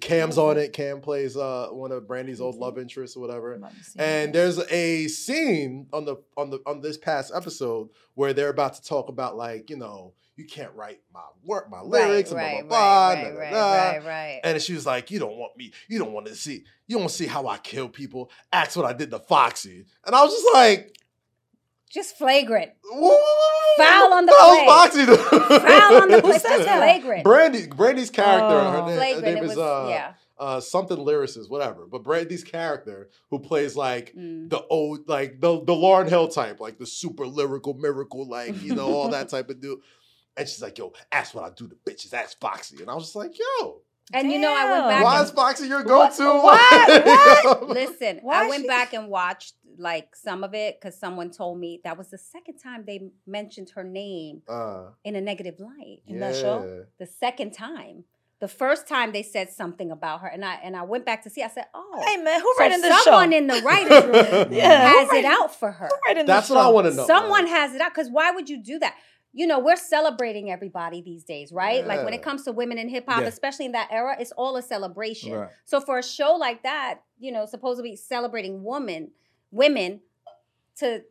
Cam's 0.00 0.38
on 0.38 0.56
it. 0.58 0.72
Cam 0.72 1.00
plays 1.00 1.36
uh, 1.36 1.68
one 1.70 1.92
of 1.92 2.06
Brandy's 2.06 2.40
old 2.40 2.56
love 2.56 2.78
interests 2.78 3.16
or 3.16 3.20
whatever. 3.20 3.52
I'm 3.54 3.58
about 3.60 3.76
to 3.76 3.84
see 3.84 3.98
And 3.98 4.34
there's 4.34 4.58
a 4.58 5.08
scene 5.08 5.86
on 5.92 6.04
the 6.04 6.16
on 6.36 6.50
the 6.50 6.60
on 6.66 6.80
this 6.80 6.96
past 6.96 7.32
episode 7.34 7.88
where 8.14 8.32
they're 8.32 8.48
about 8.48 8.74
to 8.74 8.82
talk 8.82 9.08
about 9.08 9.36
like 9.36 9.70
you 9.70 9.76
know 9.76 10.14
you 10.36 10.44
can't 10.44 10.72
write 10.74 11.00
my 11.12 11.22
work 11.44 11.70
my 11.70 11.80
lyrics 11.80 12.30
and 12.30 12.40
blah 12.40 12.60
blah 12.60 12.68
blah. 12.68 13.08
right, 13.08 13.22
da, 13.22 13.38
right, 13.38 13.52
da. 13.52 13.90
right, 13.90 14.04
right. 14.04 14.40
And 14.42 14.60
she 14.60 14.74
was 14.74 14.84
like, 14.84 15.10
"You 15.10 15.18
don't 15.18 15.36
want 15.36 15.56
me. 15.56 15.72
You 15.88 15.98
don't 15.98 16.12
want 16.12 16.26
to 16.26 16.34
see. 16.34 16.64
You 16.86 16.98
don't 16.98 17.10
see 17.10 17.26
how 17.26 17.46
I 17.46 17.58
kill 17.58 17.88
people. 17.88 18.30
Ask 18.52 18.76
what 18.76 18.86
I 18.86 18.92
did 18.92 19.10
to 19.10 19.18
Foxy." 19.20 19.84
And 20.04 20.14
I 20.14 20.22
was 20.22 20.32
just 20.32 20.54
like, 20.54 20.96
Just 21.94 22.16
flagrant. 22.18 22.72
"Whoa, 22.90 23.16
Foul 23.76 24.12
on 24.14 24.26
the 24.26 24.32
play. 24.36 24.64
Foxy? 24.66 25.04
Foul 25.06 26.02
on 26.02 26.08
the 26.10 26.20
place. 26.20 26.42
That's 26.42 26.64
flagrant. 26.64 27.22
Brandy, 27.24 27.66
Brandy's 27.68 28.10
character, 28.10 28.48
her, 28.60 28.78
Oh. 28.78 28.86
name, 28.86 29.14
her 29.16 29.20
name 29.22 29.44
is 29.44 29.50
was, 29.50 29.58
uh, 29.58 29.86
yeah. 29.88 30.12
uh, 30.38 30.58
something 30.60 30.96
lyricist, 30.96 31.48
whatever. 31.48 31.86
But 31.86 32.02
Brandy's 32.02 32.42
character, 32.42 33.10
who 33.30 33.38
plays 33.38 33.76
like 33.76 34.12
Mm. 34.16 34.50
the 34.50 34.62
old, 34.66 35.08
like 35.08 35.40
the 35.40 35.60
the 35.64 35.72
Lauryn 35.72 36.08
Hill 36.08 36.26
type, 36.28 36.58
like 36.58 36.78
the 36.78 36.86
super 36.86 37.26
lyrical 37.26 37.74
miracle, 37.74 38.26
like 38.28 38.60
you 38.60 38.74
know 38.74 38.92
all 38.92 39.08
that 39.10 39.28
type 39.34 39.48
of 39.50 39.60
dude. 39.60 39.78
And 40.36 40.48
she's 40.48 40.60
like, 40.60 40.76
"Yo, 40.78 40.92
ask 41.12 41.32
what 41.32 41.44
I 41.44 41.50
do 41.56 41.68
to 41.68 41.76
bitches. 41.88 42.12
Ask 42.12 42.40
Foxy." 42.40 42.80
And 42.80 42.90
I 42.90 42.94
was 42.94 43.04
just 43.04 43.16
like, 43.16 43.38
"Yo, 43.38 43.82
And 44.12 44.30
you 44.30 44.38
know, 44.38 44.54
I 44.54 44.70
went 44.70 44.84
Damn. 44.84 44.88
back. 44.90 45.04
why 45.04 45.18
and- 45.18 45.24
is 45.26 45.30
Foxy 45.32 45.66
your 45.66 45.82
go-to?" 45.82 46.24
What? 46.24 47.04
What? 47.04 47.68
Listen, 47.68 48.18
Why 48.22 48.44
I 48.44 48.48
went 48.48 48.62
she- 48.62 48.68
back 48.68 48.92
and 48.92 49.08
watched 49.08 49.54
like 49.78 50.14
some 50.14 50.44
of 50.44 50.54
it 50.54 50.78
because 50.80 50.96
someone 50.98 51.30
told 51.30 51.58
me 51.58 51.80
that 51.84 51.96
was 51.98 52.08
the 52.10 52.18
second 52.18 52.58
time 52.58 52.84
they 52.86 53.08
mentioned 53.26 53.70
her 53.74 53.82
name 53.82 54.42
Uh, 54.48 54.84
in 55.04 55.16
a 55.16 55.20
negative 55.20 55.58
light. 55.58 56.02
In 56.06 56.20
that 56.20 56.34
show? 56.36 56.84
The 56.98 57.06
second 57.06 57.52
time. 57.52 58.04
The 58.40 58.48
first 58.48 58.86
time 58.86 59.12
they 59.12 59.22
said 59.22 59.48
something 59.50 59.90
about 59.90 60.20
her, 60.20 60.26
and 60.26 60.44
I 60.44 60.56
and 60.56 60.76
I 60.76 60.82
went 60.82 61.06
back 61.06 61.22
to 61.22 61.30
see. 61.30 61.42
I 61.42 61.48
said, 61.48 61.64
"Oh, 61.72 62.02
Hey 62.06 62.18
man, 62.18 62.40
who 62.40 62.52
so 62.56 62.60
writing 62.60 62.80
this 62.82 62.94
show? 62.98 63.04
someone 63.04 63.32
in 63.32 63.46
the 63.46 63.62
writers' 63.62 64.04
room 64.04 64.12
Yeah, 64.52 64.90
who 64.90 64.98
has 64.98 65.08
it 65.08 65.12
writing- 65.12 65.30
out 65.30 65.54
for 65.54 65.70
her. 65.72 65.86
Who 65.88 65.96
writing 66.06 66.26
That's 66.26 66.48
this 66.48 66.54
what 66.54 66.66
I 66.66 66.68
want 66.68 66.86
to 66.88 66.94
know. 66.94 67.06
Someone 67.06 67.44
like, 67.44 67.52
has 67.52 67.74
it 67.74 67.80
out 67.80 67.94
because 67.94 68.10
why 68.10 68.32
would 68.32 68.50
you 68.50 68.62
do 68.62 68.78
that? 68.80 68.96
You 69.36 69.48
know, 69.48 69.58
we're 69.58 69.74
celebrating 69.76 70.50
everybody 70.52 71.02
these 71.02 71.24
days, 71.24 71.50
right? 71.50 71.84
Like 71.84 72.04
when 72.04 72.14
it 72.14 72.22
comes 72.22 72.44
to 72.44 72.52
women 72.52 72.78
in 72.78 72.88
hip 72.88 73.04
hop, 73.08 73.22
Yeah. 73.22 73.26
especially 73.26 73.66
in 73.66 73.72
that 73.72 73.88
era, 73.90 74.16
it's 74.18 74.30
all 74.32 74.56
a 74.56 74.62
celebration. 74.62 75.32
Right. 75.32 75.48
So 75.64 75.80
for 75.80 75.98
a 75.98 76.04
show 76.04 76.34
like 76.36 76.62
that, 76.62 77.00
you 77.18 77.32
know, 77.32 77.44
supposedly 77.44 77.96
celebrating 77.96 78.62
women, 78.62 79.10
women, 79.50 80.00
to 80.76 81.02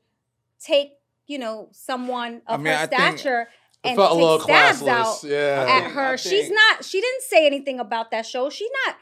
take, 0.62 0.94
you 1.28 1.38
know, 1.38 1.68
someone 1.74 2.42
I 2.48 2.54
of 2.56 2.62
mean, 2.62 2.74
her 2.74 2.80
I 2.80 2.86
stature 2.86 3.48
and 3.84 3.98
felt 3.98 4.18
take 4.40 4.42
stabs 4.44 4.82
classless. 4.82 4.88
out 4.88 5.24
Yeah. 5.24 5.66
At 5.68 5.82
think- 5.84 5.94
her. 5.96 6.14
I 6.14 6.16
She's 6.16 6.50
not. 6.50 6.86
She 6.86 7.02
didn't 7.02 7.24
say 7.24 7.46
anything 7.46 7.82
about 7.82 8.12
that 8.12 8.26
show. 8.26 8.50
She's 8.50 8.70
not. 8.86 8.96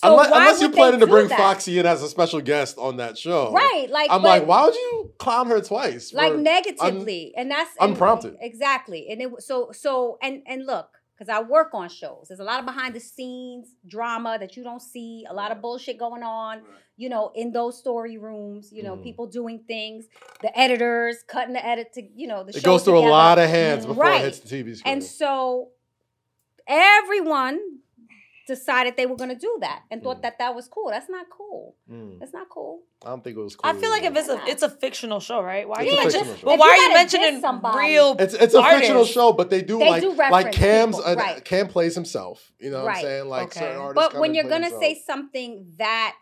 So 0.00 0.10
unless, 0.12 0.26
unless 0.28 0.60
you're 0.60 0.70
planning 0.70 1.00
to 1.00 1.06
bring 1.08 1.26
that? 1.28 1.38
Foxy 1.38 1.78
in 1.78 1.84
as 1.86 2.02
a 2.04 2.08
special 2.08 2.40
guest 2.40 2.78
on 2.78 2.98
that 2.98 3.18
show, 3.18 3.52
right? 3.52 3.88
Like 3.90 4.10
I'm 4.12 4.22
like, 4.22 4.46
why 4.46 4.64
would 4.66 4.74
you 4.76 5.12
clown 5.18 5.48
her 5.48 5.60
twice? 5.60 6.12
like 6.14 6.36
negatively 6.36 7.32
and 7.36 7.50
that's 7.50 7.70
and- 7.80 7.90
unprompted. 7.92 8.36
exactly 8.40 9.08
and 9.10 9.20
it 9.20 9.28
so 9.42 9.70
so 9.72 10.18
and 10.22 10.42
and 10.46 10.66
look 10.66 10.90
because 11.16 11.28
i 11.28 11.40
work 11.42 11.70
on 11.74 11.88
shows 11.88 12.26
there's 12.28 12.38
a 12.38 12.44
lot 12.44 12.60
of 12.60 12.66
behind 12.66 12.94
the 12.94 13.00
scenes 13.00 13.74
drama 13.88 14.36
that 14.38 14.56
you 14.56 14.62
don't 14.62 14.82
see 14.82 15.24
a 15.28 15.34
lot 15.34 15.50
of 15.50 15.60
bullshit 15.60 15.98
going 15.98 16.22
on 16.22 16.60
you 16.96 17.08
know 17.08 17.32
in 17.34 17.50
those 17.50 17.76
story 17.76 18.16
rooms 18.18 18.70
you 18.72 18.84
know 18.84 18.94
Mhm. 18.96 19.02
people 19.02 19.26
doing 19.26 19.58
things 19.66 20.06
the 20.42 20.56
editors 20.56 21.16
cutting 21.26 21.54
the 21.54 21.64
edit 21.66 21.92
to 21.94 22.02
you 22.14 22.28
know 22.28 22.44
the 22.44 22.56
It 22.56 22.62
goes 22.62 22.84
through 22.84 22.98
a 23.00 23.08
lot 23.18 23.38
of 23.40 23.50
hands 23.50 23.84
Mhm. 23.84 23.88
before 23.88 24.04
Right. 24.04 24.20
it 24.20 24.24
hits 24.26 24.38
the 24.38 24.48
TV 24.48 24.76
screen. 24.76 24.92
and 24.94 25.02
so 25.02 25.70
everyone 26.68 27.58
decided 28.48 28.96
they 28.96 29.06
were 29.06 29.14
going 29.14 29.30
to 29.30 29.36
do 29.36 29.58
that 29.60 29.82
and 29.90 30.02
thought 30.02 30.18
Mm. 30.18 30.22
that 30.22 30.38
that 30.40 30.54
was 30.56 30.66
cool 30.66 30.88
that's 30.90 31.08
not 31.08 31.26
cool 31.30 31.76
Mm, 31.88 32.18
that's 32.18 32.32
not 32.32 32.48
cool 32.48 32.80
I 33.06 33.10
don't 33.10 33.22
think 33.22 33.36
it 33.36 33.40
was 33.40 33.54
cool. 33.54 33.70
I 33.70 33.74
feel 33.80 33.90
like 33.90 34.02
if 34.02 34.16
it's 34.16 34.28
a 34.28 34.42
it's 34.48 34.62
a 34.64 34.68
fictional 34.68 35.20
show, 35.20 35.40
right? 35.40 35.68
Why 35.68 35.76
are 35.76 35.84
you 35.84 35.92
a 35.92 35.96
mentioning? 35.98 36.24
fictional 36.26 36.36
show. 36.40 36.46
But 36.46 36.58
why 36.58 36.66
you 36.74 36.80
are 36.82 36.88
you 36.88 36.94
mentioning 36.94 37.40
somebody- 37.40 37.78
real? 37.92 38.16
It's 38.18 38.34
it's 38.34 38.54
a 38.54 38.62
fictional 38.62 39.04
show, 39.04 39.32
but 39.32 39.50
they 39.50 39.62
do 39.62 39.78
They 39.78 39.88
like 39.90 40.02
do 40.02 40.08
like 40.14 40.18
reference 40.32 40.56
Cam's 40.56 40.96
people, 40.96 41.10
uh, 41.12 41.14
right. 41.14 41.44
Cam 41.44 41.68
plays 41.68 41.94
himself. 41.94 42.50
You 42.58 42.70
know 42.72 42.82
what 42.84 42.96
I'm 42.96 43.02
saying? 43.02 43.28
Like 43.28 43.46
Okay. 43.48 43.60
certain 43.60 43.76
artists. 43.80 44.08
But 44.14 44.20
when 44.20 44.34
you're 44.34 44.48
gonna 44.48 44.70
say 44.80 45.00
something 45.06 45.72
that 45.78 46.16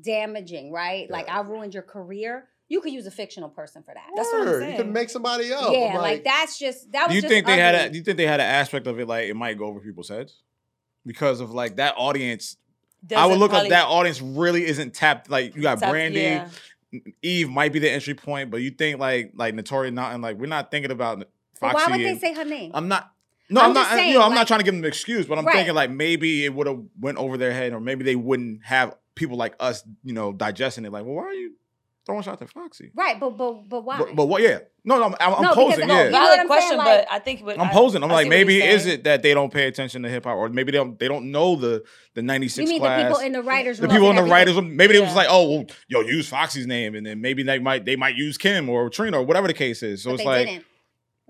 damaging, 0.00 0.72
right? 0.72 1.08
Like 1.10 1.28
I 1.28 1.40
ruined 1.42 1.74
your 1.74 1.82
career, 1.82 2.48
you 2.68 2.80
could 2.80 2.92
use 2.92 3.06
a 3.06 3.10
fictional 3.10 3.48
person 3.48 3.82
for 3.82 3.94
that. 3.94 4.06
That's 4.16 4.32
what 4.32 4.40
I'm 4.42 4.46
Word, 4.46 4.54
You 4.62 4.66
saying. 4.70 4.76
can 4.78 4.92
make 4.92 5.10
somebody 5.10 5.52
up. 5.52 5.72
yeah, 5.72 5.92
I'm 5.94 5.96
like, 5.98 6.24
that's 6.24 6.58
just 6.58 6.90
that 6.92 7.04
was 7.06 7.10
Do 7.10 7.14
you 7.16 7.22
just 7.22 7.32
think 7.32 7.46
they 7.46 7.58
had 7.58 7.74
a? 7.74 7.90
Do 7.90 7.98
you 7.98 8.04
think 8.04 8.16
they 8.16 8.26
had 8.26 8.40
an 8.40 8.46
aspect 8.46 8.86
of 8.86 8.98
it 8.98 9.06
like 9.06 9.28
it 9.28 9.34
might 9.34 9.58
go 9.58 9.66
over 9.66 9.80
people's 9.80 10.08
heads 10.08 10.40
because 11.06 11.40
of 11.40 11.50
like 11.52 11.76
that 11.76 11.94
audience? 11.96 12.56
I 13.16 13.26
would 13.26 13.38
look 13.38 13.50
probably 13.50 13.68
up 13.68 13.70
that 13.70 13.86
audience 13.86 14.20
really 14.20 14.64
isn't 14.64 14.94
tapped. 14.94 15.28
Like 15.30 15.56
you 15.56 15.62
got 15.62 15.78
tap- 15.78 15.90
Brandy, 15.90 16.20
yeah. 16.20 16.48
Eve 17.22 17.48
might 17.48 17.72
be 17.72 17.78
the 17.78 17.90
entry 17.90 18.14
point, 18.14 18.50
but 18.50 18.58
you 18.58 18.70
think 18.70 18.98
like 18.98 19.32
like 19.34 19.54
Notorious 19.54 19.94
Mountain, 19.94 20.20
like 20.20 20.36
we're 20.36 20.46
not 20.46 20.70
thinking 20.70 20.90
about 20.90 21.24
Foxy. 21.58 21.74
why 21.74 21.96
would 21.96 22.06
they 22.06 22.18
say 22.18 22.34
her 22.34 22.44
name? 22.44 22.70
I'm 22.74 22.88
not. 22.88 23.10
No, 23.50 23.60
I'm 23.60 23.68
I'm, 23.68 23.74
not. 23.74 23.88
saying, 23.90 24.12
you 24.12 24.18
know, 24.18 24.24
I'm 24.24 24.34
not 24.34 24.46
trying 24.46 24.60
to 24.60 24.64
give 24.64 24.72
them 24.74 24.82
an 24.84 24.88
excuse, 24.88 25.26
but 25.26 25.36
I'm 25.36 25.44
Right. 25.44 25.56
thinking 25.56 25.74
like 25.74 25.90
maybe 25.90 26.44
it 26.44 26.54
would 26.54 26.66
have 26.66 26.80
went 27.00 27.18
over 27.18 27.36
their 27.36 27.52
head, 27.52 27.72
or 27.72 27.80
maybe 27.80 28.04
they 28.04 28.16
wouldn't 28.16 28.64
have 28.64 28.94
people 29.14 29.36
like 29.36 29.54
us, 29.60 29.82
you 30.04 30.12
know, 30.14 30.32
digesting 30.32 30.84
it. 30.84 30.92
Like, 30.92 31.04
well, 31.04 31.14
why 31.16 31.24
are 31.24 31.32
you 31.34 31.52
throwing 32.04 32.22
shots 32.22 32.42
at 32.42 32.50
Foxy. 32.50 32.90
Right, 32.94 33.18
but 33.18 33.30
but 33.36 33.68
but 33.68 33.84
why? 33.84 33.98
But, 33.98 34.16
but 34.16 34.26
what? 34.26 34.42
Yeah, 34.42 34.58
no, 34.84 34.98
no, 34.98 35.04
I'm, 35.04 35.14
I'm 35.20 35.42
No, 35.42 35.50
because- 35.50 35.54
posing. 35.74 35.86
no, 35.88 35.94
yeah, 35.94 36.04
you 36.06 36.10
know 36.10 36.18
Valid 36.18 36.46
question, 36.46 36.68
saying? 36.70 36.78
Like- 36.78 37.06
but 37.06 37.12
I 37.12 37.18
think. 37.20 37.44
What, 37.46 37.58
I'm 37.60 37.70
posing. 37.70 38.02
I'm 38.02 38.10
I 38.10 38.14
like, 38.14 38.28
maybe 38.28 38.62
is 38.62 38.86
it 38.86 39.04
that 39.04 39.22
they 39.22 39.34
don't 39.34 39.52
pay 39.52 39.66
attention 39.66 40.02
to 40.02 40.08
hip 40.08 40.24
hop, 40.24 40.36
or 40.36 40.48
maybe 40.48 40.72
they 40.72 40.78
don't 40.78 40.98
they 40.98 41.08
don't 41.08 41.30
know 41.30 41.56
the 41.56 41.84
the 42.14 42.22
'96 42.22 42.64
you 42.66 42.68
mean 42.74 42.80
class. 42.80 43.00
the 43.02 43.08
people 43.08 43.20
in 43.26 43.32
the 43.32 43.42
writers 43.42 43.78
the 43.78 43.88
people 43.88 44.10
in 44.10 44.16
the 44.16 44.22
writers 44.24 44.54
room, 44.56 44.76
maybe 44.76 44.94
they 44.94 45.00
was 45.00 45.14
like, 45.14 45.28
oh, 45.30 45.48
well, 45.50 45.64
yo, 45.88 46.00
use 46.00 46.28
Foxy's 46.28 46.66
name, 46.66 46.94
and 46.94 47.06
then 47.06 47.20
maybe 47.20 47.42
they 47.42 47.58
might 47.58 47.84
they 47.84 47.96
might 47.96 48.16
use 48.16 48.36
Kim 48.38 48.68
or 48.68 48.88
Trina 48.90 49.18
or 49.20 49.22
whatever 49.24 49.46
the 49.48 49.54
case 49.54 49.82
is. 49.82 50.02
So 50.02 50.10
But 50.10 50.14
it's 50.14 50.22
they 50.22 50.26
like, 50.28 50.46
didn't. 50.48 50.64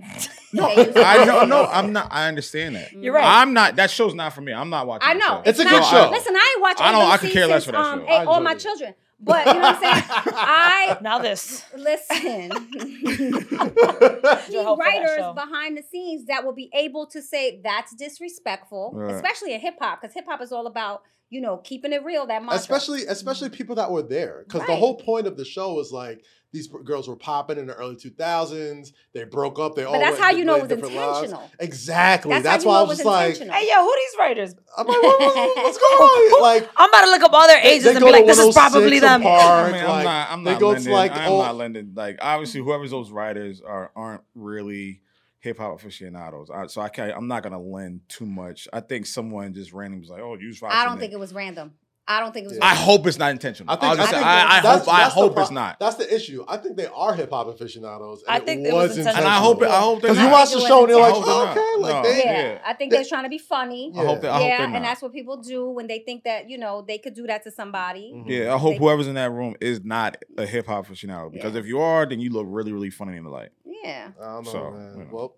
no, 0.55 0.75
They 0.75 0.87
used 0.87 0.97
I 0.99 1.25
know, 1.27 1.45
no, 1.45 1.67
I'm 1.67 1.93
not. 1.93 2.09
I 2.11 2.27
understand 2.27 2.75
that. 2.77 2.93
You're 2.93 3.15
right. 3.15 3.41
I'm 3.43 3.53
not. 3.53 3.77
That 3.77 3.91
show's 3.91 4.15
not 4.15 4.33
for 4.33 4.41
me. 4.41 4.53
I'm 4.53 4.71
not 4.71 4.87
watching. 4.87 5.09
I 5.09 5.13
the 5.15 5.21
know. 5.21 5.27
show. 5.27 5.43
It's 5.45 5.59
a 5.61 5.65
not- 5.65 5.71
good 5.71 5.85
show. 5.85 6.11
Listen, 6.11 6.35
I 6.35 6.53
ain't 6.55 6.63
watching. 6.63 6.87
I 6.87 6.93
don't- 6.93 7.11
I 7.11 7.17
could 7.19 7.31
care 7.31 7.47
less 7.47 7.65
since, 7.65 7.67
for 7.67 7.73
that 7.73 7.79
um, 7.79 8.01
show. 8.01 8.07
eh, 8.07 8.17
I 8.17 8.25
all 8.25 8.41
my 8.41 8.53
it. 8.53 8.59
children. 8.59 8.95
But 9.25 9.47
you 9.47 9.53
know 9.55 9.61
what 9.61 9.77
I'm 9.77 9.81
saying? 9.83 10.05
I 10.35 10.99
Now 11.03 11.19
this. 11.21 11.65
listen. 11.77 12.51
Your 12.51 13.39
Key 13.41 14.57
help 14.63 14.79
for 14.79 14.85
that 14.85 14.99
writers 14.99 15.35
behind 15.35 15.77
the 15.77 15.83
scenes 15.83 16.27
that 16.27 16.45
will 16.45 16.53
be 16.55 16.71
able 16.75 17.07
to 17.07 17.23
say 17.23 17.61
that's 17.63 17.95
disrespectful, 17.95 18.91
Right. 18.95 19.15
especially 19.15 19.55
in 19.55 19.61
hip 19.61 19.75
hop, 19.81 20.01
because 20.01 20.15
hip 20.15 20.27
hop 20.27 20.41
is 20.43 20.51
all 20.53 20.67
about 20.67 21.03
you 21.33 21.41
know 21.41 21.57
keeping 21.57 21.93
it 21.93 22.05
real. 22.05 22.27
That 22.27 22.43
mantra. 22.43 22.59
especially 22.59 23.07
especially 23.07 23.49
mm-hmm. 23.49 23.57
people 23.57 23.75
that 23.77 23.91
were 23.91 24.03
there 24.03 24.45
because 24.47 24.67
the 24.67 24.77
whole 24.77 24.97
point 24.97 25.27
of 25.27 25.37
the 25.37 25.45
show 25.45 25.73
was 25.75 25.91
like 25.91 26.23
these 26.53 26.69
p- 26.69 26.77
girls 26.85 27.09
were 27.09 27.17
popping 27.17 27.57
in 27.57 27.67
the 27.67 27.75
early 27.75 27.97
2000s 27.97 28.93
they 29.15 29.25
broke 29.25 29.59
up 29.59 29.75
they 29.75 29.85
all 29.85 29.95
But 29.95 30.01
that's 30.01 30.13
went 30.21 30.25
how 30.25 30.31
you 30.33 30.45
know 30.45 30.57
it 30.57 30.61
was 30.61 30.69
different 30.69 30.95
lives. 30.95 31.33
exactly 31.59 32.31
That's 32.33 32.45
that's, 32.45 32.65
how 32.65 32.69
you 32.71 32.75
why 32.75 32.75
know 32.75 32.79
i 32.79 32.83
was 32.83 32.89
was 32.91 32.99
just 32.99 33.07
like. 33.07 33.51
Hey, 33.51 33.69
yo, 33.71 33.83
who 33.83 33.95
these 33.97 34.19
writers? 34.19 34.55
I'm 34.77 34.87
like, 34.87 35.03
what- 35.03 35.21
what- 35.21 35.57
what's 35.57 35.79
going 35.79 35.93
on 35.95 36.43
like 36.43 36.69
I'm 36.77 36.91
about 36.91 37.05
to 37.05 37.11
look 37.11 37.23
up 37.23 37.33
all 37.33 37.47
their 37.47 37.65
ages 37.65 37.85
they 37.85 37.91
and 37.97 38.05
be 38.05 38.13
like, 38.13 38.27
this 38.27 38.39
is 38.39 38.45
oh 38.45 38.53
probably 38.53 38.99
them. 38.99 39.23
Park, 39.23 39.69
I 39.69 39.73
mean, 39.73 39.81
I'm 39.83 39.89
like, 39.89 40.05
not. 40.05 40.31
I'm 40.31 40.45
they 40.45 40.53
not 40.53 40.61
go 40.61 40.75
to, 40.75 40.93
like, 40.93 41.13
I'm 41.13 41.33
old- 41.33 41.45
not 41.45 41.57
lending. 41.57 41.93
Like 41.95 42.19
obviously, 42.21 42.61
whoever's 42.61 42.91
those 42.91 43.11
writers 43.11 43.63
are 43.63 43.91
aren't 43.97 44.23
really 44.35 45.01
hip 45.43 45.59
hop 45.59 45.75
aficionados. 45.75 46.49
I, 46.51 46.67
so 46.69 46.81
I 46.81 46.89
can't. 46.89 47.13
I'm 47.15 47.29
not 47.29 47.43
gonna 47.43 47.61
lend 47.61 48.01
too 48.09 48.25
much. 48.25 48.67
I 48.73 48.81
think 48.81 49.05
someone 49.07 49.53
just 49.53 49.73
randomly 49.73 50.01
was 50.01 50.09
like, 50.09 50.23
"Oh, 50.23 50.37
use 50.37 50.59
Foxy." 50.59 50.77
I 50.77 50.85
don't 50.85 50.95
name." 50.95 51.01
think 51.01 51.13
it 51.13 51.19
was 51.21 51.35
random. 51.35 51.75
I 52.09 52.19
don't 52.19 52.33
think 52.33 52.47
it 52.47 52.49
was. 52.49 52.59
Yeah. 52.59 52.65
I 52.65 52.75
hope 52.75 53.07
it's 53.07 53.17
not 53.19 53.31
intentional. 53.31 53.73
I 53.73 53.77
think, 53.77 53.85
I'll 53.93 54.01
I, 54.01 54.07
think 54.11 54.27
I, 54.27 54.43
I 54.43 54.59
hope. 54.59 54.65
I 54.67 54.71
that's 54.73 54.85
the 54.85 55.21
hope 55.21 55.35
pro- 55.35 55.43
it's 55.43 55.53
not. 55.53 55.79
That's 55.79 55.95
the 55.97 56.13
issue. 56.13 56.45
I 56.49 56.57
think 56.57 56.77
they 56.77 56.87
are 56.87 57.15
hip 57.15 57.31
hop 57.31 57.47
aficionados. 57.47 58.23
And 58.25 58.31
I 58.35 58.39
it 58.39 58.45
think 58.45 58.67
it 58.67 58.73
was 58.73 58.89
was 58.89 58.99
intentional. 58.99 59.25
and 59.29 59.33
I 59.33 59.39
hope. 59.39 59.63
It, 59.63 59.69
I 59.69 59.81
hope 59.81 60.03
because 60.03 60.19
you 60.19 60.29
watch 60.29 60.51
the 60.53 60.61
show 60.61 60.81
and 60.81 60.91
you're 60.91 61.01
like, 61.01 61.15
they're 61.15 61.23
oh, 61.25 61.45
not. 61.45 61.57
okay, 61.57 61.83
like 61.83 61.93
No. 61.93 62.03
they, 62.11 62.19
Yeah, 62.25 62.43
Yeah. 62.55 62.59
I 62.67 62.75
think 62.75 62.91
They- 62.91 62.97
they're 62.99 63.05
trying 63.07 63.23
to 63.23 63.29
be 63.29 63.39
funny. 63.39 63.93
I 63.97 64.05
hope. 64.05 64.21
They, 64.21 64.29
I 64.29 64.33
hope 64.33 64.43
yeah, 64.49 64.59
they're 64.67 64.77
and 64.77 64.85
that's 64.85 65.01
what 65.01 65.13
people 65.13 65.37
do 65.37 65.69
when 65.71 65.87
they 65.87 66.01
think 66.01 66.25
that 66.25 66.51
you 66.51 66.59
know 66.59 66.83
they 66.83 66.99
could 66.99 67.15
do 67.15 67.27
that 67.29 67.45
to 67.45 67.53
somebody. 67.53 68.13
Mhm. 68.13 68.25
Yeah, 68.29 68.55
I 68.55 68.59
hope 68.59 68.73
They- 68.75 68.79
whoever's 68.79 69.07
in 69.07 69.15
that 69.15 69.31
room 69.31 69.55
is 69.61 69.85
not 69.85 70.17
a 70.37 70.45
hip 70.45 70.67
hop 70.67 70.87
aficionado. 70.89 71.31
Because 71.33 71.55
Yeah. 71.55 71.61
if 71.61 71.67
you 71.67 71.79
are, 71.81 72.05
then 72.05 72.19
you 72.19 72.31
look 72.31 72.47
really, 72.49 72.73
really 72.73 72.91
funny 72.91 73.17
in 73.17 73.23
the 73.23 73.31
light. 73.31 73.51
Yeah. 73.65 74.09
I 74.21 74.25
don't 74.25 74.45
know, 74.47 74.51
So, 74.53 74.71
man. 74.73 74.93
you 74.99 75.05
know. 75.05 75.11
Well, 75.13 75.37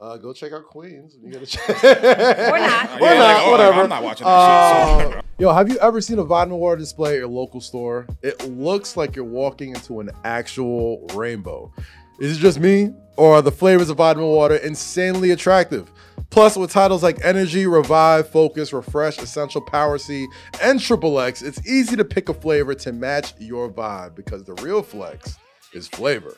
uh, 0.00 0.16
go 0.16 0.32
check 0.32 0.52
out 0.52 0.64
Queens. 0.64 1.16
You 1.22 1.32
gotta 1.32 1.46
check. 1.46 1.68
Or 1.84 2.58
not. 2.58 3.00
Or 3.00 3.06
Yeah, 3.06 3.14
not. 3.14 3.18
like, 3.18 3.46
oh, 3.46 3.50
whatever. 3.50 3.80
I'm 3.82 3.88
not 3.88 4.02
watching 4.02 4.26
that 4.26 5.06
shit. 5.08 5.16
Uh, 5.18 5.22
Yo, 5.38 5.52
have 5.52 5.68
you 5.68 5.78
ever 5.78 6.00
seen 6.00 6.18
a 6.18 6.24
vitamin 6.24 6.58
water 6.58 6.76
display 6.76 7.12
at 7.14 7.18
your 7.18 7.28
local 7.28 7.60
store? 7.60 8.06
It 8.22 8.48
looks 8.50 8.96
like 8.96 9.16
you're 9.16 9.24
walking 9.24 9.70
into 9.74 10.00
an 10.00 10.10
actual 10.24 11.06
rainbow. 11.14 11.72
Is 12.20 12.36
it 12.36 12.40
just 12.40 12.60
me, 12.60 12.90
or 13.16 13.36
are 13.36 13.42
the 13.42 13.50
flavors 13.52 13.88
of 13.88 13.96
vitamin 13.96 14.28
water 14.28 14.56
insanely 14.56 15.30
attractive? 15.30 15.90
Plus, 16.28 16.56
with 16.56 16.70
titles 16.70 17.02
like 17.02 17.18
Energy, 17.24 17.66
Revive, 17.66 18.28
Focus, 18.28 18.72
Refresh, 18.72 19.18
Essential 19.18 19.60
Power 19.62 19.98
C, 19.98 20.28
and 20.62 20.78
Triple 20.78 21.18
X, 21.18 21.42
it's 21.42 21.66
easy 21.66 21.96
to 21.96 22.04
pick 22.04 22.28
a 22.28 22.34
flavor 22.34 22.74
to 22.74 22.92
match 22.92 23.32
your 23.38 23.68
vibe 23.70 24.14
because 24.14 24.44
the 24.44 24.54
real 24.62 24.82
flex 24.82 25.36
is 25.72 25.88
flavor. 25.88 26.36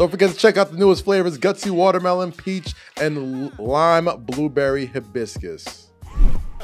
Don't 0.00 0.08
forget 0.08 0.30
to 0.30 0.36
check 0.36 0.56
out 0.56 0.70
the 0.70 0.78
newest 0.78 1.04
flavors 1.04 1.36
Gutsy 1.36 1.70
Watermelon, 1.70 2.32
Peach, 2.32 2.72
and 2.98 3.52
Lime 3.58 4.08
Blueberry 4.24 4.86
Hibiscus. 4.86 5.88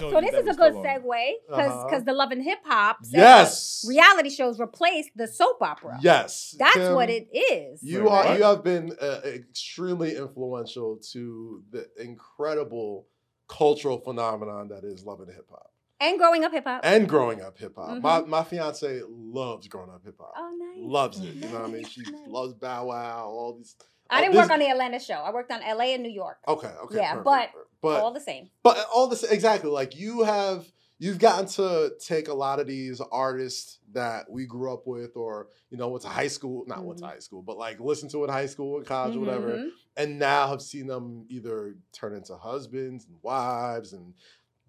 So 0.00 0.22
this 0.22 0.32
is 0.32 0.46
a 0.46 0.54
good 0.54 0.72
segue 0.72 1.32
because 1.46 1.70
Uh-huh. 1.70 2.00
the 2.00 2.14
Love 2.14 2.30
and 2.32 2.42
Hip 2.42 2.60
Hop 2.64 2.96
Yes. 3.10 3.84
reality 3.86 4.30
shows 4.30 4.58
replaced 4.58 5.10
the 5.16 5.28
soap 5.28 5.58
opera. 5.60 5.98
Yes. 6.00 6.54
That's 6.58 6.76
Kim, 6.76 6.94
what 6.94 7.10
it 7.10 7.28
is. 7.34 7.82
You 7.82 8.08
are 8.08 8.38
you 8.38 8.42
have 8.42 8.64
been 8.64 8.96
uh, 8.98 9.20
extremely 9.26 10.16
influential 10.16 10.96
to 11.12 11.62
the 11.70 11.88
incredible 11.98 13.06
cultural 13.48 13.98
phenomenon 14.00 14.68
that 14.68 14.82
is 14.82 15.04
love 15.04 15.20
and 15.20 15.28
hip 15.30 15.44
hop 15.50 15.72
and 16.00 16.18
growing 16.18 16.44
up 16.44 16.52
hip 16.52 16.64
hop. 16.64 16.80
and 16.84 17.08
growing 17.08 17.40
up 17.40 17.58
hip 17.58 17.74
hop. 17.76 18.00
My 18.02 18.20
Mhm. 18.20 18.26
my 18.28 18.44
fiance 18.44 19.02
loves 19.08 19.68
growing 19.68 19.90
up 19.90 20.04
hip 20.04 20.16
hop. 20.18 20.32
oh, 20.36 20.56
nice. 20.58 20.78
Loves 20.78 21.20
it. 21.20 21.34
You 21.34 21.48
know 21.48 21.60
what 21.60 21.64
I 21.64 21.68
mean? 21.68 21.84
She 21.84 22.02
nice. 22.02 22.12
loves 22.28 22.54
Bow 22.54 22.86
Wow, 22.86 23.28
all 23.28 23.54
these. 23.56 23.76
I 24.08 24.16
all 24.16 24.20
didn't 24.22 24.34
this- 24.34 24.42
work 24.44 24.50
on 24.52 24.58
the 24.60 24.68
Atlanta 24.70 25.00
show. 25.00 25.14
I 25.14 25.32
worked 25.32 25.50
on 25.50 25.60
LA 25.62 25.94
and 25.94 26.02
New 26.02 26.10
York. 26.10 26.38
Okay, 26.46 26.68
okay. 26.84 26.96
Yeah, 26.96 27.10
perfect, 27.16 27.24
but 27.24 27.50
but 27.80 28.00
All 28.02 28.12
the 28.12 28.20
same. 28.20 28.50
But 28.62 28.78
all 28.94 29.06
the 29.08 29.16
same 29.16 29.32
exactly 29.32 29.70
like 29.70 29.96
you 29.96 30.22
have 30.22 30.70
you've 30.98 31.18
gotten 31.18 31.46
to 31.46 31.92
take 32.00 32.28
a 32.28 32.32
lot 32.34 32.58
of 32.58 32.66
these 32.66 33.00
artists 33.12 33.80
that 33.92 34.30
we 34.30 34.46
grew 34.46 34.72
up 34.72 34.86
with 34.86 35.14
or 35.16 35.48
you 35.70 35.76
know 35.76 35.88
went 35.88 36.02
to 36.02 36.08
high 36.08 36.26
school 36.28 36.64
not 36.66 36.84
went 36.84 36.98
to 37.00 37.04
Mhm. 37.04 37.08
high 37.10 37.18
school 37.18 37.42
but 37.42 37.58
like 37.58 37.78
listen 37.80 38.08
to 38.08 38.24
in 38.24 38.30
high 38.30 38.46
school 38.46 38.78
and 38.78 38.86
college 38.86 39.14
or 39.14 39.20
whatever 39.20 39.48
Mhm. 39.58 39.68
and 39.98 40.18
now 40.18 40.46
have 40.48 40.62
seen 40.62 40.86
them 40.86 41.26
either 41.28 41.76
turn 41.92 42.14
into 42.14 42.34
husbands 42.36 43.04
and 43.06 43.16
wives 43.22 43.92
and 43.92 44.14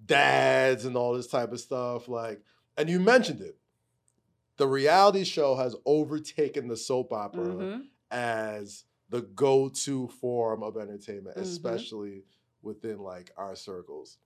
dads 0.05 0.85
and 0.85 0.95
all 0.95 1.13
this 1.13 1.27
type 1.27 1.51
of 1.51 1.59
stuff 1.59 2.07
like 2.07 2.41
and 2.77 2.89
you 2.89 2.99
mentioned 2.99 3.41
it 3.41 3.57
the 4.57 4.67
reality 4.67 5.23
show 5.23 5.55
has 5.55 5.75
overtaken 5.85 6.67
the 6.67 6.77
soap 6.77 7.13
opera 7.13 7.45
Mhm. 7.45 7.87
as 8.11 8.85
the 9.09 9.21
go-to 9.21 10.07
form 10.07 10.63
of 10.63 10.77
entertainment, 10.77 11.37
Mhm. 11.37 11.41
especially 11.41 12.25
within 12.63 12.99
like 12.99 13.31
our 13.37 13.55
circles. 13.55 14.17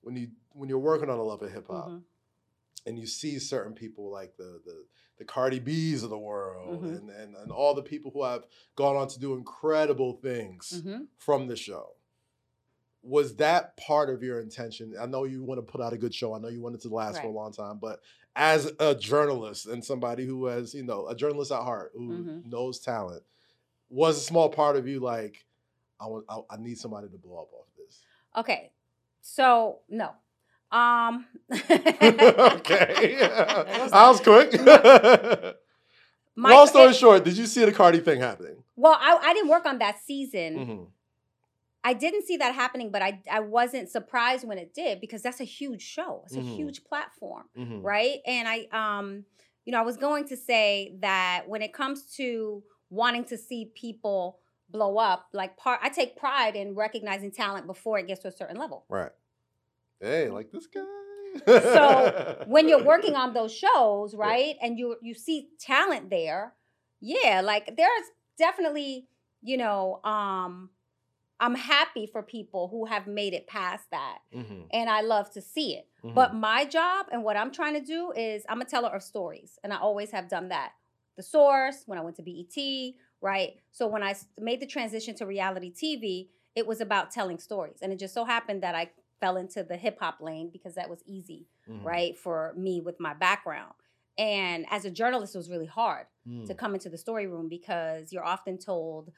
When 0.00 0.16
you 0.16 0.30
when 0.54 0.68
you're 0.70 0.78
working 0.78 1.10
on 1.10 1.18
a 1.18 1.22
love 1.22 1.42
of 1.42 1.52
hip 1.52 1.66
hop 1.68 1.88
Mhm. 1.90 2.02
and 2.86 2.98
you 2.98 3.06
see 3.06 3.38
certain 3.38 3.74
people 3.74 4.10
like 4.10 4.36
the 4.36 4.60
the 4.64 4.86
the 5.18 5.24
Cardi 5.24 5.58
B's 5.58 6.02
of 6.02 6.10
the 6.10 6.18
world 6.18 6.80
Mhm. 6.82 6.96
and, 6.96 7.10
and 7.10 7.36
and 7.36 7.52
all 7.52 7.74
the 7.74 7.82
people 7.82 8.10
who 8.10 8.22
have 8.24 8.46
gone 8.74 8.96
on 8.96 9.08
to 9.08 9.18
do 9.20 9.34
incredible 9.34 10.14
things 10.14 10.82
Mhm. 10.82 11.08
from 11.18 11.46
the 11.46 11.56
show. 11.56 11.94
Was 13.08 13.36
that 13.36 13.76
part 13.78 14.10
of 14.10 14.22
your 14.22 14.40
intention? 14.40 14.94
I 15.00 15.06
know 15.06 15.24
you 15.24 15.42
want 15.42 15.58
to 15.58 15.62
put 15.72 15.80
out 15.80 15.92
a 15.94 15.96
good 15.98 16.14
show. 16.14 16.34
I 16.34 16.38
know 16.38 16.48
you 16.48 16.60
want 16.60 16.74
it 16.74 16.82
to 16.82 16.88
last 16.88 17.20
for 17.22 17.26
a 17.28 17.30
long 17.30 17.52
time, 17.52 17.78
but 17.80 18.00
as 18.36 18.70
a 18.78 18.94
journalist 18.94 19.66
and 19.66 19.82
somebody 19.84 20.26
who 20.26 20.44
has, 20.46 20.74
you 20.74 20.82
know, 20.84 21.08
a 21.08 21.14
journalist 21.14 21.50
at 21.50 21.62
heart 21.62 21.92
who 21.94 22.08
Mhm. 22.10 22.44
knows 22.46 22.78
talent, 22.80 23.22
was 23.88 24.18
a 24.18 24.20
small 24.20 24.50
part 24.50 24.76
of 24.76 24.86
you 24.86 25.00
like, 25.00 25.46
I 25.98 26.06
want, 26.06 26.26
I, 26.28 26.40
I 26.50 26.56
need 26.58 26.78
somebody 26.78 27.08
to 27.08 27.16
blow 27.16 27.38
up 27.38 27.52
off 27.54 27.66
this. 27.78 28.00
Okay. 28.36 28.70
So 29.22 29.78
no. 29.88 30.10
Um 30.70 31.24
okay, 31.50 33.18
I 33.22 34.10
was 34.10 34.20
quick. 34.20 34.52
My- 36.36 36.50
Long 36.52 36.66
story 36.68 36.92
short, 36.92 37.24
did 37.24 37.36
you 37.36 37.46
see 37.46 37.64
the 37.64 37.72
Cardi 37.72 37.98
thing 38.00 38.20
happening? 38.20 38.62
Well, 38.76 38.96
I, 39.00 39.18
I 39.20 39.34
didn't 39.34 39.48
work 39.48 39.66
on 39.66 39.78
that 39.78 39.98
season. 40.04 40.54
Mhm. 40.56 40.86
I 41.84 41.94
didn't 41.94 42.24
see 42.26 42.36
that 42.38 42.54
happening, 42.54 42.90
but 42.90 43.02
I 43.02 43.22
I 43.30 43.40
wasn't 43.40 43.88
surprised 43.88 44.46
when 44.46 44.58
it 44.58 44.74
did 44.74 45.00
because 45.00 45.22
that's 45.22 45.40
a 45.40 45.44
huge 45.44 45.82
show. 45.82 46.22
It's 46.26 46.36
a 46.36 46.40
Mhm. 46.40 46.56
huge 46.56 46.84
platform, 46.84 47.48
Mhm. 47.56 47.82
right? 47.82 48.20
And 48.26 48.48
I 48.48 48.66
um 48.72 49.24
you 49.64 49.72
know, 49.72 49.78
I 49.78 49.82
was 49.82 49.96
going 49.98 50.26
to 50.28 50.36
say 50.36 50.96
that 51.00 51.44
when 51.46 51.60
it 51.62 51.74
comes 51.74 52.06
to 52.16 52.64
wanting 52.90 53.24
to 53.26 53.36
see 53.36 53.70
people 53.74 54.40
blow 54.70 54.96
up, 54.98 55.28
like 55.32 55.56
part 55.56 55.80
I 55.82 55.88
take 55.90 56.16
pride 56.16 56.56
in 56.56 56.74
recognizing 56.74 57.30
talent 57.30 57.66
before 57.66 57.98
it 57.98 58.06
gets 58.06 58.22
to 58.22 58.28
a 58.28 58.32
certain 58.32 58.56
level. 58.56 58.86
Right. 58.88 59.12
Hey, 60.00 60.30
like 60.30 60.50
this 60.52 60.66
guy. 60.66 60.84
So, 61.56 62.14
when 62.44 62.68
you're 62.68 62.82
working 62.84 63.14
on 63.16 63.34
those 63.34 63.54
shows, 63.54 64.14
right, 64.14 64.56
and 64.62 64.78
you 64.78 64.96
you 65.02 65.14
see 65.14 65.50
talent 65.58 66.10
there, 66.10 66.54
yeah, 67.00 67.40
like 67.42 67.76
there's 67.76 68.06
definitely, 68.38 69.08
you 69.42 69.56
know, 69.56 70.00
um, 70.04 70.70
I'm 71.40 71.54
happy 71.54 72.06
for 72.06 72.22
people 72.22 72.68
who 72.68 72.86
have 72.86 73.06
made 73.06 73.32
it 73.34 73.46
past 73.46 73.90
that, 73.90 74.18
Mhm, 74.34 74.66
and 74.72 74.90
I 74.90 75.00
love 75.02 75.30
to 75.32 75.40
see 75.40 75.74
it. 75.76 75.88
mhm. 76.02 76.14
But 76.14 76.34
my 76.34 76.64
job 76.64 77.06
and 77.12 77.22
what 77.24 77.36
I'm 77.36 77.50
trying 77.52 77.74
to 77.74 77.80
do 77.80 78.12
is 78.12 78.44
I'm 78.48 78.60
a 78.60 78.64
teller 78.64 78.88
of 78.90 79.02
stories, 79.02 79.58
and 79.62 79.72
I 79.72 79.78
always 79.78 80.10
have 80.10 80.28
done 80.28 80.48
that. 80.48 80.72
The 81.16 81.22
source 81.22 81.82
when 81.86 81.98
I 81.98 82.02
went 82.02 82.16
to 82.16 82.22
BET, 82.22 82.94
right? 83.20 83.56
So 83.72 83.86
when 83.86 84.02
I 84.02 84.14
made 84.38 84.60
the 84.60 84.66
transition 84.66 85.14
to 85.16 85.26
reality 85.26 85.70
TV, 85.72 86.30
it 86.54 86.66
was 86.66 86.80
about 86.80 87.10
telling 87.10 87.38
stories, 87.38 87.78
and 87.82 87.92
it 87.92 87.98
just 87.98 88.14
so 88.14 88.24
happened 88.24 88.62
that 88.62 88.74
I 88.74 88.90
fell 89.20 89.36
into 89.36 89.64
the 89.64 89.76
hip 89.76 89.98
hop 90.00 90.20
lane 90.20 90.48
because 90.52 90.74
that 90.76 90.88
was 90.88 91.02
easy 91.06 91.48
Mhm, 91.68 91.84
right 91.84 92.16
for 92.16 92.54
me 92.56 92.80
with 92.80 93.00
my 93.00 93.12
background 93.14 93.74
and 94.16 94.64
as 94.70 94.84
a 94.84 94.90
journalist 94.92 95.34
it 95.34 95.38
was 95.38 95.50
really 95.50 95.66
hard 95.66 96.06
to 96.46 96.54
come 96.54 96.72
into 96.74 96.88
the 96.88 96.96
story 96.98 97.26
room 97.26 97.48
because 97.48 98.12
you're 98.12 98.24
often 98.24 98.58
told 98.58 99.10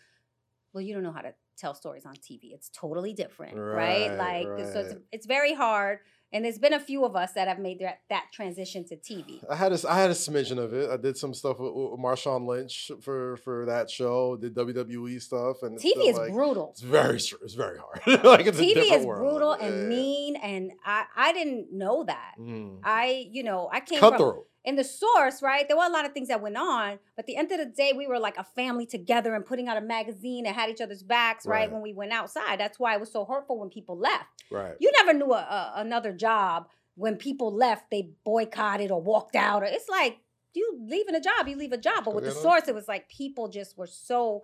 well 0.73 0.81
you 0.83 0.95
don't 0.95 1.03
know 1.03 1.13
how 1.13 1.21
to 1.21 1.35
tell 1.61 1.75
stories 1.75 2.07
on 2.07 2.15
tv 2.15 2.53
it's 2.53 2.71
totally 2.71 3.13
different 3.13 3.57
right, 3.57 4.09
Right, 4.11 4.47
like 4.47 4.67
so 4.73 4.81
it's, 4.81 4.95
it's 5.13 5.27
very 5.27 5.55
hard 5.55 5.99
And 6.33 6.45
there's 6.45 6.59
been 6.59 6.73
a 6.75 6.81
few 6.81 7.05
of 7.05 7.17
us 7.17 7.33
that 7.33 7.49
have 7.49 7.59
made 7.59 7.81
that, 7.81 8.03
that 8.09 8.27
transition 8.33 8.85
to 8.87 8.97
TV. 8.97 9.43
I 9.51 9.57
had 9.57 9.73
a, 9.73 9.79
I 9.89 9.99
had 9.99 10.11
a 10.11 10.15
smidgen 10.15 10.59
of 10.59 10.73
it. 10.73 10.89
I 10.89 10.97
did 10.97 11.17
some 11.17 11.35
stuff 11.35 11.59
with, 11.59 11.73
with 11.73 11.99
Marshawn 11.99 12.47
Lynch 12.47 12.93
for 13.01 13.37
for 13.39 13.67
that 13.67 13.91
show. 13.91 14.37
Did 14.37 14.55
WWE 14.55 15.21
stuff 15.21 15.63
and 15.63 15.77
TV 15.77 16.09
is 16.09 16.17
like, 16.17 16.33
brutal. 16.33 16.71
It's 16.71 16.83
very 16.83 17.17
it's 17.17 17.55
very 17.55 17.79
hard. 17.79 18.25
like 18.25 18.47
it's 18.47 18.59
a 18.59 18.63
TV 18.63 18.93
is 18.97 19.05
world. 19.05 19.21
brutal 19.21 19.57
Yeah. 19.59 19.67
and 19.67 19.89
mean, 19.89 20.37
and 20.37 20.73
I 20.85 21.05
I 21.17 21.33
didn't 21.33 21.73
know 21.73 22.05
that. 22.05 22.35
Mm. 22.39 22.79
I 22.85 23.27
you 23.31 23.43
know 23.43 23.69
I 23.73 23.81
came 23.81 23.99
from 23.99 24.13
Cutthroat. 24.13 24.47
In 24.65 24.77
the 24.77 24.85
source, 24.85 25.41
right? 25.43 25.67
There 25.67 25.77
were 25.77 25.85
a 25.87 25.89
lot 25.91 26.05
of 26.05 26.13
things 26.13 26.29
that 26.29 26.43
went 26.43 26.57
on, 26.57 26.99
but 27.17 27.23
at 27.23 27.27
the 27.27 27.37
end 27.37 27.51
of 27.51 27.59
the 27.59 27.65
day, 27.67 27.93
we 27.97 28.07
were 28.07 28.19
like 28.19 28.37
a 28.37 28.45
family 28.45 28.85
together 28.87 29.35
and 29.35 29.45
putting 29.47 29.69
out 29.69 29.77
a 29.79 29.81
magazine 29.81 30.45
and 30.47 30.55
had 30.55 30.69
each 30.69 30.81
other's 30.83 31.03
backs, 31.03 31.47
right? 31.47 31.61
Right. 31.61 31.73
When 31.73 31.81
we 31.81 31.95
went 31.95 32.13
outside, 32.13 32.61
that's 32.61 32.79
why 32.79 32.95
it 32.95 33.01
was 33.01 33.11
so 33.11 33.25
hurtful 33.25 33.59
when 33.59 33.71
people 33.71 33.97
left. 33.97 34.27
Right. 34.51 34.75
You 34.79 34.93
never 34.99 35.15
knew 35.15 35.33
a, 35.33 35.39
a, 35.39 35.73
another 35.77 36.13
job 36.13 36.69
when 36.97 37.17
people 37.17 37.51
left, 37.55 37.91
they 37.91 38.11
boycotted 38.25 38.91
or 38.91 39.01
walked 39.01 39.35
out. 39.35 39.63
Or 39.63 39.67
it's 39.67 39.89
like 39.89 40.19
you 40.53 40.79
leaving 40.87 41.15
a 41.15 41.21
job, 41.21 41.49
you 41.49 41.57
leave 41.57 41.73
a 41.73 41.79
job. 41.79 42.05
But 42.05 42.15
with 42.15 42.25
the 42.25 42.31
source, 42.33 42.69
it 42.69 42.75
was 42.75 42.87
like 42.89 43.09
people 43.09 43.49
just 43.49 43.79
were 43.79 43.87
so 43.87 44.43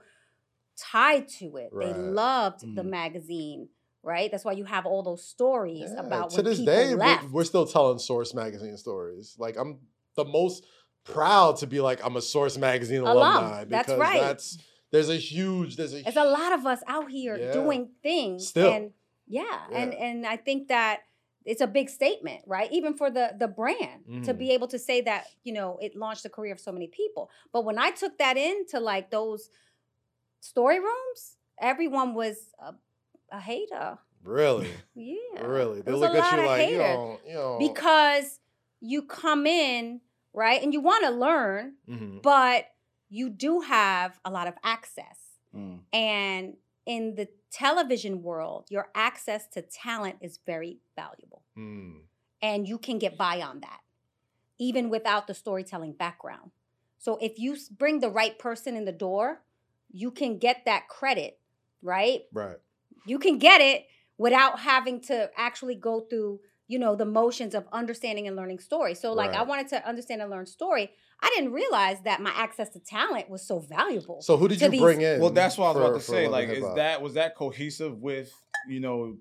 tied 0.78 1.28
to 1.28 1.56
it. 1.56 1.70
They 1.78 1.92
Right. 1.92 1.96
loved 1.96 2.60
the 2.74 2.82
Mm. 2.82 2.88
magazine, 2.90 3.68
right? 4.02 4.30
That's 4.30 4.44
why 4.44 4.52
you 4.52 4.64
have 4.64 4.86
all 4.86 5.02
those 5.02 5.24
stories 5.24 5.90
Yeah, 5.92 6.00
about 6.00 6.30
to 6.30 6.36
when 6.36 6.44
this 6.46 6.58
day, 6.60 6.94
we- 6.94 7.00
left. 7.00 7.30
we're 7.30 7.44
still 7.44 7.66
telling 7.66 7.98
Source 7.98 8.34
magazine 8.34 8.76
stories. 8.76 9.36
Like 9.38 9.56
I'm 9.58 9.80
the 10.16 10.24
most 10.24 10.64
proud 11.04 11.56
to 11.58 11.66
be 11.66 11.80
like 11.80 12.04
I'm 12.04 12.16
a 12.16 12.22
Source 12.22 12.56
magazine 12.58 13.02
Alum. 13.02 13.16
alumni 13.16 13.64
That's 13.64 13.86
because 13.86 14.00
right. 14.00 14.20
that's 14.20 14.58
there's 14.90 15.08
a 15.10 15.16
huge 15.16 15.76
there's 15.76 15.94
a 15.94 16.02
There's 16.02 16.16
a 16.16 16.24
lot 16.24 16.52
of 16.52 16.66
us 16.66 16.80
out 16.88 17.10
here 17.10 17.36
Yeah. 17.36 17.52
doing 17.52 17.90
things. 18.02 18.48
Still. 18.48 18.72
And 18.72 18.92
yeah, 19.28 19.66
and 19.72 19.92
Yeah. 19.92 19.98
and 20.04 20.26
I 20.26 20.36
think 20.36 20.68
that 20.68 21.02
it's 21.44 21.60
a 21.60 21.66
big 21.68 21.88
statement, 21.88 22.42
right? 22.46 22.70
Even 22.72 22.94
for 22.94 23.08
the 23.10 23.34
the 23.38 23.46
brand 23.46 24.04
to 24.24 24.34
Mhm. 24.34 24.38
be 24.38 24.50
able 24.50 24.66
to 24.68 24.78
say 24.80 25.00
that, 25.02 25.28
you 25.44 25.52
know, 25.52 25.78
it 25.80 25.94
launched 25.94 26.24
the 26.24 26.30
career 26.30 26.52
of 26.52 26.58
so 26.60 26.72
many 26.72 26.88
people. 26.88 27.30
But 27.52 27.64
when 27.64 27.78
I 27.78 27.90
took 27.92 28.18
that 28.18 28.36
into 28.36 28.80
like 28.80 29.10
those 29.10 29.48
story 30.40 30.80
rooms, 30.80 31.36
everyone 31.58 32.14
was 32.14 32.52
a, 32.58 32.74
a 33.30 33.40
hater. 33.40 33.98
really 34.24 34.70
Yeah. 34.96 35.42
really 35.42 35.82
they 35.82 35.92
look 35.92 36.14
at 36.14 36.32
you 36.40 36.46
like 36.46 36.68
you 36.68 36.78
haters. 36.78 36.96
know 36.96 37.20
you 37.26 37.34
know 37.34 37.58
Because 37.60 38.40
you 38.80 39.02
come 39.02 39.46
in, 39.46 40.00
right? 40.36 40.62
And 40.62 40.72
you 40.72 40.80
want 40.80 41.04
to 41.04 41.10
learn, 41.10 41.76
Mhm. 41.88 42.22
but 42.22 42.66
you 43.08 43.28
do 43.30 43.60
have 43.60 44.20
a 44.24 44.30
lot 44.30 44.46
of 44.46 44.54
access. 44.62 45.38
Mm. 45.54 45.80
And 45.92 46.56
in 46.84 47.14
the 47.14 47.28
television 47.50 48.22
world, 48.22 48.66
your 48.70 48.90
access 48.94 49.46
to 49.48 49.62
talent 49.62 50.18
is 50.20 50.38
very 50.44 50.78
valuable. 50.94 51.42
Mm. 51.56 52.02
And 52.42 52.68
you 52.68 52.78
can 52.78 52.98
get 52.98 53.16
by 53.16 53.40
on 53.40 53.60
that, 53.60 53.80
even 54.58 54.90
without 54.90 55.26
the 55.26 55.34
storytelling 55.34 55.94
background. 55.94 56.50
So 56.98 57.16
if 57.16 57.38
you 57.38 57.56
bring 57.70 58.00
the 58.00 58.10
right 58.10 58.38
person 58.38 58.76
in 58.76 58.84
the 58.84 58.92
door, 58.92 59.42
you 59.90 60.10
can 60.10 60.38
get 60.38 60.64
that 60.66 60.88
credit, 60.88 61.40
right? 61.80 62.24
right 62.32 62.58
You 63.06 63.18
can 63.18 63.38
get 63.38 63.60
it 63.60 63.86
without 64.18 64.60
having 64.60 65.00
to 65.02 65.30
actually 65.36 65.76
go 65.76 66.00
through, 66.00 66.40
you 66.68 66.78
know, 66.78 66.96
the 66.96 67.04
motions 67.04 67.54
of 67.54 67.64
understanding 67.72 68.26
and 68.26 68.34
learning 68.36 68.58
story. 68.58 68.94
So 68.94 69.12
like 69.12 69.30
I 69.32 69.42
wanted 69.42 69.68
to 69.68 69.86
understand 69.88 70.20
and 70.22 70.30
learn 70.30 70.46
story. 70.46 70.90
I 71.22 71.32
didn't 71.34 71.52
realize 71.52 71.98
that 72.04 72.20
my 72.20 72.30
access 72.34 72.68
to 72.70 72.80
talent 72.80 73.30
was 73.30 73.46
so 73.46 73.60
valuable. 73.60 74.20
so 74.20 74.36
who 74.36 74.48
did 74.48 74.60
you 74.60 74.68
these- 74.68 74.80
bring 74.80 75.00
in 75.00 75.20
Well, 75.20 75.30
that's 75.30 75.56
what 75.56 75.66
I 75.66 75.68
was 75.68 75.76
for- 75.76 75.84
about 75.86 76.00
to 76.00 76.04
say. 76.04 76.28
Like, 76.28 76.48
is 76.48 76.64
that 76.74 77.00
was 77.02 77.14
that 77.14 77.34
cohesive 77.36 78.00
with 78.02 78.32
you 78.68 78.80
know 78.80 79.16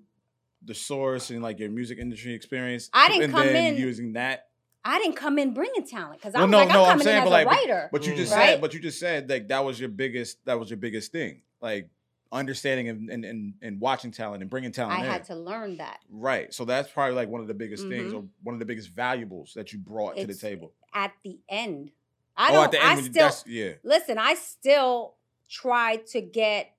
the 0.64 0.74
source 0.74 1.30
and 1.30 1.42
like 1.42 1.58
your 1.58 1.70
music 1.70 1.98
industry 1.98 2.34
experience? 2.34 2.90
I 2.92 3.08
didn't 3.08 3.24
and 3.24 3.32
come 3.32 3.46
then 3.46 3.74
in- 3.74 3.80
using 3.80 4.12
that. 4.14 4.48
I 4.84 4.98
didn't 5.00 5.16
come 5.16 5.38
in 5.40 5.52
bringing 5.52 5.84
talent 5.84 6.20
because 6.20 6.34
I 6.36 6.38
Well, 6.38 6.46
was 6.46 6.52
no, 6.52 6.58
like, 6.58 6.68
no, 6.68 6.74
I'm 6.74 6.80
I'm 6.84 6.90
coming 6.92 7.04
saying, 7.04 7.16
in 7.16 7.22
as 7.24 7.28
but 7.28 7.30
a 7.30 7.32
like, 7.32 7.46
but- 7.48 7.54
writer. 7.56 7.88
But 7.92 8.06
you 8.06 8.14
just 8.14 8.32
mm. 8.32 8.36
Right? 8.36 8.46
said, 8.50 8.60
but 8.60 8.74
you 8.74 8.80
just 8.80 9.00
said 9.00 9.28
like 9.30 9.48
that 9.48 9.64
was 9.64 9.80
your 9.80 9.88
biggest, 9.88 10.44
that 10.44 10.58
was 10.60 10.70
your 10.70 10.76
biggest 10.76 11.10
thing, 11.12 11.42
like 11.60 11.88
understanding 12.32 12.88
and 12.88 13.08
and 13.10 13.24
and, 13.24 13.54
and 13.62 13.80
watching 13.80 14.10
talent 14.10 14.42
and 14.42 14.50
bringing 14.50 14.72
talent 14.72 14.98
I 14.98 15.04
in. 15.04 15.10
had 15.10 15.24
to 15.26 15.36
learn 15.36 15.76
that 15.76 16.00
Right. 16.10 16.52
So 16.52 16.64
that's 16.64 16.90
probably 16.90 17.14
like 17.14 17.28
one 17.28 17.40
of 17.40 17.46
the 17.46 17.54
biggest 17.54 17.86
things 17.88 18.12
Mhm. 18.12 18.16
or 18.16 18.24
one 18.42 18.54
of 18.54 18.58
the 18.58 18.64
biggest 18.64 18.88
valuables 18.90 19.54
that 19.54 19.72
you 19.72 19.78
brought 19.78 20.16
to 20.16 20.26
the 20.26 20.34
table. 20.34 20.72
at 20.92 21.12
the 21.22 21.38
end. 21.48 21.92
I 22.36 22.50
oh, 22.50 22.52
don't. 22.54 22.64
at 22.64 22.70
the 22.72 22.84
end, 22.84 22.98
I 23.16 23.30
still 23.30 23.52
yeah. 23.52 23.72
listen. 23.82 24.18
I 24.18 24.34
still 24.34 25.14
try 25.48 25.96
to 26.08 26.20
get 26.20 26.72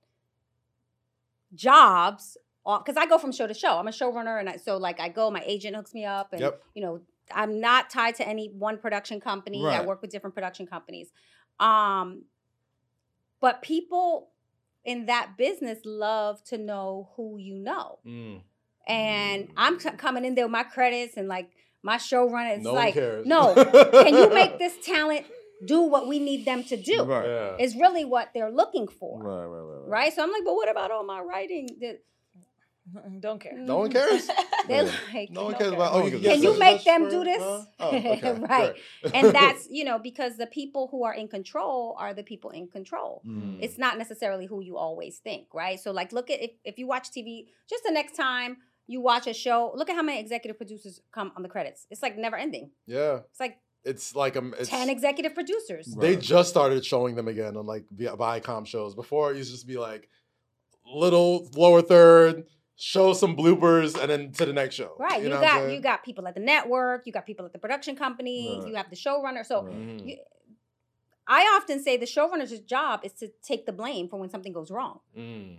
jobs 1.53 2.37
because 2.65 2.97
I 2.97 3.05
go 3.05 3.17
from 3.17 3.31
show 3.31 3.47
to 3.47 3.53
show. 3.53 3.77
I'm 3.77 3.87
a 3.87 3.91
showrunner, 3.91 4.39
and 4.39 4.49
I, 4.49 4.57
so 4.57 4.77
like 4.77 4.99
I 4.99 5.09
go. 5.09 5.31
My 5.31 5.41
agent 5.45 5.75
hooks 5.75 5.93
me 5.93 6.03
up, 6.05 6.33
and 6.33 6.41
Yep. 6.41 6.63
you 6.75 6.81
know 6.81 7.01
I'm 7.31 7.59
not 7.59 7.89
tied 7.89 8.15
to 8.15 8.27
any 8.27 8.49
one 8.49 8.77
production 8.77 9.19
company. 9.19 9.65
I 9.65 9.81
work 9.85 10.01
with 10.01 10.11
different 10.11 10.33
production 10.35 10.67
companies. 10.67 11.11
Um, 11.59 12.23
but 13.39 13.61
people 13.61 14.29
in 14.87 15.05
that 15.05 15.33
business 15.37 15.79
love 15.85 16.43
to 16.45 16.57
know 16.57 17.09
who 17.15 17.37
you 17.37 17.59
know. 17.59 17.99
Mm. 18.07 18.41
and 18.87 19.49
I'm 19.55 19.79
c- 19.79 19.91
coming 19.91 20.25
in 20.25 20.33
there 20.35 20.45
with 20.45 20.51
my 20.53 20.63
credits 20.63 21.17
and 21.17 21.27
like 21.27 21.49
my 21.83 21.97
showrunner. 21.97 22.55
It's 22.55 22.63
no 22.63 22.73
like, 22.73 22.93
cares 22.95 23.25
no, 23.27 23.53
can 23.91 24.15
you 24.15 24.33
make 24.33 24.57
this 24.57 24.75
talent 24.83 25.25
do 25.65 25.81
what 25.81 26.07
we 26.07 26.19
need 26.19 26.45
them 26.45 26.63
to 26.65 26.77
do? 26.77 27.03
Right. 27.03 27.25
yeah. 27.27 27.57
Is 27.59 27.75
really 27.75 28.05
what 28.05 28.29
they're 28.33 28.51
looking 28.51 28.87
for, 28.87 29.21
Right, 29.21 29.45
right, 29.45 29.61
right, 29.61 29.81
right. 29.81 29.89
right? 29.89 30.13
So 30.13 30.23
I'm 30.23 30.31
like, 30.31 30.43
but 30.45 30.53
what 30.55 30.69
about 30.69 30.91
all 30.91 31.03
my 31.03 31.19
writing? 31.19 31.67
That- 32.93 33.21
Don't 33.27 33.39
care. 33.39 33.57
no 33.57 33.77
one 33.79 33.91
cares 33.91 34.27
They're 34.67 34.83
like, 35.13 35.29
no 35.31 35.43
one 35.45 35.53
cares 35.55 35.69
care. 35.71 35.73
about 35.79 35.93
oh 35.93 36.05
you 36.05 36.11
Can 36.11 36.21
Can 36.21 36.43
you 36.43 36.57
make 36.59 36.83
them 36.83 37.05
for- 37.05 37.09
do 37.11 37.23
this? 37.23 37.41
huh? 37.41 37.63
Oh, 37.79 37.95
okay, 37.95 38.33
Right. 38.39 38.75
and 39.13 39.33
that's 39.35 39.67
you 39.69 39.83
know 39.83 39.99
because 39.99 40.37
the 40.37 40.47
people 40.47 40.87
who 40.91 41.03
are 41.03 41.13
in 41.13 41.27
control 41.27 41.95
are 41.99 42.13
the 42.13 42.23
people 42.23 42.49
in 42.51 42.67
control. 42.67 43.21
Mm. 43.25 43.57
It's 43.61 43.77
not 43.77 43.97
necessarily 43.97 44.45
who 44.45 44.61
you 44.61 44.77
always 44.77 45.17
think, 45.19 45.47
right? 45.53 45.79
So 45.79 45.91
like 45.91 46.11
look 46.11 46.29
at 46.29 46.41
if, 46.41 46.51
if 46.63 46.77
you 46.79 46.87
watch 46.87 47.09
TV, 47.11 47.47
just 47.69 47.83
the 47.83 47.91
next 47.91 48.15
time 48.15 48.57
you 48.87 49.01
watch 49.01 49.27
a 49.27 49.33
show, 49.33 49.73
look 49.75 49.89
at 49.89 49.95
how 49.95 50.01
many 50.03 50.19
executive 50.19 50.57
producers 50.57 51.01
come 51.11 51.31
on 51.35 51.43
the 51.43 51.49
credits. 51.49 51.85
It's 51.91 52.01
like 52.01 52.17
never 52.17 52.37
ending. 52.37 52.71
yeah 52.85 53.19
It's 53.31 53.39
like 53.39 53.57
it's 53.83 54.15
like 54.15 54.35
um 54.37 54.53
it's 54.59 54.69
10 54.69 54.89
executive 54.89 55.33
producers. 55.35 55.93
Right. 55.95 56.01
they 56.01 56.15
just 56.15 56.49
started 56.49 56.85
showing 56.85 57.15
them 57.15 57.27
again 57.27 57.57
on 57.57 57.65
like 57.65 57.85
Viacom 57.95 58.65
shows. 58.65 58.95
Before 58.95 59.31
it 59.31 59.37
used 59.37 59.49
to 59.51 59.55
just 59.55 59.67
be 59.67 59.77
like 59.77 60.09
little 60.85 61.49
lower 61.55 61.81
third, 61.81 62.45
show 62.79 63.11
some 63.13 63.35
bloopers, 63.35 63.99
and 63.99 64.09
then 64.09 64.31
to 64.33 64.45
the 64.45 64.53
next 64.53 64.75
show. 64.75 64.95
Right. 64.99 65.21
You, 65.21 65.29
know 65.29 65.41
got 65.41 65.71
you 65.71 65.79
got 65.81 66.03
people 66.05 66.27
at 66.27 66.35
the 66.35 66.39
network, 66.41 67.07
you 67.07 67.11
got 67.11 67.25
people 67.25 67.45
at 67.45 67.51
the 67.51 67.59
production 67.59 67.95
companies, 67.95 68.59
Right. 68.59 68.67
you 68.69 68.75
have 68.75 68.89
the 68.89 68.95
showrunner. 68.95 69.43
So 69.45 69.63
Right. 69.63 69.73
Mhm. 69.75 70.07
you, 70.07 70.17
I 71.27 71.41
often 71.59 71.81
say 71.83 71.97
the 71.97 72.05
showrunner's 72.05 72.57
job 72.61 73.01
is 73.03 73.13
to 73.13 73.29
take 73.43 73.65
the 73.65 73.73
blame 73.73 74.07
for 74.07 74.17
when 74.19 74.29
something 74.29 74.53
goes 74.53 74.71
wrong. 74.71 74.99
Mm. 75.17 75.57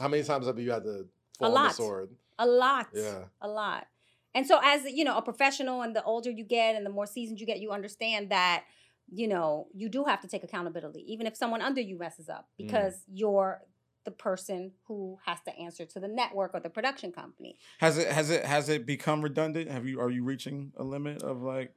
How 0.00 0.08
many 0.08 0.22
times 0.24 0.46
have 0.46 0.58
you 0.58 0.70
had 0.72 0.82
to 0.84 1.06
fall 1.38 1.48
on 1.48 1.54
lot. 1.54 1.68
the 1.68 1.74
sword? 1.74 2.10
A 2.38 2.46
lot. 2.46 2.88
Yeah. 2.92 3.24
A 3.40 3.48
lot. 3.48 3.86
And 4.34 4.46
so 4.46 4.58
as 4.62 4.84
you 4.84 5.04
know, 5.04 5.16
a 5.16 5.22
professional 5.22 5.82
and 5.82 5.94
the 5.94 6.02
older 6.02 6.30
you 6.30 6.44
get 6.44 6.74
and 6.74 6.84
the 6.84 6.90
more 6.90 7.06
seasoned 7.06 7.38
you 7.40 7.46
get, 7.46 7.60
you 7.60 7.70
understand 7.70 8.30
that 8.30 8.64
you 9.12 9.28
know, 9.28 9.68
you 9.72 9.88
do 9.88 10.02
have 10.02 10.20
to 10.20 10.26
take 10.26 10.42
accountability 10.42 11.04
even 11.12 11.28
if 11.28 11.36
someone 11.36 11.62
under 11.62 11.80
you 11.80 11.96
messes 11.96 12.28
up 12.28 12.48
Mm. 12.58 12.66
because 12.66 13.04
you're 13.12 13.62
the 14.06 14.10
person 14.10 14.72
who 14.86 15.18
has 15.26 15.38
to 15.42 15.54
answer 15.58 15.84
to 15.84 16.00
the 16.00 16.08
network 16.08 16.54
or 16.54 16.60
the 16.60 16.70
production 16.70 17.12
company. 17.12 17.58
Has 17.78 17.98
it 17.98 18.08
has 18.10 18.30
it 18.30 18.46
has 18.46 18.70
it 18.70 18.86
become 18.86 19.20
redundant? 19.20 19.70
Have 19.70 19.86
you 19.86 20.00
are 20.00 20.08
you 20.08 20.24
reaching 20.24 20.72
a 20.78 20.82
limit 20.84 21.22
of 21.22 21.42
like 21.42 21.74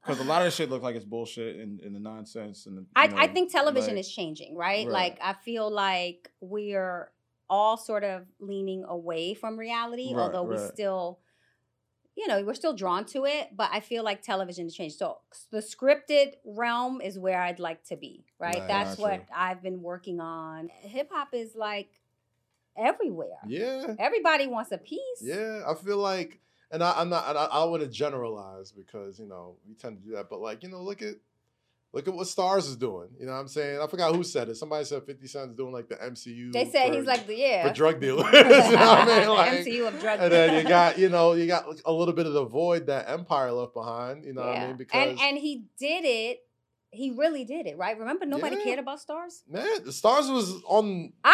because 0.00 0.20
a 0.20 0.24
lot 0.24 0.40
of 0.40 0.46
this 0.46 0.54
shit 0.54 0.70
look 0.70 0.82
like 0.82 0.96
it's 0.96 1.04
bullshit 1.04 1.56
and, 1.56 1.80
and 1.80 1.94
the 1.94 2.00
nonsense 2.00 2.66
and 2.66 2.78
the, 2.78 2.86
I, 2.94 3.06
know, 3.06 3.16
I 3.16 3.26
think 3.26 3.50
television 3.50 3.94
like- 3.94 4.00
is 4.00 4.10
changing, 4.10 4.56
right? 4.56 4.86
Right. 4.86 4.92
Like 4.92 5.18
I 5.22 5.34
feel 5.34 5.70
like 5.70 6.30
we're 6.40 7.10
all 7.50 7.76
sort 7.76 8.04
of 8.04 8.22
leaning 8.38 8.84
away 8.84 9.34
from 9.34 9.58
reality, 9.58 10.14
Right, 10.14 10.22
although 10.22 10.44
we 10.44 10.56
still, 10.58 11.20
you 12.16 12.26
know, 12.28 12.42
we're 12.42 12.54
still 12.54 12.74
drawn 12.74 13.04
to 13.06 13.24
it. 13.24 13.50
But 13.56 13.70
I 13.72 13.80
feel 13.80 14.04
like 14.04 14.22
television 14.22 14.66
has 14.66 14.74
changed. 14.74 14.96
So 14.96 15.18
the 15.50 15.58
scripted 15.58 16.34
realm 16.44 17.00
is 17.00 17.18
where 17.18 17.40
I'd 17.40 17.58
like 17.58 17.84
to 17.88 17.96
be, 17.96 18.24
right? 18.38 18.56
Right, 18.56 18.68
That's 18.68 18.98
what 18.98 19.26
I've 19.34 19.62
been 19.62 19.82
working 19.82 20.20
on. 20.20 20.70
Hip 20.82 21.10
hop 21.12 21.28
is 21.32 21.54
like 21.54 21.90
everywhere. 22.76 23.38
Yeah. 23.46 23.94
Everybody 23.98 24.46
wants 24.46 24.72
a 24.72 24.78
piece. 24.78 25.00
Yeah. 25.20 25.62
I 25.66 25.74
feel 25.74 25.98
like, 25.98 26.40
and 26.70 26.82
I, 26.82 26.94
I'm 26.96 27.08
not, 27.08 27.36
I, 27.36 27.44
I 27.44 27.64
want 27.64 27.82
to 27.82 27.88
generalize 27.88 28.72
because, 28.72 29.18
you 29.18 29.26
know, 29.26 29.56
we 29.68 29.74
tend 29.74 29.98
to 29.98 30.08
do 30.08 30.14
that, 30.16 30.28
but 30.28 30.40
like, 30.40 30.62
you 30.62 30.68
know, 30.68 30.82
look 30.82 31.02
at, 31.02 31.14
Look 31.94 32.08
at 32.08 32.14
what 32.14 32.26
Starz 32.26 32.66
is 32.68 32.76
doing. 32.76 33.08
You 33.20 33.26
know 33.26 33.32
what 33.32 33.38
I'm 33.38 33.48
saying? 33.48 33.80
I 33.80 33.86
forgot 33.86 34.14
who 34.14 34.24
said 34.24 34.48
it. 34.48 34.56
Somebody 34.56 34.84
said 34.84 35.04
50 35.04 35.26
Cent's 35.28 35.56
doing 35.56 35.72
like 35.72 35.88
the 35.88 35.94
MCU. 35.94 36.52
They 36.52 36.64
say 36.68 36.88
for- 36.88 36.94
he's 36.96 37.06
like 37.06 37.26
the 37.26 37.36
yeah. 37.36 37.68
for 37.68 37.72
drug 37.72 38.00
dealers. 38.00 38.26
you 38.32 38.42
know 38.42 38.48
what 38.48 38.72
I 38.76 39.04
mean? 39.16 39.24
The 39.26 39.32
Like, 39.32 39.50
MCU 39.60 39.86
of 39.88 40.00
drug 40.00 40.18
dealers. 40.18 40.20
and 40.20 40.32
then 40.32 40.62
you 40.62 40.68
got, 40.68 40.98
you 40.98 41.08
know, 41.08 41.34
you 41.34 41.46
got 41.46 41.66
a 41.86 41.92
little 41.92 42.14
bit 42.14 42.26
of 42.26 42.32
the 42.32 42.44
void 42.44 42.86
that 42.86 43.08
Empire 43.08 43.52
left 43.52 43.74
behind. 43.74 44.24
You 44.24 44.32
know 44.34 44.42
what 44.44 44.56
I 44.58 44.66
mean? 44.66 44.76
Because 44.76 45.08
and 45.10 45.20
and 45.20 45.38
he 45.38 45.64
did 45.78 46.04
it. 46.04 46.40
He 46.90 47.10
really 47.10 47.44
did 47.44 47.66
it, 47.66 47.76
right? 47.76 47.98
Remember, 47.98 48.24
nobody 48.24 48.54
Yeah. 48.56 48.62
cared 48.62 48.78
about 48.78 49.00
Starz. 49.00 49.42
man, 49.48 49.66
the 49.84 49.90
Starz 49.90 50.32
was 50.32 50.62
on. 50.68 51.12
I 51.24 51.33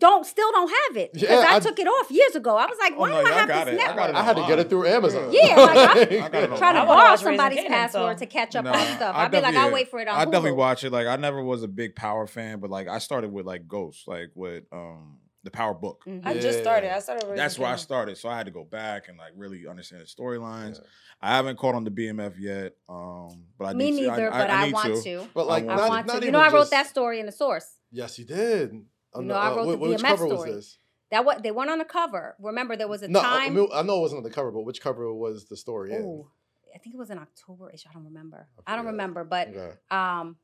don't 0.00 0.26
still 0.26 0.50
don't 0.50 0.68
have 0.68 0.96
it 0.96 1.12
because 1.12 1.28
Yeah, 1.28 1.46
I, 1.48 1.56
I- 1.56 1.60
took 1.60 1.78
it 1.78 1.86
off 1.86 2.10
years 2.10 2.34
ago. 2.34 2.56
I 2.56 2.66
was 2.66 2.76
like, 2.80 2.94
Oh, 2.96 3.00
why 3.00 3.10
no, 3.10 3.20
do 3.22 3.28
I 3.28 3.30
yeah, 3.30 3.36
I 3.36 3.38
have 3.40 3.48
got 3.48 3.64
this 3.66 3.74
it. 3.74 3.80
I 3.80 3.86
network? 3.86 4.08
it 4.08 4.14
I 4.16 4.22
had 4.24 4.36
to 4.36 4.46
get 4.48 4.58
it 4.58 4.68
through 4.70 4.86
Amazon. 4.88 5.28
Yeah, 5.32 5.54
like, 5.56 6.10
I'm 6.12 6.22
I 6.24 6.28
got 6.46 6.58
trying 6.58 6.74
to 6.74 6.80
I 6.80 6.84
wanna 6.84 6.86
borrow 6.86 7.16
somebody's 7.16 7.64
password 7.66 8.18
so- 8.18 8.24
to 8.24 8.26
catch 8.26 8.56
up 8.56 8.64
No, 8.64 8.72
on 8.72 8.86
stuff. 8.96 9.14
I 9.14 9.24
I'd 9.24 9.30
be 9.30 9.36
like, 9.36 9.44
definitely- 9.44 9.58
I'll 9.68 9.72
wait 9.72 9.90
for 9.90 10.00
it 10.00 10.08
on 10.08 10.16
I 10.16 10.24
definitely 10.24 10.52
watch 10.52 10.82
it. 10.84 10.90
Like 10.90 11.06
I 11.06 11.16
never 11.16 11.42
was 11.44 11.62
a 11.62 11.68
big 11.68 11.94
Power 11.94 12.26
fan, 12.26 12.58
but 12.60 12.70
like 12.70 12.88
I 12.88 12.98
started 12.98 13.30
with 13.30 13.46
like 13.46 13.68
Ghost, 13.68 14.08
like 14.08 14.30
with 14.34 14.64
um 14.72 15.18
the 15.42 15.50
Power 15.50 15.72
book. 15.74 16.04
Mhm. 16.06 16.20
I 16.26 16.38
just 16.38 16.60
started. 16.60 16.94
I 16.94 16.98
started. 17.00 17.24
That's 17.36 17.58
where 17.58 17.68
I 17.70 17.76
started, 17.76 18.18
so 18.18 18.28
I 18.28 18.36
had 18.36 18.44
to 18.46 18.52
go 18.52 18.64
back 18.64 19.08
and 19.08 19.16
like 19.16 19.32
really 19.36 19.66
understand 19.66 20.02
the 20.02 20.06
storylines. 20.06 20.76
Yeah. 20.80 20.86
I 21.22 21.36
haven't 21.36 21.58
caught 21.58 21.74
on 21.74 21.84
the 21.84 21.90
BMF 21.90 22.34
yet, 22.38 22.72
um, 22.88 23.44
but 23.58 23.66
I 23.66 23.72
Me 23.74 23.90
need 23.90 24.02
to. 24.02 24.08
neither, 24.08 24.32
I, 24.32 24.38
but 24.38 24.50
I, 24.50 24.54
I, 24.62 24.64
need 24.66 24.72
want 24.74 24.94
to. 24.96 25.02
to. 25.02 25.28
But 25.34 25.46
like, 25.46 25.64
I 25.66 25.72
I 25.72 25.76
not, 25.76 25.88
want 25.88 26.06
not 26.06 26.20
to. 26.20 26.24
You 26.26 26.32
know, 26.32 26.40
I 26.40 26.50
wrote 26.50 26.60
just- 26.60 26.70
that 26.72 26.86
story 26.88 27.20
in 27.20 27.26
the 27.26 27.32
source. 27.32 27.66
Yes, 27.90 28.18
you 28.18 28.24
did. 28.24 28.74
On 29.14 29.22
You 29.22 29.28
the- 29.28 29.34
know, 29.34 29.40
I 29.40 29.50
uh, 29.52 29.56
wrote 29.56 29.70
the 29.72 29.76
which 29.78 30.00
BMF 30.00 30.08
cover 30.08 30.26
was 30.26 30.34
story. 30.40 30.52
this? 30.52 30.78
That 31.10 31.24
what 31.24 31.42
they 31.42 31.50
weren't 31.50 31.70
on 31.70 31.78
the 31.78 31.84
cover. 31.84 32.36
Remember, 32.40 32.76
there 32.76 32.86
was 32.88 33.02
a 33.02 33.08
No, 33.08 33.20
I, 33.20 33.22
time. 33.46 33.54
mean, 33.54 33.68
I 33.74 33.82
know 33.82 33.98
it 33.98 34.00
wasn't 34.02 34.18
on 34.18 34.22
the 34.24 34.30
cover, 34.30 34.50
but 34.52 34.62
which 34.62 34.80
cover 34.80 35.12
was 35.12 35.46
the 35.46 35.56
story 35.56 35.92
in? 35.92 36.02
Ooh, 36.02 36.30
I 36.74 36.78
think 36.78 36.94
it 36.94 36.98
was 36.98 37.10
in 37.10 37.18
October-ish. 37.18 37.84
I 37.88 37.92
don't 37.92 38.04
remember. 38.04 38.46
I, 38.66 38.76
don't 38.76 38.86
remember, 38.86 39.24
but 39.24 39.48
Okay. 39.48 39.72
um, 39.90 40.36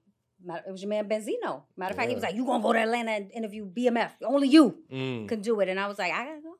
it 0.49 0.71
was 0.73 0.83
your 0.83 0.89
man 0.91 1.09
Benzino. 1.09 1.63
Matter 1.77 1.93
of 1.93 1.97
fact, 1.97 2.09
he 2.09 2.15
was 2.17 2.25
like, 2.25 2.35
"You 2.35 2.45
gonna 2.45 2.63
go 2.63 2.73
to 2.73 2.79
Atlanta 2.81 3.13
and 3.13 3.31
interview 3.31 3.65
BMF? 3.65 4.11
Only 4.25 4.49
you 4.49 4.77
Mm. 4.93 5.29
can 5.29 5.41
do 5.41 5.61
it." 5.61 5.69
And 5.69 5.79
I 5.79 5.87
was 5.87 5.99
like, 6.01 6.13
"I 6.13 6.25
gotta 6.27 6.41
go." 6.43 6.55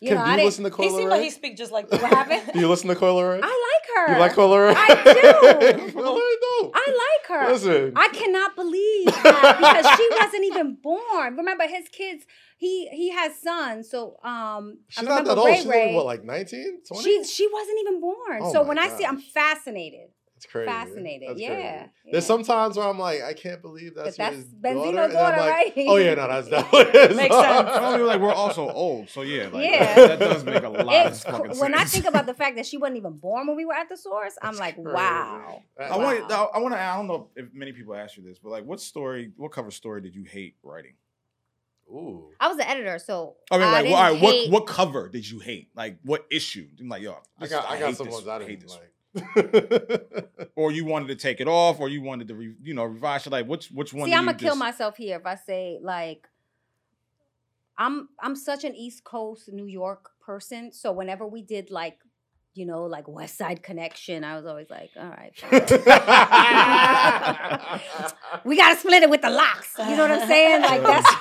You 0.00 0.08
Kim, 0.08 0.18
know, 0.18 0.24
do 0.24 0.28
I 0.28 0.30
you 0.32 0.36
didn't. 0.38 0.46
listen 0.46 0.64
to 0.70 0.82
He 0.82 0.90
seemed 0.90 1.08
like 1.10 1.22
he 1.22 1.30
speak 1.30 1.56
just 1.56 1.70
like 1.70 1.90
What 1.90 2.00
happened? 2.02 2.42
Do 2.52 2.58
you 2.58 2.68
listen 2.68 2.88
to 2.88 2.96
Coil 2.96 3.16
I 3.20 3.36
like 3.38 4.08
her. 4.08 4.12
You 4.14 4.18
like 4.18 4.32
Coil 4.32 4.52
I 4.76 4.88
do. 4.88 5.92
Coi 5.92 6.02
Leray 6.02 6.36
dope. 6.42 6.72
I 6.74 6.86
like 6.88 7.13
her. 7.28 7.52
Listen. 7.52 7.92
I 7.96 8.08
cannot 8.08 8.56
believe 8.56 9.06
that 9.06 9.56
because 9.58 9.96
she 9.96 10.08
wasn't 10.20 10.44
even 10.44 10.76
born. 10.82 11.36
Remember, 11.36 11.66
his 11.66 11.88
kids. 11.88 12.24
He 12.56 12.88
he 12.88 13.10
has 13.10 13.36
sons. 13.40 13.90
So 13.90 14.16
um, 14.24 14.78
She's 14.88 14.98
I 14.98 15.02
not 15.02 15.10
remember 15.20 15.30
that 15.34 15.38
old. 15.38 15.46
Ray 15.48 15.56
She's 15.56 15.66
Ray. 15.66 15.94
what, 15.94 16.06
like 16.06 16.24
19, 16.24 16.80
20? 16.86 17.02
she 17.02 17.24
she 17.24 17.48
wasn't 17.52 17.78
even 17.80 18.00
born. 18.00 18.38
Oh 18.40 18.52
so 18.52 18.62
when 18.62 18.78
I 18.78 18.88
see, 18.88 19.04
I'm 19.04 19.20
fascinated. 19.20 20.08
It's 20.44 20.52
crazy. 20.52 20.66
fascinated. 20.66 21.28
That's 21.30 21.40
Yeah, 21.40 21.48
crazy. 21.48 21.62
yeah. 21.64 21.86
There's 22.12 22.26
some 22.26 22.42
times 22.44 22.76
where 22.76 22.86
I'm 22.86 22.98
like, 22.98 23.22
I 23.22 23.32
can't 23.32 23.62
believe 23.62 23.94
that's, 23.94 24.16
But 24.16 24.32
your 24.32 24.40
that's 24.40 24.44
daughter. 24.50 24.74
Benzino's 24.76 24.88
and 24.88 24.98
I'm 25.00 25.10
daughter, 25.12 25.36
like, 25.38 25.50
right? 25.50 25.72
Oh 25.88 25.96
yeah, 25.96 26.14
no, 26.14 26.28
that's 26.28 26.48
definitely 26.50 27.00
his. 27.00 27.16
Makes 27.16 27.34
sense. 27.34 27.68
I 27.70 27.96
mean, 27.96 28.06
like 28.06 28.20
we're 28.20 28.32
also 28.32 28.68
old, 28.68 29.08
so 29.08 29.22
yeah, 29.22 29.48
like, 29.48 29.64
Yeah. 29.70 29.94
that, 29.94 30.18
that 30.18 30.18
does 30.18 30.44
make 30.44 30.62
a 30.62 30.68
lot 30.68 31.06
of 31.06 31.18
fucking 31.20 31.46
sense. 31.46 31.60
when 31.60 31.74
I 31.74 31.84
think 31.84 32.04
about 32.04 32.26
the 32.26 32.34
fact 32.34 32.56
that 32.56 32.66
she 32.66 32.76
wasn't 32.76 32.98
even 32.98 33.14
born 33.14 33.46
when 33.46 33.56
we 33.56 33.64
were 33.64 33.72
at 33.74 33.88
the 33.88 33.96
source, 33.96 34.34
I'm 34.42 34.48
That's 34.52 34.60
like, 34.60 34.74
crazy. 34.74 34.88
wow. 34.94 35.62
That- 35.78 35.90
I 35.92 35.96
want, 35.96 36.28
Wow. 36.28 36.50
I 36.54 36.58
want 36.58 36.74
to. 36.74 36.80
I 36.80 36.96
don't 36.96 37.06
know 37.06 37.28
if 37.36 37.46
many 37.54 37.72
people 37.72 37.94
ask 37.94 38.16
you 38.16 38.22
this, 38.22 38.38
but 38.38 38.50
like, 38.50 38.64
what 38.64 38.80
story, 38.80 39.32
what 39.36 39.50
cover 39.50 39.70
story 39.70 40.00
did 40.02 40.14
you 40.14 40.24
hate 40.24 40.56
writing? 40.62 40.92
Ooh. 41.90 42.30
I 42.40 42.48
was 42.48 42.56
the 42.56 42.68
editor, 42.68 42.98
so 42.98 43.36
I 43.50 43.58
mean, 43.58 43.66
like, 43.66 43.82
didn't 43.84 43.92
well, 43.92 44.02
all 44.02 44.12
right, 44.12 44.22
what 44.22 44.34
hate- 44.34 44.50
what 44.50 44.66
cover 44.66 45.08
did 45.08 45.28
you 45.30 45.38
hate? 45.38 45.68
Like, 45.74 45.98
what 46.02 46.26
issue? 46.30 46.66
I'm 46.80 46.88
like, 46.88 47.02
yo, 47.02 47.16
I 47.38 47.46
got, 47.46 47.66
I 47.68 47.78
got 47.78 47.88
hate 47.88 47.96
some 47.96 48.06
this- 48.06 48.14
ones 48.14 48.28
I 48.28 48.38
hate 48.40 48.46
didn't 48.48 48.62
this. 48.62 48.72
like. 48.72 48.90
Or 50.56 50.70
you 50.70 50.84
wanted 50.84 51.08
to 51.08 51.16
take 51.16 51.40
it 51.40 51.48
off, 51.48 51.80
or 51.80 51.88
you 51.88 52.00
wanted 52.00 52.28
to, 52.28 52.34
re, 52.34 52.54
you 52.62 52.74
know, 52.74 52.84
revise. 52.84 53.26
Like, 53.26 53.46
which 53.46 53.68
which 53.68 53.92
one? 53.92 54.08
See, 54.08 54.14
I'm 54.14 54.26
gonna 54.26 54.38
kill 54.38 54.54
myself 54.54 54.96
here 54.96 55.16
if 55.16 55.26
I 55.26 55.34
say 55.34 55.78
like 55.82 56.28
I'm 57.76 58.08
I'm 58.20 58.36
such 58.36 58.64
an 58.64 58.74
East 58.74 59.04
Coast 59.04 59.48
New 59.52 59.66
York 59.66 60.10
person. 60.20 60.72
So 60.72 60.92
whenever 60.92 61.26
we 61.26 61.42
did 61.42 61.70
like, 61.70 61.98
you 62.54 62.66
know, 62.66 62.84
like 62.84 63.08
West 63.08 63.36
Side 63.36 63.64
Connection, 63.64 64.22
I 64.22 64.36
was 64.36 64.46
always 64.46 64.70
like, 64.70 64.90
all 64.96 65.08
right, 65.08 65.32
we 68.44 68.56
gotta 68.56 68.76
split 68.78 69.02
it 69.02 69.10
with 69.10 69.22
the 69.22 69.30
Lox. 69.30 69.72
You 69.78 69.96
know 69.96 70.02
what 70.06 70.12
I'm 70.12 70.28
saying? 70.28 70.62
Like 70.62 70.80
that's 70.82 71.04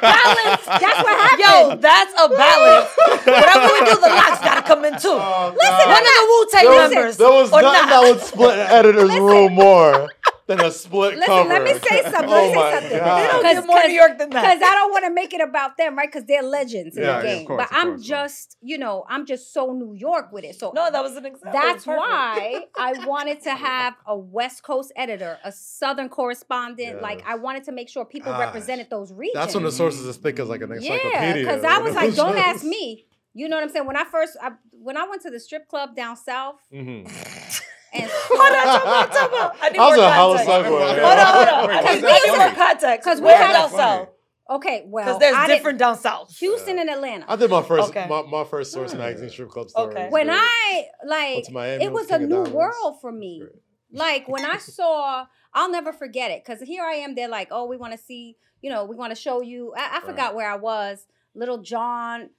balance. 0.00 0.64
That's 0.66 1.02
what 1.02 1.16
happened. 1.20 1.40
Yo, 1.40 1.76
that's 1.80 2.12
a 2.12 2.28
balance. 2.28 2.90
Whatever 3.24 3.68
we 3.72 3.80
do, 3.86 3.94
the 4.00 4.08
Lox 4.08 4.40
gotta 4.40 4.60
come 4.62 4.84
in 4.84 4.92
too. 4.98 5.08
Oh, 5.08 5.54
Listen, 5.56 5.88
One 5.88 6.02
of 6.02 6.04
the 6.04 6.26
Wu 6.28 6.46
Tang 6.50 6.64
there 6.64 6.72
was, 6.82 6.90
members. 6.92 7.16
there 7.16 7.30
was 7.30 7.50
or 7.52 7.62
nothing 7.62 7.88
not. 7.88 7.88
that 7.88 8.02
would 8.10 8.20
split 8.20 8.58
an 8.58 8.66
editor's 8.70 9.16
room 9.18 9.54
more 9.54 10.10
than 10.46 10.60
a 10.60 10.70
split 10.70 11.14
Listen, 11.14 11.26
cover. 11.26 11.48
let 11.48 11.62
me 11.62 11.72
say 11.74 12.02
something. 12.02 12.24
Oh 12.24 12.30
Let 12.32 12.48
me 12.50 12.54
my 12.56 12.70
say 12.70 12.80
something. 12.80 12.98
God. 12.98 13.18
They 13.22 13.26
don't 13.32 13.42
Cause- 13.42 13.54
get 13.54 13.66
more 13.66 13.82
New 13.86 13.92
York 13.94 14.18
than 14.18 14.30
that. 14.30 14.42
because 14.42 14.68
I 14.68 14.74
don't 14.74 14.90
want 14.90 15.04
to 15.04 15.10
make 15.12 15.32
it 15.32 15.40
about 15.40 15.76
them, 15.76 15.96
right? 15.96 16.08
Because 16.10 16.24
they're 16.26 16.42
legends 16.42 16.96
in 16.96 17.02
Yeah, 17.04 17.20
the 17.20 17.26
yeah, 17.28 17.32
of 17.32 17.38
game. 17.38 17.46
course, 17.46 17.58
but 17.58 17.70
of 17.70 17.76
I'm 17.76 17.88
course, 17.94 18.02
just, 18.06 18.56
you 18.60 18.76
know, 18.78 19.04
I'm 19.08 19.24
just 19.24 19.52
so 19.54 19.72
New 19.72 19.94
York 19.94 20.32
with 20.32 20.44
it. 20.44 20.56
So 20.56 20.72
no, 20.74 20.90
that 20.90 21.02
was 21.02 21.16
an 21.16 21.26
example. 21.26 21.52
that's 21.60 21.86
why 21.86 22.64
I 22.76 22.92
wanted 23.06 23.40
to 23.42 23.50
have 23.54 23.94
a 24.06 24.16
West 24.16 24.62
Coast 24.62 24.92
editor, 24.96 25.38
a 25.44 25.52
Southern 25.52 26.08
correspondent. 26.08 27.00
Like 27.02 27.22
I 27.26 27.36
wanted 27.36 27.64
to 27.64 27.72
make 27.72 27.88
sure 27.88 28.04
people 28.04 28.32
Gosh. 28.32 28.40
represented 28.40 28.88
those 28.90 29.12
regions. 29.12 29.34
That's 29.34 29.54
when 29.54 29.64
the 29.64 29.72
sources 29.72 30.04
is 30.06 30.16
thick 30.16 30.38
as 30.40 30.48
like 30.48 30.62
an 30.62 30.72
encyclopedia. 30.72 31.10
yeah, 31.12 31.34
because 31.34 31.64
I 31.64 31.78
was 31.78 31.94
like, 31.94 32.14
don't 32.14 32.36
ask 32.50 32.64
me. 32.64 33.06
You 33.34 33.48
know 33.48 33.56
what 33.56 33.62
I'm 33.62 33.70
saying? 33.70 33.86
When 33.86 33.96
I 33.96 34.04
first, 34.04 34.36
I, 34.42 34.50
when 34.72 34.96
I 34.98 35.08
went 35.08 35.22
to 35.22 35.30
the 35.30 35.40
strip 35.40 35.66
club 35.66 35.96
down 35.96 36.16
south, 36.16 36.56
Mhm. 36.70 37.08
and 37.92 38.10
Hold 38.12 38.40
on, 38.40 38.64
talk 38.64 38.82
about, 38.82 39.12
talk 39.12 39.28
about. 39.32 39.56
I 39.62 39.68
need 39.70 39.78
That 39.78 39.88
was 39.88 39.96
more 39.98 40.06
a 40.06 40.10
hell 40.10 40.32
of 40.32 40.36
context. 40.46 40.70
Hold 40.70 40.82
on, 40.82 40.88
hold 40.88 41.48
on. 41.48 41.68
Wait, 41.68 41.76
I 41.76 41.82
what's 41.82 41.94
need, 41.94 42.02
that? 42.04 42.22
I 42.26 42.30
need 42.32 42.38
more 42.38 42.54
context. 42.66 43.04
'Cause 43.04 43.18
we 43.20 43.24
Where 43.26 43.36
had- 43.36 43.52
down 43.52 43.70
south? 43.70 44.08
okay, 44.50 44.84
well, 44.86 45.04
Because 45.04 45.18
there's 45.20 45.36
I 45.36 45.46
different 45.46 45.78
down 45.78 45.96
south. 45.98 46.36
Houston 46.38 46.78
and 46.78 46.88
Atlanta. 46.90 47.24
I 47.28 47.36
did 47.36 47.50
my 47.50 47.62
first 47.62 47.90
Okay. 47.90 48.06
my, 48.08 48.22
my 48.22 48.44
first 48.44 48.72
Source 48.72 48.94
magazine 48.94 49.28
strip 49.30 49.50
club 49.50 49.70
story. 49.70 49.92
Okay. 49.94 50.08
When. 50.10 50.28
I 50.30 50.86
like 51.04 51.50
Miami, 51.50 51.84
it 51.84 51.92
was 51.92 52.10
a 52.10 52.18
new 52.18 52.42
world 52.44 53.00
for 53.00 53.12
me. 53.12 53.42
Like 53.90 54.26
when 54.26 54.44
I 54.44 54.56
saw, 54.56 55.26
I'll 55.52 55.70
never 55.70 55.92
forget 55.92 56.30
it 56.30 56.42
because 56.44 56.62
here 56.66 56.82
I 56.82 56.94
am. 56.94 57.14
They're 57.14 57.28
like, 57.28 57.48
oh, 57.50 57.66
we 57.66 57.76
want 57.76 57.92
to 57.92 57.98
see, 57.98 58.36
you 58.62 58.70
know, 58.70 58.84
we 58.86 58.96
want 58.96 59.10
to 59.14 59.20
show 59.20 59.42
you. 59.42 59.74
I, 59.76 59.98
I 59.98 60.00
forgot 60.00 60.34
where 60.34 60.50
I 60.50 60.56
was, 60.56 61.06
Little 61.34 61.58
Jon, 61.58 62.30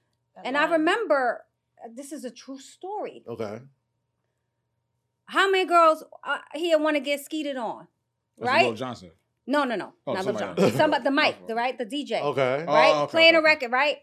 and 0.43 0.57
I 0.57 0.65
remember 0.71 1.45
uh, 1.85 1.89
this 1.93 2.11
is 2.11 2.25
a 2.25 2.31
true 2.31 2.57
story. 2.59 3.23
Okay. 3.27 3.59
How 5.27 5.49
many 5.49 5.65
girls 5.65 6.03
uh, 6.23 6.37
here 6.53 6.77
want 6.77 6.95
to 6.95 6.99
get 7.01 7.23
skeeted 7.23 7.57
on? 7.57 7.87
That's 8.37 8.47
Right? 8.51 8.65
Lil 8.65 8.73
Johnson. 8.75 9.11
No, 9.45 9.63
no, 9.65 9.75
no, 9.75 9.93
Oh, 10.07 10.13
not 10.13 10.25
Little 10.25 10.39
somebody 10.39 10.61
John. 10.61 10.69
else. 10.69 10.77
Somebody, 10.77 11.03
the 11.03 11.11
mic, 11.11 11.35
Oh. 11.43 11.47
the 11.47 11.55
right, 11.55 11.77
the 11.77 11.85
DJ, 11.85 12.21
Okay. 12.21 12.65
Oh, 12.67 12.73
right, 12.73 12.95
okay, 13.03 13.11
playing 13.11 13.35
a 13.35 13.41
record, 13.41 13.71
right, 13.73 13.97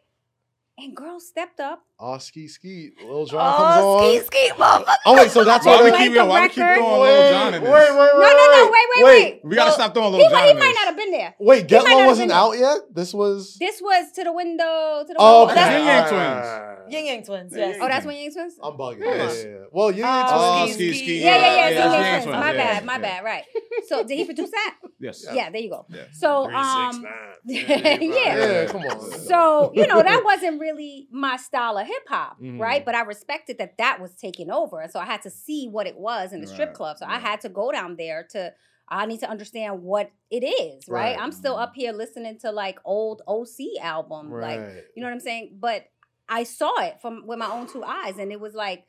and 0.77 0.95
girls 0.95 1.27
stepped 1.29 1.61
up. 1.61 1.83
Oh, 1.99 2.19
ski 2.19 2.47
ski. 2.49 2.91
Lil 3.03 3.25
Jon 3.27 3.57
comes 3.57 3.85
Oh, 3.85 3.97
on. 3.99 4.17
ski, 4.19 4.27
ski, 4.27 4.51
motherfucker. 4.55 4.95
Oh 5.07 5.17
wait, 5.17 5.31
so 5.31 5.45
that's 5.45 5.65
Why 5.65 5.77
why 5.77 5.85
we 5.85 5.91
they 5.93 5.97
keep, 5.97 6.13
the 6.13 6.17
yo, 6.17 6.27
why 6.27 6.41
we 6.43 6.49
keep 6.49 6.57
throwing 6.57 7.01
wait, 7.01 7.19
Lil 7.21 7.31
Jon 7.33 7.55
in 7.55 7.63
wait, 7.63 7.71
this? 7.71 7.91
wait, 7.91 7.99
wait, 7.99 8.13
No, 8.13 8.21
no, 8.21 8.53
no, 8.53 8.71
wait, 8.71 8.87
wait, 8.97 9.05
wait. 9.05 9.41
We 9.45 9.57
gotta 9.57 9.69
Well, 9.69 9.75
stop 9.75 9.95
throwing 9.95 10.13
He, 10.13 10.19
Lil 10.19 10.31
might- 10.31 10.39
John 10.39 10.49
he 10.49 10.55
might 10.61 10.75
not 10.75 10.87
have 10.87 10.97
been 10.97 11.11
there. 11.11 11.35
Wait, 11.39 11.67
Get 11.69 11.85
Low 11.85 12.07
wasn't 12.07 12.33
out 12.33 12.53
yet. 12.59 12.79
This 12.95 13.15
was. 13.15 13.57
This 13.59 13.81
was 13.81 14.13
to 14.13 14.25
the 14.25 14.33
window, 14.33 15.05
to 15.07 15.13
the 15.13 15.17
Oh, 15.19 15.47
window. 15.47 15.53
okay. 15.53 15.55
That's 15.55 16.11
Yin 16.13 16.21
Yang 16.21 16.80
Alright. 16.91 17.05
Yin 17.07 17.15
Yang 17.17 17.25
twins, 17.27 17.53
yes. 17.57 17.77
Oh, 17.81 17.89
that's 17.89 18.07
when 18.07 18.17
Yang 18.17 18.33
Twins? 18.33 18.55
I'm 18.63 18.73
bugging. 18.77 19.01
Yeah, 19.01 19.15
yeah, 19.15 19.43
yeah. 19.43 19.65
Well, 19.73 19.91
Yin 19.91 19.99
Yang 20.01 20.25
Oh, 20.29 20.59
Twins. 20.65 20.75
ski, 20.75 20.93
ski, 20.93 21.05
ski. 21.05 21.19
Yeah, 21.25 21.25
yeah, 21.25 21.41
yeah. 21.41 21.41
Yeah, 21.41 21.55
Yin 21.55 21.71
yeah, 21.71 21.81
Yang 21.81 21.91
Yang 21.91 22.11
Twins. 22.11 22.25
Twins, 22.25 22.37
My 22.41 22.53
bad, 22.53 22.85
my 22.85 22.99
bad, 22.99 23.25
right. 23.25 23.45
So 23.89 24.05
did 24.05 24.17
he 24.17 24.25
produce 24.25 24.51
that? 24.51 24.77
Yes. 25.01 25.25
Yeah, 25.33 25.51
there 25.51 25.61
you 25.61 25.71
go. 25.71 25.87
Yeah. 25.89 26.03
So 26.13 26.45
Three, 26.47 26.55
um 26.55 27.03
nine. 27.03 27.11
yeah. 27.45 28.37
Yeah, 28.37 28.67
come 28.67 28.83
on. 28.83 29.11
So, 29.13 29.73
you 29.75 29.87
know, 29.87 30.03
that 30.03 30.23
wasn't 30.25 30.61
really 30.61 31.09
my 31.11 31.37
style 31.37 31.79
of 31.79 31.87
hip 31.87 32.03
hop, 32.09 32.39
Mhm. 32.41 32.61
right? 32.61 32.85
But 32.85 32.95
I 32.95 33.01
respected 33.03 33.59
that 33.59 33.79
that 33.79 34.01
was 34.01 34.15
taking 34.15 34.51
over. 34.51 34.81
And 34.81 34.91
so 34.93 35.01
I 35.01 35.07
had 35.07 35.23
to 35.23 35.31
see 35.31 35.67
what 35.69 35.87
it 35.87 35.97
was 35.99 36.33
in 36.33 36.41
the 36.41 36.47
strip 36.47 36.75
club. 36.75 36.99
So 36.99 37.07
I 37.07 37.19
had 37.19 37.41
to 37.43 37.49
go 37.49 37.73
down 37.73 37.97
there 37.97 38.27
to, 38.33 38.53
I 38.89 39.07
need 39.07 39.21
to 39.21 39.31
understand 39.31 39.83
what 39.83 40.11
it 40.31 40.45
is, 40.45 40.87
right? 40.89 41.17
Right. 41.17 41.19
I'm 41.23 41.33
still 41.33 41.57
up 41.57 41.73
here 41.75 41.93
listening 41.93 42.39
to 42.41 42.51
like 42.53 42.79
old 42.85 43.23
OC 43.27 43.79
album. 43.81 44.31
Like, 44.33 44.61
you 44.95 45.01
know 45.01 45.07
what 45.09 45.15
I'm 45.15 45.21
saying? 45.21 45.57
But 45.61 45.85
I 46.31 46.45
saw 46.45 46.73
it 46.81 47.01
from 47.03 47.27
with 47.27 47.39
my 47.39 47.51
own 47.51 47.67
two 47.67 47.83
eyes, 47.85 48.17
and 48.19 48.31
it 48.33 48.41
was 48.41 48.55
like 48.55 48.87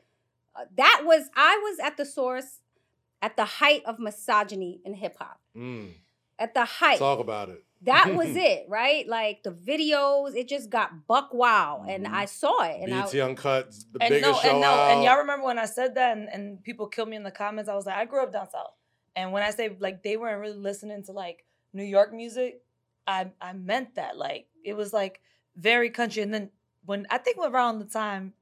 uh, 0.55 0.65
that 0.77 1.01
was 1.03 1.29
I 1.35 1.57
was 1.63 1.79
at 1.79 1.97
the 1.97 2.05
source 2.05 2.59
at 3.21 3.35
the 3.35 3.45
height 3.45 3.83
of 3.85 3.99
misogyny 3.99 4.79
in 4.85 4.93
hip 4.93 5.15
hop. 5.19 5.39
Mm. 5.57 5.93
At 6.39 6.53
the 6.53 6.65
height, 6.65 6.97
Talk 6.99 7.19
about 7.19 7.49
it. 7.49 7.63
that 7.83 8.13
was 8.15 8.35
it, 8.35 8.65
right? 8.69 9.07
Like 9.07 9.43
the 9.43 9.51
videos, 9.51 10.35
it 10.35 10.47
just 10.47 10.69
got 10.69 11.07
buck 11.07 11.33
wow, 11.33 11.83
and 11.87 12.05
Mhm. 12.05 12.13
I 12.13 12.25
saw 12.25 12.61
it, 12.63 12.81
and 12.81 12.93
I, 12.93 13.01
BET 13.03 13.15
Uncut, 13.15 13.71
the 13.91 14.01
And 14.03 14.09
biggest 14.09 14.31
no, 14.31 14.39
show 14.39 14.49
and 14.51 14.61
no, 14.61 14.67
out. 14.67 14.91
and 14.91 15.03
y'all 15.03 15.17
remember 15.17 15.45
when 15.45 15.59
I 15.59 15.65
said 15.65 15.95
that, 15.95 16.17
and, 16.17 16.29
and 16.29 16.63
people 16.63 16.87
killed 16.87 17.09
me 17.09 17.15
in 17.17 17.23
the 17.23 17.31
comments. 17.31 17.69
I 17.69 17.75
was 17.75 17.85
like, 17.85 17.95
I 17.95 18.05
grew 18.05 18.23
up 18.23 18.31
down 18.33 18.49
south, 18.49 18.73
and 19.15 19.31
when 19.31 19.43
I 19.43 19.51
say 19.51 19.75
like 19.79 20.03
they 20.03 20.15
weren't 20.17 20.39
really 20.41 20.57
listening 20.57 21.03
to 21.05 21.11
like 21.11 21.43
New 21.73 21.83
York 21.83 22.13
music, 22.13 22.61
I 23.07 23.31
I 23.41 23.53
meant 23.53 23.95
that. 23.95 24.17
Like 24.17 24.47
it 24.63 24.73
was 24.73 24.93
like 24.93 25.21
very 25.55 25.89
country. 25.89 26.21
And 26.23 26.33
then 26.33 26.49
when 26.85 27.05
I 27.09 27.17
think 27.17 27.37
around 27.37 27.79
the 27.79 27.85
time 27.85 28.33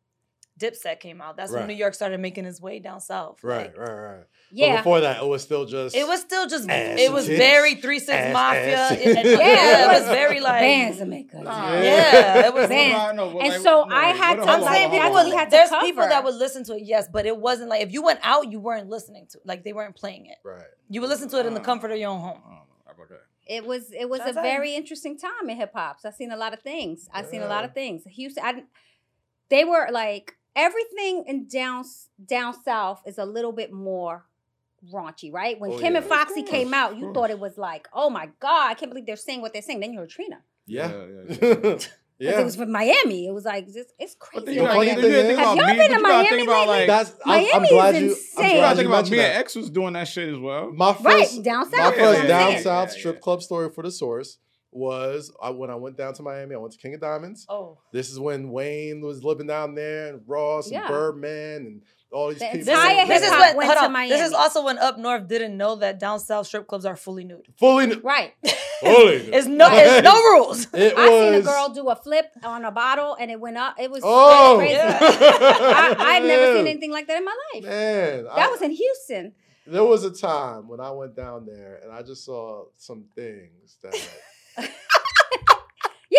Dipset 0.60 1.00
came 1.00 1.22
out, 1.22 1.38
that's 1.38 1.52
Right. 1.54 1.60
when 1.60 1.68
New 1.70 1.74
York 1.74 1.94
started 1.94 2.20
making 2.20 2.44
its 2.46 2.60
way 2.60 2.80
down 2.80 3.00
south. 3.00 3.42
Right, 3.44 3.68
Like, 3.68 3.78
right, 3.78 3.94
right. 3.94 4.18
But 4.50 4.58
yeah, 4.58 4.78
before 4.78 5.00
that, 5.02 5.22
it 5.24 5.26
was 5.26 5.42
still 5.42 5.66
just. 5.66 5.96
It 5.96 6.06
was 6.06 6.20
still 6.20 6.48
just 6.48 6.68
it 6.70 7.14
was 7.14 7.28
very 7.28 7.76
three 7.76 8.00
six 8.00 8.12
Ass, 8.12 8.34
mafia. 8.34 8.76
ass. 8.78 8.92
and- 8.92 9.02
and- 9.20 9.26
Yeah, 9.30 9.38
yeah, 9.38 9.80
it 9.80 9.84
it 9.86 9.88
was 9.94 10.02
was 10.02 10.10
very 10.18 10.40
like 10.42 10.60
bands 10.60 10.98
to 10.98 11.06
make 11.06 11.34
us. 11.34 11.44
Yeah. 11.46 11.82
Yeah, 11.82 12.48
it 12.48 12.54
was 12.54 12.68
Bands. 12.68 12.94
Well, 12.98 13.08
I 13.08 13.12
know, 13.14 13.40
And 13.40 13.50
like, 13.54 13.62
so 13.62 13.86
no, 13.86 13.96
I 13.96 14.06
had 14.08 14.36
to, 14.36 14.42
I'm 14.42 14.64
saying 14.64 14.90
hold 14.90 15.02
on, 15.02 15.08
people 15.08 15.18
hold 15.22 15.32
on. 15.34 15.40
had 15.40 15.46
to 15.46 15.52
there's 15.52 15.70
cover. 15.70 15.86
people 15.86 16.04
that 16.10 16.24
would 16.26 16.36
listen 16.36 16.64
to 16.66 16.76
it, 16.76 16.82
yes, 16.84 17.08
but 17.14 17.26
it 17.26 17.38
wasn't 17.38 17.70
like 17.70 17.82
if 17.84 17.94
you 17.94 18.02
went 18.04 18.20
out, 18.24 18.52
you 18.52 18.60
weren't 18.60 18.90
listening 18.90 19.28
to 19.28 19.38
it. 19.38 19.46
like 19.46 19.64
they 19.64 19.72
weren't 19.72 19.96
playing 19.96 20.26
it. 20.26 20.40
Right. 20.44 20.64
You 20.90 21.00
would 21.02 21.10
listen 21.10 21.30
to 21.30 21.40
it 21.40 21.46
in 21.46 21.54
the 21.54 21.62
Uh, 21.62 21.64
comfort 21.64 21.92
of 21.92 21.98
your 22.00 22.10
own 22.10 22.20
home. 22.20 22.42
I 22.44 22.50
don't 22.50 22.56
know 22.58 22.64
about 22.96 23.10
that. 23.10 23.22
It 23.50 23.66
was 23.66 23.92
it 23.92 24.08
was 24.08 24.20
Shout 24.20 24.28
a 24.28 24.40
out 24.40 24.44
to 24.44 24.50
very 24.50 24.76
interesting 24.76 25.18
time 25.18 25.50
in 25.50 25.58
hip 25.58 25.74
hop. 25.74 26.00
So 26.00 26.08
I've 26.08 26.16
seen 26.16 26.32
a 26.32 26.38
lot 26.38 26.54
of 26.54 26.62
things. 26.62 27.10
I've 27.12 27.26
seen 27.26 27.42
a 27.42 27.48
lot 27.48 27.66
of 27.66 27.74
things. 27.74 28.04
Houston, 28.06 28.44
I, 28.46 28.64
they 29.50 29.66
were 29.66 29.88
like 29.92 30.38
everything 30.56 31.26
in 31.28 31.48
down 31.48 31.84
down 32.24 32.54
south 32.64 33.02
is 33.06 33.18
a 33.18 33.26
little 33.26 33.52
bit 33.52 33.74
more 33.74 34.26
raunchy, 34.94 35.34
right? 35.34 35.60
When 35.60 35.72
Oh, 35.74 35.80
Kim 35.80 35.94
yeah. 35.94 36.00
and 36.00 36.08
Foxy 36.08 36.42
Of 36.42 36.48
came 36.48 36.74
out, 36.74 36.96
you 36.96 37.12
thought 37.14 37.32
it 37.32 37.40
was 37.40 37.58
like, 37.58 37.88
oh 37.92 38.10
my 38.10 38.30
god, 38.40 38.70
I 38.70 38.74
can't 38.76 38.92
believe 38.92 39.06
they're 39.08 39.16
saying 39.16 39.42
what 39.42 39.52
they're 39.52 39.62
saying. 39.64 39.80
Then 39.80 39.94
you 39.94 40.00
heard 40.00 40.10
Trina. 40.10 40.42
Yeah. 40.68 40.92
Yeah, 41.42 41.56
Yeah. 41.64 41.78
Because 42.20 42.40
it 42.42 42.44
was 42.44 42.56
from 42.58 42.72
Miami. 42.72 43.28
It 43.28 43.34
was 43.34 43.46
like 43.46 43.66
it's, 43.68 43.94
it's 43.98 44.16
crazy. 44.20 44.46
then 44.46 44.56
The 44.56 44.62
you 44.62 44.68
gotta 44.68 44.74
funny 44.76 44.90
think- 44.90 45.02
thing 45.02 45.12
you 45.12 45.16
gotta 45.16 45.28
think 45.28 45.32
is- 45.32 45.40
about 45.40 45.48
Have 45.48 45.58
y'all 45.58 45.66
been 45.68 45.78
but 45.78 45.78
to 45.78 45.84
you 45.84 45.90
gotta 45.90 46.02
Miami 46.02 46.30
think 46.30 46.48
about 46.50 46.68
lately? 46.68 46.78
like 46.80 46.88
That's 46.88 47.16
I'm, 47.26 47.62
I'm 47.62 47.68
glad 47.70 47.96
is 47.96 48.02
you. 48.02 48.08
I'm 48.08 48.12
insane. 48.12 48.44
you 48.46 48.52
glad 48.52 48.60
gotta 48.60 48.70
you 48.70 48.76
think 48.76 48.88
about 48.88 48.96
mentioned 48.98 49.12
me 49.18 49.20
and. 49.24 49.38
X 49.38 49.56
was 49.56 49.70
doing 49.70 49.94
that 49.94 50.08
shit 50.10 50.30
as 50.34 50.40
well. 50.40 50.72
My 50.74 50.94
first, 50.94 51.06
Right, 51.06 51.44
down 51.44 51.64
south, 51.66 51.72
My 51.72 51.78
that's 51.78 51.98
first 51.98 52.00
what 52.12 52.22
I'm 52.22 52.28
down 52.28 52.52
saying. 52.52 52.64
south 52.64 52.90
Yeah, 52.90 52.94
yeah, 52.96 53.00
strip 53.00 53.16
yeah. 53.16 53.22
club 53.22 53.42
story 53.42 53.70
for 53.70 53.84
the 53.84 53.92
source 53.92 54.38
was 54.72 55.32
I, 55.42 55.50
when 55.50 55.70
I 55.70 55.76
went 55.76 55.98
down 55.98 56.14
to 56.14 56.22
Miami. 56.24 56.56
I 56.56 56.58
went 56.58 56.74
to 56.74 56.78
King 56.80 56.94
of 56.94 57.02
Diamonds. 57.02 57.46
Oh, 57.50 57.78
This 57.92 58.12
is 58.12 58.20
when 58.20 58.50
Wayne 58.52 59.02
was 59.02 59.24
living 59.24 59.48
down 59.48 59.74
there, 59.76 60.10
and 60.10 60.22
Ross 60.28 60.70
and 60.72 60.86
Birdman, 60.88 61.56
and 61.66 61.82
all 62.12 62.30
these 62.30 62.40
The 62.40 62.46
people. 62.46 62.58
this 62.60 62.68
is, 62.68 62.74
Entire 62.74 63.08
this 63.08 63.18
is 63.22 63.30
hip-hop 63.30 63.40
when 63.40 63.58
went 63.58 63.68
hold 63.80 63.92
to 63.92 63.98
on. 64.00 64.10
This 64.10 64.22
is 64.28 64.34
also 64.34 64.64
when 64.66 64.78
up 64.80 64.98
north 64.98 65.28
didn't 65.28 65.56
know 65.58 65.76
that 65.76 66.00
down 66.00 66.20
south 66.20 66.48
strip 66.48 66.68
clubs 66.68 66.86
are 66.86 66.96
fully 66.96 67.24
nude. 67.24 67.48
fully. 67.58 67.86
n- 67.92 68.02
Right. 68.04 68.34
Fully. 68.82 69.16
It's 69.34 69.46
no, 69.46 69.68
it's 69.70 70.04
no 70.06 70.14
rules. 70.32 70.68
It 70.74 70.94
I 70.98 71.08
seen 71.10 71.34
a 71.34 71.42
girl 71.42 71.68
do 71.70 71.90
a 71.90 71.96
flip 71.98 72.28
on 72.44 72.64
a 72.64 72.72
bottle 72.72 73.18
and 73.20 73.30
it 73.30 73.38
went 73.40 73.58
up. 73.58 73.76
It 73.78 73.92
was 73.92 74.02
Oh, 74.06 74.56
crazy. 74.58 74.74
Yeah. 74.76 74.98
I, 75.02 75.96
I'd 76.16 76.24
never 76.24 76.56
seen 76.58 76.66
anything 76.68 76.92
like 76.92 77.06
that 77.08 77.18
in 77.18 77.26
my 77.26 77.36
life. 77.54 77.64
Man, 77.66 78.24
That 78.24 78.32
I- 78.38 78.48
was 78.48 78.62
in 78.62 78.72
Houston. 78.72 79.34
there 79.68 79.84
was 79.84 80.06
a 80.06 80.12
time 80.12 80.70
when 80.70 80.80
I 80.80 80.92
went 80.92 81.14
down 81.14 81.46
there 81.46 81.80
and 81.84 81.92
I 81.92 82.02
just 82.04 82.24
saw 82.24 82.66
some 82.78 83.04
things 83.16 83.76
that. 83.84 84.10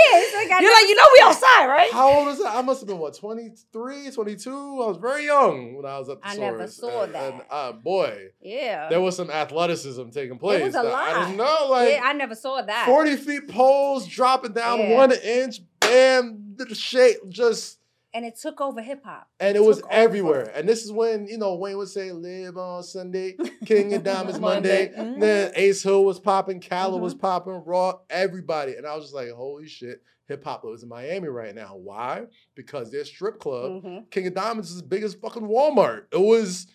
Yeah, 0.00 0.18
it's 0.20 0.34
like 0.34 0.50
I 0.50 0.60
You're 0.62 0.72
like, 0.72 0.88
you 0.88 0.94
know, 0.94 1.02
we 1.12 1.18
that. 1.18 1.28
outside, 1.28 1.66
right? 1.68 1.92
How 1.92 2.12
old 2.12 2.26
was 2.26 2.40
I? 2.40 2.58
I 2.58 2.62
must 2.62 2.80
have 2.80 2.88
been 2.88 2.98
what 2.98 3.14
23, 3.14 4.10
22. 4.10 4.50
I 4.82 4.86
was 4.86 4.96
very 4.96 5.26
young 5.26 5.74
when 5.74 5.84
I 5.84 5.98
was 5.98 6.08
at 6.08 6.20
the 6.22 6.28
I 6.28 6.36
never 6.36 6.66
saw 6.68 7.02
and, 7.04 7.14
that. 7.14 7.32
And, 7.32 7.42
uh, 7.50 7.72
boy, 7.72 8.28
Yeah. 8.40 8.88
there 8.88 9.00
was 9.00 9.16
some 9.16 9.30
athleticism 9.30 10.08
taking 10.10 10.38
place. 10.38 10.60
It 10.62 10.64
was 10.66 10.74
a 10.74 10.82
that 10.82 10.86
I 10.86 11.12
lot. 11.18 11.24
didn't 11.26 11.36
know. 11.36 11.66
Like 11.70 11.90
yeah, 11.90 12.02
I 12.04 12.12
never 12.12 12.34
saw 12.34 12.62
that. 12.62 12.86
40 12.86 13.16
feet 13.16 13.48
poles 13.48 14.06
dropping 14.06 14.52
down 14.52 14.78
Yeah. 14.80 14.94
one 14.94 15.12
inch, 15.12 15.60
bam, 15.80 16.54
the 16.56 16.74
shape 16.74 17.16
just 17.28 17.78
and 18.12 18.24
it 18.24 18.38
took 18.40 18.60
over 18.60 18.82
hip 18.82 19.04
hop. 19.04 19.28
and 19.38 19.56
it 19.56 19.62
was 19.62 19.78
Took 19.78 19.86
over. 19.86 19.94
everywhere. 19.94 20.52
And 20.54 20.68
this 20.68 20.84
is 20.84 20.92
when, 20.92 21.26
you 21.26 21.38
know, 21.38 21.54
Wayne 21.56 21.76
would 21.76 21.88
say, 21.88 22.12
live 22.12 22.56
on 22.56 22.82
Sunday, 22.82 23.36
King 23.66 23.94
and 23.94 24.02
Diamonds 24.04 24.40
Monday. 24.40 24.92
Monday. 24.96 25.12
Mhm. 25.16 25.20
Then 25.20 25.52
Ace 25.56 25.82
Hood 25.82 26.04
was 26.04 26.18
popping, 26.20 26.60
Calla 26.60 26.96
was 26.96 27.14
Mm-hmm. 27.14 27.20
popping, 27.20 27.62
Raw, 27.64 28.00
everybody. 28.10 28.74
And 28.74 28.86
I 28.86 28.94
was 28.94 29.04
just 29.04 29.14
like, 29.14 29.30
holy 29.30 29.68
shit, 29.68 30.02
hip 30.26 30.44
hop 30.44 30.64
is 30.72 30.82
in 30.82 30.88
Miami 30.88 31.28
right 31.28 31.54
now. 31.54 31.76
Why? 31.76 32.26
Because 32.54 32.90
their 32.90 33.04
strip 33.04 33.38
club, 33.38 33.82
Mhm. 33.84 34.10
King 34.10 34.26
of 34.28 34.34
Diamonds, 34.34 34.70
is 34.70 34.76
as 34.76 34.82
big 34.82 35.02
as 35.02 35.14
fucking 35.14 35.42
Walmart. 35.42 36.04
It 36.12 36.20
was, 36.20 36.66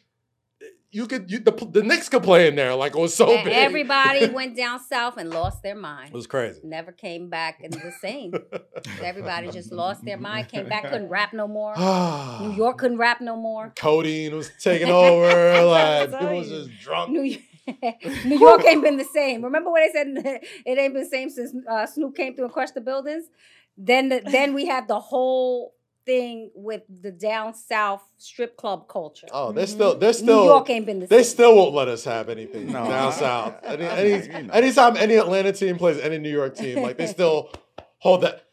you 0.95 1.07
could, 1.07 1.29
you, 1.29 1.39
the, 1.39 1.51
the 1.51 1.83
Knicks 1.83 2.07
could 2.07 2.23
play 2.23 2.47
in 2.47 2.55
there. 2.55 2.73
Like, 2.73 2.95
it 2.95 2.99
was 2.99 3.13
so 3.13 3.35
And 3.35 3.43
big. 3.43 3.53
everybody 3.53 4.27
went 4.33 4.55
down 4.55 4.79
south 4.79 5.17
and 5.17 5.29
lost 5.29 5.61
their 5.61 5.75
mind. 5.75 6.07
It 6.07 6.13
was 6.13 6.25
crazy. 6.25 6.61
Never 6.63 6.93
came 6.93 7.29
back 7.29 7.59
and 7.61 7.73
the 7.73 7.91
same. 7.99 8.33
Everybody 9.03 9.51
just 9.51 9.73
lost 9.73 10.05
their 10.05 10.17
mind, 10.17 10.47
came 10.47 10.69
back, 10.69 10.83
couldn't 10.83 11.09
rap 11.09 11.33
no 11.33 11.49
more. 11.49 11.75
New 12.41 12.53
York 12.55 12.77
couldn't 12.77 12.97
rap 12.97 13.19
no 13.19 13.35
more. 13.35 13.73
Codeine 13.75 14.33
was 14.37 14.49
taking 14.57 14.89
over. 14.89 15.65
like, 15.65 16.11
people 16.11 16.37
was 16.37 16.47
just 16.47 16.69
drunk. 16.79 17.11
New 17.11 17.23
York, 17.23 17.41
New 18.23 18.39
York 18.39 18.65
ain't 18.65 18.81
been 18.81 18.95
the 18.95 19.03
same. 19.03 19.43
Remember 19.43 19.71
when 19.71 19.83
they 19.83 19.91
said 19.91 20.07
it 20.65 20.77
ain't 20.77 20.93
been 20.93 21.03
the 21.03 21.09
same 21.09 21.29
since 21.29 21.53
uh, 21.69 21.85
Snoop 21.85 22.15
came 22.15 22.37
through 22.37 22.45
and 22.45 22.53
crushed 22.53 22.73
the 22.73 22.79
buildings? 22.79 23.25
Then, 23.77 24.07
the, 24.07 24.21
then 24.23 24.53
we 24.53 24.67
have 24.67 24.87
the 24.87 25.01
whole 25.01 25.74
thing 26.05 26.51
with 26.55 26.83
the 27.01 27.11
down 27.11 27.53
south 27.53 28.01
strip 28.17 28.57
club 28.57 28.87
culture. 28.87 29.27
Oh, 29.31 29.51
they're 29.51 29.65
mm-hmm. 29.65 29.73
still, 29.73 29.97
they're 29.97 30.09
New 30.09 30.13
still, 30.13 30.45
York 30.45 30.69
ain't 30.69 30.85
been 30.85 30.99
the 30.99 31.07
They 31.07 31.23
same. 31.23 31.33
still 31.33 31.55
won't 31.55 31.73
let 31.73 31.87
us 31.87 32.03
have 32.03 32.29
anything 32.29 32.67
No, 32.67 32.85
down 32.85 33.07
I- 33.07 33.11
south. 33.11 33.55
Any, 33.63 33.85
any, 33.85 34.11
mean, 34.11 34.31
you 34.31 34.43
know. 34.43 34.53
anytime 34.53 34.97
any 34.97 35.15
Atlanta 35.15 35.51
team 35.51 35.77
plays 35.77 35.99
any 35.99 36.17
New 36.17 36.29
York 36.31 36.55
team, 36.55 36.81
like 36.81 36.97
they 36.97 37.07
still 37.17 37.51
hold 37.99 38.21
that 38.21 38.44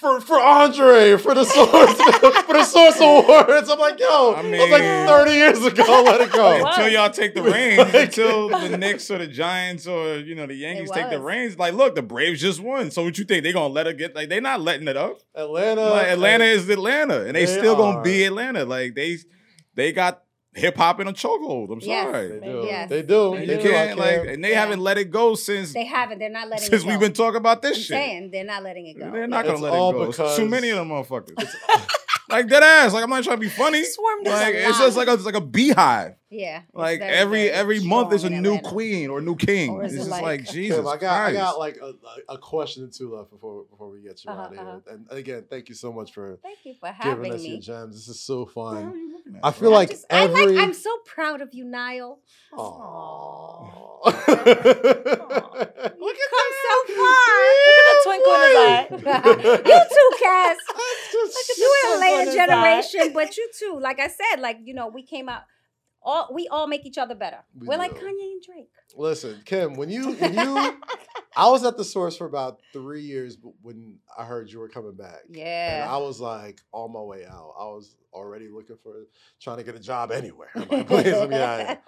for 0.00 0.20
for 0.20 0.40
Andre 0.40 1.16
for 1.16 1.34
the 1.34 1.44
source 1.44 1.70
for 2.46 2.52
the 2.52 2.64
source 2.64 3.00
awards. 3.00 3.68
I'm 3.70 3.78
like, 3.78 3.98
yo, 3.98 4.32
I 4.32 4.40
I 4.40 4.42
was 4.42 4.70
like 4.70 4.82
30 4.82 5.30
years 5.32 5.64
ago. 5.64 6.02
Let 6.04 6.20
it 6.20 6.32
go. 6.32 6.66
Until 6.66 6.88
y'all 6.88 7.10
take 7.10 7.34
the 7.34 7.42
reins, 7.54 7.78
Like- 7.78 7.94
until 7.94 8.48
the 8.48 8.76
Knicks 8.76 9.10
or 9.10 9.18
the 9.18 9.26
Giants 9.26 9.86
or 9.86 10.16
you 10.18 10.34
know 10.34 10.46
the 10.46 10.54
Yankees 10.54 10.90
take 10.90 11.10
the 11.10 11.20
reins. 11.20 11.58
Like, 11.58 11.74
look, 11.74 11.94
the 11.94 12.02
Braves 12.02 12.40
just 12.40 12.60
won. 12.60 12.90
So 12.90 13.02
what 13.04 13.18
you 13.18 13.24
think 13.24 13.42
they 13.44 13.52
gonna 13.52 13.72
let 13.72 13.86
it 13.86 13.96
get? 13.98 14.14
Like, 14.14 14.28
they 14.28 14.40
not 14.40 14.60
letting 14.60 14.88
it 14.88 14.96
up. 14.96 15.18
Atlanta, 15.34 15.82
Like, 15.90 16.08
Atlanta 16.08 16.44
is 16.44 16.68
Atlanta, 16.68 17.24
and 17.24 17.34
they, 17.36 17.44
They 17.44 17.58
still 17.58 17.76
gonna 17.76 18.02
be 18.02 18.24
Atlanta. 18.24 18.64
Like 18.64 18.94
they 18.94 19.18
they 19.74 19.92
got 19.92 20.22
hip 20.58 20.76
hop 20.76 21.00
in 21.00 21.08
a 21.08 21.12
chokehold. 21.12 21.70
I'm 21.72 21.80
Yes. 21.80 22.04
sorry. 22.10 22.28
They 22.28 22.46
do. 22.46 22.62
Yes. 22.66 22.88
They 22.90 23.02
do. 23.02 23.34
And 23.34 23.48
They 23.48 23.62
do. 23.62 23.68
I 23.70 23.72
can't 23.86 23.98
like, 23.98 24.26
and 24.26 24.44
they 24.44 24.50
Yeah. 24.50 24.60
haven't 24.60 24.80
let 24.80 24.98
it 24.98 25.10
go 25.10 25.34
since 25.34 25.72
They 25.72 25.84
haven't. 25.84 26.18
They're 26.18 26.28
not 26.30 26.48
letting 26.48 26.58
since 26.58 26.68
it 26.68 26.70
go. 26.70 26.76
Since 26.78 26.90
we've 26.90 27.00
been 27.00 27.12
talking 27.12 27.36
about 27.38 27.62
this 27.62 27.76
I'm 27.76 27.82
shit. 27.82 27.88
saying 27.88 28.30
they're 28.32 28.44
not 28.44 28.62
letting 28.62 28.86
it 28.86 28.98
go. 28.98 29.10
They're 29.10 29.26
not 29.26 29.44
gonna 29.44 29.54
It's 29.54 29.62
let 29.62 29.72
all 29.72 29.90
it 29.90 29.94
go. 29.94 30.06
Because- 30.08 30.36
too 30.36 30.48
many 30.48 30.70
of 30.70 30.76
them 30.76 30.88
motherfuckers. 30.90 31.48
like 32.30 32.48
dead 32.48 32.62
ass. 32.62 32.92
Like 32.92 33.04
I'm 33.04 33.10
not 33.10 33.24
trying 33.24 33.36
to 33.36 33.40
be 33.40 33.48
funny. 33.48 33.82
Swarmed 33.84 34.26
Like 34.26 34.54
it's 34.54 34.78
just 34.78 34.96
like 34.96 35.08
a, 35.08 35.14
it's 35.14 35.24
like 35.24 35.34
a 35.36 35.40
beehive. 35.40 36.14
Yeah. 36.30 36.60
Like 36.74 36.98
very, 37.00 37.12
every 37.14 37.38
very 37.48 37.50
every 37.50 37.80
month 37.80 38.12
is 38.12 38.24
a 38.24 38.28
new 38.30 38.56
Atlanta. 38.56 38.68
queen 38.68 39.08
or 39.08 39.22
new 39.22 39.34
king. 39.34 39.70
Or 39.70 39.82
It's 39.84 39.94
just 39.94 40.10
like- 40.10 40.22
like, 40.22 40.44
Kim, 40.44 40.54
Jesus 40.54 40.86
I 40.86 40.96
got 40.98 41.28
I 41.28 41.32
got 41.32 41.58
like 41.58 41.78
a, 41.78 41.94
a 42.30 42.34
a 42.34 42.38
question 42.38 42.84
or 42.84 42.88
two 42.88 43.14
left 43.16 43.30
before 43.30 43.64
before 43.70 43.88
we 43.88 44.02
get 44.02 44.22
you 44.24 44.30
Uh-huh, 44.30 44.42
out 44.42 44.52
of 44.52 44.58
here. 44.58 44.68
uh-huh. 44.68 44.80
And 44.92 45.06
again, 45.10 45.44
thank 45.48 45.68
you 45.70 45.74
so 45.74 45.90
much 45.92 46.12
for 46.12 46.38
Thank 46.42 46.58
you 46.64 46.74
for 46.74 46.88
giving 47.02 47.02
having 47.02 47.32
us 47.32 47.42
your 47.44 47.54
me. 47.56 47.60
gems. 47.60 47.94
This 47.96 48.08
is 48.08 48.20
so 48.20 48.40
What 48.40 48.54
the 48.54 48.60
hell 48.60 48.72
fun. 48.74 48.84
are 48.92 48.96
you 48.96 49.12
looking 49.16 49.34
at, 49.36 49.40
I 49.44 49.50
bro? 49.50 49.58
feel 49.58 49.68
I'm 49.70 49.74
like 49.74 49.90
just- 49.90 50.06
I 50.10 50.20
every 50.24 50.46
like, 50.52 50.62
I'm 50.64 50.74
so 50.74 50.98
proud 51.06 51.40
of 51.40 51.54
you, 51.54 51.64
Niall. 51.64 52.20
Aww. 52.52 53.86
Look 54.08 54.16
at 56.24 56.30
come 56.34 56.52
so 56.64 56.74
far. 56.94 57.38
Look 57.66 57.78
at 57.80 57.86
the 57.88 57.96
twinkle 58.04 58.34
in 58.34 58.40
his 58.44 58.58
eye. 58.58 58.86
you 59.66 59.78
too, 59.94 60.10
Kaz. 60.24 60.56
Just- 61.12 61.58
You 61.58 61.68
in 61.84 61.90
a 61.90 61.92
twinkle 61.96 62.18
later 62.18 62.32
generation, 62.32 63.04
but 63.14 63.36
you 63.36 63.48
too. 63.58 63.74
Like 63.80 63.98
I 64.00 64.08
said, 64.08 64.40
like 64.40 64.58
you 64.62 64.74
know, 64.74 64.88
we 64.88 65.02
came 65.02 65.28
out. 65.28 65.42
All 66.08 66.30
we 66.32 66.48
all 66.48 66.66
make 66.66 66.86
each 66.86 66.96
other 66.98 67.14
better. 67.14 67.38
We 67.54 67.68
are 67.68 67.76
like. 67.78 67.92
Kanye 67.94 68.32
and 68.32 68.42
Drake. 68.42 68.70
Listen, 68.96 69.42
Kim, 69.44 69.74
when 69.74 69.90
you 69.90 70.12
when 70.14 70.32
you 70.34 70.80
I 71.36 71.48
was 71.50 71.64
at 71.64 71.76
the 71.76 71.84
source 71.84 72.16
for 72.16 72.26
about 72.26 72.60
three 72.72 73.02
years 73.02 73.36
when 73.62 73.98
I 74.16 74.24
heard 74.24 74.50
you 74.50 74.58
were 74.58 74.68
coming 74.68 74.94
back. 74.94 75.20
And 75.26 75.36
Yeah. 75.36 75.86
I 75.88 75.98
was 75.98 76.18
like 76.20 76.60
on 76.72 76.92
my 76.92 77.00
way 77.02 77.26
out. 77.26 77.52
I 77.60 77.64
was 77.64 77.94
already 78.12 78.48
looking 78.48 78.76
for 78.82 79.06
trying 79.40 79.58
to 79.58 79.62
get 79.64 79.74
a 79.74 79.80
job 79.80 80.10
anywhere. 80.10 80.48
I'm 80.56 80.62
like, 80.70 80.86
please 80.88 81.12
let 81.12 81.28
me 81.28 81.36
out. 81.36 81.78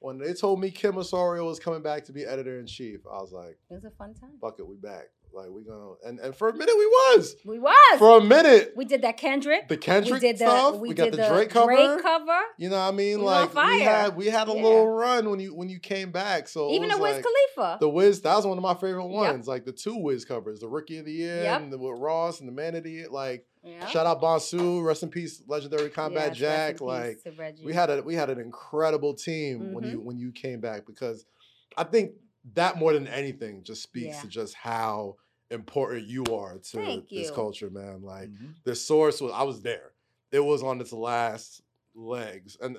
When 0.00 0.16
they 0.18 0.32
told 0.32 0.60
me 0.60 0.70
Kim 0.70 0.96
Osorio 0.96 1.44
was 1.44 1.58
coming 1.60 1.82
back 1.82 2.04
to 2.06 2.12
be 2.12 2.24
editor 2.24 2.58
in 2.58 2.66
chief, 2.66 3.00
I 3.06 3.20
was 3.20 3.32
like, 3.32 3.58
It 3.70 3.74
was 3.74 3.84
a 3.84 3.90
fun 3.90 4.14
time. 4.14 4.30
fuck 4.40 4.58
it, 4.58 4.66
we 4.66 4.76
back. 4.76 5.08
Like 5.32 5.50
we 5.50 5.62
gonna 5.62 5.92
and, 6.06 6.18
and 6.20 6.34
for 6.34 6.48
a 6.48 6.52
minute 6.52 6.74
we 6.76 6.86
was. 6.86 7.36
We 7.44 7.58
was. 7.58 7.98
For 7.98 8.18
a 8.18 8.20
minute. 8.20 8.72
we 8.76 8.84
did 8.84 9.02
that 9.02 9.16
Kendrick. 9.16 9.68
The 9.68 9.76
Kendrick 9.76 10.14
we 10.14 10.20
did 10.20 10.36
the 10.38 10.46
stuff. 10.46 10.74
we, 10.76 10.88
We, 10.88 10.94
got 10.94 11.10
did 11.10 11.20
the, 11.20 11.28
Drake 11.28 11.50
cover. 11.50 11.66
Drake 11.74 12.02
cover. 12.02 12.40
You 12.58 12.70
know 12.70 12.76
what 12.76 12.82
I 12.82 12.90
mean? 12.92 13.18
We 13.18 13.24
like 13.24 13.54
we 13.54 13.80
had 13.82 14.16
we 14.16 14.26
had 14.26 14.48
a 14.48 14.52
Yeah. 14.52 14.62
little 14.62 14.88
run 14.88 15.30
when 15.30 15.38
you 15.38 15.54
when 15.54 15.68
you 15.68 15.78
came 15.78 16.10
back. 16.10 16.48
So 16.48 16.70
it 16.70 16.74
Even 16.74 16.88
was 16.88 16.96
the 16.96 17.02
Wiz 17.02 17.14
like, 17.16 17.24
Khalifa. 17.56 17.76
The 17.80 17.88
Wiz, 17.88 18.20
that 18.22 18.34
was 18.36 18.46
one 18.46 18.58
of 18.58 18.62
my 18.62 18.74
favorite 18.74 19.04
Yep. 19.06 19.10
ones. 19.12 19.46
Like 19.48 19.64
the 19.64 19.72
two 19.72 19.96
Wiz 19.96 20.24
covers, 20.24 20.60
the 20.60 20.68
Rookie 20.68 20.98
of 20.98 21.04
the 21.04 21.12
Year 21.12 21.42
Yep. 21.42 21.60
and 21.62 21.72
the, 21.72 21.78
with 21.78 22.00
Ross 22.00 22.40
and 22.40 22.48
the 22.48 22.52
Man 22.52 22.74
of 22.74 22.82
the 22.84 22.90
Year. 22.90 23.08
Like 23.10 23.46
yeah. 23.62 23.86
shout 23.86 24.06
out 24.06 24.20
Bonsu, 24.22 24.82
rest 24.82 25.02
in 25.02 25.10
peace, 25.10 25.42
legendary 25.46 25.90
Combat 25.90 26.36
Yes, 26.38 26.40
rest 26.40 26.40
in 26.40 26.48
Jack. 26.48 26.72
peace 26.72 26.80
Like 26.80 27.56
to 27.58 27.64
we 27.64 27.74
had 27.74 27.90
a 27.90 28.02
we 28.02 28.14
had 28.14 28.30
an 28.30 28.40
incredible 28.40 29.14
team 29.14 29.72
when 29.72 29.84
Mm-hmm. 29.84 29.92
you 29.92 30.00
when 30.00 30.18
you 30.18 30.32
came 30.32 30.60
back 30.60 30.86
because 30.86 31.24
I 31.76 31.84
think 31.84 32.12
that 32.54 32.76
more 32.78 32.92
than 32.92 33.06
anything 33.06 33.62
just 33.62 33.82
speaks 33.82 34.16
Yeah. 34.16 34.22
to 34.22 34.28
just 34.28 34.54
how 34.54 35.16
important 35.50 36.06
you 36.06 36.24
are 36.24 36.58
to 36.58 36.76
Thank 36.78 37.08
this 37.10 37.28
you. 37.28 37.34
culture, 37.34 37.70
man. 37.70 38.02
Like 38.02 38.28
Mhm. 38.30 38.54
the 38.64 38.74
source 38.74 39.20
was 39.20 39.32
I 39.32 39.42
was 39.42 39.62
there. 39.62 39.92
It 40.30 40.40
was 40.40 40.62
on 40.62 40.80
its 40.80 40.92
last 40.92 41.62
legs. 41.94 42.56
And 42.60 42.76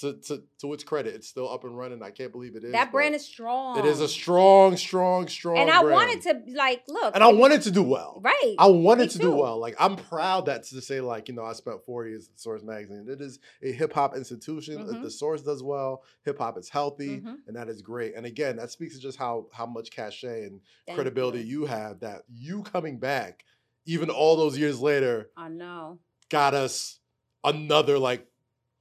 to 0.00 0.14
to 0.28 0.42
to 0.60 0.72
its 0.72 0.84
credit, 0.84 1.14
it's 1.14 1.28
still 1.28 1.48
up 1.52 1.64
and 1.64 1.76
running. 1.76 2.02
I 2.02 2.10
can't 2.10 2.32
believe 2.32 2.56
it 2.56 2.64
is. 2.64 2.72
that 2.72 2.92
brand 2.92 3.14
is 3.14 3.24
strong. 3.24 3.78
it 3.78 3.84
is 3.84 4.00
a 4.00 4.08
strong, 4.08 4.76
strong, 4.76 5.28
strong. 5.28 5.58
And 5.58 5.70
I 5.70 5.82
brand. 5.82 5.94
wanted 5.94 6.22
to 6.46 6.54
like 6.56 6.82
look. 6.88 7.14
and 7.14 7.24
I 7.24 7.28
wanted 7.32 7.62
to 7.62 7.70
do 7.70 7.82
well. 7.82 8.20
right. 8.22 8.54
I 8.58 8.66
wanted 8.66 9.10
to 9.10 9.18
do 9.18 9.30
well. 9.34 9.58
Like 9.58 9.74
I'm 9.78 9.96
proud 9.96 10.46
that 10.46 10.64
to 10.64 10.80
say 10.80 11.00
like 11.00 11.28
you 11.28 11.34
know 11.34 11.44
I 11.44 11.52
spent 11.52 11.84
four 11.84 12.06
years 12.06 12.28
at 12.32 12.38
Source 12.38 12.62
Magazine. 12.62 13.06
It 13.08 13.20
is 13.20 13.38
a 13.62 13.72
hip 13.72 13.92
hop 13.92 14.16
institution. 14.16 14.80
If 14.80 14.86
Mhm. 14.88 15.02
The 15.02 15.10
Source 15.10 15.42
does 15.42 15.62
well. 15.62 16.02
Hip 16.24 16.38
hop 16.38 16.58
is 16.58 16.68
healthy, 16.68 17.20
Mhm. 17.20 17.36
and 17.46 17.56
that 17.56 17.68
is 17.68 17.82
great. 17.82 18.14
And 18.16 18.26
again, 18.26 18.56
that 18.56 18.70
speaks 18.70 18.94
to 18.96 19.00
just 19.00 19.18
how 19.18 19.46
how 19.52 19.66
much 19.66 19.90
cachet 19.90 20.44
and 20.44 20.60
Thank 20.86 20.96
credibility 20.96 21.38
you. 21.40 21.60
you. 21.62 21.66
have. 21.66 22.00
That 22.00 22.22
you 22.28 22.62
coming 22.62 22.98
back, 22.98 23.44
even 23.86 24.10
all 24.10 24.36
those 24.36 24.58
years 24.58 24.80
later, 24.80 25.30
I 25.36 25.48
know. 25.48 25.98
got 26.28 26.54
us 26.54 26.98
another 27.44 27.98
like 27.98 28.26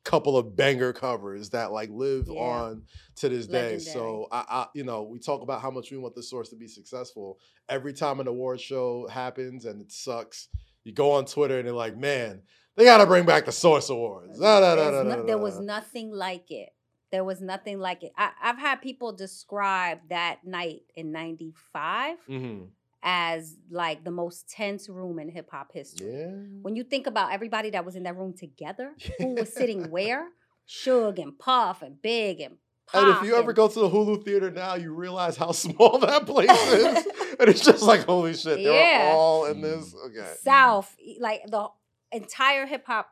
couple 0.06 0.38
of 0.38 0.56
banger 0.56 0.94
covers 0.94 1.50
that 1.50 1.72
like 1.74 1.90
live 1.92 2.28
Yeah. 2.30 2.40
on 2.40 2.84
to 3.18 3.28
this 3.28 3.48
day. 3.48 3.80
So 3.80 4.28
I, 4.32 4.46
I, 4.48 4.68
you 4.74 4.84
know, 4.86 5.02
we 5.04 5.20
talk 5.20 5.42
about 5.42 5.62
how 5.62 5.72
much 5.72 5.92
we 5.92 5.98
want 5.98 6.16
the 6.16 6.24
source 6.24 6.50
to 6.50 6.56
be 6.56 6.68
successful. 6.68 7.40
Every 7.68 7.92
time 7.92 8.20
an 8.20 8.28
award 8.28 8.62
show 8.62 9.08
happens 9.08 9.66
and 9.66 9.82
it 9.82 9.92
sucks, 9.92 10.48
you 10.84 10.94
go 10.94 11.12
on 11.12 11.26
Twitter 11.26 11.58
and 11.58 11.68
they're 11.68 11.74
like, 11.74 11.98
man, 11.98 12.44
they 12.78 12.84
got 12.86 13.00
to 13.00 13.06
bring 13.08 13.26
back 13.26 13.46
the 13.46 13.52
Source 13.52 13.90
Awards. 13.90 14.40
Da, 14.40 14.60
da, 14.60 14.76
da, 14.76 15.04
no- 15.04 15.26
there 15.26 15.38
was 15.40 15.60
nothing 15.60 16.12
like 16.12 16.52
it. 16.52 16.70
There 17.12 17.24
was 17.24 17.42
nothing 17.42 17.80
like 17.80 18.04
it. 18.04 18.12
I, 18.18 18.32
I've 18.42 18.58
had 18.60 18.82
people 18.82 19.14
describe 19.14 20.00
that 20.10 20.40
night 20.46 20.82
in 20.96 21.12
'95 21.12 22.18
Mhm. 22.30 22.68
As 23.08 23.56
like 23.70 24.04
the 24.04 24.10
most 24.12 24.50
tense 24.50 24.90
room 24.90 25.20
in 25.20 25.30
hip 25.30 25.50
hop 25.52 25.72
history. 25.72 26.12
Yeah. 26.12 26.32
When 26.64 26.76
you 26.76 26.84
think 26.84 27.06
about 27.06 27.32
everybody 27.32 27.70
that 27.70 27.86
was 27.86 27.96
in 27.96 28.04
that 28.04 28.18
room 28.18 28.34
together, 28.34 28.94
who 29.20 29.36
was 29.36 29.54
sitting 29.54 29.92
where, 29.92 30.28
Suge 30.68 31.20
and 31.22 31.38
Puff 31.38 31.84
and 31.84 32.02
Big 32.02 32.42
and 32.42 32.58
Pac. 32.92 33.04
And 33.04 33.16
if 33.16 33.24
you 33.24 33.36
ever 33.36 33.52
and- 33.52 33.56
go 33.56 33.68
to 33.68 33.80
the 33.80 33.90
Hulu 33.90 34.26
theater 34.26 34.50
now, 34.50 34.74
you 34.74 34.92
realize 34.94 35.38
how 35.38 35.52
small 35.66 36.00
that 36.00 36.26
place 36.26 36.50
is. 36.50 37.06
and 37.40 37.48
it's 37.48 37.64
just 37.64 37.84
like, 37.84 38.06
holy 38.06 38.34
shit, 38.34 38.58
they're 38.64 38.74
Yeah. 39.00 39.12
all 39.14 39.46
in 39.46 39.62
this. 39.62 39.94
Okay. 40.08 40.34
South, 40.42 40.96
like 41.20 41.44
the 41.48 41.68
entire 42.12 42.66
hip 42.66 42.86
hop 42.88 43.12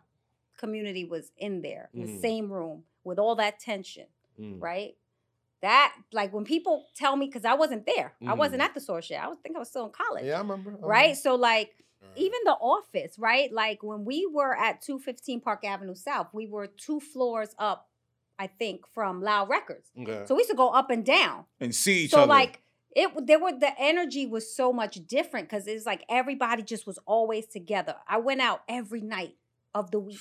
community 0.58 1.06
was 1.06 1.32
in 1.38 1.62
there, 1.62 1.90
in 1.94 2.02
the 2.16 2.20
same 2.20 2.52
room 2.52 2.84
with 3.04 3.20
all 3.20 3.36
that 3.36 3.60
tension, 3.60 4.06
Mm. 4.40 4.60
right? 4.60 4.96
That 5.64 5.96
like 6.12 6.34
when 6.34 6.44
people 6.44 6.86
tell 6.94 7.16
me 7.16 7.26
because 7.26 7.46
I 7.46 7.54
wasn't 7.54 7.86
there, 7.86 8.14
I 8.28 8.34
wasn't 8.34 8.62
Mhm. 8.62 8.66
at 8.66 8.74
the 8.74 8.82
source 8.82 9.10
yet. 9.10 9.24
I 9.24 9.28
was 9.30 9.38
think 9.42 9.56
I 9.56 9.60
was 9.60 9.70
still 9.70 9.86
in 9.86 9.92
college, 9.92 10.26
Yeah, 10.26 10.36
I 10.36 10.40
remember. 10.40 10.72
I 10.72 10.86
right? 10.86 11.02
remember. 11.04 11.16
So 11.16 11.36
like 11.36 11.72
even 12.18 12.38
the 12.44 12.52
office, 12.52 13.18
right? 13.18 13.50
Like 13.52 13.82
when 13.82 14.04
we 14.04 14.26
were 14.28 14.56
at 14.58 14.82
215 14.82 15.40
Park 15.40 15.64
Avenue 15.64 15.96
South, 15.96 16.28
we 16.34 16.48
were 16.48 16.68
two 16.68 17.00
floors 17.00 17.56
up, 17.58 17.90
I 18.38 18.48
think, 18.48 18.86
from 18.94 19.22
Loud 19.22 19.48
Records. 19.50 19.90
Okay. 20.00 20.26
So 20.26 20.36
we 20.36 20.42
used 20.42 20.52
to 20.52 20.58
go 20.58 20.68
up 20.70 20.90
and 20.90 21.06
down. 21.06 21.46
and 21.62 21.74
see 21.74 22.04
each 22.04 22.12
so 22.12 22.18
other. 22.18 22.26
So 22.26 22.30
like 22.30 22.60
it 22.94 23.26
there 23.26 23.40
were 23.40 23.54
the 23.58 23.72
energy 23.80 24.26
was 24.28 24.54
so 24.54 24.74
much 24.74 24.96
different 25.08 25.48
because 25.50 25.66
it's 25.66 25.86
like 25.86 26.04
everybody 26.10 26.62
just 26.62 26.86
was 26.86 27.00
always 27.06 27.48
together. 27.48 27.96
I 28.06 28.18
went 28.18 28.42
out 28.42 28.64
every 28.68 29.02
night 29.02 29.38
of 29.74 29.92
the 29.92 30.00
week. 30.00 30.20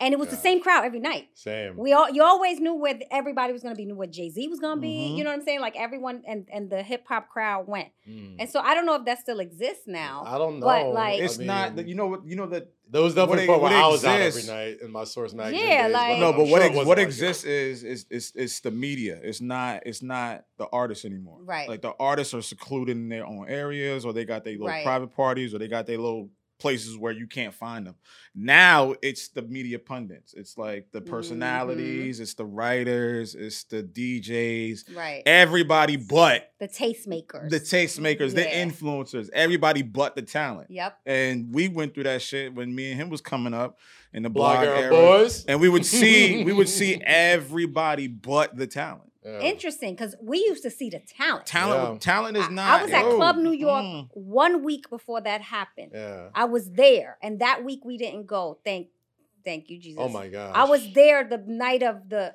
And 0.00 0.12
it 0.12 0.18
was 0.18 0.28
the 0.28 0.36
same 0.36 0.60
crowd 0.60 0.84
every 0.84 0.98
night. 0.98 1.28
Same. 1.34 1.76
We 1.76 1.92
all 1.92 2.10
you 2.10 2.22
always 2.22 2.58
knew 2.58 2.74
where 2.74 2.98
everybody 3.12 3.52
was 3.52 3.62
gonna 3.62 3.76
be, 3.76 3.84
knew 3.84 3.94
where 3.94 4.08
Jay-Z 4.08 4.48
was 4.48 4.58
gonna 4.58 4.80
be. 4.80 4.88
Mhm. 5.12 5.16
You 5.18 5.24
know 5.24 5.30
what 5.30 5.38
I'm 5.38 5.44
saying? 5.44 5.60
Like 5.60 5.76
everyone 5.76 6.22
and 6.26 6.48
and 6.52 6.68
the 6.68 6.82
hip 6.82 7.04
hop 7.08 7.28
crowd 7.28 7.68
went. 7.68 7.88
Mm. 8.08 8.36
And 8.40 8.50
so 8.50 8.58
I 8.60 8.74
don't 8.74 8.86
know 8.86 8.96
if 8.96 9.04
that 9.04 9.20
still 9.20 9.38
exists 9.40 9.84
now. 9.86 10.24
I 10.26 10.36
don't 10.36 10.58
know. 10.58 10.66
but, 10.66 10.88
like- 10.92 11.20
it's 11.20 11.38
I 11.38 11.44
not 11.44 11.68
mean, 11.70 11.76
that 11.76 11.86
you 11.88 11.94
know 11.94 12.08
what 12.08 12.26
you 12.26 12.34
know 12.36 12.46
that 12.46 12.72
There 12.90 13.00
was 13.02 13.14
definitely 13.14 13.44
a 13.44 13.48
what 13.48 13.60
point 13.60 13.62
where 13.62 13.72
it- 13.72 13.76
I 13.76 13.82
what 13.82 13.92
was 13.92 14.04
out 14.04 14.20
every 14.20 14.42
night 14.42 14.80
in 14.82 14.90
my 14.92 15.04
Source 15.04 15.32
magazine. 15.32 15.66
Yeah, 15.66 15.84
days, 15.84 15.92
but 15.94 15.98
like- 16.10 16.18
no, 16.18 16.28
I'm 16.30 16.36
but 16.36 16.44
sure 16.46 16.52
what 16.52 16.62
ex- 16.62 16.76
what 16.76 16.98
like 16.98 17.06
exists 17.06 17.44
that. 17.44 17.50
is 17.50 17.84
is 17.84 18.06
is 18.10 18.32
it's 18.34 18.60
the 18.60 18.70
media. 18.72 19.20
It's 19.22 19.40
not 19.40 19.84
it's 19.86 20.02
not 20.02 20.44
the 20.58 20.66
artists 20.72 21.04
anymore. 21.04 21.38
Right. 21.42 21.68
Like 21.68 21.82
the 21.82 21.94
artists 22.00 22.34
are 22.34 22.42
secluded 22.42 22.96
in 22.96 23.08
their 23.08 23.24
own 23.26 23.48
areas, 23.48 24.04
or 24.04 24.12
they 24.12 24.24
got 24.24 24.42
their 24.44 24.52
little 24.54 24.66
Right. 24.66 24.84
private 24.84 25.14
parties, 25.14 25.54
or 25.54 25.58
they 25.58 25.68
got 25.68 25.86
their 25.86 25.98
little 25.98 26.28
places 26.64 26.96
where 26.96 27.12
you 27.12 27.26
can't 27.26 27.52
find 27.52 27.86
them. 27.86 27.94
Now 28.34 28.94
it's 29.02 29.28
the 29.28 29.42
media 29.42 29.78
pundits. 29.78 30.32
It's 30.32 30.56
like 30.56 30.86
the 30.92 31.02
Mhm. 31.02 31.10
personalities. 31.10 32.20
It's 32.20 32.32
the 32.32 32.46
writers. 32.46 33.34
It's 33.34 33.64
the 33.64 33.82
DJs. 33.82 34.96
right. 34.96 35.22
Everybody 35.26 35.96
but 35.96 36.50
the 36.58 36.66
tastemakers. 36.66 37.50
the 37.50 37.60
tastemakers, 37.60 38.34
the 38.34 38.44
influencers. 38.44 39.28
Everybody 39.34 39.82
but 39.82 40.16
the 40.16 40.22
talent. 40.22 40.70
Yep. 40.70 40.98
And 41.04 41.52
we 41.54 41.68
went 41.68 41.92
through 41.92 42.04
that 42.04 42.22
shit 42.22 42.54
when 42.54 42.74
me 42.74 42.92
and 42.92 42.98
him 43.00 43.10
was 43.10 43.20
coming 43.20 43.52
up 43.52 43.78
in 44.14 44.22
the 44.22 44.30
Black 44.30 44.60
blog 44.60 44.66
Era 44.68 44.80
era. 44.84 44.90
Boys. 44.90 45.44
And 45.44 45.60
we 45.60 45.68
would 45.68 45.84
see 45.84 46.44
we 46.44 46.52
would 46.54 46.68
see 46.80 46.94
everybody 47.04 48.06
but 48.06 48.56
the 48.56 48.66
talent. 48.66 49.10
Yeah. 49.24 49.40
Interesting, 49.40 49.94
because 49.94 50.14
we 50.20 50.38
used 50.38 50.62
to 50.64 50.70
see 50.70 50.90
the 50.90 51.00
talent. 51.00 51.46
Talent 51.46 51.94
Yeah. 51.94 51.98
talent 51.98 52.36
is 52.36 52.50
not. 52.50 52.80
I 52.80 52.82
was 52.82 52.92
at 52.92 53.04
yo, 53.04 53.16
Club 53.16 53.36
New 53.36 53.52
York 53.52 53.84
mm. 53.84 54.08
one 54.12 54.62
week 54.62 54.90
before 54.90 55.20
that 55.22 55.40
happened. 55.40 55.92
Yeah. 55.94 56.28
I 56.34 56.44
was 56.44 56.70
there, 56.72 57.16
and 57.22 57.40
that 57.40 57.64
week 57.64 57.84
we 57.84 57.96
didn't 57.96 58.26
go. 58.26 58.58
Thank, 58.64 58.88
thank 59.44 59.70
you, 59.70 59.80
Jesus. 59.80 59.98
Oh 60.02 60.08
my 60.10 60.28
god. 60.28 60.54
I 60.54 60.64
was 60.64 60.92
there 60.92 61.24
the 61.24 61.38
night 61.38 61.82
of 61.82 62.08
the 62.10 62.34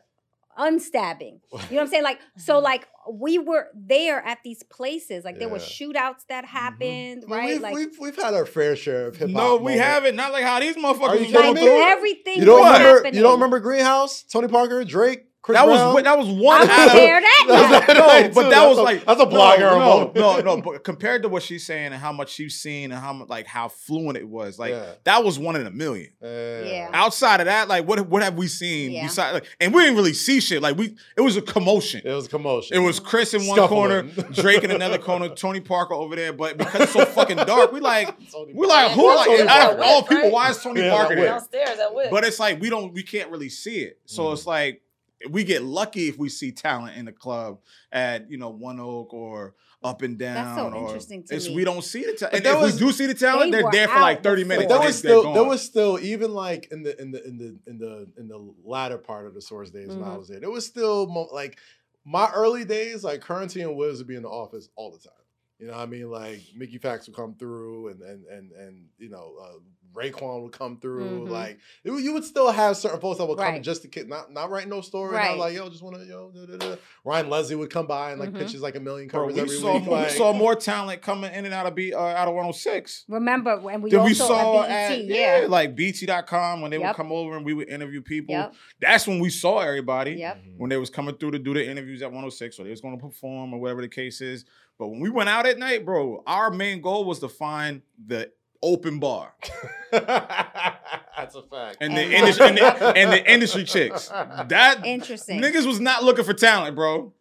unstabbing. 0.58 1.40
You 1.52 1.58
know 1.76 1.76
what 1.76 1.82
I'm 1.82 1.88
saying? 1.88 2.04
Like, 2.04 2.20
so 2.38 2.60
like 2.60 2.88
we 3.12 3.38
were 3.38 3.68
there 3.76 4.24
at 4.26 4.40
these 4.44 4.64
places. 4.64 5.24
Like 5.24 5.40
there 5.40 5.50
were 5.50 5.58
shootouts 5.58 6.26
that 6.28 6.46
happened, 6.46 7.24
Well, 7.28 7.40
right? 7.40 7.50
We've, 7.54 7.62
like, 7.62 7.76
we've, 7.76 8.00
we've 8.00 8.16
had 8.16 8.34
our 8.34 8.46
fair 8.46 8.76
share 8.76 9.08
of 9.08 9.16
hip 9.18 9.30
hop. 9.30 9.38
No, 9.38 9.56
we 9.58 9.74
moments. 9.74 9.82
haven't. 9.82 10.16
Not 10.16 10.32
like 10.32 10.44
how 10.44 10.60
these 10.60 10.76
Are 10.76 10.80
motherfuckers 10.80 11.14
you 11.14 11.20
was 11.20 11.32
kidding 11.32 11.32
going 11.32 11.56
like 11.56 11.64
me? 11.64 11.82
everything. 11.92 12.40
You 12.40 12.46
don't 12.46 12.60
was 12.62 12.72
remember? 12.74 12.96
happening. 12.96 13.14
You 13.16 13.22
don't 13.22 13.34
remember 13.34 13.60
Greenhouse? 13.60 14.24
Tony 14.24 14.48
Parker, 14.48 14.84
Drake, 14.84 15.26
Chris 15.42 15.58
That 15.58 15.66
Brown? 15.66 15.94
was 15.94 16.04
that 16.04 16.18
was 16.18 16.28
one 16.28 16.58
I 16.58 16.60
was 16.62 16.70
out 16.70 16.88
of 16.88 16.94
there 16.94 17.22
that 17.22 17.46
That's 17.88 18.36
no, 18.36 18.42
but 18.44 18.50
that 18.50 18.68
was 18.68 18.78
like 18.78 19.06
that's 19.06 19.22
a 19.22 19.26
blogger. 19.26 19.60
no, 19.60 20.12
no, 20.14 20.38
no, 20.42 20.42
no. 20.56 20.62
But 20.62 20.84
compared 20.84 21.22
to 21.24 21.30
what 21.30 21.44
she's 21.44 21.66
saying 21.66 21.88
and 21.88 21.96
how 21.96 22.12
much 22.12 22.30
she's 22.32 22.56
seen 22.60 22.92
and 22.92 23.00
how 23.02 23.14
much 23.14 23.30
like 23.30 23.48
how 23.48 23.70
fluent 23.70 24.18
it 24.18 24.28
was, 24.28 24.60
like 24.60 24.72
Yeah. 24.72 24.94
that 25.06 25.24
was 25.24 25.40
one 25.40 25.56
in 25.56 25.66
a 25.66 25.72
million. 25.72 26.12
Yeah. 26.22 26.90
Outside 26.94 27.40
of 27.40 27.46
that, 27.46 27.70
like 27.70 27.88
what 27.88 28.06
what 28.10 28.22
have 28.22 28.36
we 28.36 28.48
seen? 28.48 28.92
Yeah. 28.92 29.04
Besides, 29.04 29.34
like, 29.36 29.46
and 29.62 29.74
we 29.74 29.82
didn't 29.84 29.96
really 29.96 30.14
see 30.14 30.42
shit. 30.42 30.62
Like 30.62 30.78
we, 30.78 30.96
it 31.16 31.22
was 31.22 31.38
a 31.38 31.42
commotion. 31.42 32.02
It 32.04 32.12
was 32.14 32.26
a 32.26 32.30
commotion. 32.30 32.76
It 32.76 32.80
was 32.82 33.00
Chris 33.00 33.34
in 33.34 33.48
one 33.48 33.56
Scuffling. 33.58 33.70
corner, 33.70 34.02
Drake 34.34 34.66
in 34.66 34.72
another 34.72 34.98
corner, 34.98 35.30
Tony 35.36 35.62
Parker 35.62 35.94
over 35.94 36.18
there. 36.18 36.34
But 36.34 36.58
because 36.58 36.82
it's 36.82 36.92
so 36.94 37.06
fucking 37.06 37.38
dark, 37.38 37.72
we 37.72 37.80
like 37.80 38.08
Tony 38.32 38.54
we 38.54 38.68
like 38.68 38.92
Parker. 38.92 39.02
who 39.02 39.26
Tony 39.26 39.44
like 39.44 39.50
out 39.56 39.74
of 39.76 39.80
all 39.82 40.02
people, 40.04 40.24
right? 40.24 40.32
why 40.34 40.50
is 40.50 40.62
Tony 40.62 40.82
Yeah, 40.82 40.92
Parker 40.92 41.16
there? 41.16 41.26
Downstairs 41.26 41.80
at 41.80 41.96
Wick. 41.96 42.12
But 42.12 42.26
it's 42.26 42.40
like 42.40 42.60
we 42.60 42.70
don't 42.70 42.94
we 42.94 43.04
can't 43.04 43.32
really 43.32 43.50
see 43.50 43.80
it. 43.80 44.00
So 44.06 44.24
Mm. 44.26 44.34
it's 44.34 44.46
like 44.46 44.82
we 45.30 45.44
get 45.44 45.64
lucky 45.64 46.08
if 46.08 46.18
we 46.18 46.30
see 46.30 46.52
talent 46.52 46.96
in 46.98 47.06
the 47.06 47.12
club 47.12 47.60
at 47.92 48.30
you 48.32 48.38
know 48.38 48.50
One 48.50 48.80
Oak 48.80 49.14
or 49.14 49.56
Up 49.84 50.02
and 50.02 50.18
Down. 50.18 50.36
That's 50.36 50.58
so 50.58 50.70
or 50.78 50.86
interesting 50.88 51.24
to 51.24 51.36
it's, 51.36 51.48
me. 51.50 51.56
We 51.56 51.64
don't 51.64 51.84
see 51.84 52.04
the 52.06 52.14
talent. 52.14 52.32
But 52.32 52.46
And 52.46 52.46
if 52.58 52.62
was- 52.62 52.74
we 52.82 52.88
do 52.88 52.92
see 52.92 53.06
the 53.06 53.14
talent, 53.14 53.52
They 53.52 53.62
they're 53.62 53.72
there 53.72 53.88
for 53.88 54.00
like 54.00 54.24
thirty 54.24 54.44
before. 54.44 54.58
minutes. 54.58 54.72
But 54.74 54.78
there 54.80 54.88
was 54.88 54.98
still 54.98 55.34
there 55.34 55.44
was 55.44 55.62
still 55.62 56.00
even 56.00 56.34
like 56.34 56.68
in 56.72 56.84
the 56.84 57.00
in 57.02 57.12
the 57.12 57.26
in 57.28 57.38
the 57.38 57.58
in 57.68 57.78
the 57.78 58.08
in 58.18 58.28
the 58.28 58.54
latter 58.64 58.98
part 58.98 59.28
of 59.28 59.34
the 59.34 59.42
source 59.42 59.70
days 59.72 59.90
when 59.90 60.04
I 60.04 60.10
Mhm. 60.16 60.20
was 60.20 60.28
there, 60.30 60.40
there 60.40 60.50
was 60.52 60.66
still 60.66 61.08
mo- 61.08 61.30
like 61.34 61.58
my 62.06 62.32
early 62.34 62.66
days, 62.66 63.04
like 63.04 63.22
Curren$y 63.22 63.62
and 63.62 63.76
Wiz 63.76 63.98
would 64.00 64.08
be 64.08 64.16
in 64.16 64.24
the 64.24 64.30
office 64.30 64.70
all 64.76 64.92
the 64.92 64.98
time. 65.00 65.14
You 65.60 65.68
know 65.68 65.74
what 65.74 65.82
I 65.82 65.86
mean? 65.88 66.10
Like 66.10 66.42
Mickey 66.56 66.80
Factz 66.80 67.08
would 67.08 67.16
come 67.16 67.36
through 67.36 67.90
and 67.90 68.02
and 68.02 68.26
and 68.28 68.52
and 68.54 68.86
you 68.98 69.10
know, 69.10 69.36
uh 69.42 69.60
Raekwon 69.94 70.44
would 70.44 70.52
come 70.52 70.78
through. 70.80 71.26
Mhm. 71.26 71.30
Like 71.30 71.60
it, 71.84 71.92
you 71.92 72.14
would 72.14 72.24
still 72.24 72.52
have 72.52 72.78
certain 72.78 73.00
folks 73.00 73.18
that 73.18 73.26
would 73.26 73.38
come 73.38 73.46
Right. 73.54 73.64
just 73.64 73.82
to 73.82 73.88
kid, 73.88 74.08
not 74.08 74.32
not 74.32 74.50
write 74.50 74.68
no 74.68 74.82
story. 74.82 75.16
Right. 75.16 75.30
Not 75.30 75.38
like 75.38 75.56
yo, 75.56 75.68
just 75.70 75.82
wanna 75.84 76.04
yo. 76.06 76.32
Da, 76.34 76.46
da, 76.46 76.58
da. 76.58 76.76
Ryan 77.04 77.30
Leslie 77.30 77.56
would 77.56 77.70
come 77.72 77.88
by 77.88 78.12
and 78.12 78.20
like 78.20 78.30
Mhm. 78.32 78.40
pitches 78.40 78.62
like 78.62 78.76
a 78.76 78.80
million 78.80 79.08
Bro, 79.08 79.22
covers 79.22 79.36
we 79.36 79.42
every 79.42 79.56
saw 79.58 79.74
week. 79.76 79.84
more, 79.86 79.96
like, 79.98 80.10
we 80.12 80.18
saw 80.18 80.34
more 80.34 80.56
talent 80.56 81.02
coming 81.02 81.34
in 81.34 81.46
and 81.46 81.54
out 81.54 81.66
of 81.66 81.76
B 81.76 81.94
uh, 81.94 82.00
out 82.00 82.28
of 82.28 82.36
106. 82.36 83.06
Remember 83.08 83.60
when 83.60 83.82
we 83.82 83.90
Than 83.90 84.00
also 84.02 84.10
we 84.10 84.14
saw 84.14 84.64
at 84.64 84.70
at 84.70 84.90
BET, 84.90 85.06
yeah, 85.06 85.42
yeah. 85.42 85.48
like 85.48 85.76
BET.com 85.76 86.62
when 86.62 86.72
they 86.72 86.78
would 86.78 86.96
come 86.96 87.12
over 87.12 87.36
and 87.36 87.46
we 87.46 87.54
would 87.54 87.70
interview 87.70 88.02
people. 88.02 88.36
Yep. 88.36 88.54
That's 88.82 89.08
when 89.08 89.20
we 89.20 89.30
saw 89.30 89.60
everybody. 89.60 90.12
Yep. 90.14 90.38
when 90.58 90.70
they 90.70 90.78
was 90.78 90.90
coming 90.90 91.16
through 91.16 91.32
to 91.32 91.40
do 91.40 91.54
the 91.54 91.66
interviews 91.68 92.02
at 92.02 92.12
106 92.12 92.60
or 92.60 92.64
they 92.64 92.70
was 92.70 92.82
going 92.82 92.98
to 92.98 93.02
perform 93.04 93.54
or 93.54 93.60
whatever 93.60 93.82
the 93.82 93.88
case 93.88 94.22
is. 94.22 94.46
But 94.78 94.88
when 94.90 95.00
we 95.00 95.10
went 95.10 95.30
out 95.30 95.46
at 95.46 95.58
night, 95.58 95.86
bro, 95.86 96.24
our 96.26 96.52
main 96.52 96.82
goal 96.82 97.04
was 97.06 97.20
to 97.20 97.28
find 97.30 97.82
the 98.08 98.32
open 98.62 99.00
bar 99.00 99.34
That's 99.92 101.36
a 101.36 101.42
fact. 101.44 101.78
and 101.82 101.96
the 101.96 102.04
industry 102.14 102.48
and 102.48 102.58
the, 102.58 102.64
and 102.98 103.12
the 103.12 103.32
industry 103.32 103.64
chicks. 103.64 104.08
That 104.10 104.82
Interesting. 104.86 105.42
niggas 105.42 105.66
was 105.66 105.80
not 105.80 106.04
looking 106.04 106.24
for 106.26 106.34
talent, 106.34 106.76
bro. 106.76 107.14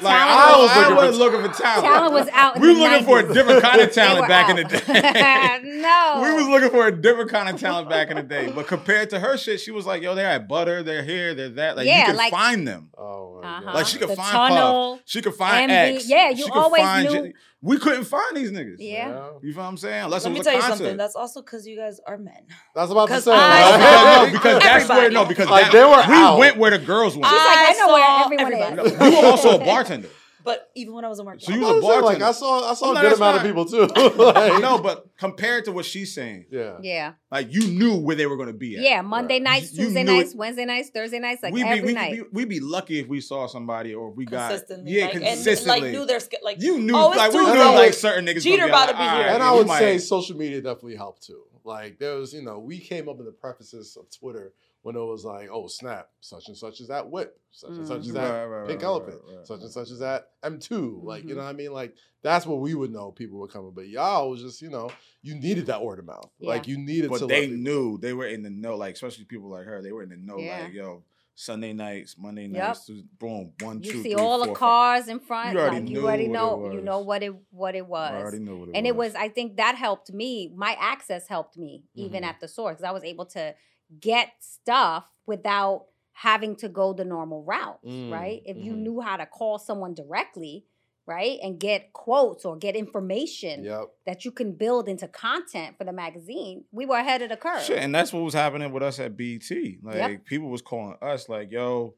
Like 0.00 0.16
Talent 0.16 0.30
I, 0.30 0.56
was 0.56 0.62
was, 0.62 0.70
I 0.70 0.76
looking 0.80 0.88
for- 0.88 0.94
wasn't 0.94 1.18
looking 1.18 1.42
for 1.52 1.62
talent. 1.62 1.84
Talent 1.84 2.14
was 2.14 2.28
out. 2.28 2.56
in 2.56 2.62
we 2.62 2.68
the 2.68 2.74
were 2.80 2.88
looking 2.88 3.04
for 3.04 3.18
a 3.18 3.34
different 3.34 3.62
kind 3.62 3.80
of 3.82 3.92
talent 3.92 4.20
were 4.22 4.28
back 4.28 4.48
in 4.48 4.56
the 4.56 4.64
out. 4.64 5.62
day. 5.62 5.62
no. 5.64 6.20
We 6.22 6.32
was 6.32 6.48
looking 6.48 6.70
for 6.70 6.86
a 6.86 7.02
different 7.02 7.30
kind 7.30 7.50
of 7.50 7.60
talent 7.60 7.90
back 7.90 8.08
in 8.08 8.16
the 8.16 8.22
day, 8.22 8.50
but 8.50 8.66
compared 8.66 9.10
to 9.10 9.20
her 9.20 9.36
shit, 9.36 9.60
she 9.60 9.70
was 9.72 9.84
like, 9.84 10.00
"Yo, 10.02 10.14
they're 10.14 10.26
at 10.30 10.48
Butter, 10.48 10.82
they're 10.82 11.02
here, 11.02 11.34
they're 11.34 11.50
that." 11.50 11.76
Like 11.76 11.86
Yeah, 11.86 11.98
you 12.00 12.06
could 12.06 12.16
like- 12.16 12.30
find 12.32 12.66
them. 12.66 12.88
Oh 12.96 13.40
my 13.42 13.48
Uh-huh. 13.58 13.60
God. 13.66 13.74
Like 13.74 13.86
she 13.86 13.98
could 13.98 14.08
The 14.08 14.16
find 14.16 14.30
tunnel, 14.32 14.94
Puff. 14.96 15.02
She 15.04 15.20
could 15.20 15.34
find 15.34 15.70
MV. 15.70 15.94
X. 15.96 16.08
Yeah, 16.08 16.30
you 16.30 16.36
She 16.38 16.42
could 16.44 16.52
always 16.52 16.82
find 16.82 17.04
knew- 17.10 17.22
J- 17.28 17.34
we 17.64 17.78
couldn't 17.78 18.04
find 18.04 18.36
these 18.36 18.50
niggas. 18.52 18.76
Yeah. 18.78 19.30
You 19.42 19.52
feel 19.54 19.62
what 19.62 19.68
I'm 19.70 19.76
saying? 19.78 20.04
Unless 20.04 20.24
Let 20.24 20.32
me 20.34 20.40
tell 20.42 20.52
you 20.54 20.60
concert. 20.60 20.76
something. 20.76 20.96
That's 20.98 21.16
also 21.16 21.40
because 21.40 21.66
you 21.66 21.76
guys 21.76 21.98
are 22.06 22.18
men. 22.18 22.42
That's 22.74 22.90
about 22.92 23.06
to 23.08 23.14
'Cause 23.14 23.24
say. 23.24 23.32
I- 23.34 24.26
no, 24.26 24.26
because, 24.26 24.26
no, 24.26 24.32
because 24.32 24.62
that's 24.62 24.88
where 24.88 24.98
Everybody. 24.98 25.14
no, 25.14 25.24
because 25.24 25.48
Like, 25.48 25.64
that- 25.64 25.72
they 25.72 25.82
were 25.84 26.14
we 26.14 26.22
out. 26.22 26.38
went 26.38 26.56
where 26.58 26.70
the 26.70 26.78
girls 26.78 27.16
went. 27.16 27.26
She's 27.26 27.38
like, 27.38 27.58
I 27.58 27.72
know 27.78 27.92
where 27.94 28.06
saw 28.06 28.24
everyone 28.24 28.52
is. 28.52 28.92
everybody. 28.92 29.10
you 29.16 29.20
were 29.22 29.26
also 29.28 29.56
a 29.60 29.64
bartender. 29.64 30.08
But 30.44 30.70
even 30.74 30.92
when 30.92 31.06
I 31.06 31.08
was 31.08 31.18
in 31.18 31.24
work, 31.24 31.40
So 31.40 31.52
you 31.52 31.58
about 31.64 31.76
was 31.76 31.78
a 31.78 31.80
to 31.80 31.86
say, 31.86 31.92
like 31.94 32.02
bartender. 32.02 32.24
I 32.26 32.32
saw, 32.32 32.70
I 32.70 32.74
saw 32.74 32.84
No, 32.84 32.90
a 32.92 32.94
good 33.02 33.04
that's 33.12 33.16
amount 33.16 33.36
of 33.38 33.42
people 33.44 33.64
too. 33.64 33.88
Like- 34.22 34.60
no, 34.62 34.78
but 34.78 35.08
compared 35.16 35.64
to 35.64 35.72
what 35.72 35.86
she's 35.86 36.14
saying, 36.14 36.44
Yeah. 36.50 36.76
Yeah. 36.82 37.12
like 37.32 37.50
you 37.50 37.66
knew 37.68 37.96
where 37.96 38.14
they 38.14 38.26
were 38.26 38.36
gonna 38.36 38.52
be 38.52 38.76
at. 38.76 38.82
Yeah. 38.82 39.00
Monday 39.00 39.36
Right. 39.36 39.42
nights, 39.42 39.72
You- 39.72 39.78
you 39.80 39.84
Tuesday 39.86 40.02
knew 40.04 40.12
nights, 40.18 40.32
it- 40.32 40.36
Wednesday 40.36 40.64
nights, 40.66 40.90
Thursday 40.90 41.18
nights, 41.18 41.42
like 41.42 41.54
we'd 41.54 41.62
be, 41.62 41.68
every 41.70 41.82
we'd, 41.86 41.94
night. 41.94 42.12
Be, 42.12 42.22
we'd 42.32 42.48
be 42.50 42.60
lucky 42.60 43.00
if 43.00 43.08
we 43.08 43.22
saw 43.22 43.46
somebody 43.46 43.94
or 43.94 44.10
if 44.10 44.16
we 44.16 44.26
got 44.26 44.50
consistently. 44.50 44.92
yeah 44.92 45.04
like, 45.06 45.12
consistently. 45.12 45.72
And, 45.72 45.82
like 45.82 45.92
knew 45.92 46.06
their 46.06 46.20
sk- 46.20 46.42
like 46.42 46.60
you 46.60 46.78
knew 46.78 46.94
oh, 46.94 47.08
it's 47.12 47.16
like 47.18 47.32
we 47.32 47.38
knew 47.40 47.46
And 47.46 47.74
like 47.76 47.94
certain 47.94 48.26
niggas. 48.26 48.42
Jeter 48.42 48.56
gonna 48.58 48.66
be 48.66 48.70
about 48.70 48.86
like, 48.88 48.96
to 48.96 48.96
be 48.98 49.02
here." 49.22 49.28
And 49.34 49.42
I 49.42 49.52
would 49.52 49.68
say 49.68 49.96
social 49.98 50.36
media 50.36 50.60
definitely 50.60 50.96
helped 50.96 51.22
too. 51.22 51.42
Like 51.64 51.98
there 51.98 52.16
was, 52.16 52.34
you 52.34 52.42
know, 52.42 52.58
we 52.58 52.78
came 52.78 53.08
up 53.08 53.18
in 53.18 53.24
the 53.24 53.32
prefaces 53.32 53.96
of 53.96 54.10
Twitter 54.10 54.52
when 54.84 54.96
it 54.96 55.00
was 55.00 55.24
like, 55.24 55.48
oh 55.50 55.66
snap, 55.66 56.08
such 56.20 56.46
and 56.48 56.56
such 56.56 56.78
is 56.80 56.90
at 56.90 57.10
Whip, 57.10 57.40
such 57.50 57.70
and 57.70 57.86
such 57.86 58.00
is 58.02 58.12
that 58.12 58.30
Right, 58.30 58.44
right, 58.44 58.68
Pink 58.68 58.82
right, 58.82 58.86
Elephant, 58.86 59.20
right, 59.26 59.36
right. 59.38 59.46
such 59.46 59.60
and 59.62 59.70
such 59.70 59.90
is 59.90 59.98
that 60.00 60.28
M2. 60.42 61.00
Like, 61.02 61.24
you 61.24 61.30
Mhm. 61.30 61.36
know 61.38 61.42
what 61.44 61.48
I 61.48 61.52
mean? 61.54 61.72
Like 61.72 61.94
that's 62.22 62.46
what 62.46 62.60
we 62.60 62.74
would 62.74 62.92
know 62.92 63.10
people 63.10 63.38
were 63.38 63.48
coming. 63.48 63.72
But 63.74 63.88
y'all 63.88 64.28
was 64.30 64.42
just, 64.42 64.60
you 64.62 64.68
know, 64.70 64.90
you 65.22 65.34
needed 65.36 65.66
that 65.66 65.82
word 65.82 65.98
of 66.00 66.04
mouth. 66.04 66.30
Like 66.38 66.68
you 66.68 66.76
needed 66.78 67.08
but 67.10 67.20
let 67.22 67.28
they 67.28 67.46
people- 67.48 67.62
knew 67.62 67.98
they 67.98 68.12
were 68.12 68.26
in 68.26 68.42
the 68.42 68.50
know. 68.50 68.76
Like 68.76 68.94
especially 68.94 69.24
people 69.24 69.48
like 69.50 69.64
her, 69.64 69.80
they 69.82 69.90
were 69.92 70.02
in 70.02 70.10
the 70.10 70.16
know. 70.18 70.38
Yeah. 70.38 70.64
Like 70.64 70.74
yo, 70.74 71.02
Sunday 71.36 71.72
nights, 71.72 72.16
Monday 72.16 72.46
Yep. 72.46 72.52
nights, 72.52 72.90
boom, 73.18 73.52
one, 73.60 73.82
you 73.82 73.90
two, 73.90 74.02
see 74.04 74.12
three, 74.12 74.22
all 74.22 74.38
four, 74.38 74.46
the 74.46 74.52
five. 74.52 74.58
cars 74.58 75.08
in 75.08 75.18
front. 75.18 75.54
You 75.54 75.60
already 75.60 75.80
like 75.80 75.88
you 75.90 76.02
already 76.04 76.28
what 76.28 76.30
it 76.30 76.32
know. 76.32 76.72
You 76.72 76.80
know 76.82 76.98
what 77.00 77.22
it 77.24 77.34
what 77.50 77.74
it 77.74 77.86
was. 77.86 78.10
I 78.10 78.14
was. 78.14 78.22
already 78.22 78.38
knew 78.38 78.58
what 78.60 78.68
it 78.68 78.76
and 78.76 78.84
was. 78.84 78.90
it 78.90 78.96
was 78.96 79.14
i 79.16 79.28
think 79.28 79.56
that 79.56 79.74
helped 79.76 80.12
me 80.12 80.52
my 80.54 80.76
access 80.78 81.26
helped 81.26 81.56
me 81.56 81.82
even 81.94 82.22
Mhm. 82.22 82.26
at 82.28 82.40
the 82.40 82.46
source 82.48 82.74
because 82.76 82.84
i 82.84 82.92
was 82.92 83.02
able 83.02 83.26
to 83.26 83.54
get 84.00 84.28
stuff 84.40 85.06
without 85.26 85.86
having 86.12 86.54
to 86.56 86.68
go 86.68 86.92
the 86.92 87.04
normal 87.04 87.42
route 87.42 87.80
Mm, 87.84 88.10
right 88.10 88.42
if 88.44 88.56
you 88.56 88.72
mhm. 88.72 88.78
knew 88.78 89.00
how 89.00 89.16
to 89.16 89.26
call 89.26 89.58
someone 89.58 89.94
directly 89.94 90.64
right 91.06 91.38
and 91.42 91.58
get 91.60 91.92
quotes 91.92 92.44
or 92.44 92.56
get 92.56 92.76
information 92.76 93.64
Yep. 93.64 93.84
that 94.06 94.24
you 94.24 94.30
can 94.30 94.52
build 94.52 94.88
into 94.88 95.06
content 95.08 95.76
for 95.76 95.84
the 95.84 95.92
magazine 95.92 96.64
we 96.72 96.86
were 96.86 96.96
ahead 96.96 97.20
of 97.22 97.28
the 97.30 97.36
curve 97.36 97.62
Shit, 97.62 97.78
and 97.78 97.94
that's 97.94 98.12
what 98.12 98.22
was 98.22 98.32
happening 98.34 98.72
with 98.72 98.82
us 98.82 98.98
at 99.00 99.16
BET. 99.16 99.50
Like 99.82 99.96
Yep. 99.96 100.24
people 100.24 100.48
was 100.48 100.62
calling 100.62 100.96
us 101.02 101.28
like, 101.28 101.50
"Yo, 101.50 101.94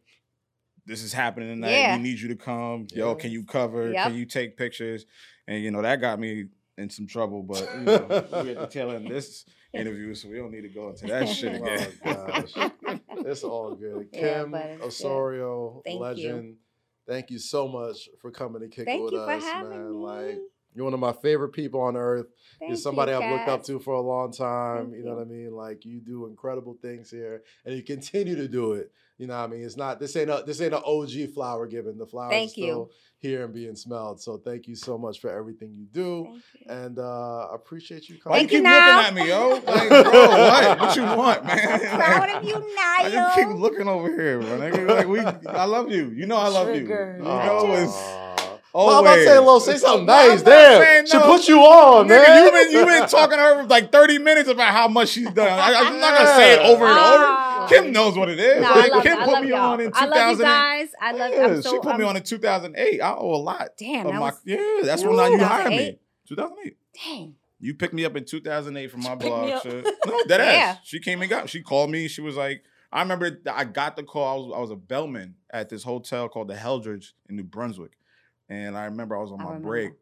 this 0.87 1.03
is 1.03 1.13
happening 1.13 1.49
tonight. 1.51 1.71
Yeah. 1.73 1.97
We 1.97 2.03
need 2.03 2.19
you 2.19 2.29
to 2.29 2.37
come. 2.37 2.87
Yo, 2.93 3.11
Yeah. 3.11 3.15
can 3.17 3.31
you 3.31 3.45
cover? 3.45 3.93
Yep. 3.93 4.07
Can 4.09 4.15
you 4.17 4.25
take 4.27 4.57
pictures?" 4.57 5.05
And 5.47 5.63
you 5.63 5.71
know 5.71 5.83
that 5.83 6.01
got 6.01 6.19
me 6.19 6.47
in 6.79 6.91
some 6.91 7.07
trouble. 7.07 7.43
But 7.43 7.69
you 7.75 7.81
know, 7.85 8.43
we 8.43 8.51
at 8.51 8.59
the 8.59 8.69
tail 8.71 8.91
end 8.91 9.07
of 9.07 9.13
this 9.13 9.45
interview, 9.73 10.15
so 10.15 10.29
we 10.29 10.37
don't 10.37 10.53
need 10.53 10.63
to 10.63 10.69
go 10.69 10.91
into 10.91 11.07
that 11.07 11.29
shit 11.29 11.61
oh, 11.61 11.65
again. 11.65 11.89
Oh, 12.05 12.27
gosh. 12.27 12.71
It's 13.27 13.45
all 13.45 13.75
good. 13.75 14.09
Yeah, 14.13 14.43
Kim 14.43 14.51
but 14.51 14.63
it's 14.67 14.81
good. 14.81 14.87
Osorio, 14.87 15.83
Thank 15.85 15.99
you. 15.99 16.05
legend. 16.05 16.57
Thank 17.07 17.31
you 17.31 17.39
so 17.39 17.69
much 17.69 18.09
for 18.21 18.31
coming 18.31 18.63
to 18.63 18.69
kick 18.69 18.81
it 18.81 18.87
thank 18.87 19.03
with 19.05 19.13
you 19.13 19.25
for 19.25 19.31
us, 19.31 19.45
having 19.45 19.71
man. 19.71 19.91
me 19.93 19.97
Like 19.97 20.41
you're 20.77 20.85
one 20.85 20.95
of 20.95 21.01
my 21.01 21.13
favorite 21.13 21.49
people 21.51 21.81
on 21.81 21.97
earth. 21.97 22.27
Thank 22.61 22.71
You're 22.71 22.77
somebody 22.77 23.13
you, 23.13 23.19
I've 23.19 23.31
looked 23.33 23.49
up 23.49 23.65
to 23.65 23.79
for 23.79 23.95
a 23.95 24.01
long 24.01 24.31
time. 24.31 24.91
Thank 24.91 24.97
you 24.99 25.05
know 25.05 25.13
you. 25.13 25.17
what 25.17 25.23
I 25.23 25.31
mean? 25.31 25.51
Like 25.53 25.85
you 25.87 26.01
do 26.01 26.27
incredible 26.27 26.77
things 26.83 27.11
here, 27.11 27.43
and 27.65 27.75
you 27.75 27.83
continue 27.83 28.37
to 28.37 28.47
do 28.47 28.73
it. 28.75 28.93
You 29.19 29.27
know 29.27 29.37
what 29.39 29.45
I 29.45 29.47
mean? 29.47 29.63
It's 29.65 29.79
not 29.79 29.99
this 29.99 30.15
ain't 30.17 30.29
a 30.31 30.43
this 30.47 30.61
ain't 30.61 30.75
an 30.75 30.83
OG 30.85 31.33
flower 31.35 31.67
given. 31.67 31.97
The 31.97 32.07
flower 32.07 32.29
Thank 32.31 32.51
is 32.51 32.57
you. 32.59 32.65
still 32.65 32.91
here 33.19 33.47
and 33.47 33.55
being 33.55 33.75
smelled. 33.75 34.21
So 34.21 34.37
thank 34.37 34.69
you 34.69 34.77
so 34.77 34.99
much 34.99 35.21
for 35.21 35.31
everything 35.31 35.73
you 35.73 35.87
do, 35.87 36.25
Thank 36.25 36.43
you. 36.61 36.67
and 36.75 36.99
uh, 36.99 37.47
I 37.47 37.55
appreciate 37.55 38.11
you 38.11 38.19
coming. 38.19 38.41
you 38.43 38.49
Thank 38.49 38.53
you, 38.53 38.59
keep 38.59 38.65
Niall. 38.65 38.97
looking 38.99 39.19
at 39.19 39.25
me, 39.25 39.29
yo? 39.31 39.49
Like, 39.67 39.89
bro, 39.89 40.29
what? 40.29 40.81
What 40.81 40.97
you 40.97 41.03
want, 41.03 41.45
man? 41.47 41.81
proud 41.97 42.29
of 42.31 42.45
you 42.45 42.55
I 42.79 43.09
just 43.11 43.35
keep 43.37 43.49
looking 43.49 43.89
over 43.89 44.09
here, 44.15 44.41
bro. 44.41 44.57
Like 44.95 45.09
we, 45.09 45.21
I 45.21 45.65
love 45.65 45.91
you. 45.91 46.11
You 46.11 46.27
know 46.27 46.37
I 46.37 46.49
love 46.49 46.67
Triggered. 46.69 47.19
you. 47.21 47.25
You 47.25 47.31
know 47.31 47.75
it's 47.75 48.26
Aw. 48.79 48.87
Well, 48.87 48.97
I'm 48.99 49.05
about 49.05 49.15
to 49.17 49.25
say, 49.25 49.39
Lo, 49.39 49.59
say 49.59 49.77
something 49.79 50.05
nice. 50.07 50.43
not 50.43 50.51
Damn, 50.51 50.83
saying 50.83 51.07
she 51.07 51.19
put 51.19 51.49
you 51.49 51.61
on, 51.61 52.09
man. 52.09 52.25
Nigga, 52.27 52.45
you 52.45 52.51
been 52.53 52.71
you 52.73 52.87
been 53.01 53.09
talking 53.09 53.39
to 53.39 53.43
her 53.43 53.63
for 53.63 53.69
like 53.69 53.91
30 53.91 54.19
minutes 54.19 54.49
about 54.51 54.73
how 54.73 54.87
much 54.89 55.09
she's 55.09 55.31
done. 55.31 55.49
I, 55.59 55.73
I'm 55.75 55.99
not 55.99 56.15
gonna 56.19 56.35
say 56.37 56.53
it 56.55 56.59
over 56.61 56.85
and 56.85 56.95
Ah. 56.99 57.65
over. 57.65 57.69
Kim 57.75 57.91
knows 57.93 58.19
what 58.19 58.29
it 58.29 58.39
is. 58.39 58.63
No, 58.63 58.71
Like, 58.71 59.03
Kim 59.03 59.19
I 59.19 59.25
put 59.25 59.43
me 59.43 59.49
y'all. 59.49 59.73
on 59.73 59.81
in 59.81 59.91
I 59.95 60.05
love 60.07 60.31
you 60.33 60.37
2008. 60.37 60.45
guys. 60.45 60.89
I 61.01 61.13
love. 61.13 61.31
Yeah, 61.33 61.61
so. 61.63 61.71
she 61.71 61.77
put 61.79 61.97
me 61.97 62.05
I'm- 62.05 62.09
on 62.09 62.17
in 62.17 62.23
2008. 62.23 63.01
I 63.01 63.15
owe 63.15 63.35
a 63.35 63.37
lot. 63.37 63.69
Damn, 63.79 64.07
of 64.07 64.13
that 64.13 64.19
my, 64.21 64.27
was 64.27 64.41
yeah, 64.45 64.57
that's 64.85 65.03
Ooh, 65.03 65.09
when 65.17 65.33
you 65.33 65.39
hired 65.45 65.71
me. 65.71 65.77
2008? 65.79 66.01
2008. 66.29 66.77
dang. 67.05 67.35
You 67.59 67.73
picked 67.75 67.95
me 67.95 68.05
up 68.05 68.15
in 68.17 68.27
2008 68.27 68.91
from 68.91 69.01
my 69.03 69.11
Picked 69.17 69.23
me 69.23 69.29
blog. 69.31 69.51
up. 69.51 69.63
Shit. 69.63 69.87
No, 70.07 70.23
that 70.27 70.41
ass. 70.41 70.79
She 70.85 71.01
came 71.01 71.23
and 71.23 71.31
got. 71.31 71.49
She 71.49 71.63
called 71.63 71.91
me. 71.91 72.07
She 72.09 72.21
was 72.21 72.37
like, 72.37 72.63
I 72.93 73.01
remember 73.01 73.41
I 73.51 73.65
got 73.65 73.97
the 73.97 74.03
call. 74.03 74.27
I 74.29 74.37
was 74.47 74.53
I 74.59 74.61
was 74.61 74.71
a 74.71 74.77
bellman 74.77 75.37
at 75.51 75.71
this 75.71 75.83
hotel 75.83 76.29
called 76.29 76.49
the 76.49 76.55
Heldrich 76.55 77.15
in 77.31 77.37
New 77.37 77.45
Brunswick, 77.45 77.93
and 78.49 78.77
I 78.77 78.85
remember 78.87 79.17
I 79.17 79.21
was 79.21 79.33
on 79.33 79.41
I 79.41 79.45
my 79.45 79.49
remember. 79.51 79.69
break, 79.69 79.93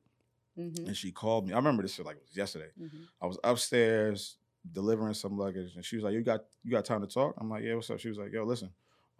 Mm-hmm, 0.59 0.87
and 0.87 0.97
she 0.97 1.11
called 1.11 1.47
me. 1.49 1.53
I 1.53 1.57
remember 1.57 1.83
this 1.83 1.95
shit 1.95 2.07
like 2.07 2.15
it 2.16 2.23
was 2.29 2.37
yesterday. 2.37 2.69
mm-hmm. 2.81 2.97
I 3.21 3.27
was 3.27 3.39
upstairs 3.43 4.37
delivering 4.71 5.15
some 5.15 5.37
luggage, 5.37 5.75
and 5.75 5.85
she 5.85 5.97
was 5.97 6.05
like, 6.05 6.15
"You 6.15 6.23
got 6.23 6.43
you 6.62 6.71
got 6.71 6.85
time 6.85 7.01
to 7.01 7.09
talk?" 7.09 7.35
I'm 7.41 7.51
like, 7.51 7.65
"Yeah, 7.65 7.75
what's 7.75 7.91
up?" 7.91 7.99
She 7.99 8.09
was 8.09 8.19
like, 8.19 8.33
"Yo, 8.33 8.45
listen, 8.45 8.71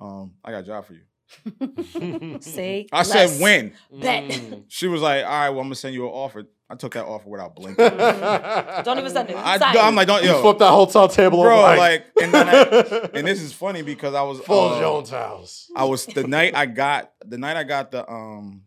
um, 0.01 0.35
I 0.45 0.53
got 0.53 0.59
a 0.59 0.63
job 0.67 0.85
for 0.87 0.93
you." 0.95 2.39
Say 2.41 2.87
I 2.93 2.99
less. 2.99 3.11
said, 3.11 3.41
"When?" 3.43 3.73
Bet. 3.91 4.25
Mm. 4.31 4.65
She 4.69 4.87
was 4.87 5.03
like, 5.03 5.25
"All 5.25 5.31
right, 5.31 5.51
well, 5.51 5.59
I'm 5.61 5.67
gonna 5.67 5.75
send 5.75 5.95
you 5.95 6.05
an 6.07 6.13
offer." 6.13 6.45
I 6.71 6.77
took 6.77 6.95
that 6.95 7.05
offer 7.05 7.29
without 7.29 7.55
blinking. 7.57 7.85
Don't 7.85 8.99
even 8.99 9.11
send 9.11 9.31
it. 9.31 9.37
I, 9.37 9.59
I'm 9.87 9.95
like, 9.97 10.07
"Don't 10.07 10.23
You 10.23 10.31
yo, 10.31 10.41
flipped 10.43 10.61
that 10.61 10.71
hotel 10.71 11.09
table 11.09 11.43
bro." 11.43 11.65
over 11.67 11.77
Like, 11.77 12.07
and 12.23 12.33
then 12.33 12.49
I, 12.49 13.11
and 13.13 13.27
this 13.27 13.43
is 13.43 13.53
funny 13.53 13.83
because 13.83 14.15
I 14.15 14.23
was 14.23 14.39
full 14.41 14.75
uh, 14.75 14.81
Jones 14.81 15.11
house. 15.11 15.69
I 15.77 15.85
was 15.85 16.07
the 16.07 16.27
night 16.27 16.55
I 16.55 16.67
got 16.67 17.13
the 17.25 17.39
night 17.39 17.57
I 17.57 17.65
got 17.65 17.91
the 17.91 18.09
um 18.11 18.63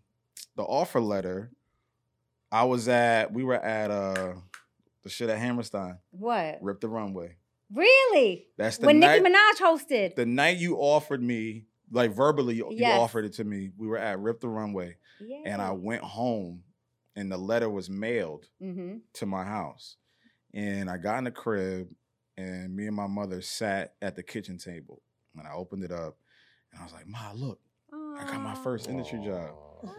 the 0.58 0.64
offer 0.64 1.00
letter. 1.00 1.52
I 2.52 2.66
was 2.66 2.88
at 2.90 3.32
we 3.34 3.44
were 3.46 3.56
at 3.56 3.90
uh 3.92 4.34
the 5.04 5.10
shit 5.10 5.30
at 5.30 5.38
Hammerstein. 5.40 6.00
What? 6.12 6.58
Rip 6.62 6.82
the 6.82 6.90
runway. 6.90 7.38
Really? 7.74 8.48
That's 8.58 8.78
the 8.78 8.88
When 8.88 9.00
night. 9.00 9.22
Nicki 9.22 9.34
Minaj 9.34 9.62
hosted. 9.62 10.16
the 10.16 10.26
night 10.26 10.58
you 10.58 10.76
offered 10.78 11.22
me, 11.22 11.66
like 11.92 12.12
verbally, 12.12 12.56
you 12.56 12.68
Yes. 12.72 13.00
offered 13.00 13.26
it 13.26 13.34
to 13.34 13.44
me. 13.44 13.72
We 13.78 13.88
were 13.88 13.98
at 13.98 14.20
Rip 14.20 14.40
the 14.42 14.48
Runway, 14.50 14.96
yeah. 15.20 15.42
and 15.46 15.62
I 15.62 15.72
went 15.72 16.02
home, 16.04 16.64
and 17.16 17.30
the 17.32 17.38
letter 17.38 17.70
was 17.70 17.90
mailed 17.90 18.48
Mm-hmm. 18.62 18.98
to 19.14 19.26
my 19.26 19.44
house, 19.44 19.98
and 20.54 20.90
I 20.90 20.96
got 20.98 21.18
in 21.20 21.24
the 21.26 21.32
crib, 21.32 21.90
and 22.38 22.74
me 22.76 22.88
and 22.88 22.96
my 22.96 23.08
mother 23.08 23.42
sat 23.42 23.96
at 24.02 24.16
the 24.16 24.24
kitchen 24.24 24.58
table, 24.58 25.02
and 25.38 25.46
I 25.46 25.52
opened 25.54 25.84
it 25.84 25.92
up, 25.92 26.18
and 26.72 26.80
I 26.80 26.84
was 26.86 26.94
like, 26.94 27.08
"Ma, 27.08 27.32
look, 27.36 27.60
I 27.92 28.24
got 28.32 28.42
my 28.42 28.56
first 28.56 28.88
industry 28.88 29.20
job." 29.26 29.52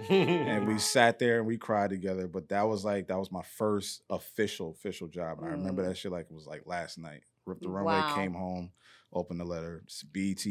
And 0.09 0.66
we 0.66 0.78
sat 0.78 1.19
there 1.19 1.39
and 1.39 1.47
we 1.47 1.59
cried 1.59 1.90
together. 1.90 2.27
But 2.28 2.48
that 2.51 2.62
was 2.69 2.85
like 2.85 3.09
that 3.09 3.19
was 3.19 3.31
my 3.32 3.43
first 3.43 4.02
official 4.10 4.70
official 4.70 5.09
job, 5.09 5.39
and 5.39 5.47
I 5.47 5.51
remember 5.52 5.82
Mm. 5.82 5.89
that 5.89 5.97
shit 5.97 6.12
like 6.12 6.27
it 6.31 6.35
was 6.35 6.47
like 6.47 6.62
last 6.66 6.98
night. 6.98 7.23
Ripped 7.47 7.62
the 7.62 7.69
runway, 7.70 8.02
Wow. 8.02 8.15
came 8.15 8.35
home, 8.35 8.73
opened 9.12 9.40
the 9.40 9.44
letter, 9.44 9.85
BET 10.12 10.44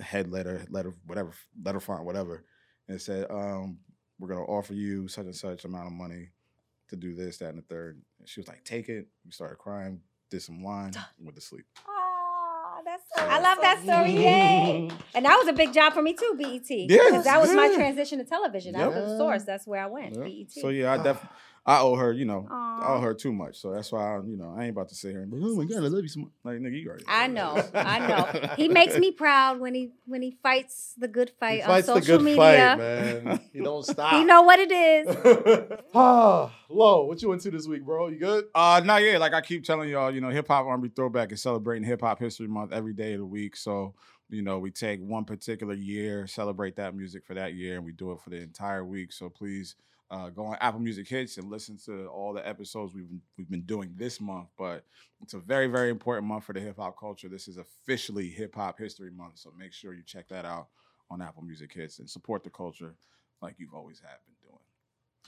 head 0.00 0.30
letter, 0.30 0.64
letter 0.68 0.94
whatever, 1.06 1.32
letter 1.62 1.80
font, 1.80 2.04
whatever, 2.04 2.44
and 2.88 2.96
it 2.96 3.00
said, 3.00 3.30
um, 3.30 3.78
"We're 4.18 4.28
gonna 4.28 4.44
offer 4.44 4.74
you 4.74 5.08
such 5.08 5.24
and 5.26 5.34
such 5.36 5.64
amount 5.64 5.86
of 5.86 5.92
money 5.92 6.30
to 6.88 6.96
do 6.96 7.14
this, 7.14 7.38
that, 7.38 7.48
and 7.50 7.58
the 7.58 7.62
third. 7.62 8.02
And 8.18 8.28
she 8.28 8.40
was 8.40 8.48
like, 8.48 8.62
"Take 8.64 8.88
it." 8.88 9.08
We 9.24 9.30
started 9.30 9.56
crying, 9.56 10.02
did 10.30 10.42
some 10.42 10.62
wine, 10.62 10.92
went 11.18 11.34
to 11.36 11.40
sleep. 11.40 11.66
That's. 13.16 13.28
I 13.30 13.40
love 13.40 13.58
that 13.62 13.82
story. 13.82 14.12
Yay. 14.26 14.90
And 15.14 15.24
that 15.24 15.36
was 15.38 15.48
a 15.48 15.52
big 15.52 15.72
job 15.72 15.92
for 15.92 16.02
me 16.02 16.12
too, 16.14 16.34
BET. 16.38 16.68
Yeah, 16.70 16.98
'Cause 17.10 17.24
that 17.24 17.40
was 17.40 17.52
my 17.52 17.72
transition 17.74 18.18
to 18.18 18.24
television. 18.24 18.74
After 18.76 19.00
the 19.02 19.16
source, 19.18 19.44
that's 19.44 19.66
where 19.66 19.82
I 19.82 19.86
went. 19.86 20.16
Yeah. 20.16 20.24
BET. 20.24 20.50
So 20.52 20.68
yeah, 20.68 20.92
I 20.92 21.02
def 21.02 21.18
ah. 21.22 21.28
I 21.66 21.80
owe 21.80 21.96
her, 21.96 22.12
you 22.12 22.26
know, 22.26 22.46
I 22.50 22.88
owe 22.88 23.00
her 23.00 23.14
too 23.14 23.32
much. 23.32 23.58
So 23.58 23.72
that's 23.72 23.90
why 23.90 24.16
I, 24.16 24.20
you 24.20 24.36
know, 24.36 24.54
I 24.54 24.64
ain't 24.64 24.72
about 24.72 24.90
to 24.90 24.94
sit 24.94 25.12
here 25.12 25.22
and 25.22 25.30
be, 25.30 25.38
like, 25.38 25.50
oh 25.50 25.56
my 25.56 25.64
god, 25.64 25.78
I 25.82 25.88
love 25.88 26.02
you 26.02 26.08
so 26.08 26.20
much. 26.20 26.30
Like 26.44 26.58
nigga, 26.58 26.78
you 26.78 26.88
already. 26.88 27.04
I 27.08 27.26
know, 27.26 27.62
I 27.72 27.98
know. 28.06 28.54
He 28.56 28.68
makes 28.68 28.98
me 28.98 29.10
proud 29.10 29.60
when 29.60 29.74
he 29.74 29.92
when 30.04 30.20
he 30.20 30.36
fights 30.42 30.94
the 30.98 31.08
good 31.08 31.30
He 31.30 31.34
fight 31.40 31.64
fights 31.64 31.88
on 31.88 31.96
the 31.96 32.02
social 32.02 32.18
good 32.18 32.24
media. 32.24 32.38
fight, 32.38 32.78
man. 33.24 33.40
He 33.52 33.60
don't 33.60 33.84
stop. 33.84 34.12
you 34.12 34.26
know 34.26 34.42
what 34.42 34.58
it 34.58 34.70
is. 34.70 35.78
ah, 35.94 36.52
Lo, 36.68 37.04
what 37.06 37.22
you 37.22 37.32
into 37.32 37.50
this 37.50 37.66
week, 37.66 37.82
bro? 37.84 38.08
You 38.08 38.18
good? 38.18 38.44
Uh, 38.54 38.82
not 38.84 39.02
yet. 39.02 39.18
Like 39.18 39.32
I 39.32 39.40
keep 39.40 39.64
telling 39.64 39.88
y'all, 39.88 40.12
you 40.14 40.20
know, 40.20 40.28
hip 40.28 40.48
hop 40.48 40.66
R&B 40.66 40.90
throwback 40.94 41.32
is 41.32 41.40
celebrating 41.40 41.84
Hip 41.84 42.02
Hop 42.02 42.18
History 42.18 42.46
Month 42.46 42.72
every 42.72 42.92
day 42.92 43.14
of 43.14 43.20
the 43.20 43.26
week. 43.26 43.56
So, 43.56 43.94
you 44.28 44.42
know, 44.42 44.58
we 44.58 44.70
take 44.70 45.00
one 45.00 45.24
particular 45.24 45.74
year, 45.74 46.26
celebrate 46.26 46.76
that 46.76 46.94
music 46.94 47.24
for 47.24 47.34
that 47.34 47.54
year, 47.54 47.76
and 47.76 47.84
we 47.84 47.92
do 47.92 48.12
it 48.12 48.20
for 48.20 48.30
the 48.30 48.36
entire 48.36 48.84
week. 48.84 49.12
So 49.12 49.30
please 49.30 49.76
uh, 50.14 50.28
go 50.30 50.44
on 50.46 50.56
Apple 50.60 50.80
Music 50.80 51.08
Hits 51.08 51.36
and 51.38 51.50
listen 51.50 51.76
to 51.86 52.06
all 52.06 52.32
the 52.32 52.46
episodes 52.46 52.94
we've 52.94 53.08
been, 53.08 53.20
we've 53.36 53.50
been 53.50 53.62
doing 53.62 53.92
this 53.96 54.20
month. 54.20 54.48
But 54.56 54.84
it's 55.22 55.34
a 55.34 55.38
very 55.38 55.66
very 55.66 55.90
important 55.90 56.26
month 56.26 56.44
for 56.44 56.52
the 56.52 56.60
hip 56.60 56.76
hop 56.78 56.98
culture. 56.98 57.28
This 57.28 57.48
is 57.48 57.56
officially 57.56 58.28
Hip 58.28 58.54
Hop 58.54 58.78
History 58.78 59.10
Month, 59.10 59.38
so 59.38 59.52
make 59.58 59.72
sure 59.72 59.92
you 59.94 60.02
check 60.04 60.28
that 60.28 60.44
out 60.44 60.68
on 61.10 61.20
Apple 61.20 61.42
Music 61.42 61.72
Hits 61.72 61.98
and 61.98 62.08
support 62.08 62.44
the 62.44 62.50
culture 62.50 62.94
like 63.42 63.56
you've 63.58 63.74
always 63.74 63.98
have 64.00 64.18
been 64.26 64.48
doing. 64.48 64.60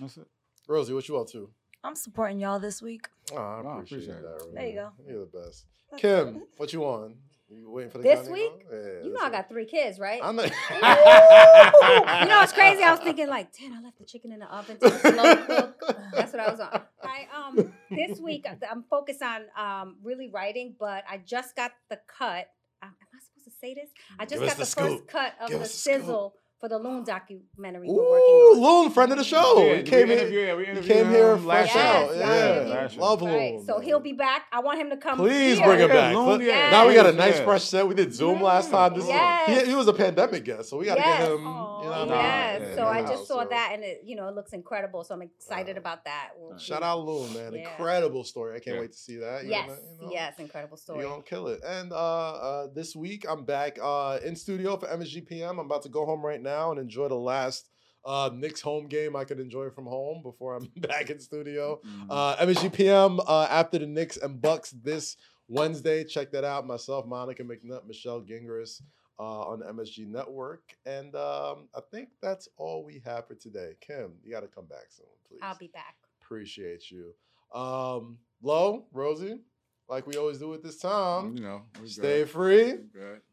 That's 0.00 0.16
it. 0.16 0.26
Rosie, 0.68 0.92
what 0.94 1.08
you 1.08 1.16
up 1.18 1.28
to? 1.28 1.50
I'm 1.84 1.94
supporting 1.94 2.40
y'all 2.40 2.58
this 2.58 2.80
week. 2.82 3.08
Oh, 3.32 3.36
I 3.36 3.62
Oh, 3.64 3.68
appreciate, 3.78 3.98
appreciate 3.98 4.16
it. 4.18 4.22
that. 4.22 4.50
There 4.54 4.66
you 4.66 4.74
go. 4.74 4.92
You're 5.06 5.26
the 5.26 5.38
best. 5.38 5.66
Kim, 5.98 6.42
what 6.56 6.72
you 6.72 6.84
on? 6.84 7.14
You- 7.48 7.70
waiting 7.70 7.90
for 7.90 7.98
the 7.98 8.04
This 8.04 8.28
week? 8.28 8.66
Yeah, 8.70 9.04
You 9.04 9.12
know 9.12 9.20
I 9.22 9.30
got 9.30 9.48
three 9.48 9.66
kids, 9.66 9.98
right? 10.00 10.20
I'm 10.22 10.34
not. 10.36 10.44
you 10.70 12.28
know 12.28 12.42
it's 12.42 12.52
crazy. 12.52 12.82
I 12.82 12.90
was 12.90 13.00
thinking 13.00 13.28
like, 13.28 13.56
damn, 13.56 13.72
I 13.74 13.80
left 13.80 13.98
the 13.98 14.04
chicken 14.04 14.32
in 14.32 14.40
the 14.40 14.46
oven 14.52 14.78
to 14.80 14.90
slow 14.98 15.36
cook. 15.46 15.82
That's 16.12 16.32
what 16.32 16.40
I 16.40 16.50
was 16.50 16.60
on. 16.60 16.80
I 17.02 17.26
um 17.36 17.72
this 17.90 18.18
week 18.28 18.46
I- 18.48 18.58
I'm 18.70 18.82
focused 18.90 19.22
on 19.22 19.42
um 19.56 19.96
really 20.02 20.28
writing, 20.28 20.74
but 20.78 21.04
I 21.08 21.18
just 21.18 21.54
got 21.54 21.72
the 21.88 22.00
cut. 22.06 22.48
Um, 22.82 22.88
am 23.00 23.08
I 23.14 23.18
supposed 23.24 23.44
to 23.44 23.50
say 23.60 23.74
this? 23.74 23.90
I 24.18 24.24
just 24.26 24.40
Give 24.40 24.48
got 24.48 24.56
the, 24.58 24.64
the 24.64 24.70
first 24.96 25.06
cut 25.06 25.34
of 25.40 25.48
Give 25.48 25.60
the 25.60 25.66
sizzle. 25.66 26.30
scoop. 26.30 26.42
Sizzle 26.60 26.60
for 26.60 26.68
the 26.68 26.78
Loon 26.78 27.04
documentary 27.04 27.88
we're 27.88 27.94
Ooh, 27.94 28.10
working 28.10 28.62
on. 28.64 28.82
Loon, 28.84 28.90
friend 28.92 29.12
of 29.12 29.18
the 29.18 29.24
show. 29.24 29.58
Yeah, 29.64 29.76
he 29.76 29.82
came 29.82 30.08
we 30.08 30.14
in. 30.20 30.32
yeah, 30.32 30.54
we 30.54 30.66
He 30.66 30.86
came 30.86 31.08
here 31.10 31.32
him 31.32 31.44
fresh 31.44 31.74
last 31.74 31.76
out. 31.76 32.10
year. 32.10 32.18
Yeah, 32.18 32.26
Yes, 32.26 32.68
last 32.68 32.92
year. 32.94 33.00
love 33.02 33.22
Right. 33.22 33.54
Loon. 33.54 33.64
So 33.66 33.80
he'll 33.80 34.00
be 34.00 34.12
back. 34.12 34.42
I 34.52 34.60
want 34.60 34.78
him 34.80 34.90
to 34.90 34.96
come. 34.96 35.18
Please 35.18 35.58
here. 35.58 35.66
bring 35.66 35.80
him 35.80 35.88
back. 35.88 36.14
Loon, 36.14 36.28
Let- 36.38 36.40
yeah. 36.42 36.70
Now 36.70 36.86
we 36.88 36.94
got 36.94 37.06
a 37.06 37.10
Yeah. 37.10 37.16
nice 37.18 37.40
fresh 37.40 37.64
set. 37.64 37.86
We 37.86 37.94
did 37.94 38.14
Zoom 38.14 38.42
last 38.42 38.70
time. 38.70 38.94
This 38.94 39.06
Yes. 39.06 39.48
is, 39.48 39.62
he, 39.64 39.68
he 39.70 39.74
was 39.74 39.88
a 39.88 39.92
pandemic 39.92 40.44
guest, 40.44 40.70
so 40.70 40.78
we 40.78 40.86
got 40.86 40.94
to 40.96 41.00
Yes. 41.00 41.18
get 41.18 41.30
him. 41.32 41.38
You 41.38 41.44
know, 41.44 41.50
Aw. 41.50 41.82
what 41.88 41.92
I 41.98 42.00
mean? 42.04 42.08
Yes. 42.10 42.62
Yeah, 42.70 42.74
so 42.76 42.82
I 42.84 43.00
yeah. 43.00 43.06
just 43.08 43.26
saw 43.28 43.42
So- 43.42 43.48
that, 43.50 43.70
and 43.74 43.84
it 43.84 44.00
you 44.04 44.16
know 44.16 44.28
it 44.28 44.34
looks 44.34 44.52
incredible. 44.52 45.04
So 45.04 45.14
I'm 45.14 45.22
excited 45.22 45.76
Uh, 45.76 45.80
about 45.80 46.04
that. 46.04 46.30
We'll- 46.38 46.58
Shout 46.58 46.82
out 46.82 47.00
Loon, 47.00 47.32
man. 47.34 47.52
Yeah. 47.52 47.70
Incredible 47.70 48.24
story. 48.24 48.56
I 48.56 48.60
can't 48.60 48.76
Yeah. 48.76 48.80
wait 48.82 48.92
to 48.92 48.98
see 48.98 49.16
that. 49.16 49.42
You're 49.44 49.52
Yes. 49.52 49.68
know, 50.00 50.08
Yes. 50.10 50.34
Incredible 50.38 50.76
story. 50.76 51.00
You're 51.00 51.10
gonna 51.10 51.22
kill 51.22 51.48
it. 51.48 51.60
And 51.64 51.92
uh, 51.92 51.96
uh, 51.96 52.66
this 52.74 52.96
week 52.96 53.24
I'm 53.28 53.44
back 53.44 53.78
uh, 53.82 54.18
in 54.24 54.34
studio 54.36 54.76
for 54.76 54.86
MSGPM. 54.88 55.50
I'm 55.50 55.58
about 55.58 55.82
to 55.82 55.88
go 55.88 56.04
home 56.06 56.24
right 56.24 56.40
now 56.40 56.45
and 56.46 56.78
enjoy 56.78 57.08
the 57.08 57.14
last 57.14 57.68
uh, 58.04 58.30
Knicks 58.32 58.60
home 58.60 58.86
game 58.86 59.16
I 59.16 59.24
could 59.24 59.40
enjoy 59.40 59.70
from 59.70 59.86
home 59.86 60.22
before 60.22 60.56
I'm 60.56 60.70
back 60.76 61.10
in 61.10 61.18
studio. 61.18 61.80
Mm-hmm. 61.84 62.10
Uh, 62.10 62.36
MSGPM 62.36 63.24
uh, 63.26 63.46
after 63.50 63.78
the 63.78 63.86
Knicks 63.86 64.16
and 64.16 64.40
Bucks 64.40 64.70
this 64.70 65.16
Wednesday. 65.48 66.04
Check 66.04 66.30
that 66.32 66.44
out. 66.44 66.66
Myself, 66.66 67.06
Monica 67.06 67.42
McNutt, 67.42 67.86
Michelle 67.86 68.20
Gingras 68.20 68.80
uh, 69.18 69.42
on 69.42 69.60
the 69.60 69.66
MSG 69.66 70.06
Network. 70.06 70.62
And 70.84 71.14
um, 71.14 71.68
I 71.74 71.80
think 71.90 72.10
that's 72.22 72.48
all 72.56 72.84
we 72.84 73.02
have 73.04 73.26
for 73.26 73.34
today. 73.34 73.72
Kim, 73.80 74.12
you 74.22 74.30
got 74.30 74.40
to 74.40 74.48
come 74.48 74.66
back 74.66 74.86
soon, 74.90 75.06
please. 75.28 75.40
I'll 75.42 75.56
be 75.56 75.68
back. 75.68 75.96
Appreciate 76.22 76.90
you. 76.90 77.14
Um, 77.54 78.18
Lo, 78.42 78.86
Rosie, 78.92 79.40
like 79.88 80.06
we 80.06 80.16
always 80.16 80.38
do 80.38 80.52
at 80.54 80.62
this 80.62 80.78
time, 80.78 81.36
you 81.36 81.42
know, 81.42 81.62
stay 81.84 82.20
good. 82.20 82.30
free, 82.30 82.74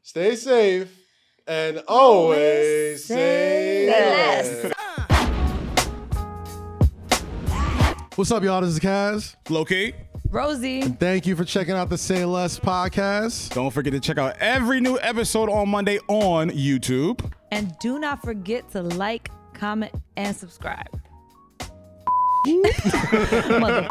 stay 0.01 0.35
safe, 0.35 0.95
and 1.47 1.81
always 1.87 3.03
say 3.05 3.87
say 3.87 3.89
less. 3.89 4.63
less. 4.63 4.73
What's 8.15 8.31
up, 8.31 8.43
y'all? 8.43 8.61
This 8.61 8.71
is 8.71 8.79
Kaz. 8.79 9.35
Locate. 9.49 9.95
key. 9.95 9.99
Rosie. 10.29 10.81
Thank 10.83 11.25
you 11.25 11.35
for 11.35 11.43
checking 11.43 11.73
out 11.73 11.89
the 11.89 11.97
Say 11.97 12.25
Less 12.25 12.59
podcast. 12.59 13.53
Don't 13.53 13.71
forget 13.71 13.93
to 13.93 13.99
check 13.99 14.17
out 14.17 14.37
every 14.39 14.79
new 14.79 14.99
episode 14.99 15.49
on 15.49 15.69
Monday 15.69 15.99
on 16.07 16.49
YouTube. 16.51 17.31
And 17.51 17.75
do 17.79 17.99
not 17.99 18.21
forget 18.21 18.69
to 18.71 18.81
like, 18.81 19.29
comment, 19.53 19.93
and 20.15 20.35
subscribe. 20.35 20.87
Mother 23.59 23.87